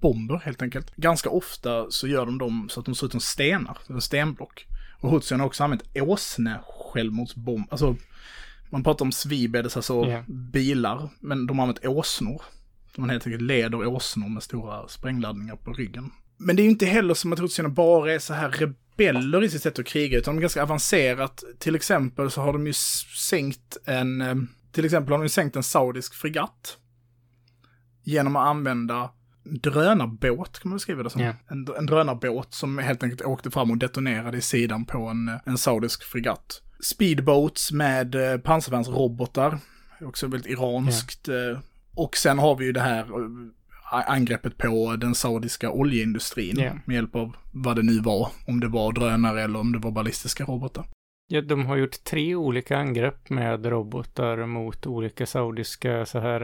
bomber 0.00 0.40
helt 0.44 0.62
enkelt. 0.62 0.96
Ganska 0.96 1.30
ofta 1.30 1.90
så 1.90 2.08
gör 2.08 2.26
de 2.26 2.38
dem 2.38 2.68
så 2.70 2.80
att 2.80 2.86
de 2.86 2.94
ser 2.94 3.06
ut 3.06 3.12
som 3.12 3.20
stenar, 3.20 3.78
eller 3.88 4.00
stenblock. 4.00 4.66
Och 5.00 5.10
Hutsi 5.10 5.34
har 5.34 5.46
också 5.46 5.64
använt 5.64 5.96
åsne 5.96 6.60
självmordsbomb, 6.92 7.66
alltså 7.70 7.96
man 8.70 8.82
pratar 8.82 9.04
om 9.04 9.12
svibedes, 9.12 9.76
alltså 9.76 10.06
yeah. 10.06 10.24
bilar, 10.28 11.08
men 11.20 11.46
de 11.46 11.58
har 11.58 11.62
använt 11.62 11.86
åsnor. 11.86 12.42
De 12.96 13.08
helt 13.08 13.26
enkelt 13.26 13.42
leder 13.42 13.86
åsnor 13.86 14.28
med 14.28 14.42
stora 14.42 14.88
sprängladdningar 14.88 15.56
på 15.56 15.72
ryggen. 15.72 16.10
Men 16.36 16.56
det 16.56 16.62
är 16.62 16.64
ju 16.64 16.70
inte 16.70 16.86
heller 16.86 17.14
som 17.14 17.32
att 17.32 17.40
hutsierna 17.40 17.68
bara 17.68 18.12
är 18.12 18.18
så 18.18 18.34
här 18.34 18.50
rebeller 18.50 19.44
i 19.44 19.48
sitt 19.48 19.62
sätt 19.62 19.78
att 19.78 19.86
kriga, 19.86 20.18
utan 20.18 20.34
de 20.34 20.38
är 20.38 20.42
ganska 20.42 20.62
avancerat. 20.62 21.44
Till 21.58 21.74
exempel 21.74 22.30
så 22.30 22.40
har 22.40 22.52
de 22.52 22.66
ju 22.66 22.72
sänkt 23.28 23.76
en, 23.84 24.20
eh, 24.20 24.34
till 24.72 24.84
exempel 24.84 25.12
har 25.12 25.18
de 25.18 25.24
ju 25.24 25.28
sänkt 25.28 25.56
en 25.56 25.62
saudisk 25.62 26.14
fregatt. 26.14 26.78
Genom 28.02 28.36
att 28.36 28.46
använda 28.46 29.10
drönarbåt, 29.44 30.58
kan 30.58 30.68
man 30.68 30.76
beskriva 30.76 31.02
det 31.02 31.10
som. 31.10 31.20
Yeah. 31.20 31.34
En, 31.48 31.68
en 31.78 31.86
drönarbåt 31.86 32.54
som 32.54 32.78
helt 32.78 33.02
enkelt 33.02 33.22
åkte 33.22 33.50
fram 33.50 33.70
och 33.70 33.78
detonerade 33.78 34.38
i 34.38 34.40
sidan 34.40 34.84
på 34.84 34.98
en, 34.98 35.30
en 35.44 35.58
saudisk 35.58 36.04
fregatt. 36.04 36.62
Speedboats 36.80 37.72
med 37.72 38.14
eh, 38.14 38.38
pansarvärnsrobotar, 38.38 39.58
också 40.00 40.26
väldigt 40.26 40.52
iranskt. 40.52 41.28
Yeah. 41.28 41.58
Och 41.94 42.16
sen 42.16 42.38
har 42.38 42.56
vi 42.56 42.64
ju 42.64 42.72
det 42.72 42.80
här 42.80 43.06
angreppet 44.02 44.58
på 44.58 44.96
den 44.96 45.14
saudiska 45.14 45.70
oljeindustrin 45.70 46.58
yeah. 46.58 46.76
med 46.84 46.94
hjälp 46.94 47.14
av 47.14 47.36
vad 47.52 47.76
det 47.76 47.82
nu 47.82 48.00
var, 48.00 48.28
om 48.46 48.60
det 48.60 48.68
var 48.68 48.92
drönare 48.92 49.42
eller 49.42 49.58
om 49.60 49.72
det 49.72 49.78
var 49.78 49.90
ballistiska 49.90 50.44
robotar. 50.44 50.84
Ja, 51.26 51.40
de 51.40 51.66
har 51.66 51.76
gjort 51.76 52.04
tre 52.04 52.34
olika 52.34 52.78
angrepp 52.78 53.30
med 53.30 53.66
robotar 53.66 54.46
mot 54.46 54.86
olika 54.86 55.26
saudiska 55.26 56.06
så 56.06 56.18
här 56.18 56.40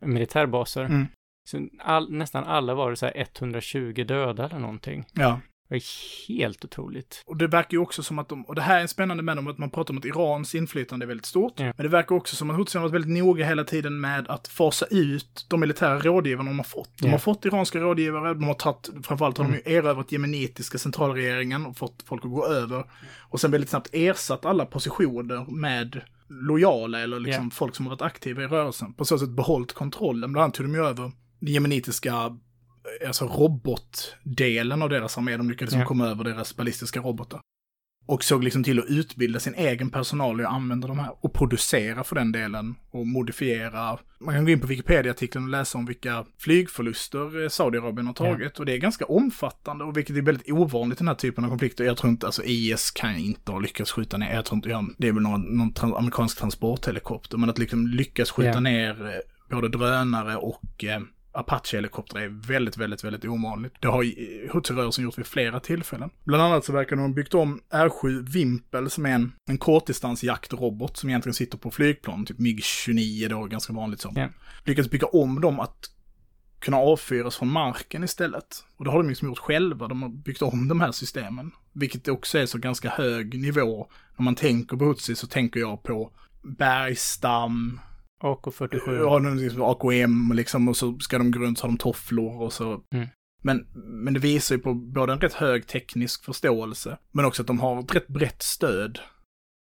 eh, 0.00 0.08
militärbaser. 0.08 0.84
Mm. 0.84 1.06
Så 1.50 1.68
all, 1.78 2.12
nästan 2.12 2.44
alla 2.44 2.74
var 2.74 2.90
det 2.90 2.96
så 2.96 3.06
här 3.06 3.14
120 3.16 4.04
döda 4.08 4.44
eller 4.44 4.58
någonting. 4.58 5.04
Ja. 5.12 5.40
Det 5.68 5.76
är 5.76 6.28
helt 6.28 6.64
otroligt. 6.64 7.22
Och 7.26 7.36
det 7.36 7.46
verkar 7.46 7.72
ju 7.72 7.78
också 7.78 8.02
som 8.02 8.18
att 8.18 8.28
de, 8.28 8.44
och 8.44 8.54
det 8.54 8.62
här 8.62 8.82
är 8.82 8.86
spännande 8.86 9.22
med 9.22 9.36
dem, 9.36 9.46
att 9.46 9.58
man 9.58 9.70
pratar 9.70 9.94
om 9.94 9.98
att 9.98 10.04
Irans 10.04 10.54
inflytande 10.54 11.04
är 11.04 11.06
väldigt 11.06 11.26
stort. 11.26 11.52
Ja. 11.56 11.64
Men 11.64 11.86
det 11.86 11.88
verkar 11.88 12.16
också 12.16 12.36
som 12.36 12.50
att 12.50 12.74
har 12.74 12.80
varit 12.80 12.92
väldigt 12.92 13.22
noga 13.22 13.46
hela 13.46 13.64
tiden 13.64 14.00
med 14.00 14.28
att 14.28 14.48
fasa 14.48 14.86
ut 14.90 15.46
de 15.48 15.60
militära 15.60 15.98
rådgivarna 15.98 16.50
de 16.50 16.58
har 16.58 16.64
fått. 16.64 16.98
De 16.98 17.06
ja. 17.06 17.12
har 17.12 17.18
fått 17.18 17.44
iranska 17.44 17.78
rådgivare, 17.78 18.34
de 18.34 18.44
har 18.44 18.54
tagit, 18.54 18.90
framförallt 19.02 19.38
har 19.38 19.44
mm. 19.44 19.60
de 19.64 19.70
ju 19.70 19.76
erövrat 19.76 20.12
jemenitiska 20.12 20.78
centralregeringen 20.78 21.66
och 21.66 21.76
fått 21.76 22.02
folk 22.06 22.24
att 22.24 22.30
gå 22.30 22.46
över. 22.46 22.84
Och 23.20 23.40
sen 23.40 23.50
väldigt 23.50 23.70
snabbt 23.70 23.88
ersatt 23.92 24.44
alla 24.44 24.66
positioner 24.66 25.50
med 25.50 26.00
lojala 26.28 27.00
eller 27.00 27.20
liksom 27.20 27.44
yeah. 27.44 27.52
folk 27.52 27.76
som 27.76 27.86
har 27.86 27.90
varit 27.90 28.02
aktiva 28.02 28.42
i 28.42 28.46
rörelsen. 28.46 28.94
På 28.94 29.04
så 29.04 29.18
sätt 29.18 29.28
behållit 29.28 29.72
kontrollen. 29.72 30.32
Bland 30.32 30.44
annat 30.44 30.54
tog 30.54 30.66
de 30.66 30.74
ju 30.74 30.84
över 30.84 31.12
den 31.40 31.52
jemenitiska 31.52 32.36
alltså 33.06 33.24
robotdelen 33.24 34.82
av 34.82 34.88
deras 34.88 35.18
armé. 35.18 35.36
De 35.36 35.50
lyckades 35.50 35.74
ja. 35.74 35.84
komma 35.84 36.06
över 36.06 36.24
deras 36.24 36.56
ballistiska 36.56 37.00
robotar. 37.00 37.40
Och 38.08 38.24
såg 38.24 38.44
liksom 38.44 38.64
till 38.64 38.78
att 38.78 38.86
utbilda 38.88 39.40
sin 39.40 39.54
egen 39.54 39.90
personal 39.90 40.40
i 40.40 40.44
att 40.44 40.52
använda 40.52 40.88
de 40.88 40.98
här 40.98 41.10
och 41.20 41.32
producera 41.32 42.04
för 42.04 42.16
den 42.16 42.32
delen 42.32 42.74
och 42.90 43.06
modifiera. 43.06 43.98
Man 44.20 44.34
kan 44.34 44.44
gå 44.44 44.50
in 44.50 44.60
på 44.60 44.66
Wikipedia-artikeln 44.66 45.44
och 45.44 45.50
läsa 45.50 45.78
om 45.78 45.86
vilka 45.86 46.24
flygförluster 46.38 47.48
Saudiarabien 47.48 48.06
har 48.06 48.14
tagit 48.14 48.52
ja. 48.54 48.58
och 48.58 48.66
det 48.66 48.72
är 48.72 48.78
ganska 48.78 49.04
omfattande 49.04 49.84
och 49.84 49.96
vilket 49.96 50.16
är 50.16 50.22
väldigt 50.22 50.50
ovanligt 50.50 50.98
i 50.98 50.98
den 50.98 51.08
här 51.08 51.14
typen 51.14 51.44
av 51.44 51.48
konflikter. 51.48 51.84
Jag 51.84 51.96
tror 51.96 52.10
inte, 52.10 52.26
alltså 52.26 52.42
IS 52.44 52.90
kan 52.90 53.16
inte 53.16 53.52
ha 53.52 53.58
lyckats 53.58 53.92
skjuta 53.92 54.16
ner, 54.16 54.34
jag 54.34 54.44
tror 54.44 54.56
inte, 54.56 54.68
ja, 54.68 54.84
det 54.98 55.08
är 55.08 55.12
väl 55.12 55.22
någon, 55.22 55.42
någon 55.42 55.72
trans 55.72 55.94
amerikansk 55.94 56.38
transporthelikopter, 56.38 57.38
men 57.38 57.50
att 57.50 57.58
liksom 57.58 57.86
lyckas 57.86 58.30
skjuta 58.30 58.50
ja. 58.50 58.60
ner 58.60 59.06
eh, 59.06 59.56
både 59.56 59.68
drönare 59.68 60.36
och 60.36 60.84
eh, 60.84 61.00
Apache-helikoptrar 61.38 62.20
är 62.22 62.28
väldigt, 62.28 62.76
väldigt, 62.76 63.04
väldigt 63.04 63.24
ovanligt. 63.24 63.74
Det 63.80 63.88
har 63.88 64.02
Hutsi-rörelsen 64.52 65.04
gjort 65.04 65.18
vid 65.18 65.26
flera 65.26 65.60
tillfällen. 65.60 66.10
Bland 66.24 66.42
annat 66.42 66.64
så 66.64 66.72
verkar 66.72 66.96
de 66.96 67.02
ha 67.02 67.08
byggt 67.08 67.34
om 67.34 67.60
R7 67.70 68.28
Vimpel 68.32 68.90
som 68.90 69.06
är 69.06 69.10
en, 69.10 69.32
en 69.46 69.58
kortdistansjaktrobot 69.58 70.96
som 70.96 71.08
egentligen 71.08 71.34
sitter 71.34 71.58
på 71.58 71.70
flygplan, 71.70 72.26
typ 72.26 72.38
MIG-29 72.38 73.28
då, 73.28 73.44
ganska 73.44 73.72
vanligt 73.72 74.00
som. 74.00 74.16
Yeah. 74.16 74.30
Lyckats 74.64 74.90
bygga 74.90 75.06
om 75.06 75.40
dem 75.40 75.60
att 75.60 75.90
kunna 76.58 76.76
avfyras 76.76 77.36
från 77.36 77.48
marken 77.48 78.04
istället. 78.04 78.64
Och 78.76 78.84
det 78.84 78.90
har 78.90 78.98
de 78.98 79.08
liksom 79.08 79.28
gjort 79.28 79.38
själva, 79.38 79.88
de 79.88 80.02
har 80.02 80.08
byggt 80.08 80.42
om 80.42 80.68
de 80.68 80.80
här 80.80 80.92
systemen. 80.92 81.50
Vilket 81.72 82.08
också 82.08 82.38
är 82.38 82.46
så 82.46 82.58
ganska 82.58 82.90
hög 82.90 83.40
nivå. 83.40 83.90
När 84.16 84.24
man 84.24 84.34
tänker 84.34 84.76
på 84.76 84.84
Hutsi 84.84 85.14
så 85.14 85.26
tänker 85.26 85.60
jag 85.60 85.82
på 85.82 86.12
bergstam, 86.42 87.80
AK47. 88.20 88.96
Ja, 88.96 89.18
liksom 89.18 89.62
AKM 89.62 90.32
liksom 90.32 90.68
och 90.68 90.76
så 90.76 90.98
ska 90.98 91.18
de 91.18 91.30
gå 91.30 91.40
runt 91.40 91.58
så 91.58 91.66
har 91.66 91.70
de 91.70 91.78
tofflor 91.78 92.42
och 92.42 92.52
så. 92.52 92.82
Mm. 92.94 93.08
Men, 93.42 93.66
men 93.74 94.14
det 94.14 94.20
visar 94.20 94.54
ju 94.54 94.60
på 94.62 94.74
både 94.74 95.12
en 95.12 95.20
rätt 95.20 95.34
hög 95.34 95.66
teknisk 95.66 96.24
förståelse, 96.24 96.98
men 97.12 97.24
också 97.24 97.42
att 97.42 97.46
de 97.46 97.60
har 97.60 97.80
ett 97.80 97.94
rätt 97.94 98.08
brett 98.08 98.42
stöd 98.42 98.98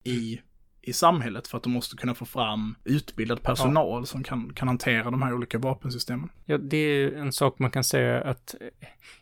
i, 0.03 0.39
i 0.81 0.93
samhället 0.93 1.47
för 1.47 1.57
att 1.57 1.63
de 1.63 1.73
måste 1.73 1.97
kunna 1.97 2.15
få 2.15 2.25
fram 2.25 2.75
utbildad 2.83 3.43
personal 3.43 4.01
ja. 4.01 4.05
som 4.05 4.23
kan, 4.23 4.53
kan 4.53 4.67
hantera 4.67 5.11
de 5.11 5.21
här 5.21 5.33
olika 5.33 5.57
vapensystemen. 5.57 6.29
Ja, 6.45 6.57
det 6.57 6.77
är 6.77 7.11
en 7.11 7.31
sak 7.31 7.59
man 7.59 7.71
kan 7.71 7.83
säga 7.83 8.21
att 8.21 8.55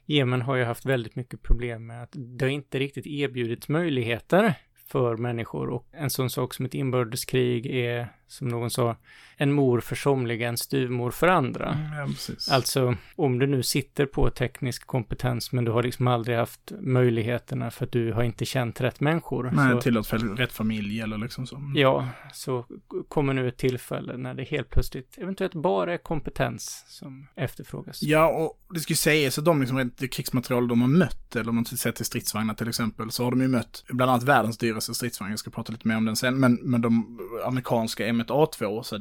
Jemen 0.06 0.42
har 0.42 0.56
ju 0.56 0.64
haft 0.64 0.86
väldigt 0.86 1.16
mycket 1.16 1.42
problem 1.42 1.88
med 1.88 2.04
att 2.04 2.16
det 2.16 2.46
har 2.46 2.50
inte 2.50 2.80
riktigt 2.80 3.08
erbjudits 3.08 3.70
möjligheter 3.70 4.54
för 4.88 5.18
människor 5.18 5.70
och 5.70 5.88
en 5.92 6.10
sån 6.10 6.30
sak 6.30 6.54
som 6.54 6.66
ett 6.66 6.74
inbördeskrig 6.74 7.66
är 7.66 8.19
som 8.30 8.48
någon 8.48 8.70
sa, 8.70 8.96
en 9.38 9.54
mor 9.54 9.80
för 9.80 9.96
somliga, 9.96 10.50
en 10.50 10.58
styvmor 10.58 11.12
för 11.12 11.28
andra. 11.28 11.74
Mm, 11.74 11.92
ja. 11.98 12.36
Alltså, 12.52 12.96
om 13.16 13.40
du 13.40 13.48
nu 13.48 13.64
sitter 13.64 14.06
på 14.06 14.30
teknisk 14.30 14.88
kompetens, 14.88 15.52
men 15.52 15.66
du 15.66 15.72
har 15.72 15.84
liksom 15.84 16.08
aldrig 16.08 16.38
haft 16.38 16.72
möjligheterna 16.80 17.72
för 17.72 17.86
att 17.86 17.92
du 17.92 18.14
har 18.14 18.24
inte 18.24 18.46
känt 18.46 18.82
rätt 18.82 19.00
människor. 19.00 19.52
Nej, 19.54 19.72
så, 19.72 19.82
tillåt 19.82 20.14
rätt 20.14 20.52
familj 20.52 21.02
eller 21.02 21.18
liksom 21.18 21.48
så. 21.48 21.56
Mm. 21.56 21.76
ja, 21.76 22.08
så 22.34 22.66
kommer 23.08 23.34
nu 23.34 23.48
ett 23.48 23.58
tillfälle 23.58 24.18
när 24.18 24.34
det 24.34 24.44
helt 24.44 24.70
plötsligt 24.70 25.18
eventuellt 25.18 25.54
bara 25.54 25.94
är 25.94 25.98
kompetens 25.98 26.86
som 26.88 27.28
efterfrågas. 27.36 28.04
Ja, 28.04 28.28
och 28.28 28.74
det 28.74 28.80
ska 28.80 28.92
ju 28.92 28.98
sägas 28.98 29.38
att 29.38 29.46
de 29.46 29.60
liksom, 29.60 29.92
krigsmaterial 30.12 30.68
de 30.68 30.82
har 30.82 30.88
mött, 30.88 31.36
eller 31.36 31.50
om 31.50 31.56
man 31.56 31.66
sett 31.66 31.96
till 31.96 32.06
stridsvagnar 32.06 32.54
till 32.54 32.70
exempel, 32.70 33.12
så 33.12 33.24
har 33.24 33.32
de 33.32 33.42
ju 33.42 33.48
mött 33.48 33.84
bland 33.90 34.12
annat 34.12 34.24
världens 34.24 34.58
dyraste 34.58 34.94
stridsvagn, 34.94 35.32
jag 35.32 35.40
ska 35.40 35.52
prata 35.52 35.72
lite 35.72 35.88
mer 35.88 35.98
om 35.98 36.06
den 36.06 36.16
sen, 36.16 36.40
men, 36.40 36.60
men 36.62 36.82
de 36.82 37.20
amerikanska 37.46 38.08
M1A2, 38.24 38.84
så 38.84 38.98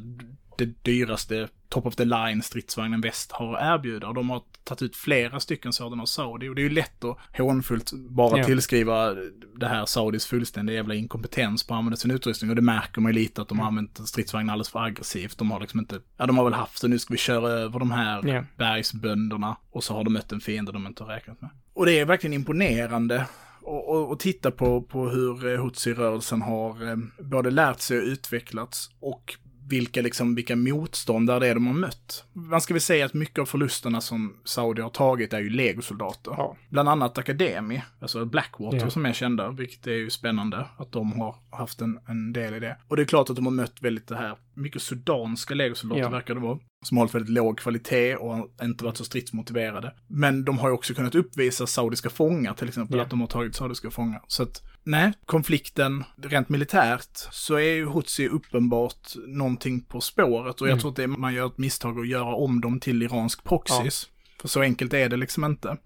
det 0.58 0.84
dyraste 0.84 1.48
top 1.68 1.86
of 1.86 1.96
the 1.96 2.04
line 2.04 2.42
stridsvagnen 2.42 3.00
väst 3.00 3.32
har 3.32 3.54
att 3.56 3.78
erbjuda. 3.78 4.06
Och 4.08 4.14
de 4.14 4.30
har 4.30 4.42
tagit 4.64 4.82
ut 4.82 4.96
flera 4.96 5.40
stycken 5.40 5.72
sådana 5.72 6.02
av 6.02 6.06
Saudi. 6.06 6.48
Och 6.48 6.54
det 6.54 6.60
är 6.60 6.64
ju 6.64 6.70
lätt 6.70 7.04
att 7.04 7.16
hånfullt 7.38 7.92
bara 7.92 8.38
Ja. 8.38 8.44
tillskriva 8.44 9.14
det 9.56 9.66
här 9.68 9.86
Saudis 9.86 10.26
fullständiga 10.26 10.76
jävla 10.76 10.94
inkompetens 10.94 11.66
på 11.66 11.74
att 11.74 11.78
använda 11.78 11.96
sin 11.96 12.10
utrustning. 12.10 12.50
Och 12.50 12.56
det 12.56 12.62
märker 12.62 13.00
man 13.00 13.12
ju 13.12 13.18
lite 13.18 13.42
att 13.42 13.48
de 13.48 13.58
har 13.58 13.66
använt 13.66 14.08
stridsvagnar 14.08 14.52
alldeles 14.52 14.68
för 14.70 14.80
aggressivt. 14.84 15.38
De 15.38 15.50
har 15.50 15.60
liksom 15.60 15.80
inte, 15.80 16.00
ja 16.16 16.26
de 16.26 16.38
har 16.38 16.44
väl 16.44 16.54
haft 16.54 16.78
så 16.78 16.88
nu 16.88 16.98
ska 16.98 17.14
vi 17.14 17.18
köra 17.18 17.48
över 17.48 17.78
de 17.78 17.90
här 17.90 18.26
Ja. 18.26 18.44
bergsbönderna. 18.56 19.56
Och 19.70 19.84
så 19.84 19.94
har 19.94 20.04
de 20.04 20.12
mött 20.12 20.32
en 20.32 20.40
fiende 20.40 20.72
de 20.72 20.86
inte 20.86 21.02
har 21.02 21.10
räknat 21.10 21.40
med. 21.40 21.50
Och 21.74 21.86
det 21.86 21.98
är 21.98 22.04
verkligen 22.04 22.34
imponerande 22.34 23.26
och, 23.68 23.88
och, 23.88 24.10
och 24.10 24.20
titta 24.20 24.50
på, 24.50 24.82
på 24.82 25.08
hur 25.08 25.52
eh, 25.52 25.64
Hutsi-rörelsen 25.64 26.42
har 26.42 26.90
eh, 26.90 26.96
både 27.18 27.50
lärt 27.50 27.80
sig 27.80 27.98
och 27.98 28.04
utvecklats 28.04 28.90
och 29.00 29.36
vilka, 29.68 30.02
liksom, 30.02 30.34
vilka 30.34 30.56
motståndare 30.56 31.38
det 31.38 31.46
är 31.48 31.54
de 31.54 31.66
har 31.66 31.74
mött. 31.74 32.24
Man 32.32 32.60
ska 32.60 32.74
väl 32.74 32.80
säga 32.80 33.06
att 33.06 33.14
mycket 33.14 33.38
av 33.38 33.46
förlusterna 33.46 34.00
som 34.00 34.36
Saudi 34.44 34.82
har 34.82 34.90
tagit 34.90 35.32
är 35.32 35.40
ju 35.40 35.50
legosoldater. 35.50 36.30
Ja. 36.36 36.56
Bland 36.70 36.88
annat 36.88 37.18
Academy, 37.18 37.80
alltså 38.00 38.24
Blackwater 38.24 38.78
Ja. 38.78 38.90
som 38.90 39.06
är 39.06 39.12
kända, 39.12 39.50
vilket 39.50 39.86
är 39.86 39.92
ju 39.92 40.10
spännande 40.10 40.66
att 40.78 40.92
de 40.92 41.12
har 41.12 41.36
haft 41.50 41.80
en, 41.80 41.98
en 42.08 42.32
del 42.32 42.54
i 42.54 42.60
det. 42.60 42.76
Och 42.88 42.96
det 42.96 43.02
är 43.02 43.06
klart 43.06 43.30
att 43.30 43.36
de 43.36 43.46
har 43.46 43.52
mött 43.52 43.82
väldigt 43.82 44.08
det 44.08 44.16
här, 44.16 44.36
mycket 44.54 44.82
sudanska 44.82 45.54
legosoldater 45.54 46.02
Ja. 46.02 46.08
verkar 46.10 46.34
det 46.34 46.40
vara. 46.40 46.58
Som 46.84 46.96
har 46.96 47.02
hållit 47.02 47.14
väldigt 47.14 47.30
låg 47.34 47.58
kvalitet 47.58 48.16
och 48.16 48.50
inte 48.62 48.84
varit 48.84 48.96
så 48.96 49.04
stridsmotiverade. 49.04 49.94
Men 50.06 50.44
de 50.44 50.58
har 50.58 50.68
ju 50.68 50.74
också 50.74 50.94
kunnat 50.94 51.14
uppvisa 51.14 51.66
saudiska 51.66 52.10
fångar 52.10 52.54
till 52.54 52.68
exempel, 52.68 52.96
Ja. 52.96 53.02
att 53.04 53.10
de 53.10 53.20
har 53.20 53.26
tagit 53.28 53.54
saudiska 53.54 53.90
fångar. 53.90 54.22
Så 54.28 54.42
att, 54.42 54.62
nej, 54.90 55.12
konflikten 55.26 56.04
rent 56.22 56.48
militärt 56.48 57.08
så 57.30 57.54
är 57.54 57.74
ju 57.74 57.86
Hutsi 57.88 58.28
uppenbart 58.28 59.08
någonting 59.26 59.80
på 59.84 60.00
spåret. 60.00 60.60
Och 60.60 60.66
jag 60.66 60.72
Mm. 60.72 60.80
tror 60.80 60.90
att 60.90 60.96
det 60.96 61.02
är, 61.02 61.06
man 61.06 61.34
gör 61.34 61.46
ett 61.46 61.58
misstag 61.58 61.98
att 62.00 62.08
göra 62.08 62.34
om 62.34 62.60
dem 62.60 62.80
till 62.80 63.02
iransk 63.02 63.44
proxys. 63.44 64.08
För 64.40 64.48
så 64.48 64.60
enkelt 64.60 64.94
är 64.94 65.08
det 65.08 65.16
liksom 65.16 65.44
inte. 65.44 65.76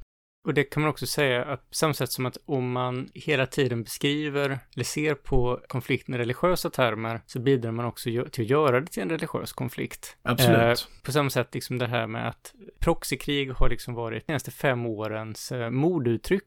Och 0.46 0.54
det 0.54 0.64
kan 0.64 0.82
man 0.82 0.90
också 0.90 1.06
säga 1.06 1.44
att 1.44 1.68
på 1.68 1.74
samma 1.74 1.94
sätt 1.94 2.12
som 2.12 2.26
att 2.26 2.36
om 2.46 2.72
man 2.72 3.08
hela 3.14 3.46
tiden 3.46 3.82
beskriver 3.82 4.58
eller 4.74 4.84
ser 4.84 5.14
på 5.14 5.60
konflikten 5.68 6.14
i 6.14 6.18
religiösa 6.18 6.70
termer 6.70 7.20
så 7.26 7.40
bidrar 7.40 7.72
man 7.72 7.84
också 7.86 8.02
till 8.04 8.20
att 8.44 8.50
göra 8.50 8.80
det 8.80 8.86
till 8.86 9.02
en 9.02 9.10
religiös 9.10 9.52
konflikt. 9.52 10.16
Absolut. 10.22 10.58
Eh, 10.58 11.02
på 11.04 11.12
samma 11.12 11.30
sätt 11.30 11.54
liksom 11.54 11.78
det 11.78 11.86
här 11.86 12.06
med 12.06 12.28
att 12.28 12.54
proxykrig 12.80 13.50
har 13.52 13.68
liksom 13.68 13.94
varit 13.94 14.22
de 14.26 14.26
senaste 14.32 14.50
fem 14.50 14.86
årens 14.86 15.52
eh, 15.52 15.70
modeuttryck. 15.70 16.42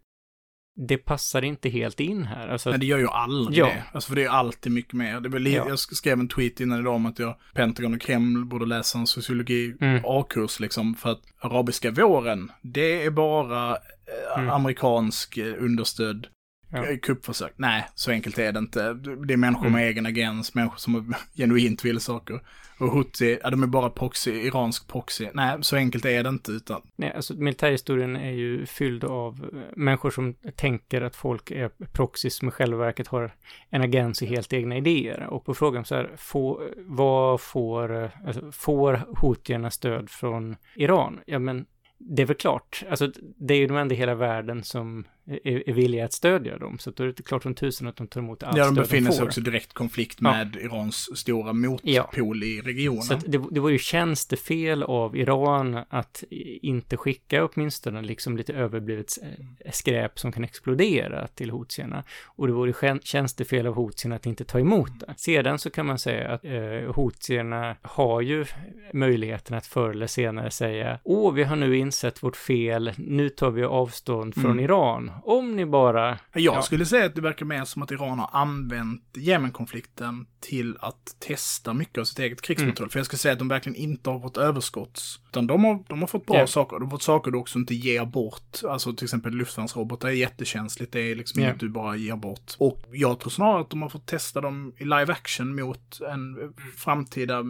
Det 0.78 0.98
passar 0.98 1.42
inte 1.42 1.70
helt 1.70 2.00
in 2.00 2.24
här. 2.26 2.48
Alltså, 2.48 2.70
Nej, 2.70 2.80
det 2.80 2.86
gör 2.86 2.98
ju 2.98 3.08
aldrig 3.08 3.58
Ja. 3.58 3.66
det. 3.66 3.84
Alltså 3.94 4.08
för 4.10 4.16
det 4.16 4.24
är 4.24 4.30
alltid 4.30 4.72
mycket 4.72 4.94
mer. 4.94 5.20
Det 5.20 5.30
väl, 5.30 5.48
Ja. 5.48 5.66
Jag 5.70 5.80
skrev 5.80 6.20
en 6.20 6.28
tweet 6.28 6.60
innan 6.60 6.80
idag 6.80 6.94
om 6.96 7.06
att 7.06 7.20
jag, 7.20 7.36
Pentagon 7.54 7.94
och 7.94 8.02
Kreml 8.02 8.46
borde 8.46 8.66
läsa 8.66 9.00
en 9.00 9.08
sociologi 9.08 9.76
Mm. 9.82 10.02
A-kurs 10.06 10.60
liksom. 10.60 10.96
För 10.96 11.10
att 11.12 11.22
arabiska 11.40 11.92
våren, 11.92 12.52
det 12.62 13.06
är 13.06 13.10
bara 13.12 13.70
eh, 13.72 14.38
Mm. 14.40 14.50
amerikansk 14.50 15.38
eh, 15.38 15.54
understödd 15.60 16.28
Ja. 16.76 16.86
eh, 16.86 16.98
kuppförsök. 16.98 17.54
Nej, 17.56 17.88
så 17.96 18.12
enkelt 18.12 18.38
är 18.38 18.52
det 18.52 18.60
inte. 18.60 18.94
Det 18.94 19.34
är 19.34 19.38
människor 19.38 19.66
Mm. 19.68 19.74
med 19.80 19.88
egen 19.90 20.06
agens, 20.06 20.56
människor 20.56 20.78
som 20.78 21.14
genuint 21.36 21.86
vill 21.86 22.00
saker. 22.00 22.40
Och 22.80 22.88
Houthi, 22.88 23.40
ja 23.44 23.50
de 23.50 23.64
är 23.64 23.68
bara 23.68 23.90
proxy, 23.90 24.32
iransk 24.32 24.88
proxy. 24.88 25.28
Nej, 25.34 25.58
så 25.62 25.76
enkelt 25.76 26.06
är 26.06 26.24
det 26.24 26.30
inte 26.30 26.52
utan. 26.52 26.82
Nej, 26.96 27.14
alltså 27.16 27.34
militärhistorien 27.34 28.16
är 28.16 28.32
ju 28.32 28.66
fylld 28.66 29.04
av 29.04 29.50
eh, 29.54 29.60
människor 29.76 30.10
som 30.12 30.34
tänker 30.56 31.02
att 31.02 31.16
folk 31.16 31.52
är 31.52 31.70
proxys 31.94 32.36
som 32.36 32.48
i 32.48 32.52
själva 32.52 32.78
verket 32.78 33.08
har 33.08 33.32
en 33.70 33.82
agens 33.82 34.22
och 34.22 34.28
helt 34.28 34.54
egna 34.54 34.78
idéer. 34.78 35.28
Och 35.30 35.46
på 35.46 35.54
frågan 35.54 35.86
så 35.86 35.96
här, 35.96 36.12
få, 36.18 36.62
vad 36.78 37.42
får, 37.42 38.04
eh, 38.04 38.10
alltså, 38.28 38.52
får 38.52 39.02
houthierna 39.18 39.72
stöd 39.72 40.10
från 40.10 40.56
Iran? 40.76 41.20
Ja, 41.26 41.40
men 41.40 41.66
det 41.98 42.22
är 42.22 42.26
väl 42.26 42.36
klart. 42.38 42.84
Alltså, 42.90 43.12
det 43.38 43.54
är 43.54 43.58
ju 43.58 43.68
de 43.68 43.78
enda 43.78 43.96
i 43.96 43.98
hela 43.98 44.16
världen 44.16 44.64
som 44.64 45.06
är, 45.28 45.70
är 45.70 45.74
villiga 45.74 46.06
att 46.06 46.14
stödja 46.14 46.58
dem. 46.58 46.80
Så 46.80 46.92
då 46.92 47.04
är 47.04 47.08
det 47.08 47.24
klart 47.26 47.44
som 47.44 47.54
tusen 47.56 47.88
att 47.88 47.96
de 47.96 48.08
tar 48.08 48.22
emot 48.22 48.44
allt 48.44 48.58
Ja, 48.58 48.66
de 48.66 48.76
befinner 48.76 49.12
sig 49.12 49.24
också 49.26 49.42
direkt 49.42 49.74
konflikt 49.74 50.18
Ja. 50.22 50.32
med 50.32 50.56
Irans 50.56 51.18
stora 51.18 51.54
motpol 51.54 51.92
Ja. 51.94 52.46
i 52.46 52.62
regionen. 52.62 53.02
Så 53.04 53.14
det, 53.28 53.42
det 53.52 53.60
var 53.60 53.70
ju 53.70 53.78
tjänstefel 53.78 54.84
av 54.84 55.18
Iran 55.18 55.80
att 55.90 56.24
inte 56.62 56.98
skicka 56.98 57.46
åtminstone 57.46 58.02
liksom 58.02 58.38
lite 58.38 58.54
överblivet 58.54 59.08
eh, 59.22 59.72
skräp 59.72 60.20
som 60.20 60.32
kan 60.32 60.44
explodera 60.44 61.28
till 61.28 61.50
houthierna. 61.52 62.04
Och 62.26 62.48
det 62.48 62.54
vore 62.54 62.72
tjän- 62.72 63.00
tjänstefel 63.04 63.68
av 63.68 63.74
houthierna 63.74 64.16
att 64.16 64.26
inte 64.26 64.44
ta 64.46 64.60
emot 64.60 65.00
det. 65.00 65.14
Sedan 65.18 65.60
så 65.60 65.70
kan 65.70 65.86
man 65.86 66.00
säga 66.00 66.30
att 66.30 66.46
eh, 66.46 66.94
houthierna 66.96 67.76
har 67.82 68.22
ju 68.22 68.46
möjligheten 68.94 69.58
att 69.58 69.66
förr 69.68 69.90
eller 69.90 70.08
senare 70.08 70.52
säga 70.52 71.00
Åh, 71.04 71.34
vi 71.34 71.44
har 71.44 71.56
nu 71.56 71.78
insett 71.78 72.24
vårt 72.24 72.36
fel, 72.38 72.92
nu 72.98 73.30
tar 73.30 73.52
vi 73.52 73.64
avstånd 73.64 74.34
från 74.34 74.46
Mm. 74.52 74.64
Iran. 74.66 75.12
Om 75.24 75.56
ni 75.56 75.66
bara... 75.66 76.10
Jag 76.34 76.42
Ja. 76.56 76.62
skulle 76.62 76.86
säga 76.86 77.06
att 77.06 77.16
det 77.16 77.22
verkar 77.22 77.46
mer 77.46 77.66
som 77.66 77.82
att 77.84 77.92
Iran 77.92 78.20
har 78.20 78.30
använt 78.34 79.02
Jemenkonflikten 79.18 80.26
till 80.40 80.78
att 80.80 81.16
testa 81.20 81.74
mycket 81.74 81.98
av 81.98 82.04
sitt 82.04 82.20
eget 82.20 82.42
krigsmaterial. 82.42 82.78
Mm. 82.84 82.90
För 82.90 83.00
jag 83.00 83.06
skulle 83.06 83.18
säga 83.20 83.34
att 83.34 83.40
de 83.40 83.48
verkligen 83.48 83.76
inte 83.76 84.10
har 84.10 84.20
fått 84.20 84.38
överskotts. 84.38 85.20
Utan 85.30 85.48
de 85.48 85.64
har, 85.64 85.84
de 85.88 86.00
har 86.00 86.08
fått 86.08 86.26
bra 86.26 86.38
Ja. 86.38 86.48
saker. 86.48 86.76
De 86.80 86.84
har 86.84 86.90
fått 86.90 87.02
saker 87.04 87.32
du 87.32 87.38
också 87.38 87.60
inte 87.60 87.76
ger 87.76 88.06
bort. 88.06 88.58
Alltså 88.70 88.94
till 88.94 89.06
exempel 89.06 89.34
luftvärnsrobotar 89.34 90.08
är 90.08 90.12
jättekänsligt. 90.12 90.92
Det 90.92 91.00
är 91.12 91.16
liksom 91.16 91.42
Ja. 91.42 91.48
inget 91.50 91.60
du 91.60 91.70
bara 91.70 91.96
ger 91.96 92.16
bort. 92.16 92.56
Och 92.58 92.84
jag 92.92 93.20
tror 93.20 93.30
snarare 93.30 93.62
att 93.62 93.70
de 93.70 93.82
har 93.82 93.90
fått 93.90 94.06
testa 94.06 94.42
dem 94.42 94.74
i 94.78 94.84
live 94.84 95.14
action 95.14 95.56
mot 95.56 96.00
en 96.12 96.54
framtida 96.78 97.44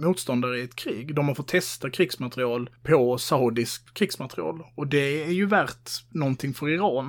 motståndare 0.00 0.58
i 0.58 0.62
ett 0.62 0.76
krig. 0.76 1.14
De 1.14 1.28
har 1.28 1.34
fått 1.34 1.48
testa 1.48 1.90
krigsmaterial 1.90 2.70
på 2.82 3.18
saudisk 3.18 3.94
krigsmaterial. 3.94 4.62
Och 4.74 4.86
det 4.86 5.22
är 5.24 5.32
ju 5.32 5.46
värt 5.46 5.90
någonting 6.10 6.54
för 6.54 6.68
Iran. 6.68 7.01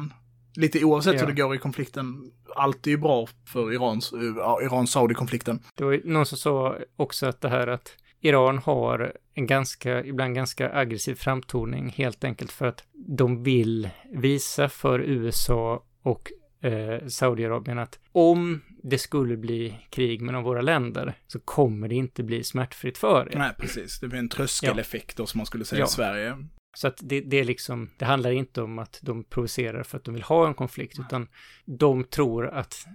Lite 0.56 0.84
oavsett 0.84 1.14
Ja. 1.14 1.20
hur 1.20 1.28
det 1.28 1.42
går 1.42 1.56
i 1.56 1.58
konflikten. 1.58 2.32
Allt 2.56 2.88
är 2.88 2.92
ju 2.92 2.98
bra 2.98 3.28
för 3.54 3.74
Irans, 3.74 4.14
uh, 4.14 4.20
Iran-Saudi-konflikten. 4.66 5.60
Det 5.76 5.84
var 5.84 6.02
någon 6.06 6.26
som 6.26 6.38
sa 6.38 6.78
också 6.96 7.26
att 7.26 7.42
det 7.42 7.50
här 7.50 7.68
att 7.68 7.98
Iran 8.22 8.58
har 8.58 9.14
en 9.34 9.48
ganska, 9.48 10.04
ibland 10.06 10.36
ganska 10.36 10.74
aggressiv 10.76 11.16
framtoning 11.16 11.90
helt 11.90 12.24
enkelt 12.24 12.52
för 12.52 12.66
att 12.66 12.84
de 12.94 13.44
vill 13.44 13.90
visa 14.14 14.70
för 14.70 15.00
USA 15.00 15.84
och 16.02 16.32
eh, 16.62 17.08
Saudiarabien 17.08 17.80
att 17.80 18.00
om 18.12 18.62
det 18.84 18.98
skulle 18.98 19.38
bli 19.38 19.80
krig 19.90 20.22
mellan 20.22 20.44
våra 20.44 20.62
länder 20.62 21.14
så 21.28 21.40
kommer 21.40 21.88
det 21.88 21.96
inte 21.96 22.24
bli 22.24 22.44
smärtfritt 22.44 22.98
för 22.98 23.30
er. 23.34 23.38
Nej, 23.38 23.52
precis. 23.60 24.00
Det 24.00 24.08
blir 24.08 24.20
en 24.20 24.30
tröskeleffekt 24.30 25.18
då 25.18 25.26
som 25.26 25.38
man 25.38 25.46
skulle 25.46 25.66
säga 25.66 25.80
Ja. 25.80 25.86
i 25.86 25.90
Sverige. 25.90 26.38
Så 26.74 26.88
att 26.88 27.00
det, 27.04 27.22
det 27.22 27.40
är 27.40 27.44
liksom, 27.44 27.90
det 27.98 28.06
handlar 28.06 28.32
inte 28.32 28.62
om 28.62 28.80
att 28.80 29.00
de 29.02 29.24
provocerar 29.24 29.84
för 29.84 29.98
att 29.98 30.04
de 30.04 30.14
vill 30.14 30.24
ha 30.24 30.48
en 30.48 30.54
konflikt, 30.54 31.00
utan 31.00 31.28
de 31.66 32.04
tror 32.04 32.48
att 32.48 32.88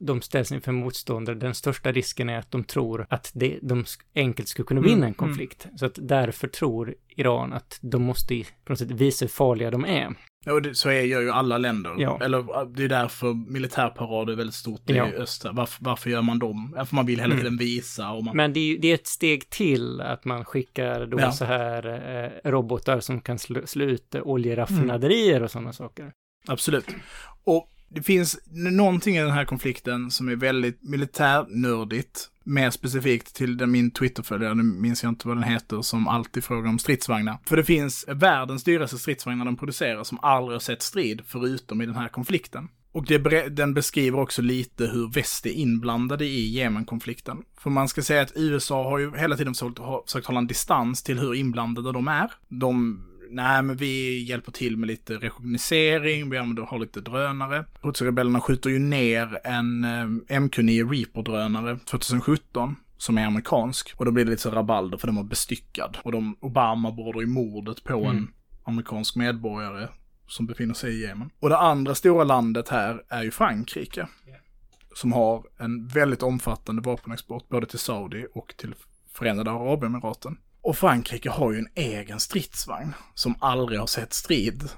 de 0.00 0.22
ställs 0.22 0.52
inför 0.52 0.72
motståndare. 0.72 1.36
Den 1.36 1.54
största 1.54 1.92
risken 1.92 2.28
är 2.28 2.38
att 2.38 2.50
de 2.50 2.64
tror 2.64 3.06
att 3.10 3.30
det, 3.34 3.58
de 3.62 3.84
enkelt 4.14 4.48
skulle 4.48 4.66
kunna 4.66 4.80
vinna 4.80 4.96
Mm, 4.96 5.08
en 5.08 5.14
konflikt. 5.14 5.66
Så 5.76 5.86
att 5.86 5.98
därför 6.02 6.48
tror 6.48 6.94
Iran 7.08 7.52
att 7.52 7.78
de 7.82 8.02
måste 8.02 8.44
på 8.64 8.72
något 8.72 8.78
sätt 8.78 8.90
visa 8.90 9.24
hur 9.24 9.30
farliga 9.30 9.70
de 9.70 9.84
är. 9.84 10.14
Ja, 10.44 10.52
och 10.52 10.62
det, 10.62 10.74
så 10.74 10.88
är, 10.88 11.00
gör 11.02 11.20
ju 11.20 11.30
alla 11.30 11.58
länder. 11.58 11.94
Ja. 11.98 12.18
Eller 12.22 12.66
det 12.76 12.84
är 12.84 12.88
därför 12.88 13.50
militärparader 13.50 14.32
är 14.32 14.36
väldigt 14.36 14.54
stort 14.54 14.90
i 14.90 14.94
Ja. 14.94 15.04
öst. 15.06 15.46
Varför, 15.52 15.84
varför 15.84 16.10
gör 16.10 16.22
man 16.22 16.38
dem? 16.38 16.74
För 16.86 16.96
man 16.96 17.06
vill 17.06 17.20
hela 17.20 17.32
Mm. 17.34 17.38
tiden 17.44 17.56
visa 17.58 18.10
och 18.10 18.24
man... 18.24 18.36
Men 18.36 18.52
det 18.52 18.60
är, 18.60 18.78
det 18.78 18.88
är 18.90 18.94
ett 18.94 19.06
steg 19.06 19.50
till 19.50 20.00
att 20.00 20.24
man 20.24 20.44
skickar 20.44 21.06
då 21.06 21.20
Ja. 21.20 21.32
så 21.32 21.44
här 21.44 21.86
eh, 22.44 22.50
robotar 22.50 23.00
som 23.00 23.20
kan 23.20 23.38
slå, 23.38 23.66
slå 23.66 23.84
ut 23.84 24.14
oljeraffinaderier 24.22 25.42
och 25.42 25.50
sådana 25.50 25.72
saker. 25.72 26.12
Absolut. 26.48 26.86
Och 27.44 27.68
det 27.90 28.02
finns 28.02 28.38
någonting 28.50 29.16
i 29.16 29.20
den 29.20 29.30
här 29.30 29.44
konflikten 29.44 30.10
som 30.10 30.28
är 30.28 30.36
väldigt 30.36 30.82
militärnördigt. 30.82 32.26
Mer 32.44 32.70
specifikt 32.70 33.34
till 33.34 33.56
den 33.56 33.70
min 33.70 33.90
Twitterföljare, 33.90 34.54
nu 34.54 34.62
minns 34.62 35.02
jag 35.02 35.10
inte 35.10 35.28
vad 35.28 35.36
den 35.36 35.44
heter, 35.44 35.82
som 35.82 36.08
alltid 36.08 36.44
frågar 36.44 36.70
om 36.70 36.78
stridsvagnar. 36.78 37.38
För 37.44 37.56
det 37.56 37.64
finns 37.64 38.04
världens 38.08 38.64
dyraste 38.64 38.98
stridsvagnar 38.98 39.44
de 39.44 39.56
producerar 39.56 40.04
som 40.04 40.18
aldrig 40.22 40.54
har 40.54 40.60
sett 40.60 40.82
strid 40.82 41.22
förutom 41.26 41.82
i 41.82 41.86
den 41.86 41.94
här 41.94 42.08
konflikten. 42.08 42.68
Och 42.92 43.06
det, 43.06 43.48
den 43.48 43.74
beskriver 43.74 44.20
också 44.20 44.42
lite 44.42 44.86
hur 44.86 45.08
väst 45.08 45.46
är 45.46 45.50
inblandade 45.50 46.24
i 46.24 46.48
Jemenkonflikten. 46.48 47.38
För 47.58 47.70
man 47.70 47.88
ska 47.88 48.02
säga 48.02 48.22
att 48.22 48.32
USA 48.36 48.84
har 48.84 48.98
ju 48.98 49.16
hela 49.16 49.36
tiden 49.36 49.54
försökt, 49.54 49.80
försökt 50.06 50.26
hålla 50.26 50.38
en 50.38 50.46
distans 50.46 51.02
till 51.02 51.18
hur 51.18 51.34
inblandade 51.34 51.92
de 51.92 52.08
är. 52.08 52.32
De 52.48 53.04
nej 53.30 53.62
men 53.62 53.76
vi 53.76 54.22
hjälper 54.22 54.52
till 54.52 54.76
med 54.76 54.86
lite 54.86 55.14
rekognosering, 55.14 56.30
vi 56.30 56.38
använder, 56.38 56.62
har 56.62 56.78
lite 56.78 57.00
drönare. 57.00 57.64
Hutsi-rebellerna 57.82 58.40
skjuter 58.40 58.70
ju 58.70 58.78
ner 58.78 59.38
en 59.44 59.84
eh, 59.84 60.38
MQ-9 60.40 60.90
Reaper-drönare 60.90 61.78
2017 61.78 62.76
som 62.96 63.18
är 63.18 63.26
amerikansk. 63.26 63.94
Och 63.96 64.04
då 64.04 64.10
blir 64.10 64.24
det 64.24 64.30
lite 64.30 64.42
så 64.42 64.50
rabalder 64.50 64.98
för 64.98 65.06
den 65.06 65.16
var 65.16 65.24
bestyckad. 65.24 65.98
Och 66.02 66.12
de, 66.12 66.36
Obama 66.40 66.90
borde 66.90 67.22
i 67.22 67.26
mordet 67.26 67.84
på 67.84 68.04
mm. 68.04 68.16
en 68.16 68.28
amerikansk 68.64 69.16
medborgare 69.16 69.88
som 70.26 70.46
befinner 70.46 70.74
sig 70.74 70.94
i 70.94 71.02
Jemen. 71.06 71.30
Och 71.40 71.48
det 71.48 71.58
andra 71.58 71.94
stora 71.94 72.24
landet 72.24 72.68
här 72.68 73.02
är 73.08 73.22
ju 73.22 73.30
Frankrike. 73.30 74.08
Yeah. 74.26 74.40
Som 74.94 75.12
har 75.12 75.44
en 75.58 75.86
väldigt 75.86 76.22
omfattande 76.22 76.82
vapenexport 76.82 77.48
både 77.48 77.66
till 77.66 77.78
Saudi 77.78 78.26
och 78.34 78.54
till 78.56 78.74
Förenade 79.12 79.50
Arabemiraten. 79.50 80.38
Och 80.62 80.76
Frankrike 80.76 81.30
har 81.30 81.52
ju 81.52 81.58
en 81.58 81.68
egen 81.74 82.20
stridsvagn 82.20 82.94
som 83.14 83.34
aldrig 83.40 83.80
har 83.80 83.86
sett 83.86 84.12
strid. 84.12 84.68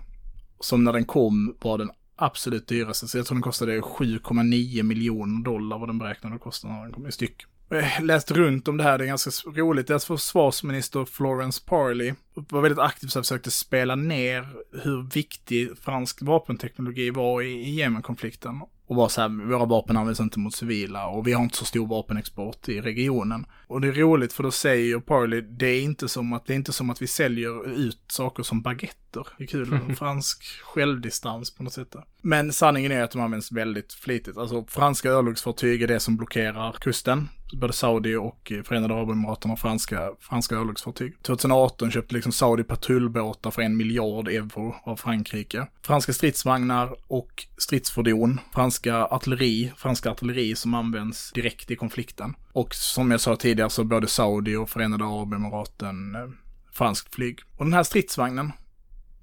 Som 0.61 0.85
när 0.85 0.93
den 0.93 1.05
kom 1.05 1.57
var 1.61 1.79
den 1.79 1.91
absolut 2.17 2.67
dyraste, 2.67 3.09
så 3.09 3.19
jag 3.19 3.27
tror 3.27 3.37
den 3.37 3.43
kostade 3.43 3.81
7,9 3.81 4.83
miljoner 4.83 5.45
dollar 5.45 5.79
vad 5.79 5.89
den 5.89 5.99
beräknade 5.99 6.35
att 6.35 6.41
kosta 6.41 6.69
när 6.69 6.83
den 6.83 6.93
kom 6.93 7.07
i 7.07 7.13
styck. 7.13 7.47
Jag 7.69 8.05
läst 8.05 8.31
runt 8.31 8.69
om 8.69 8.77
det 8.77 8.85
här, 8.85 8.99
det 8.99 9.05
är 9.05 9.07
ganska 9.07 9.51
roligt. 9.51 9.87
Deras 9.87 10.05
försvarsminister 10.05 11.05
Florence 11.05 11.63
Parley 11.67 12.15
var 12.35 12.61
väldigt 12.61 12.79
aktiv 12.79 13.09
så 13.09 13.23
försökte 13.23 13.51
spela 13.51 13.97
ner 13.97 14.49
hur 14.83 15.11
viktig 15.15 15.79
fransk 15.79 16.23
vapenteknologi 16.23 17.11
var 17.11 17.43
i 17.43 17.71
Jemenkonflikten 17.71 18.61
och 18.87 18.97
var 18.97 19.09
så 19.09 19.21
här, 19.21 19.29
våra 19.29 19.65
vapen 19.65 19.97
används 19.97 20.21
inte 20.21 20.39
mot 20.39 20.55
civila 20.55 21.07
och 21.07 21.27
vi 21.27 21.33
har 21.33 21.43
inte 21.43 21.57
så 21.57 21.65
stor 21.65 21.87
vapenexport 21.87 22.69
i 22.69 22.81
regionen. 22.81 23.47
Och 23.73 23.81
det 23.81 23.89
är 23.89 23.93
roligt 23.93 24.32
för 24.32 24.43
då 24.43 24.51
säger 24.51 25.01
Parley, 25.01 25.40
det 25.40 25.66
är 25.66 25.82
inte 25.82 26.09
som 26.09 26.32
att, 26.32 26.47
det 26.47 26.53
är 26.53 26.55
inte 26.55 26.73
som 26.73 26.90
att 26.90 27.03
vi 27.03 27.07
säljer 27.07 27.69
ut 27.70 28.01
saker 28.07 28.43
som 28.43 28.62
baguetter. 28.62 29.27
Det 29.39 29.44
är 29.44 29.49
kul, 29.49 29.73
en 29.73 29.97
fransk 29.97 30.44
självdistans 30.62 31.55
på 31.55 31.62
något 31.62 31.73
sätt. 31.73 31.97
Men 32.23 32.53
sanningen 32.53 32.93
är 32.93 33.03
att 33.03 33.11
de 33.11 33.20
används 33.20 33.53
väldigt 33.53 33.93
flitigt. 33.93 34.36
Alltså 34.39 34.65
franska 34.69 35.11
örlogsfartyg 35.11 35.82
är 35.82 35.89
det 35.89 36.01
som 36.01 36.16
blockerar 36.16 36.73
kusten 36.81 37.28
både 37.57 37.73
Saudi 37.73 38.16
och 38.16 38.53
Förenade 38.65 38.94
Arabemiraten 38.94 39.51
har 39.51 39.57
franska, 39.57 40.11
franska 40.20 40.57
örlogsfartyg. 40.57 41.23
2018 41.23 41.90
köpte 41.90 42.15
liksom 42.15 42.32
Saudi 42.32 42.65
patrullbåtar 42.65 43.51
för 43.51 43.62
en 43.62 43.77
miljard 43.77 44.28
euro 44.28 44.74
av 44.85 44.97
Frankrike. 44.97 45.66
Franska 45.82 46.12
stridsvagnar 46.12 46.97
och 47.07 47.47
stridsfordon, 47.59 48.40
franska 48.55 49.05
artilleri, 49.05 49.73
franska 49.77 50.11
artilleri 50.11 50.57
som 50.57 50.74
används 50.74 51.32
direkt 51.32 51.70
i 51.70 51.77
konflikten. 51.77 52.35
Och 52.53 52.74
som 52.74 53.11
jag 53.11 53.20
sa 53.20 53.36
tidigare 53.36 53.61
Alltså 53.62 53.84
både 53.84 54.06
Saudi 54.06 54.56
och 54.56 54.70
Förenade 54.70 55.05
Arabemiraten 55.05 56.14
eh, 56.14 56.28
fransk 56.72 57.14
flyg. 57.14 57.40
Och 57.56 57.64
den 57.64 57.74
här 57.74 57.82
stridsvagnen 57.82 58.52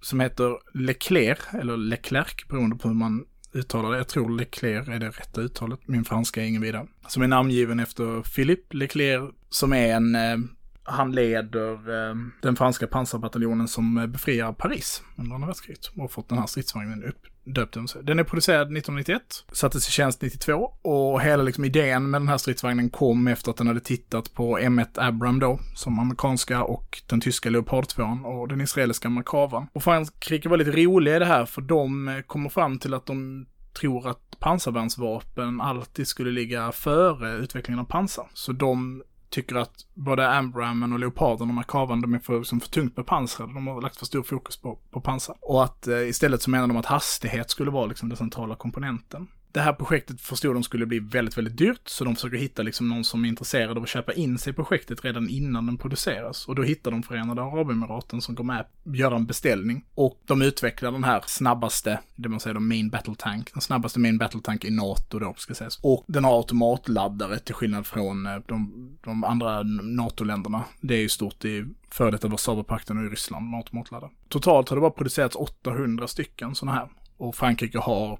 som 0.01 0.19
heter 0.19 0.57
Leclerc, 0.73 1.39
eller 1.53 1.77
Leclerc 1.77 2.47
beroende 2.49 2.75
på 2.75 2.87
hur 2.87 2.95
man 2.95 3.25
uttalar 3.53 3.91
det. 3.91 3.97
Jag 3.97 4.07
tror 4.07 4.37
Leclerc 4.37 4.87
är 4.87 4.99
det 4.99 5.09
rätta 5.09 5.41
uttalet. 5.41 5.79
Min 5.87 6.05
franska 6.05 6.43
är 6.43 6.45
ingen 6.45 6.61
vidare. 6.61 6.87
Som 7.07 7.23
är 7.23 7.27
namngiven 7.27 7.79
efter 7.79 8.21
Philippe 8.35 8.77
Leclerc, 8.77 9.31
som 9.49 9.73
är 9.73 9.95
en 9.95 10.15
eh, 10.15 10.37
han 10.83 11.11
leder 11.11 11.71
eh, 11.71 12.15
den 12.41 12.55
franska 12.55 12.87
pansarbataljonen 12.87 13.67
som 13.67 13.97
eh, 13.97 14.07
befriar 14.07 14.53
Paris 14.53 15.03
under 15.17 15.35
andra 15.35 15.47
världskriget 15.47 15.87
och 15.87 16.01
har 16.01 16.07
fått 16.07 16.29
den 16.29 16.37
här 16.37 16.45
stridsvagnen 16.45 17.03
upp 17.03 17.27
döpt 17.53 17.77
Den 18.03 18.19
är 18.19 18.23
producerad 18.23 18.61
1991, 18.61 19.21
sattes 19.51 19.88
i 19.88 19.91
tjänst 19.91 20.21
92 20.21 20.53
och 20.81 21.21
hela 21.21 21.43
liksom 21.43 21.65
idén 21.65 22.09
med 22.09 22.21
den 22.21 22.27
här 22.27 22.38
stridsvagnen 22.38 22.89
kom 22.89 23.27
efter 23.27 23.51
att 23.51 23.57
den 23.57 23.67
hade 23.67 23.80
tittat 23.80 24.34
på 24.34 24.59
M1 24.59 24.88
Abram 24.95 25.39
då, 25.39 25.59
som 25.76 25.99
amerikanska 25.99 26.63
och 26.63 27.01
den 27.07 27.21
tyska 27.21 27.49
Leopard 27.49 27.88
2 27.88 28.03
och 28.03 28.47
den 28.47 28.61
israeliska 28.61 29.09
Merkavan. 29.09 29.67
Och 29.73 29.84
Frankrike 29.84 30.49
var 30.49 30.57
lite 30.57 30.71
roliga 30.71 31.15
i 31.15 31.19
det 31.19 31.26
här 31.26 31.45
för 31.45 31.61
de 31.61 32.07
eh, 32.07 32.21
kommer 32.21 32.49
fram 32.49 32.80
till 32.80 32.93
att 32.93 33.05
de 33.05 33.45
tror 33.80 34.09
att 34.09 34.39
pansarvärnsvapen 34.39 35.61
alltid 35.61 36.07
skulle 36.07 36.31
ligga 36.31 36.71
före 36.71 37.38
utvecklingen 37.38 37.80
av 37.80 37.84
pansar. 37.85 38.27
Så 38.34 38.51
de 38.51 39.03
tycker 39.30 39.56
att 39.56 39.85
både 39.93 40.30
ambramen 40.30 40.93
och 40.93 40.99
Leoparden 40.99 41.57
och 41.57 41.68
kavan, 41.68 42.01
de 42.01 42.14
är 42.14 42.19
för, 42.19 42.43
som 42.43 42.60
för 42.60 42.69
tungt 42.69 42.95
med. 42.95 43.53
De 43.53 43.68
har 43.68 43.81
lagt 43.81 43.97
för 43.97 44.06
stor 44.06 44.23
fokus 44.23 44.57
på, 44.57 44.80
på 44.91 45.01
pansar. 45.01 45.35
Och 45.41 45.64
att 45.64 45.88
eh, 45.88 46.10
istället 46.10 46.41
så 46.41 46.49
menar 46.49 46.68
de 46.68 46.77
att 46.77 46.85
hastighet 46.85 47.49
skulle 47.49 47.72
vara 47.72 47.85
liksom 47.85 48.10
den 48.10 48.18
centrala 48.18 48.56
komponenten 48.56 49.27
det 49.51 49.61
här 49.61 49.73
projektet 49.73 50.21
förstod 50.21 50.55
de 50.55 50.63
skulle 50.63 50.85
bli 50.85 50.99
väldigt, 50.99 51.38
väldigt 51.38 51.57
dyrt, 51.57 51.81
så 51.89 52.03
de 52.03 52.15
försöker 52.15 52.38
hitta 52.38 52.63
liksom 52.63 52.89
någon 52.89 53.03
som 53.03 53.26
är 53.26 53.30
intresserad 53.30 53.77
av 53.77 53.84
att 53.84 53.89
köpa 53.89 54.13
in 54.13 54.38
sig 54.38 54.51
i 54.51 54.53
projektet 54.53 55.05
redan 55.05 55.30
innan 55.30 55.65
den 55.65 55.77
produceras. 55.77 56.47
Och 56.47 56.55
då 56.55 56.63
hittar 56.63 56.91
de 56.91 57.03
Förenade 57.03 57.41
Arabemiraten 57.41 58.21
som 58.21 58.35
går 58.35 58.43
med 58.43 58.65
göra 58.84 59.15
en 59.15 59.26
beställning. 59.26 59.85
Och 59.95 60.21
de 60.26 60.41
utvecklar 60.41 60.91
den 60.91 61.03
här 61.03 61.23
snabbaste, 61.26 61.99
det 62.15 62.30
man 62.30 62.39
säger 62.39 62.53
då, 62.53 62.59
main 62.59 62.89
battle 62.89 63.15
tank, 63.17 63.53
den 63.53 63.61
snabbaste 63.61 63.99
main 63.99 64.17
battle 64.17 64.41
tank 64.41 64.65
i 64.65 64.71
NATO 64.71 65.19
då, 65.19 65.34
ska 65.38 65.53
sägas. 65.53 65.80
Och 65.81 66.03
den 66.07 66.23
har 66.23 66.38
automatladdare 66.38 67.39
till 67.39 67.55
skillnad 67.55 67.88
från 67.88 68.26
eh, 68.26 68.38
de, 68.47 68.89
de 69.03 69.23
andra 69.23 69.63
NATO-länderna. 69.84 70.63
Det 70.81 70.95
är 70.95 71.01
ju 71.01 71.09
stort 71.09 71.45
i 71.45 71.65
före 71.91 72.11
detta 72.11 72.27
Warszawapakten 72.27 72.97
och 72.97 73.05
i 73.05 73.07
Ryssland 73.07 73.49
med 73.49 73.57
automatladdare. 73.57 74.11
Totalt 74.30 74.69
har 74.69 74.77
det 74.77 74.81
bara 74.81 74.91
producerats 74.91 75.35
800 75.35 76.07
stycken 76.07 76.55
sådana 76.55 76.77
här. 76.77 76.89
Och 77.17 77.35
Frankrike 77.35 77.80
har 77.80 78.19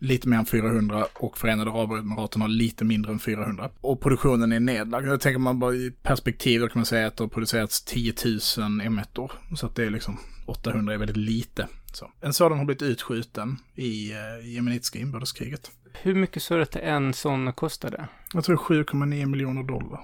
lite 0.00 0.28
mer 0.28 0.36
än 0.36 0.46
400 0.46 1.06
och 1.14 1.38
Förenade 1.38 1.70
Arabemiraten 1.70 2.42
har 2.42 2.48
lite 2.48 2.84
mindre 2.84 3.12
än 3.12 3.18
400. 3.18 3.70
Och 3.80 4.00
produktionen 4.00 4.52
är 4.52 4.60
nedlagd. 4.60 5.06
Jag 5.06 5.20
tänker 5.20 5.38
man 5.38 5.58
bara 5.58 5.74
i 5.74 5.90
perspektiv, 6.02 6.60
då 6.60 6.68
kan 6.68 6.78
man 6.78 6.86
säga 6.86 7.06
att 7.06 7.16
det 7.16 7.24
har 7.24 7.28
producerats 7.28 7.84
10 7.84 8.12
000 8.24 8.38
M1-or. 8.38 9.32
Så 9.56 9.66
att 9.66 9.76
det 9.76 9.84
är 9.84 9.90
liksom 9.90 10.18
800 10.46 10.94
är 10.94 10.98
väldigt 10.98 11.16
lite. 11.16 11.68
Så. 11.92 12.10
En 12.20 12.32
sådan 12.32 12.58
har 12.58 12.64
blivit 12.64 12.82
utskjuten 12.82 13.56
i 13.74 14.12
eh, 14.12 14.48
jemenitiska 14.54 14.98
inbördeskriget. 14.98 15.70
Hur 16.02 16.14
mycket 16.14 16.42
sa 16.42 16.56
du 16.56 16.62
att 16.62 16.76
en 16.76 17.12
sån 17.12 17.52
kostade? 17.52 18.08
Jag 18.34 18.44
tror 18.44 18.56
7,9 18.56 19.26
miljoner 19.26 19.62
dollar. 19.62 20.00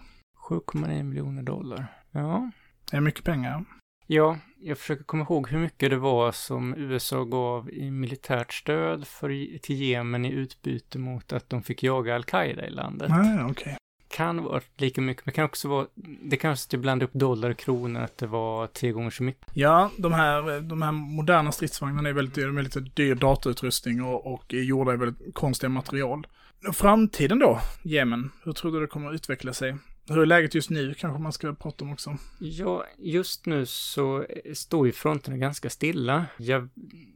7,9 0.49 1.03
miljoner 1.03 1.43
dollar. 1.43 1.87
Ja. 2.11 2.51
Det 2.91 2.97
är 2.97 3.01
mycket 3.01 3.25
pengar. 3.25 3.65
Ja, 4.07 4.39
jag 4.61 4.79
försöker 4.79 5.05
komma 5.05 5.23
ihåg 5.23 5.49
hur 5.49 5.59
mycket 5.59 5.91
det 5.91 5.97
var 5.97 6.33
som 6.33 6.75
USA 6.75 7.25
gav 7.25 7.71
i 7.71 7.91
militärt 7.91 8.53
stöd 8.53 9.07
för, 9.07 9.59
till 9.59 9.83
Jemen 9.83 10.25
i 10.25 10.33
utbyte 10.33 10.99
mot 10.99 11.33
att 11.33 11.51
de 11.51 11.63
fick 11.63 11.83
jaga 11.83 12.15
al-Qaida 12.15 12.67
i 12.67 12.71
landet. 12.71 13.11
Okej. 13.11 13.51
Okay. 13.51 13.75
Kan 14.09 14.43
vara 14.43 14.61
lika 14.77 15.01
mycket, 15.01 15.27
men 15.27 15.33
kan 15.33 15.45
också 15.45 15.69
vara, 15.69 15.87
det 16.23 16.37
kanske 16.37 16.79
blanda 16.79 17.05
upp 17.05 17.13
dollar 17.13 17.51
och 17.51 17.57
kronor, 17.57 18.01
att 18.01 18.19
det 18.19 18.27
var 18.27 18.67
tre 18.67 18.93
gånger 18.93 19.11
så 19.11 19.23
mycket. 19.23 19.47
Ja, 19.55 19.91
de 19.99 20.13
här, 20.13 20.61
de 20.61 20.83
här 20.83 20.93
moderna 20.93 21.53
stridsvagnarna 21.53 22.09
är 22.09 22.13
väldigt 22.13 22.35
dyra, 22.35 22.53
med 22.53 22.65
lite 22.65 22.81
dyr 22.81 23.15
datautrustning 23.15 24.03
och, 24.03 24.35
och 24.35 24.55
är 24.55 24.63
gjorda 24.63 24.95
i 24.95 24.97
väldigt 24.97 25.35
konstiga 25.35 25.71
material. 25.71 26.27
Framtiden 26.73 27.39
då, 27.39 27.61
Jemen, 27.83 28.31
hur 28.45 28.53
tror 28.53 28.73
du 28.73 28.81
det 28.81 28.87
kommer 28.87 29.09
att 29.09 29.15
utveckla 29.15 29.53
sig? 29.53 29.77
Hur 30.09 30.19
är 30.19 30.27
läget 30.27 30.55
just 30.55 30.71
nu 30.71 30.95
kanske 30.95 31.23
man 31.23 31.33
ska 31.33 31.55
prata 31.55 31.85
om 31.85 31.93
också? 31.93 32.17
Ja, 32.39 32.85
just 32.99 33.47
nu 33.47 33.67
så 33.67 34.27
står 34.55 34.87
ju 34.87 34.93
fronterna 34.93 35.37
ganska 35.37 35.71
stilla. 35.71 36.27
Jag, 36.39 36.69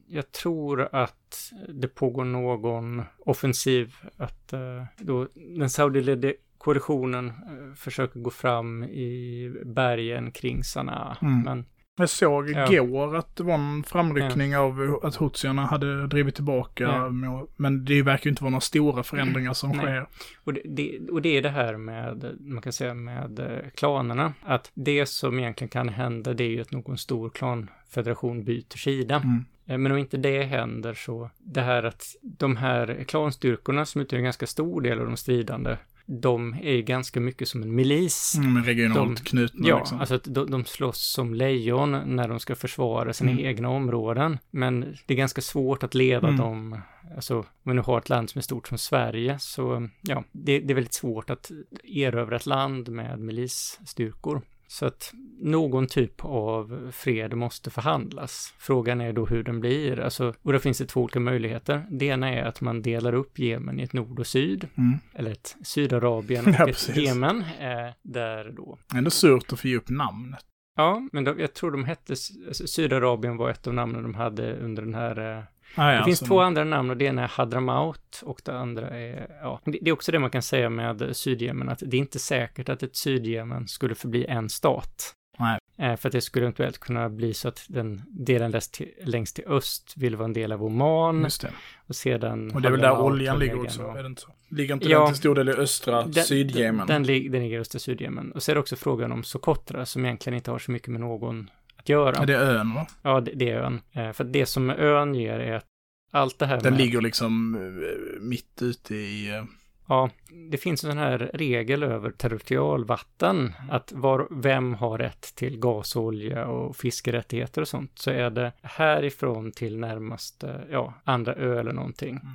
jag 0.07 0.33
tror 0.33 0.89
att 0.93 1.53
det 1.69 1.89
pågår 1.89 2.25
någon 2.25 3.03
offensiv, 3.19 3.95
att 4.17 4.53
uh, 4.53 4.85
då 4.99 5.29
den 5.35 5.71
saudiledde 5.71 6.35
koalitionen 6.59 7.29
uh, 7.29 7.75
försöker 7.75 8.21
gå 8.21 8.31
fram 8.31 8.85
i 8.85 9.53
bergen 9.65 10.33
kring 10.33 10.65
Sanaa. 10.65 11.17
Mm. 11.23 11.43
Men 11.43 11.65
jag 12.01 12.11
såg 12.11 12.51
ja. 12.51 12.73
igår 12.73 13.17
att 13.17 13.37
det 13.37 13.43
var 13.43 13.55
en 13.55 13.83
framryckning 13.83 14.51
ja. 14.51 14.59
av 14.59 15.01
att 15.03 15.15
houthierna 15.15 15.67
hade 15.67 16.07
drivit 16.07 16.35
tillbaka. 16.35 16.85
Ja. 16.85 17.47
Men 17.57 17.85
det 17.85 18.03
verkar 18.03 18.27
ju 18.27 18.31
inte 18.31 18.43
vara 18.43 18.51
några 18.51 18.61
stora 18.61 19.03
förändringar 19.03 19.53
som 19.53 19.71
Nej. 19.71 19.79
sker. 19.79 20.07
Och 20.45 20.55
det, 20.55 20.63
det, 20.65 20.99
och 21.11 21.23
det 21.23 21.37
är 21.37 21.43
det 21.43 21.51
här 21.51 21.77
med, 21.77 22.37
man 22.41 22.63
kan 22.63 22.73
säga 22.73 22.95
med 22.95 23.39
eh, 23.39 23.71
klanerna, 23.75 24.33
att 24.43 24.71
det 24.75 25.07
som 25.07 25.39
egentligen 25.39 25.69
kan 25.69 25.89
hända 25.89 26.35
det 26.35 26.45
är 26.45 26.49
ju 26.49 26.61
att 26.61 26.73
någon 26.73 26.99
stor 26.99 27.31
klanfederation 27.31 28.45
byter 28.45 28.77
sida. 28.77 29.17
Mm. 29.17 29.45
Eh, 29.67 29.79
men 29.79 29.93
om 29.93 29.99
inte 29.99 30.17
det 30.17 30.43
händer 30.43 30.95
så, 30.95 31.31
det 31.39 31.61
här 31.61 31.83
att 31.83 32.17
de 32.23 32.57
här 32.57 33.05
klanstyrkorna 33.09 33.85
som 33.85 34.01
utgör 34.01 34.19
en 34.19 34.25
ganska 34.25 34.47
stor 34.47 34.81
del 34.81 35.01
av 35.01 35.07
de 35.07 35.17
stridande 35.17 35.77
de 36.13 36.57
är 36.63 36.81
ganska 36.81 37.21
mycket 37.21 37.49
som 37.49 37.63
en 37.63 37.75
milis. 37.75 38.35
Mm, 38.37 38.65
regionalt 38.65 39.17
de, 39.17 39.25
knutna 39.25 39.69
Ja, 39.69 39.79
liksom. 39.79 40.01
alltså 40.01 40.15
att 40.15 40.25
de, 40.25 40.51
de 40.51 40.65
slåss 40.65 41.13
som 41.13 41.35
lejon 41.35 42.17
när 42.17 42.29
de 42.29 42.41
ska 42.41 42.55
försvara 42.55 43.13
sina 43.13 43.31
mm. 43.31 43.45
egna 43.45 43.69
områden. 43.69 44.39
Men 44.51 44.97
det 45.07 45.15
är 45.15 45.19
ganska 45.19 45.41
svårt 45.41 45.83
att 45.83 45.95
leda 45.95 46.29
mm. 46.29 46.41
dem, 46.41 46.81
alltså 47.17 47.39
om 47.39 47.45
vi 47.63 47.75
nu 47.75 47.81
har 47.81 47.99
ett 47.99 48.09
land 48.09 48.31
som 48.31 48.39
är 48.39 48.43
stort 48.43 48.69
som 48.69 48.79
Sverige, 48.79 49.39
så 49.39 49.89
ja, 50.03 50.25
det, 50.33 50.61
det 50.61 50.73
är 50.73 50.75
väldigt 50.75 50.95
svårt 50.95 51.31
att 51.31 51.51
erövra 51.85 52.37
ett 52.37 52.47
land 52.47 52.89
med 52.89 53.19
milisstyrkor. 53.21 54.43
Så 54.71 54.87
att 54.87 55.13
någon 55.41 55.87
typ 55.87 56.25
av 56.25 56.91
fred 56.93 57.35
måste 57.35 57.71
förhandlas. 57.71 58.55
Frågan 58.59 59.01
är 59.01 59.13
då 59.13 59.27
hur 59.27 59.43
den 59.43 59.61
blir. 59.61 60.01
Alltså, 60.01 60.35
och 60.43 60.53
då 60.53 60.59
finns 60.59 60.79
det 60.79 60.87
två 60.87 61.01
olika 61.03 61.21
möjligheter. 61.21 61.87
Det 61.91 62.05
ena 62.07 62.29
är 62.29 62.45
att 62.45 62.61
man 62.61 62.83
delar 62.83 63.15
upp 63.15 63.39
Jemen 63.39 63.81
i 63.81 63.83
ett 63.83 63.93
nord 63.93 64.21
och 64.21 64.27
syd. 64.27 64.69
Mm. 64.75 64.99
Eller 65.15 65.31
ett 65.31 65.57
Sydarabien 65.63 66.47
och 66.49 66.55
Ja, 66.59 66.61
ett 66.61 66.67
precis. 66.67 66.97
Jemen. 66.97 67.41
Eh, 67.61 67.93
där 68.03 68.53
då 68.57 68.79
Ändå 68.95 69.11
surt 69.11 69.53
att 69.53 69.61
få 69.61 69.69
ge 69.69 69.77
upp 69.77 69.89
namnet. 69.89 70.45
Ja, 70.77 71.09
men 71.13 71.25
de, 71.25 71.41
jag 71.41 71.55
tror 71.55 71.71
de 71.71 71.85
hette, 71.85 72.13
alltså, 72.13 72.67
Sydarabien 72.67 73.37
var 73.37 73.51
ett 73.51 73.67
av 73.67 73.75
namnen 73.75 74.03
de 74.03 74.15
hade 74.15 74.57
under 74.57 74.83
den 74.83 74.95
här 74.95 75.39
eh, 75.39 75.45
Ah, 75.75 75.93
ja, 75.93 75.99
Det 75.99 76.05
finns 76.05 76.19
så- 76.19 76.27
två 76.27 76.41
andra 76.41 76.65
namn 76.65 76.91
och 76.91 76.97
det 76.97 77.05
ena 77.05 77.23
är 77.23 77.29
Hadramaut 77.29 78.23
och 78.25 78.41
det 78.45 78.59
andra 78.59 78.89
är, 78.91 79.27
ja, 79.43 79.61
det, 79.65 79.89
är 79.89 79.93
också 79.93 80.13
det 80.13 80.19
man 80.19 80.31
kan 80.31 80.43
säga 80.43 80.71
med 80.71 81.17
Sydjemen, 81.17 81.69
att 81.69 81.83
det 81.87 81.97
är 81.97 82.01
inte 82.01 82.19
säkert 82.19 82.69
att 82.69 82.83
ett 82.83 82.97
Sydjemen 82.97 83.69
skulle 83.69 83.95
förbli 83.95 84.27
en 84.27 84.49
stat. 84.49 85.15
Nej. 85.39 85.59
Eh, 85.79 85.97
för 85.97 86.09
att 86.09 86.13
det 86.13 86.21
skulle 86.21 86.45
eventuellt 86.45 86.79
kunna 86.79 87.09
bli 87.09 87.35
så 87.35 87.49
att 87.49 87.65
den 87.69 88.03
delen 88.09 88.51
längst 88.51 88.73
till, 88.75 88.89
längst 89.05 89.37
till 89.37 89.45
öst 89.47 89.95
vill 89.97 90.17
vara 90.17 90.25
en 90.25 90.33
del 90.33 90.53
av 90.53 90.65
Oman 90.65 91.23
Just 91.23 91.41
det. 91.43 91.51
och 91.87 91.97
sedan... 91.97 92.51
Och 92.55 92.63
det 92.63 92.69
är 92.69 92.73
väl 92.73 92.81
där 92.81 93.01
oljan 93.01 93.39
ligger 93.39 93.61
också, 93.63 93.83
och- 93.83 93.99
är 93.99 94.03
det 94.03 94.07
inte 94.07 94.23
så? 94.23 94.29
Ligger 94.49 94.75
inte 94.75 94.89
Ja. 94.89 94.99
den 94.99 95.09
till 95.09 95.17
stor 95.17 95.35
del 95.35 95.49
i 95.49 95.53
östra 95.53 96.03
Den- 96.03 96.25
Sydjemen? 96.25 96.87
Den, 96.87 97.03
den, 97.03 97.31
den 97.31 97.43
ligger 97.43 97.57
i 97.57 97.61
östra 97.61 97.79
Sydjemen. 97.79 98.33
Och 98.33 98.43
så 98.43 98.51
är 98.51 98.55
det 98.55 98.61
också 98.61 98.77
frågan 98.77 99.13
om 99.13 99.23
Socotra 99.25 99.87
som 99.87 100.05
egentligen 100.05 100.37
inte 100.37 100.51
har 100.51 100.59
så 100.59 100.71
mycket 100.71 100.89
med 100.89 101.01
någon 101.01 101.51
att 101.81 101.89
göra. 101.89 102.15
Ja, 102.19 102.27
det 102.27 102.35
är 102.35 102.41
ön, 102.59 102.75
va? 102.75 102.87
Ja, 103.03 103.21
det, 103.21 103.33
det 103.35 103.51
är 103.51 103.57
ön. 103.61 103.81
Eh, 103.93 104.13
för 104.13 104.25
det 104.25 104.47
som 104.47 104.71
ön 104.71 105.15
ger 105.15 105.39
är 105.39 105.57
att 105.57 105.65
allt 106.13 106.39
det 106.39 106.47
här 106.47 106.61
Den 106.61 106.73
med... 106.73 106.81
ligger 106.83 107.01
liksom 107.01 107.55
eh, 107.55 108.21
mitt 108.21 108.63
ute 108.63 108.95
i... 108.95 109.31
eh, 109.37 109.45
Ja, 109.89 110.11
det 110.51 110.59
finns 110.59 110.85
en 110.85 110.91
sån 110.91 110.99
här 110.99 111.31
regel 111.35 111.83
över 111.83 112.11
territorialvatten, 112.11 113.53
att 113.71 113.93
var, 113.93 114.29
vem 114.31 114.75
har 114.75 114.99
rätt 114.99 115.35
till 115.35 115.59
gas, 115.59 115.97
olja 115.97 116.47
och 116.47 116.77
fiskerättigheter 116.77 117.61
och 117.63 117.69
sånt, 117.69 117.93
så 117.99 118.11
är 118.11 118.31
det 118.31 118.53
härifrån 118.63 119.53
till 119.53 119.79
närmaste, 119.79 120.61
ja, 120.71 120.95
andra 121.05 121.35
ö 121.35 121.61
eller 121.61 121.73
någonting. 121.73 122.11
Mm. 122.11 122.27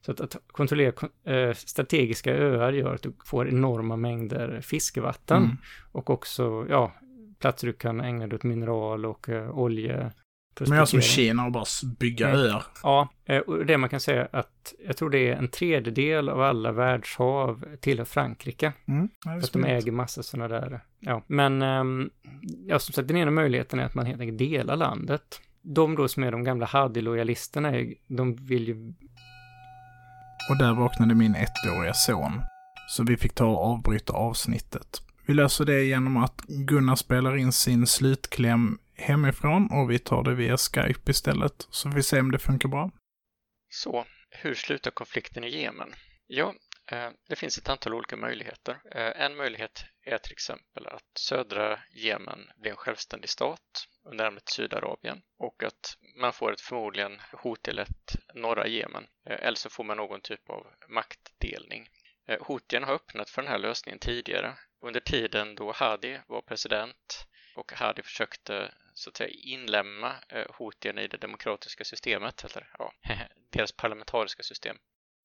Så 0.00 0.12
att, 0.12 0.20
att 0.20 0.36
kontrollera 0.46 0.92
kon- 0.92 1.10
eh, 1.24 1.52
strategiska 1.54 2.34
öar 2.34 2.72
gör 2.72 2.94
att 2.94 3.02
du 3.02 3.12
får 3.24 3.48
enorma 3.48 3.96
mängder 3.96 4.60
fiskevatten 4.60 5.42
Mm. 5.44 5.56
och 5.92 6.10
också, 6.10 6.66
ja, 6.68 6.92
platser 7.44 7.66
du 7.66 7.72
kan 7.72 8.00
ägna 8.00 8.26
dig 8.26 8.36
åt 8.36 8.42
mineral 8.42 9.06
och 9.06 9.28
eh, 9.28 9.58
olje. 9.58 10.12
Men 10.60 10.78
jag 10.78 10.88
som. 10.88 11.00
Kina 11.00 11.46
och 11.46 11.52
bara 11.52 11.64
bygga 11.98 12.28
Mm. 12.28 12.40
öar. 12.40 12.64
Ja, 12.82 13.08
eh, 13.24 13.38
och 13.38 13.66
det 13.66 13.78
man 13.78 13.88
kan 13.88 14.00
säga 14.00 14.28
att 14.32 14.74
jag 14.86 14.96
tror 14.96 15.10
det 15.10 15.28
är 15.28 15.36
en 15.36 15.48
tredjedel 15.48 16.28
av 16.28 16.40
alla 16.42 16.72
världshav 16.72 17.64
tillhör 17.80 18.04
Frankrike. 18.04 18.72
Mm. 18.88 19.08
Ja, 19.24 19.30
För 19.32 19.38
att 19.38 19.52
de 19.52 19.64
äger 19.64 19.92
massa 19.92 20.22
sådana 20.22 20.48
där. 20.48 20.80
Ja, 21.00 21.22
men 21.26 21.62
ehm, 21.62 22.10
ja, 22.66 22.78
som 22.78 22.92
sagt, 22.92 23.08
den 23.08 23.16
ena 23.16 23.30
möjligheten 23.30 23.78
är 23.80 23.84
att 23.84 23.94
man 23.94 24.06
helt 24.06 24.20
enkelt 24.20 24.38
delar 24.38 24.76
landet. 24.76 25.40
De 25.62 25.94
då 25.96 26.08
som 26.08 26.22
är 26.24 26.32
de 26.32 26.44
gamla 26.44 26.66
Hadi-lojalisterna, 26.66 27.94
de 28.06 28.36
vill 28.36 28.68
ju... 28.68 28.94
Och 30.50 30.58
där 30.58 30.74
vaknade 30.74 31.14
min 31.14 31.34
ettåriga 31.34 31.94
son. 31.94 32.32
Så 32.88 33.02
vi 33.04 33.16
fick 33.16 33.34
ta 33.34 33.46
och 33.46 33.64
avbryta 33.64 34.12
avsnittet. 34.12 35.00
Vi 35.26 35.34
löser 35.34 35.64
det 35.64 35.84
genom 35.84 36.16
att 36.16 36.40
Gunnar 36.46 36.96
spelar 36.96 37.36
in 37.36 37.52
sin 37.52 37.86
slutkläm 37.86 38.78
hemifrån 38.94 39.68
och 39.72 39.90
vi 39.90 39.98
tar 39.98 40.22
det 40.22 40.34
via 40.34 40.56
Skype 40.56 41.10
istället. 41.10 41.66
Så 41.70 41.88
vi 41.88 42.02
ser 42.02 42.20
om 42.20 42.30
det 42.30 42.38
funkar 42.38 42.68
bra. 42.68 42.90
Så, 43.68 44.06
hur 44.30 44.54
slutar 44.54 44.90
konflikten 44.90 45.44
i 45.44 45.60
Jemen? 45.60 45.94
Ja, 46.26 46.54
eh, 46.90 47.10
det 47.28 47.36
finns 47.36 47.58
ett 47.58 47.68
antal 47.68 47.94
olika 47.94 48.16
möjligheter. 48.16 48.72
Eh, 48.94 49.22
en 49.24 49.36
möjlighet 49.36 49.84
är 50.04 50.18
till 50.18 50.32
exempel 50.32 50.86
att 50.86 51.18
södra 51.18 51.78
Jemen 51.94 52.38
blir 52.56 52.70
en 52.70 52.76
självständig 52.76 53.30
stat 53.30 53.88
under 54.04 54.24
namnet 54.24 54.48
Sydarabien 54.48 55.22
och 55.38 55.62
att 55.62 55.98
man 56.20 56.32
får 56.32 56.52
ett 56.52 56.60
förmodligen 56.60 57.12
hot 57.32 57.62
till 57.62 57.78
ett 57.78 58.16
norra 58.34 58.66
Jemen 58.66 59.06
eh, 59.26 59.46
eller 59.46 59.56
så 59.56 59.70
får 59.70 59.84
man 59.84 59.96
någon 59.96 60.20
typ 60.20 60.50
av 60.50 60.66
maktdelning. 60.88 61.88
Hotien 62.40 62.84
har 62.84 62.94
öppnat 62.94 63.30
för 63.30 63.42
den 63.42 63.50
här 63.50 63.58
lösningen 63.58 63.98
tidigare 63.98 64.54
under 64.86 65.00
tiden 65.00 65.54
då 65.54 65.72
Hadi 65.72 66.20
var 66.26 66.42
president 66.42 67.26
och 67.54 67.72
Hadi 67.72 68.02
försökte 68.02 68.74
så 68.94 69.10
att 69.10 69.16
säga 69.16 69.30
inlämna 69.30 70.16
eh, 70.28 70.98
i 70.98 71.08
det 71.08 71.16
demokratiska 71.16 71.84
systemet, 71.84 72.44
eller 72.44 72.70
ja, 72.78 72.92
deras 73.50 73.72
parlamentariska 73.72 74.42
system, 74.42 74.76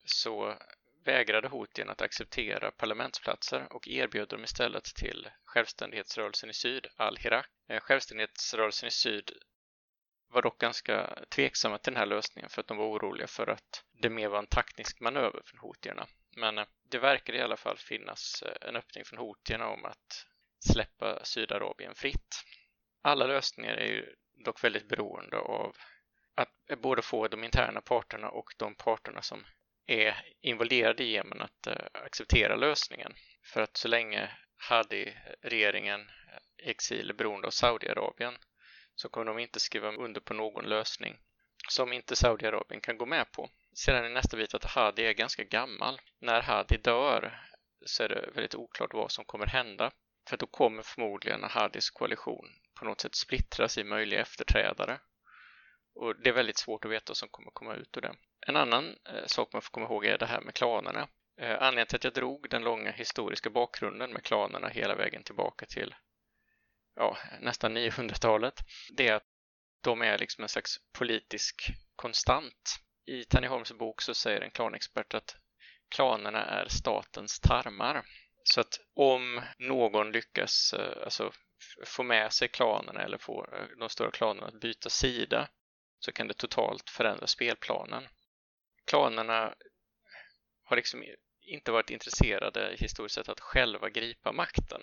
så 0.06 0.58
vägrade 1.06 1.48
Houtierna 1.48 1.92
att 1.92 2.02
acceptera 2.02 2.72
parlamentsplatser 2.72 3.74
och 3.74 3.88
erbjöd 3.88 4.30
dem 4.30 4.44
istället 4.44 4.84
till 4.84 5.30
självständighetsrörelsen 5.46 6.50
i 6.50 6.54
syd, 6.54 6.88
al-Hirak. 6.96 7.48
Eh, 7.68 7.80
Självständighetsrörelsen 7.80 8.88
i 8.88 8.92
syd 8.92 9.32
var 10.30 10.42
dock 10.42 10.58
ganska 10.58 11.20
tveksamma 11.30 11.78
till 11.78 11.94
den 11.94 12.00
här 12.00 12.06
lösningen 12.06 12.50
för 12.50 12.62
att 12.62 12.68
de 12.68 12.78
var 12.78 12.86
oroliga 12.86 13.28
för 13.28 13.48
att 13.48 13.84
det 14.02 14.10
mer 14.10 14.28
var 14.28 14.40
en 14.40 14.48
taktisk 14.48 15.00
manöver 15.00 15.42
från 15.46 15.60
Houtierna. 15.60 16.08
Men 16.40 16.58
eh, 16.58 16.66
det 16.90 17.00
verkar 17.00 17.34
i 17.34 17.42
alla 17.42 17.58
fall 17.58 17.78
finnas 17.78 18.42
eh, 18.42 18.70
en 18.70 18.76
öppning 18.76 19.06
från 19.06 19.20
Houtierna 19.20 19.68
om 19.68 19.86
att 19.86 20.26
släppa 20.72 21.26
Sydarabien 21.26 21.96
fritt. 21.96 22.44
Alla 23.02 23.28
lösningar 23.28 23.74
är 23.74 23.88
ju 23.88 24.16
dock 24.46 24.64
väldigt 24.64 24.88
beroende 24.88 25.38
av 25.38 25.76
att 26.36 26.70
eh, 26.70 26.80
både 26.80 27.02
få 27.02 27.28
de 27.28 27.44
interna 27.44 27.82
parterna 27.82 28.30
och 28.30 28.54
de 28.58 28.76
parterna 28.76 29.22
som 29.22 29.46
är 29.88 30.22
involverade 30.42 31.04
i 31.04 31.12
Jemen 31.12 31.42
att 31.42 31.68
acceptera 31.94 32.56
lösningen. 32.56 33.14
För 33.54 33.62
att 33.62 33.78
så 33.78 33.88
länge 33.88 34.38
Hadi-regeringen 34.58 36.10
i 36.58 36.70
exil 36.70 37.10
är 37.10 37.14
beroende 37.14 37.48
av 37.48 37.52
Saudiarabien 37.52 38.38
så 38.96 39.10
kommer 39.10 39.26
de 39.26 39.40
inte 39.40 39.60
skriva 39.60 39.92
under 39.92 40.22
på 40.22 40.34
någon 40.34 40.66
lösning 40.66 41.18
som 41.68 41.94
inte 41.94 42.16
Saudiarabien 42.16 42.82
kan 42.82 42.98
gå 42.98 43.06
med 43.06 43.32
på. 43.32 43.50
Sedan 43.74 44.06
är 44.06 44.10
nästa 44.10 44.38
bit 44.38 44.54
att 44.54 44.64
Hadi 44.64 45.06
är 45.06 45.14
ganska 45.14 45.44
gammal. 45.44 46.02
När 46.22 46.42
Hadi 46.42 46.78
dör 46.78 47.50
så 47.86 48.04
är 48.04 48.10
det 48.10 48.30
väldigt 48.36 48.56
oklart 48.56 48.94
vad 48.94 49.12
som 49.12 49.26
kommer 49.26 49.46
hända. 49.46 49.92
För 50.30 50.38
då 50.38 50.46
kommer 50.46 50.84
förmodligen 50.84 51.44
Hadis 51.44 51.90
koalition 51.90 52.50
på 52.80 52.86
något 52.86 53.02
sätt 53.02 53.16
splittras 53.16 53.78
i 53.78 53.84
möjliga 53.84 54.22
efterträdare. 54.22 55.00
Och 55.96 56.22
det 56.22 56.30
är 56.30 56.34
väldigt 56.34 56.58
svårt 56.58 56.86
att 56.86 56.92
veta 56.92 57.10
vad 57.10 57.18
som 57.18 57.30
kommer 57.30 57.52
komma 57.52 57.76
ut 57.76 57.98
ur 57.98 58.02
det. 58.02 58.16
En 58.48 58.56
annan 58.56 58.86
eh, 58.86 59.26
sak 59.26 59.54
man 59.54 59.62
får 59.62 59.72
komma 59.72 59.86
ihåg 59.86 60.06
är 60.06 60.18
det 60.18 60.26
här 60.26 60.42
med 60.42 60.54
klanerna. 60.54 61.08
Eh, 61.38 61.52
anledningen 61.52 61.88
till 61.88 61.96
att 61.96 62.04
jag 62.04 62.14
drog 62.14 62.50
den 62.50 62.64
långa 62.64 62.92
historiska 62.92 63.50
bakgrunden 63.50 64.14
med 64.14 64.24
klanerna 64.24 64.68
hela 64.68 64.96
vägen 64.96 65.24
tillbaka 65.24 65.66
till 65.66 65.96
ja, 66.96 67.18
nästan 67.40 67.78
900-talet, 67.78 68.60
det 68.98 69.08
är 69.08 69.14
att 69.14 69.29
de 69.82 70.02
är 70.02 70.18
liksom 70.18 70.44
en 70.44 70.50
slags 70.50 70.80
politisk 70.94 71.72
konstant. 71.96 72.80
I 73.06 73.24
Tanneholms 73.24 73.72
bok 73.72 74.02
så 74.02 74.14
säger 74.14 74.42
en 74.42 74.52
klanexpert 74.52 75.14
att 75.14 75.36
klanerna 75.90 76.46
är 76.46 76.68
statens 76.68 77.40
tarmar. 77.40 78.06
Så 78.44 78.62
att 78.62 78.80
om 78.94 79.42
någon 79.58 80.12
lyckas 80.12 80.74
eh, 80.74 81.04
alltså, 81.04 81.32
få 81.86 82.04
med 82.04 82.34
sig 82.34 82.48
klanerna 82.48 83.02
eller 83.02 83.18
få 83.18 83.46
eh, 83.46 83.68
de 83.80 83.90
stora 83.90 84.12
klanerna 84.12 84.48
att 84.48 84.62
byta 84.62 84.90
sida 84.90 85.50
så 86.00 86.12
kan 86.12 86.28
det 86.28 86.34
totalt 86.34 86.90
förändra 86.90 87.28
spelplanen. 87.28 88.08
Klanerna 88.86 89.56
har 90.64 90.76
liksom 90.76 91.04
inte 91.42 91.72
varit 91.72 91.90
intresserade 91.90 92.76
historiskt 92.80 93.16
sett 93.16 93.30
att 93.30 93.40
själva 93.40 93.90
gripa 93.90 94.32
makten 94.32 94.82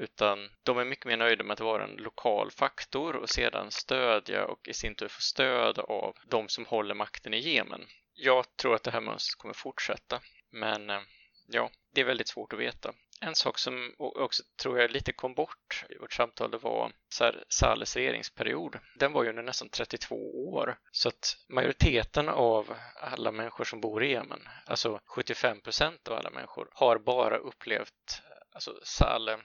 utan 0.00 0.50
de 0.62 0.78
är 0.78 0.84
mycket 0.84 1.06
mer 1.06 1.16
nöjda 1.16 1.44
med 1.44 1.52
att 1.52 1.60
vara 1.60 1.84
en 1.84 1.96
lokal 1.96 2.50
faktor 2.50 3.16
och 3.16 3.28
sedan 3.30 3.70
stödja 3.70 4.46
och 4.46 4.68
i 4.68 4.74
sin 4.74 4.94
tur 4.94 5.08
få 5.08 5.20
stöd 5.20 5.78
av 5.78 6.16
de 6.24 6.48
som 6.48 6.66
håller 6.66 6.94
makten 6.94 7.34
i 7.34 7.38
Jemen. 7.38 7.86
Jag 8.14 8.56
tror 8.56 8.74
att 8.74 8.82
det 8.82 8.90
här 8.90 9.00
mönstret 9.00 9.38
kommer 9.38 9.54
fortsätta, 9.54 10.20
men 10.50 10.90
eh, 10.90 11.00
ja, 11.46 11.70
det 11.94 12.00
är 12.00 12.04
väldigt 12.04 12.28
svårt 12.28 12.52
att 12.52 12.58
veta. 12.58 12.92
En 13.20 13.34
sak 13.34 13.58
som 13.58 13.94
också 13.98 14.42
tror 14.62 14.80
jag 14.80 14.90
lite 14.90 15.12
kom 15.12 15.34
bort 15.34 15.84
i 15.88 15.98
vårt 15.98 16.12
samtal, 16.12 16.50
det 16.50 16.58
var 16.58 16.92
så 17.08 17.24
här, 17.24 17.94
regeringsperiod. 17.94 18.78
Den 18.94 19.12
var 19.12 19.22
ju 19.22 19.28
under 19.30 19.42
nästan 19.42 19.68
32 19.68 20.14
år, 20.52 20.78
så 20.90 21.08
att 21.08 21.36
majoriteten 21.48 22.28
av 22.28 22.74
alla 22.96 23.32
människor 23.32 23.64
som 23.64 23.80
bor 23.80 24.04
i 24.04 24.10
Jemen, 24.10 24.48
alltså 24.66 25.00
75 25.04 25.60
procent 25.60 26.08
av 26.08 26.18
alla 26.18 26.30
människor, 26.30 26.68
har 26.72 26.98
bara 26.98 27.36
upplevt 27.36 28.22
alltså 28.52 28.80
Saleh 28.82 29.38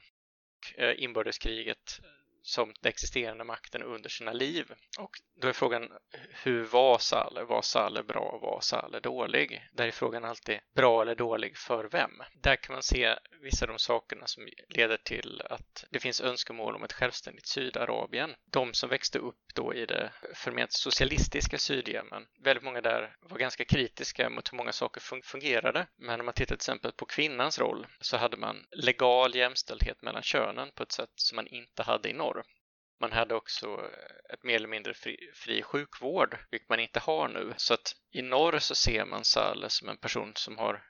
Eh, 0.78 0.96
inbördeskriget 0.98 2.02
som 2.46 2.74
den 2.82 2.90
existerande 2.90 3.44
makten 3.44 3.84
under 3.84 4.10
sina 4.10 4.34
liv. 4.34 4.74
Och 5.00 5.12
då 5.42 5.48
är 5.48 5.54
frågan, 5.54 5.92
hur 6.44 6.64
var 6.64 6.98
Saleh? 6.98 7.44
Var 7.44 7.62
Saleh 7.62 8.04
bra? 8.04 8.40
Var 8.42 8.60
Saleh 8.62 9.02
dålig? 9.02 9.68
Där 9.74 9.88
är 9.88 9.92
frågan 9.92 10.26
alltid, 10.26 10.60
bra 10.76 11.02
eller 11.02 11.16
dålig 11.16 11.58
för 11.58 11.84
vem? 11.84 12.12
Där 12.42 12.56
kan 12.56 12.74
man 12.74 12.84
se 12.84 13.16
vissa 13.42 13.66
av 13.66 13.70
de 13.70 13.80
sakerna 13.80 14.28
som 14.28 14.48
leder 14.70 14.98
till 14.98 15.42
att 15.50 15.86
det 15.90 16.00
finns 16.00 16.22
önskemål 16.22 16.76
om 16.76 16.84
ett 16.84 16.94
självständigt 16.94 17.48
Sydarabien. 17.48 18.36
De 18.52 18.74
som 18.74 18.90
växte 18.90 19.20
upp 19.20 19.42
då 19.56 19.74
i 19.74 19.86
det 19.86 20.12
förment 20.34 20.74
socialistiska 20.74 21.58
Sydjemen, 21.58 22.24
väldigt 22.44 22.64
många 22.64 22.82
där 22.82 23.16
var 23.22 23.38
ganska 23.38 23.66
kritiska 23.66 24.30
mot 24.30 24.52
hur 24.54 24.58
många 24.58 24.72
saker 24.72 25.22
fungerade. 25.24 25.88
Men 25.98 26.20
om 26.20 26.26
man 26.26 26.34
tittar 26.34 26.46
till 26.46 26.56
exempel 26.56 26.92
på 26.92 27.06
kvinnans 27.06 27.60
roll 27.60 27.88
så 28.00 28.18
hade 28.18 28.38
man 28.38 28.66
legal 28.72 29.36
jämställdhet 29.36 30.02
mellan 30.02 30.24
könen 30.24 30.72
på 30.76 30.84
ett 30.84 30.92
sätt 30.92 31.10
som 31.16 31.36
man 31.36 31.48
inte 31.48 31.84
hade 31.84 32.10
i 32.10 32.14
norr. 32.14 32.35
Man 33.00 33.12
hade 33.12 33.36
också 33.36 33.90
ett 34.34 34.44
mer 34.44 34.56
eller 34.56 34.68
mindre 34.68 34.94
fri, 34.94 35.32
fri 35.34 35.64
sjukvård, 35.64 36.38
vilket 36.52 36.70
man 36.70 36.80
inte 36.80 37.00
har 37.00 37.28
nu. 37.28 37.54
Så 37.58 37.74
att 37.74 37.96
i 38.12 38.22
norr 38.22 38.60
så 38.60 38.76
ser 38.76 39.06
man 39.06 39.24
Saleh 39.24 39.70
som 39.70 39.90
en 39.90 39.98
person 39.98 40.32
som 40.36 40.58
har 40.58 40.84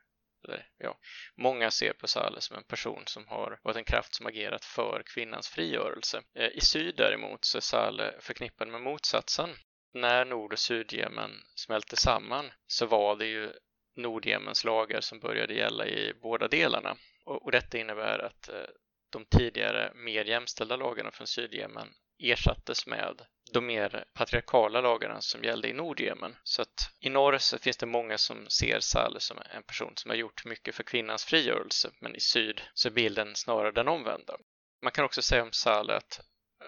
eller, 0.48 0.68
ja, 0.78 0.98
många 1.36 1.72
ser 1.72 1.94
på 1.94 2.08
Saleh 2.08 2.40
som 2.40 2.58
en 2.58 2.64
person 2.64 3.04
som 3.08 3.28
har 3.28 3.60
varit 3.64 3.78
en 3.78 3.84
kraft 3.84 4.16
som 4.16 4.26
agerat 4.26 4.66
för 4.66 5.04
kvinnans 5.06 5.50
frigörelse. 5.50 6.22
Eh, 6.36 6.50
I 6.50 6.62
syd 6.62 6.96
däremot 6.98 7.46
så 7.46 7.58
är 7.58 7.62
Saleh 7.62 8.20
förknippad 8.20 8.68
med 8.68 8.82
motsatsen. 8.82 9.50
När 9.94 10.26
Nord 10.26 10.54
och 10.54 10.60
Sydjemen 10.60 11.32
smälte 11.56 11.96
samman 11.96 12.52
så 12.68 12.86
var 12.86 13.16
det 13.16 13.26
ju 13.26 13.52
Nordjemens 13.96 14.64
lagar 14.64 15.02
som 15.02 15.20
började 15.20 15.54
gälla 15.54 15.88
i 15.88 16.14
båda 16.22 16.48
delarna. 16.48 16.98
Och, 17.26 17.44
och 17.44 17.52
detta 17.52 17.78
innebär 17.78 18.20
att 18.20 18.50
eh, 18.50 18.70
de 19.16 19.26
tidigare 19.26 19.92
mer 19.96 20.26
jämställda 20.26 20.76
lagarna 20.76 21.12
från 21.12 21.28
Sydjemen 21.28 21.94
ersattes 22.20 22.88
med 22.88 23.22
de 23.52 23.66
mer 23.66 24.06
patriarkala 24.14 24.82
lagarna 24.82 25.22
som 25.22 25.44
gällde 25.44 25.68
i 25.70 25.74
Nordjemen. 25.74 26.36
Så 26.44 26.62
att 26.62 26.92
i 27.00 27.10
norr 27.10 27.38
så 27.38 27.58
finns 27.58 27.78
det 27.78 27.86
många 27.86 28.18
som 28.18 28.50
ser 28.50 28.80
Saleh 28.80 29.20
som 29.20 29.38
en 29.56 29.64
person 29.64 29.94
som 29.96 30.10
har 30.10 30.16
gjort 30.16 30.46
mycket 30.46 30.76
för 30.76 30.84
kvinnans 30.84 31.26
frigörelse, 31.26 31.92
men 32.00 32.16
i 32.16 32.20
syd 32.20 32.62
så 32.74 32.88
är 32.88 32.92
bilden 32.92 33.36
snarare 33.36 33.72
den 33.72 33.88
omvända. 33.88 34.38
Man 34.82 34.92
kan 34.92 35.06
också 35.06 35.22
säga 35.22 35.44
om 35.44 35.52
Saleh 35.52 35.96
att 35.98 36.20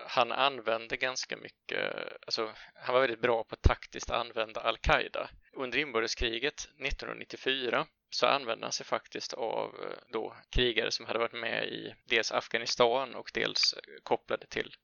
han 0.08 0.32
använde 0.32 0.98
ganska 0.98 1.38
mycket, 1.38 1.96
alltså 2.26 2.54
han 2.76 2.94
var 2.94 3.02
väldigt 3.02 3.22
bra 3.22 3.44
på 3.44 3.54
att 3.56 3.62
taktiskt 3.62 4.10
använda 4.10 4.62
al-Qaida. 4.62 5.30
Under 5.54 5.78
inbördeskriget 5.78 6.70
1994 6.80 7.88
så 8.10 8.28
använde 8.28 8.66
han 8.66 8.72
sig 8.72 8.86
faktiskt 8.86 9.34
av 9.34 9.76
eh, 9.84 9.98
då 10.12 10.36
krigare 10.50 10.92
som 10.92 11.06
hade 11.06 11.20
varit 11.20 11.34
med 11.34 11.68
i 11.68 11.96
dels 12.06 12.32
Afghanistan 12.32 13.16
och 13.16 13.32
dels 13.34 13.74
eh, 13.74 13.80
kopplade 14.04 14.46
till 14.48 14.76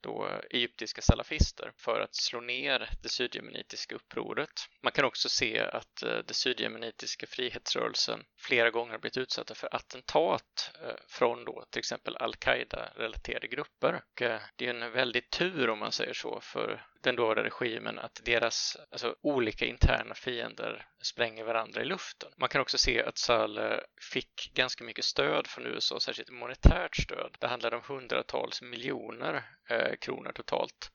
då 0.00 0.28
eh, 0.28 0.40
egyptiska 0.50 1.02
salafister 1.02 1.72
för 1.76 2.00
att 2.00 2.14
slå 2.14 2.40
ner 2.40 2.90
det 3.02 3.08
sydjemenitiska 3.08 3.94
upproret. 3.94 4.50
Man 4.82 4.92
kan 4.92 5.04
också 5.04 5.28
se 5.28 5.60
att 5.60 5.96
det 6.26 6.34
sydjemenitiska 6.34 7.26
frihetsrörelsen 7.26 8.24
flera 8.38 8.70
gånger 8.70 8.98
blivit 8.98 9.16
utsatta 9.16 9.54
för 9.54 9.74
attentat 9.74 10.70
från 11.08 11.44
då 11.44 11.64
till 11.70 11.78
exempel 11.78 12.16
al-Qaida-relaterade 12.16 13.46
grupper. 13.46 13.94
Och 13.94 14.22
det 14.56 14.66
är 14.66 14.74
en 14.74 14.92
väldigt 14.92 15.30
tur 15.30 15.70
om 15.70 15.78
man 15.78 15.92
säger 15.92 16.14
så 16.14 16.40
för 16.40 16.86
den 17.06 17.16
dåvarande 17.16 17.42
regimen 17.42 17.98
att 17.98 18.20
deras 18.24 18.76
alltså, 18.90 19.16
olika 19.20 19.64
interna 19.64 20.14
fiender 20.14 20.86
spränger 21.02 21.44
varandra 21.44 21.82
i 21.82 21.84
luften. 21.84 22.30
Man 22.36 22.48
kan 22.48 22.60
också 22.60 22.78
se 22.78 23.02
att 23.02 23.18
Saleh 23.18 23.78
fick 24.12 24.50
ganska 24.54 24.84
mycket 24.84 25.04
stöd 25.04 25.46
från 25.46 25.66
USA, 25.66 26.00
särskilt 26.00 26.30
monetärt 26.30 26.96
stöd. 26.96 27.36
Det 27.38 27.46
handlade 27.46 27.76
om 27.76 27.82
hundratals 27.86 28.62
miljoner 28.62 29.42
eh, 29.68 29.96
kronor 30.00 30.32
totalt 30.32 30.92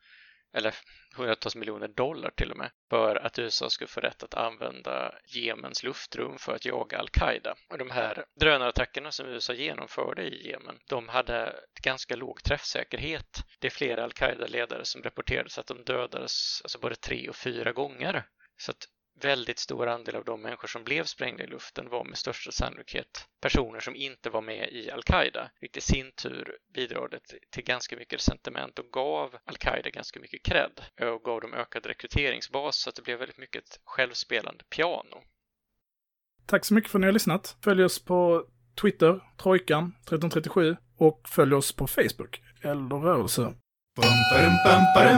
eller 0.53 0.75
hundratals 1.15 1.55
miljoner 1.55 1.87
dollar 1.87 2.29
till 2.29 2.51
och 2.51 2.57
med, 2.57 2.71
för 2.89 3.15
att 3.15 3.39
USA 3.39 3.69
skulle 3.69 3.87
få 3.87 3.99
rätt 3.99 4.23
att 4.23 4.33
använda 4.33 5.15
Jemens 5.25 5.83
luftrum 5.83 6.37
för 6.37 6.55
att 6.55 6.65
jaga 6.65 6.97
al-Qaida. 6.97 7.55
Och 7.69 7.77
de 7.77 7.89
här 7.89 8.25
drönarattackerna 8.39 9.11
som 9.11 9.27
USA 9.27 9.53
genomförde 9.53 10.23
i 10.23 10.47
Jemen, 10.47 10.79
de 10.89 11.09
hade 11.09 11.55
ganska 11.81 12.15
låg 12.15 12.43
träffsäkerhet. 12.43 13.43
Det 13.59 13.67
är 13.67 13.71
flera 13.71 14.03
al-Qaida-ledare 14.03 14.85
som 14.85 15.03
rapporterades 15.03 15.57
att 15.57 15.67
de 15.67 15.83
dödades 15.83 16.61
alltså 16.63 16.79
både 16.79 16.95
tre 16.95 17.29
och 17.29 17.35
fyra 17.35 17.71
gånger. 17.71 18.23
Så 18.57 18.71
att 18.71 18.87
väldigt 19.21 19.59
stor 19.59 19.87
andel 19.87 20.15
av 20.15 20.25
de 20.25 20.41
människor 20.41 20.67
som 20.67 20.83
blev 20.83 21.03
sprängda 21.03 21.43
i 21.43 21.47
luften 21.47 21.89
var 21.89 22.03
med 22.03 22.17
största 22.17 22.51
sannolikhet 22.51 23.27
personer 23.41 23.79
som 23.79 23.95
inte 23.95 24.29
var 24.29 24.41
med 24.41 24.69
i 24.71 24.91
al-Qaida, 24.91 25.51
vilket 25.61 25.77
i 25.77 25.81
sin 25.81 26.11
tur 26.11 26.57
bidrog 26.73 27.15
till 27.51 27.63
ganska 27.63 27.95
mycket 27.95 28.21
sentiment 28.21 28.79
och 28.79 28.85
gav 28.85 29.35
al-Qaida 29.45 29.89
ganska 29.89 30.19
mycket 30.19 30.43
cred 30.43 30.81
och 31.13 31.23
gav 31.23 31.41
dem 31.41 31.53
ökad 31.53 31.85
rekryteringsbas 31.85 32.81
så 32.81 32.89
att 32.89 32.95
det 32.95 33.01
blev 33.01 33.19
väldigt 33.19 33.37
mycket 33.37 33.63
ett 33.63 33.79
självspelande 33.83 34.63
piano. 34.75 35.23
Tack 36.45 36.65
så 36.65 36.73
mycket 36.73 36.91
för 36.91 36.99
att 36.99 37.01
ni 37.01 37.07
har 37.07 37.13
lyssnat. 37.13 37.57
Följ 37.63 37.83
oss 37.83 38.05
på 38.05 38.45
Twitter, 38.81 39.19
Trojkan 39.37 39.95
1337 40.01 40.77
och 40.97 41.29
följ 41.29 41.53
oss 41.53 41.71
på 41.71 41.87
Facebook, 41.87 42.41
Eld 42.63 42.93
och 42.93 43.03
rörelse. 43.03 43.41
Bum, 43.41 43.55
bum, 44.33 44.95
bum, 44.95 45.11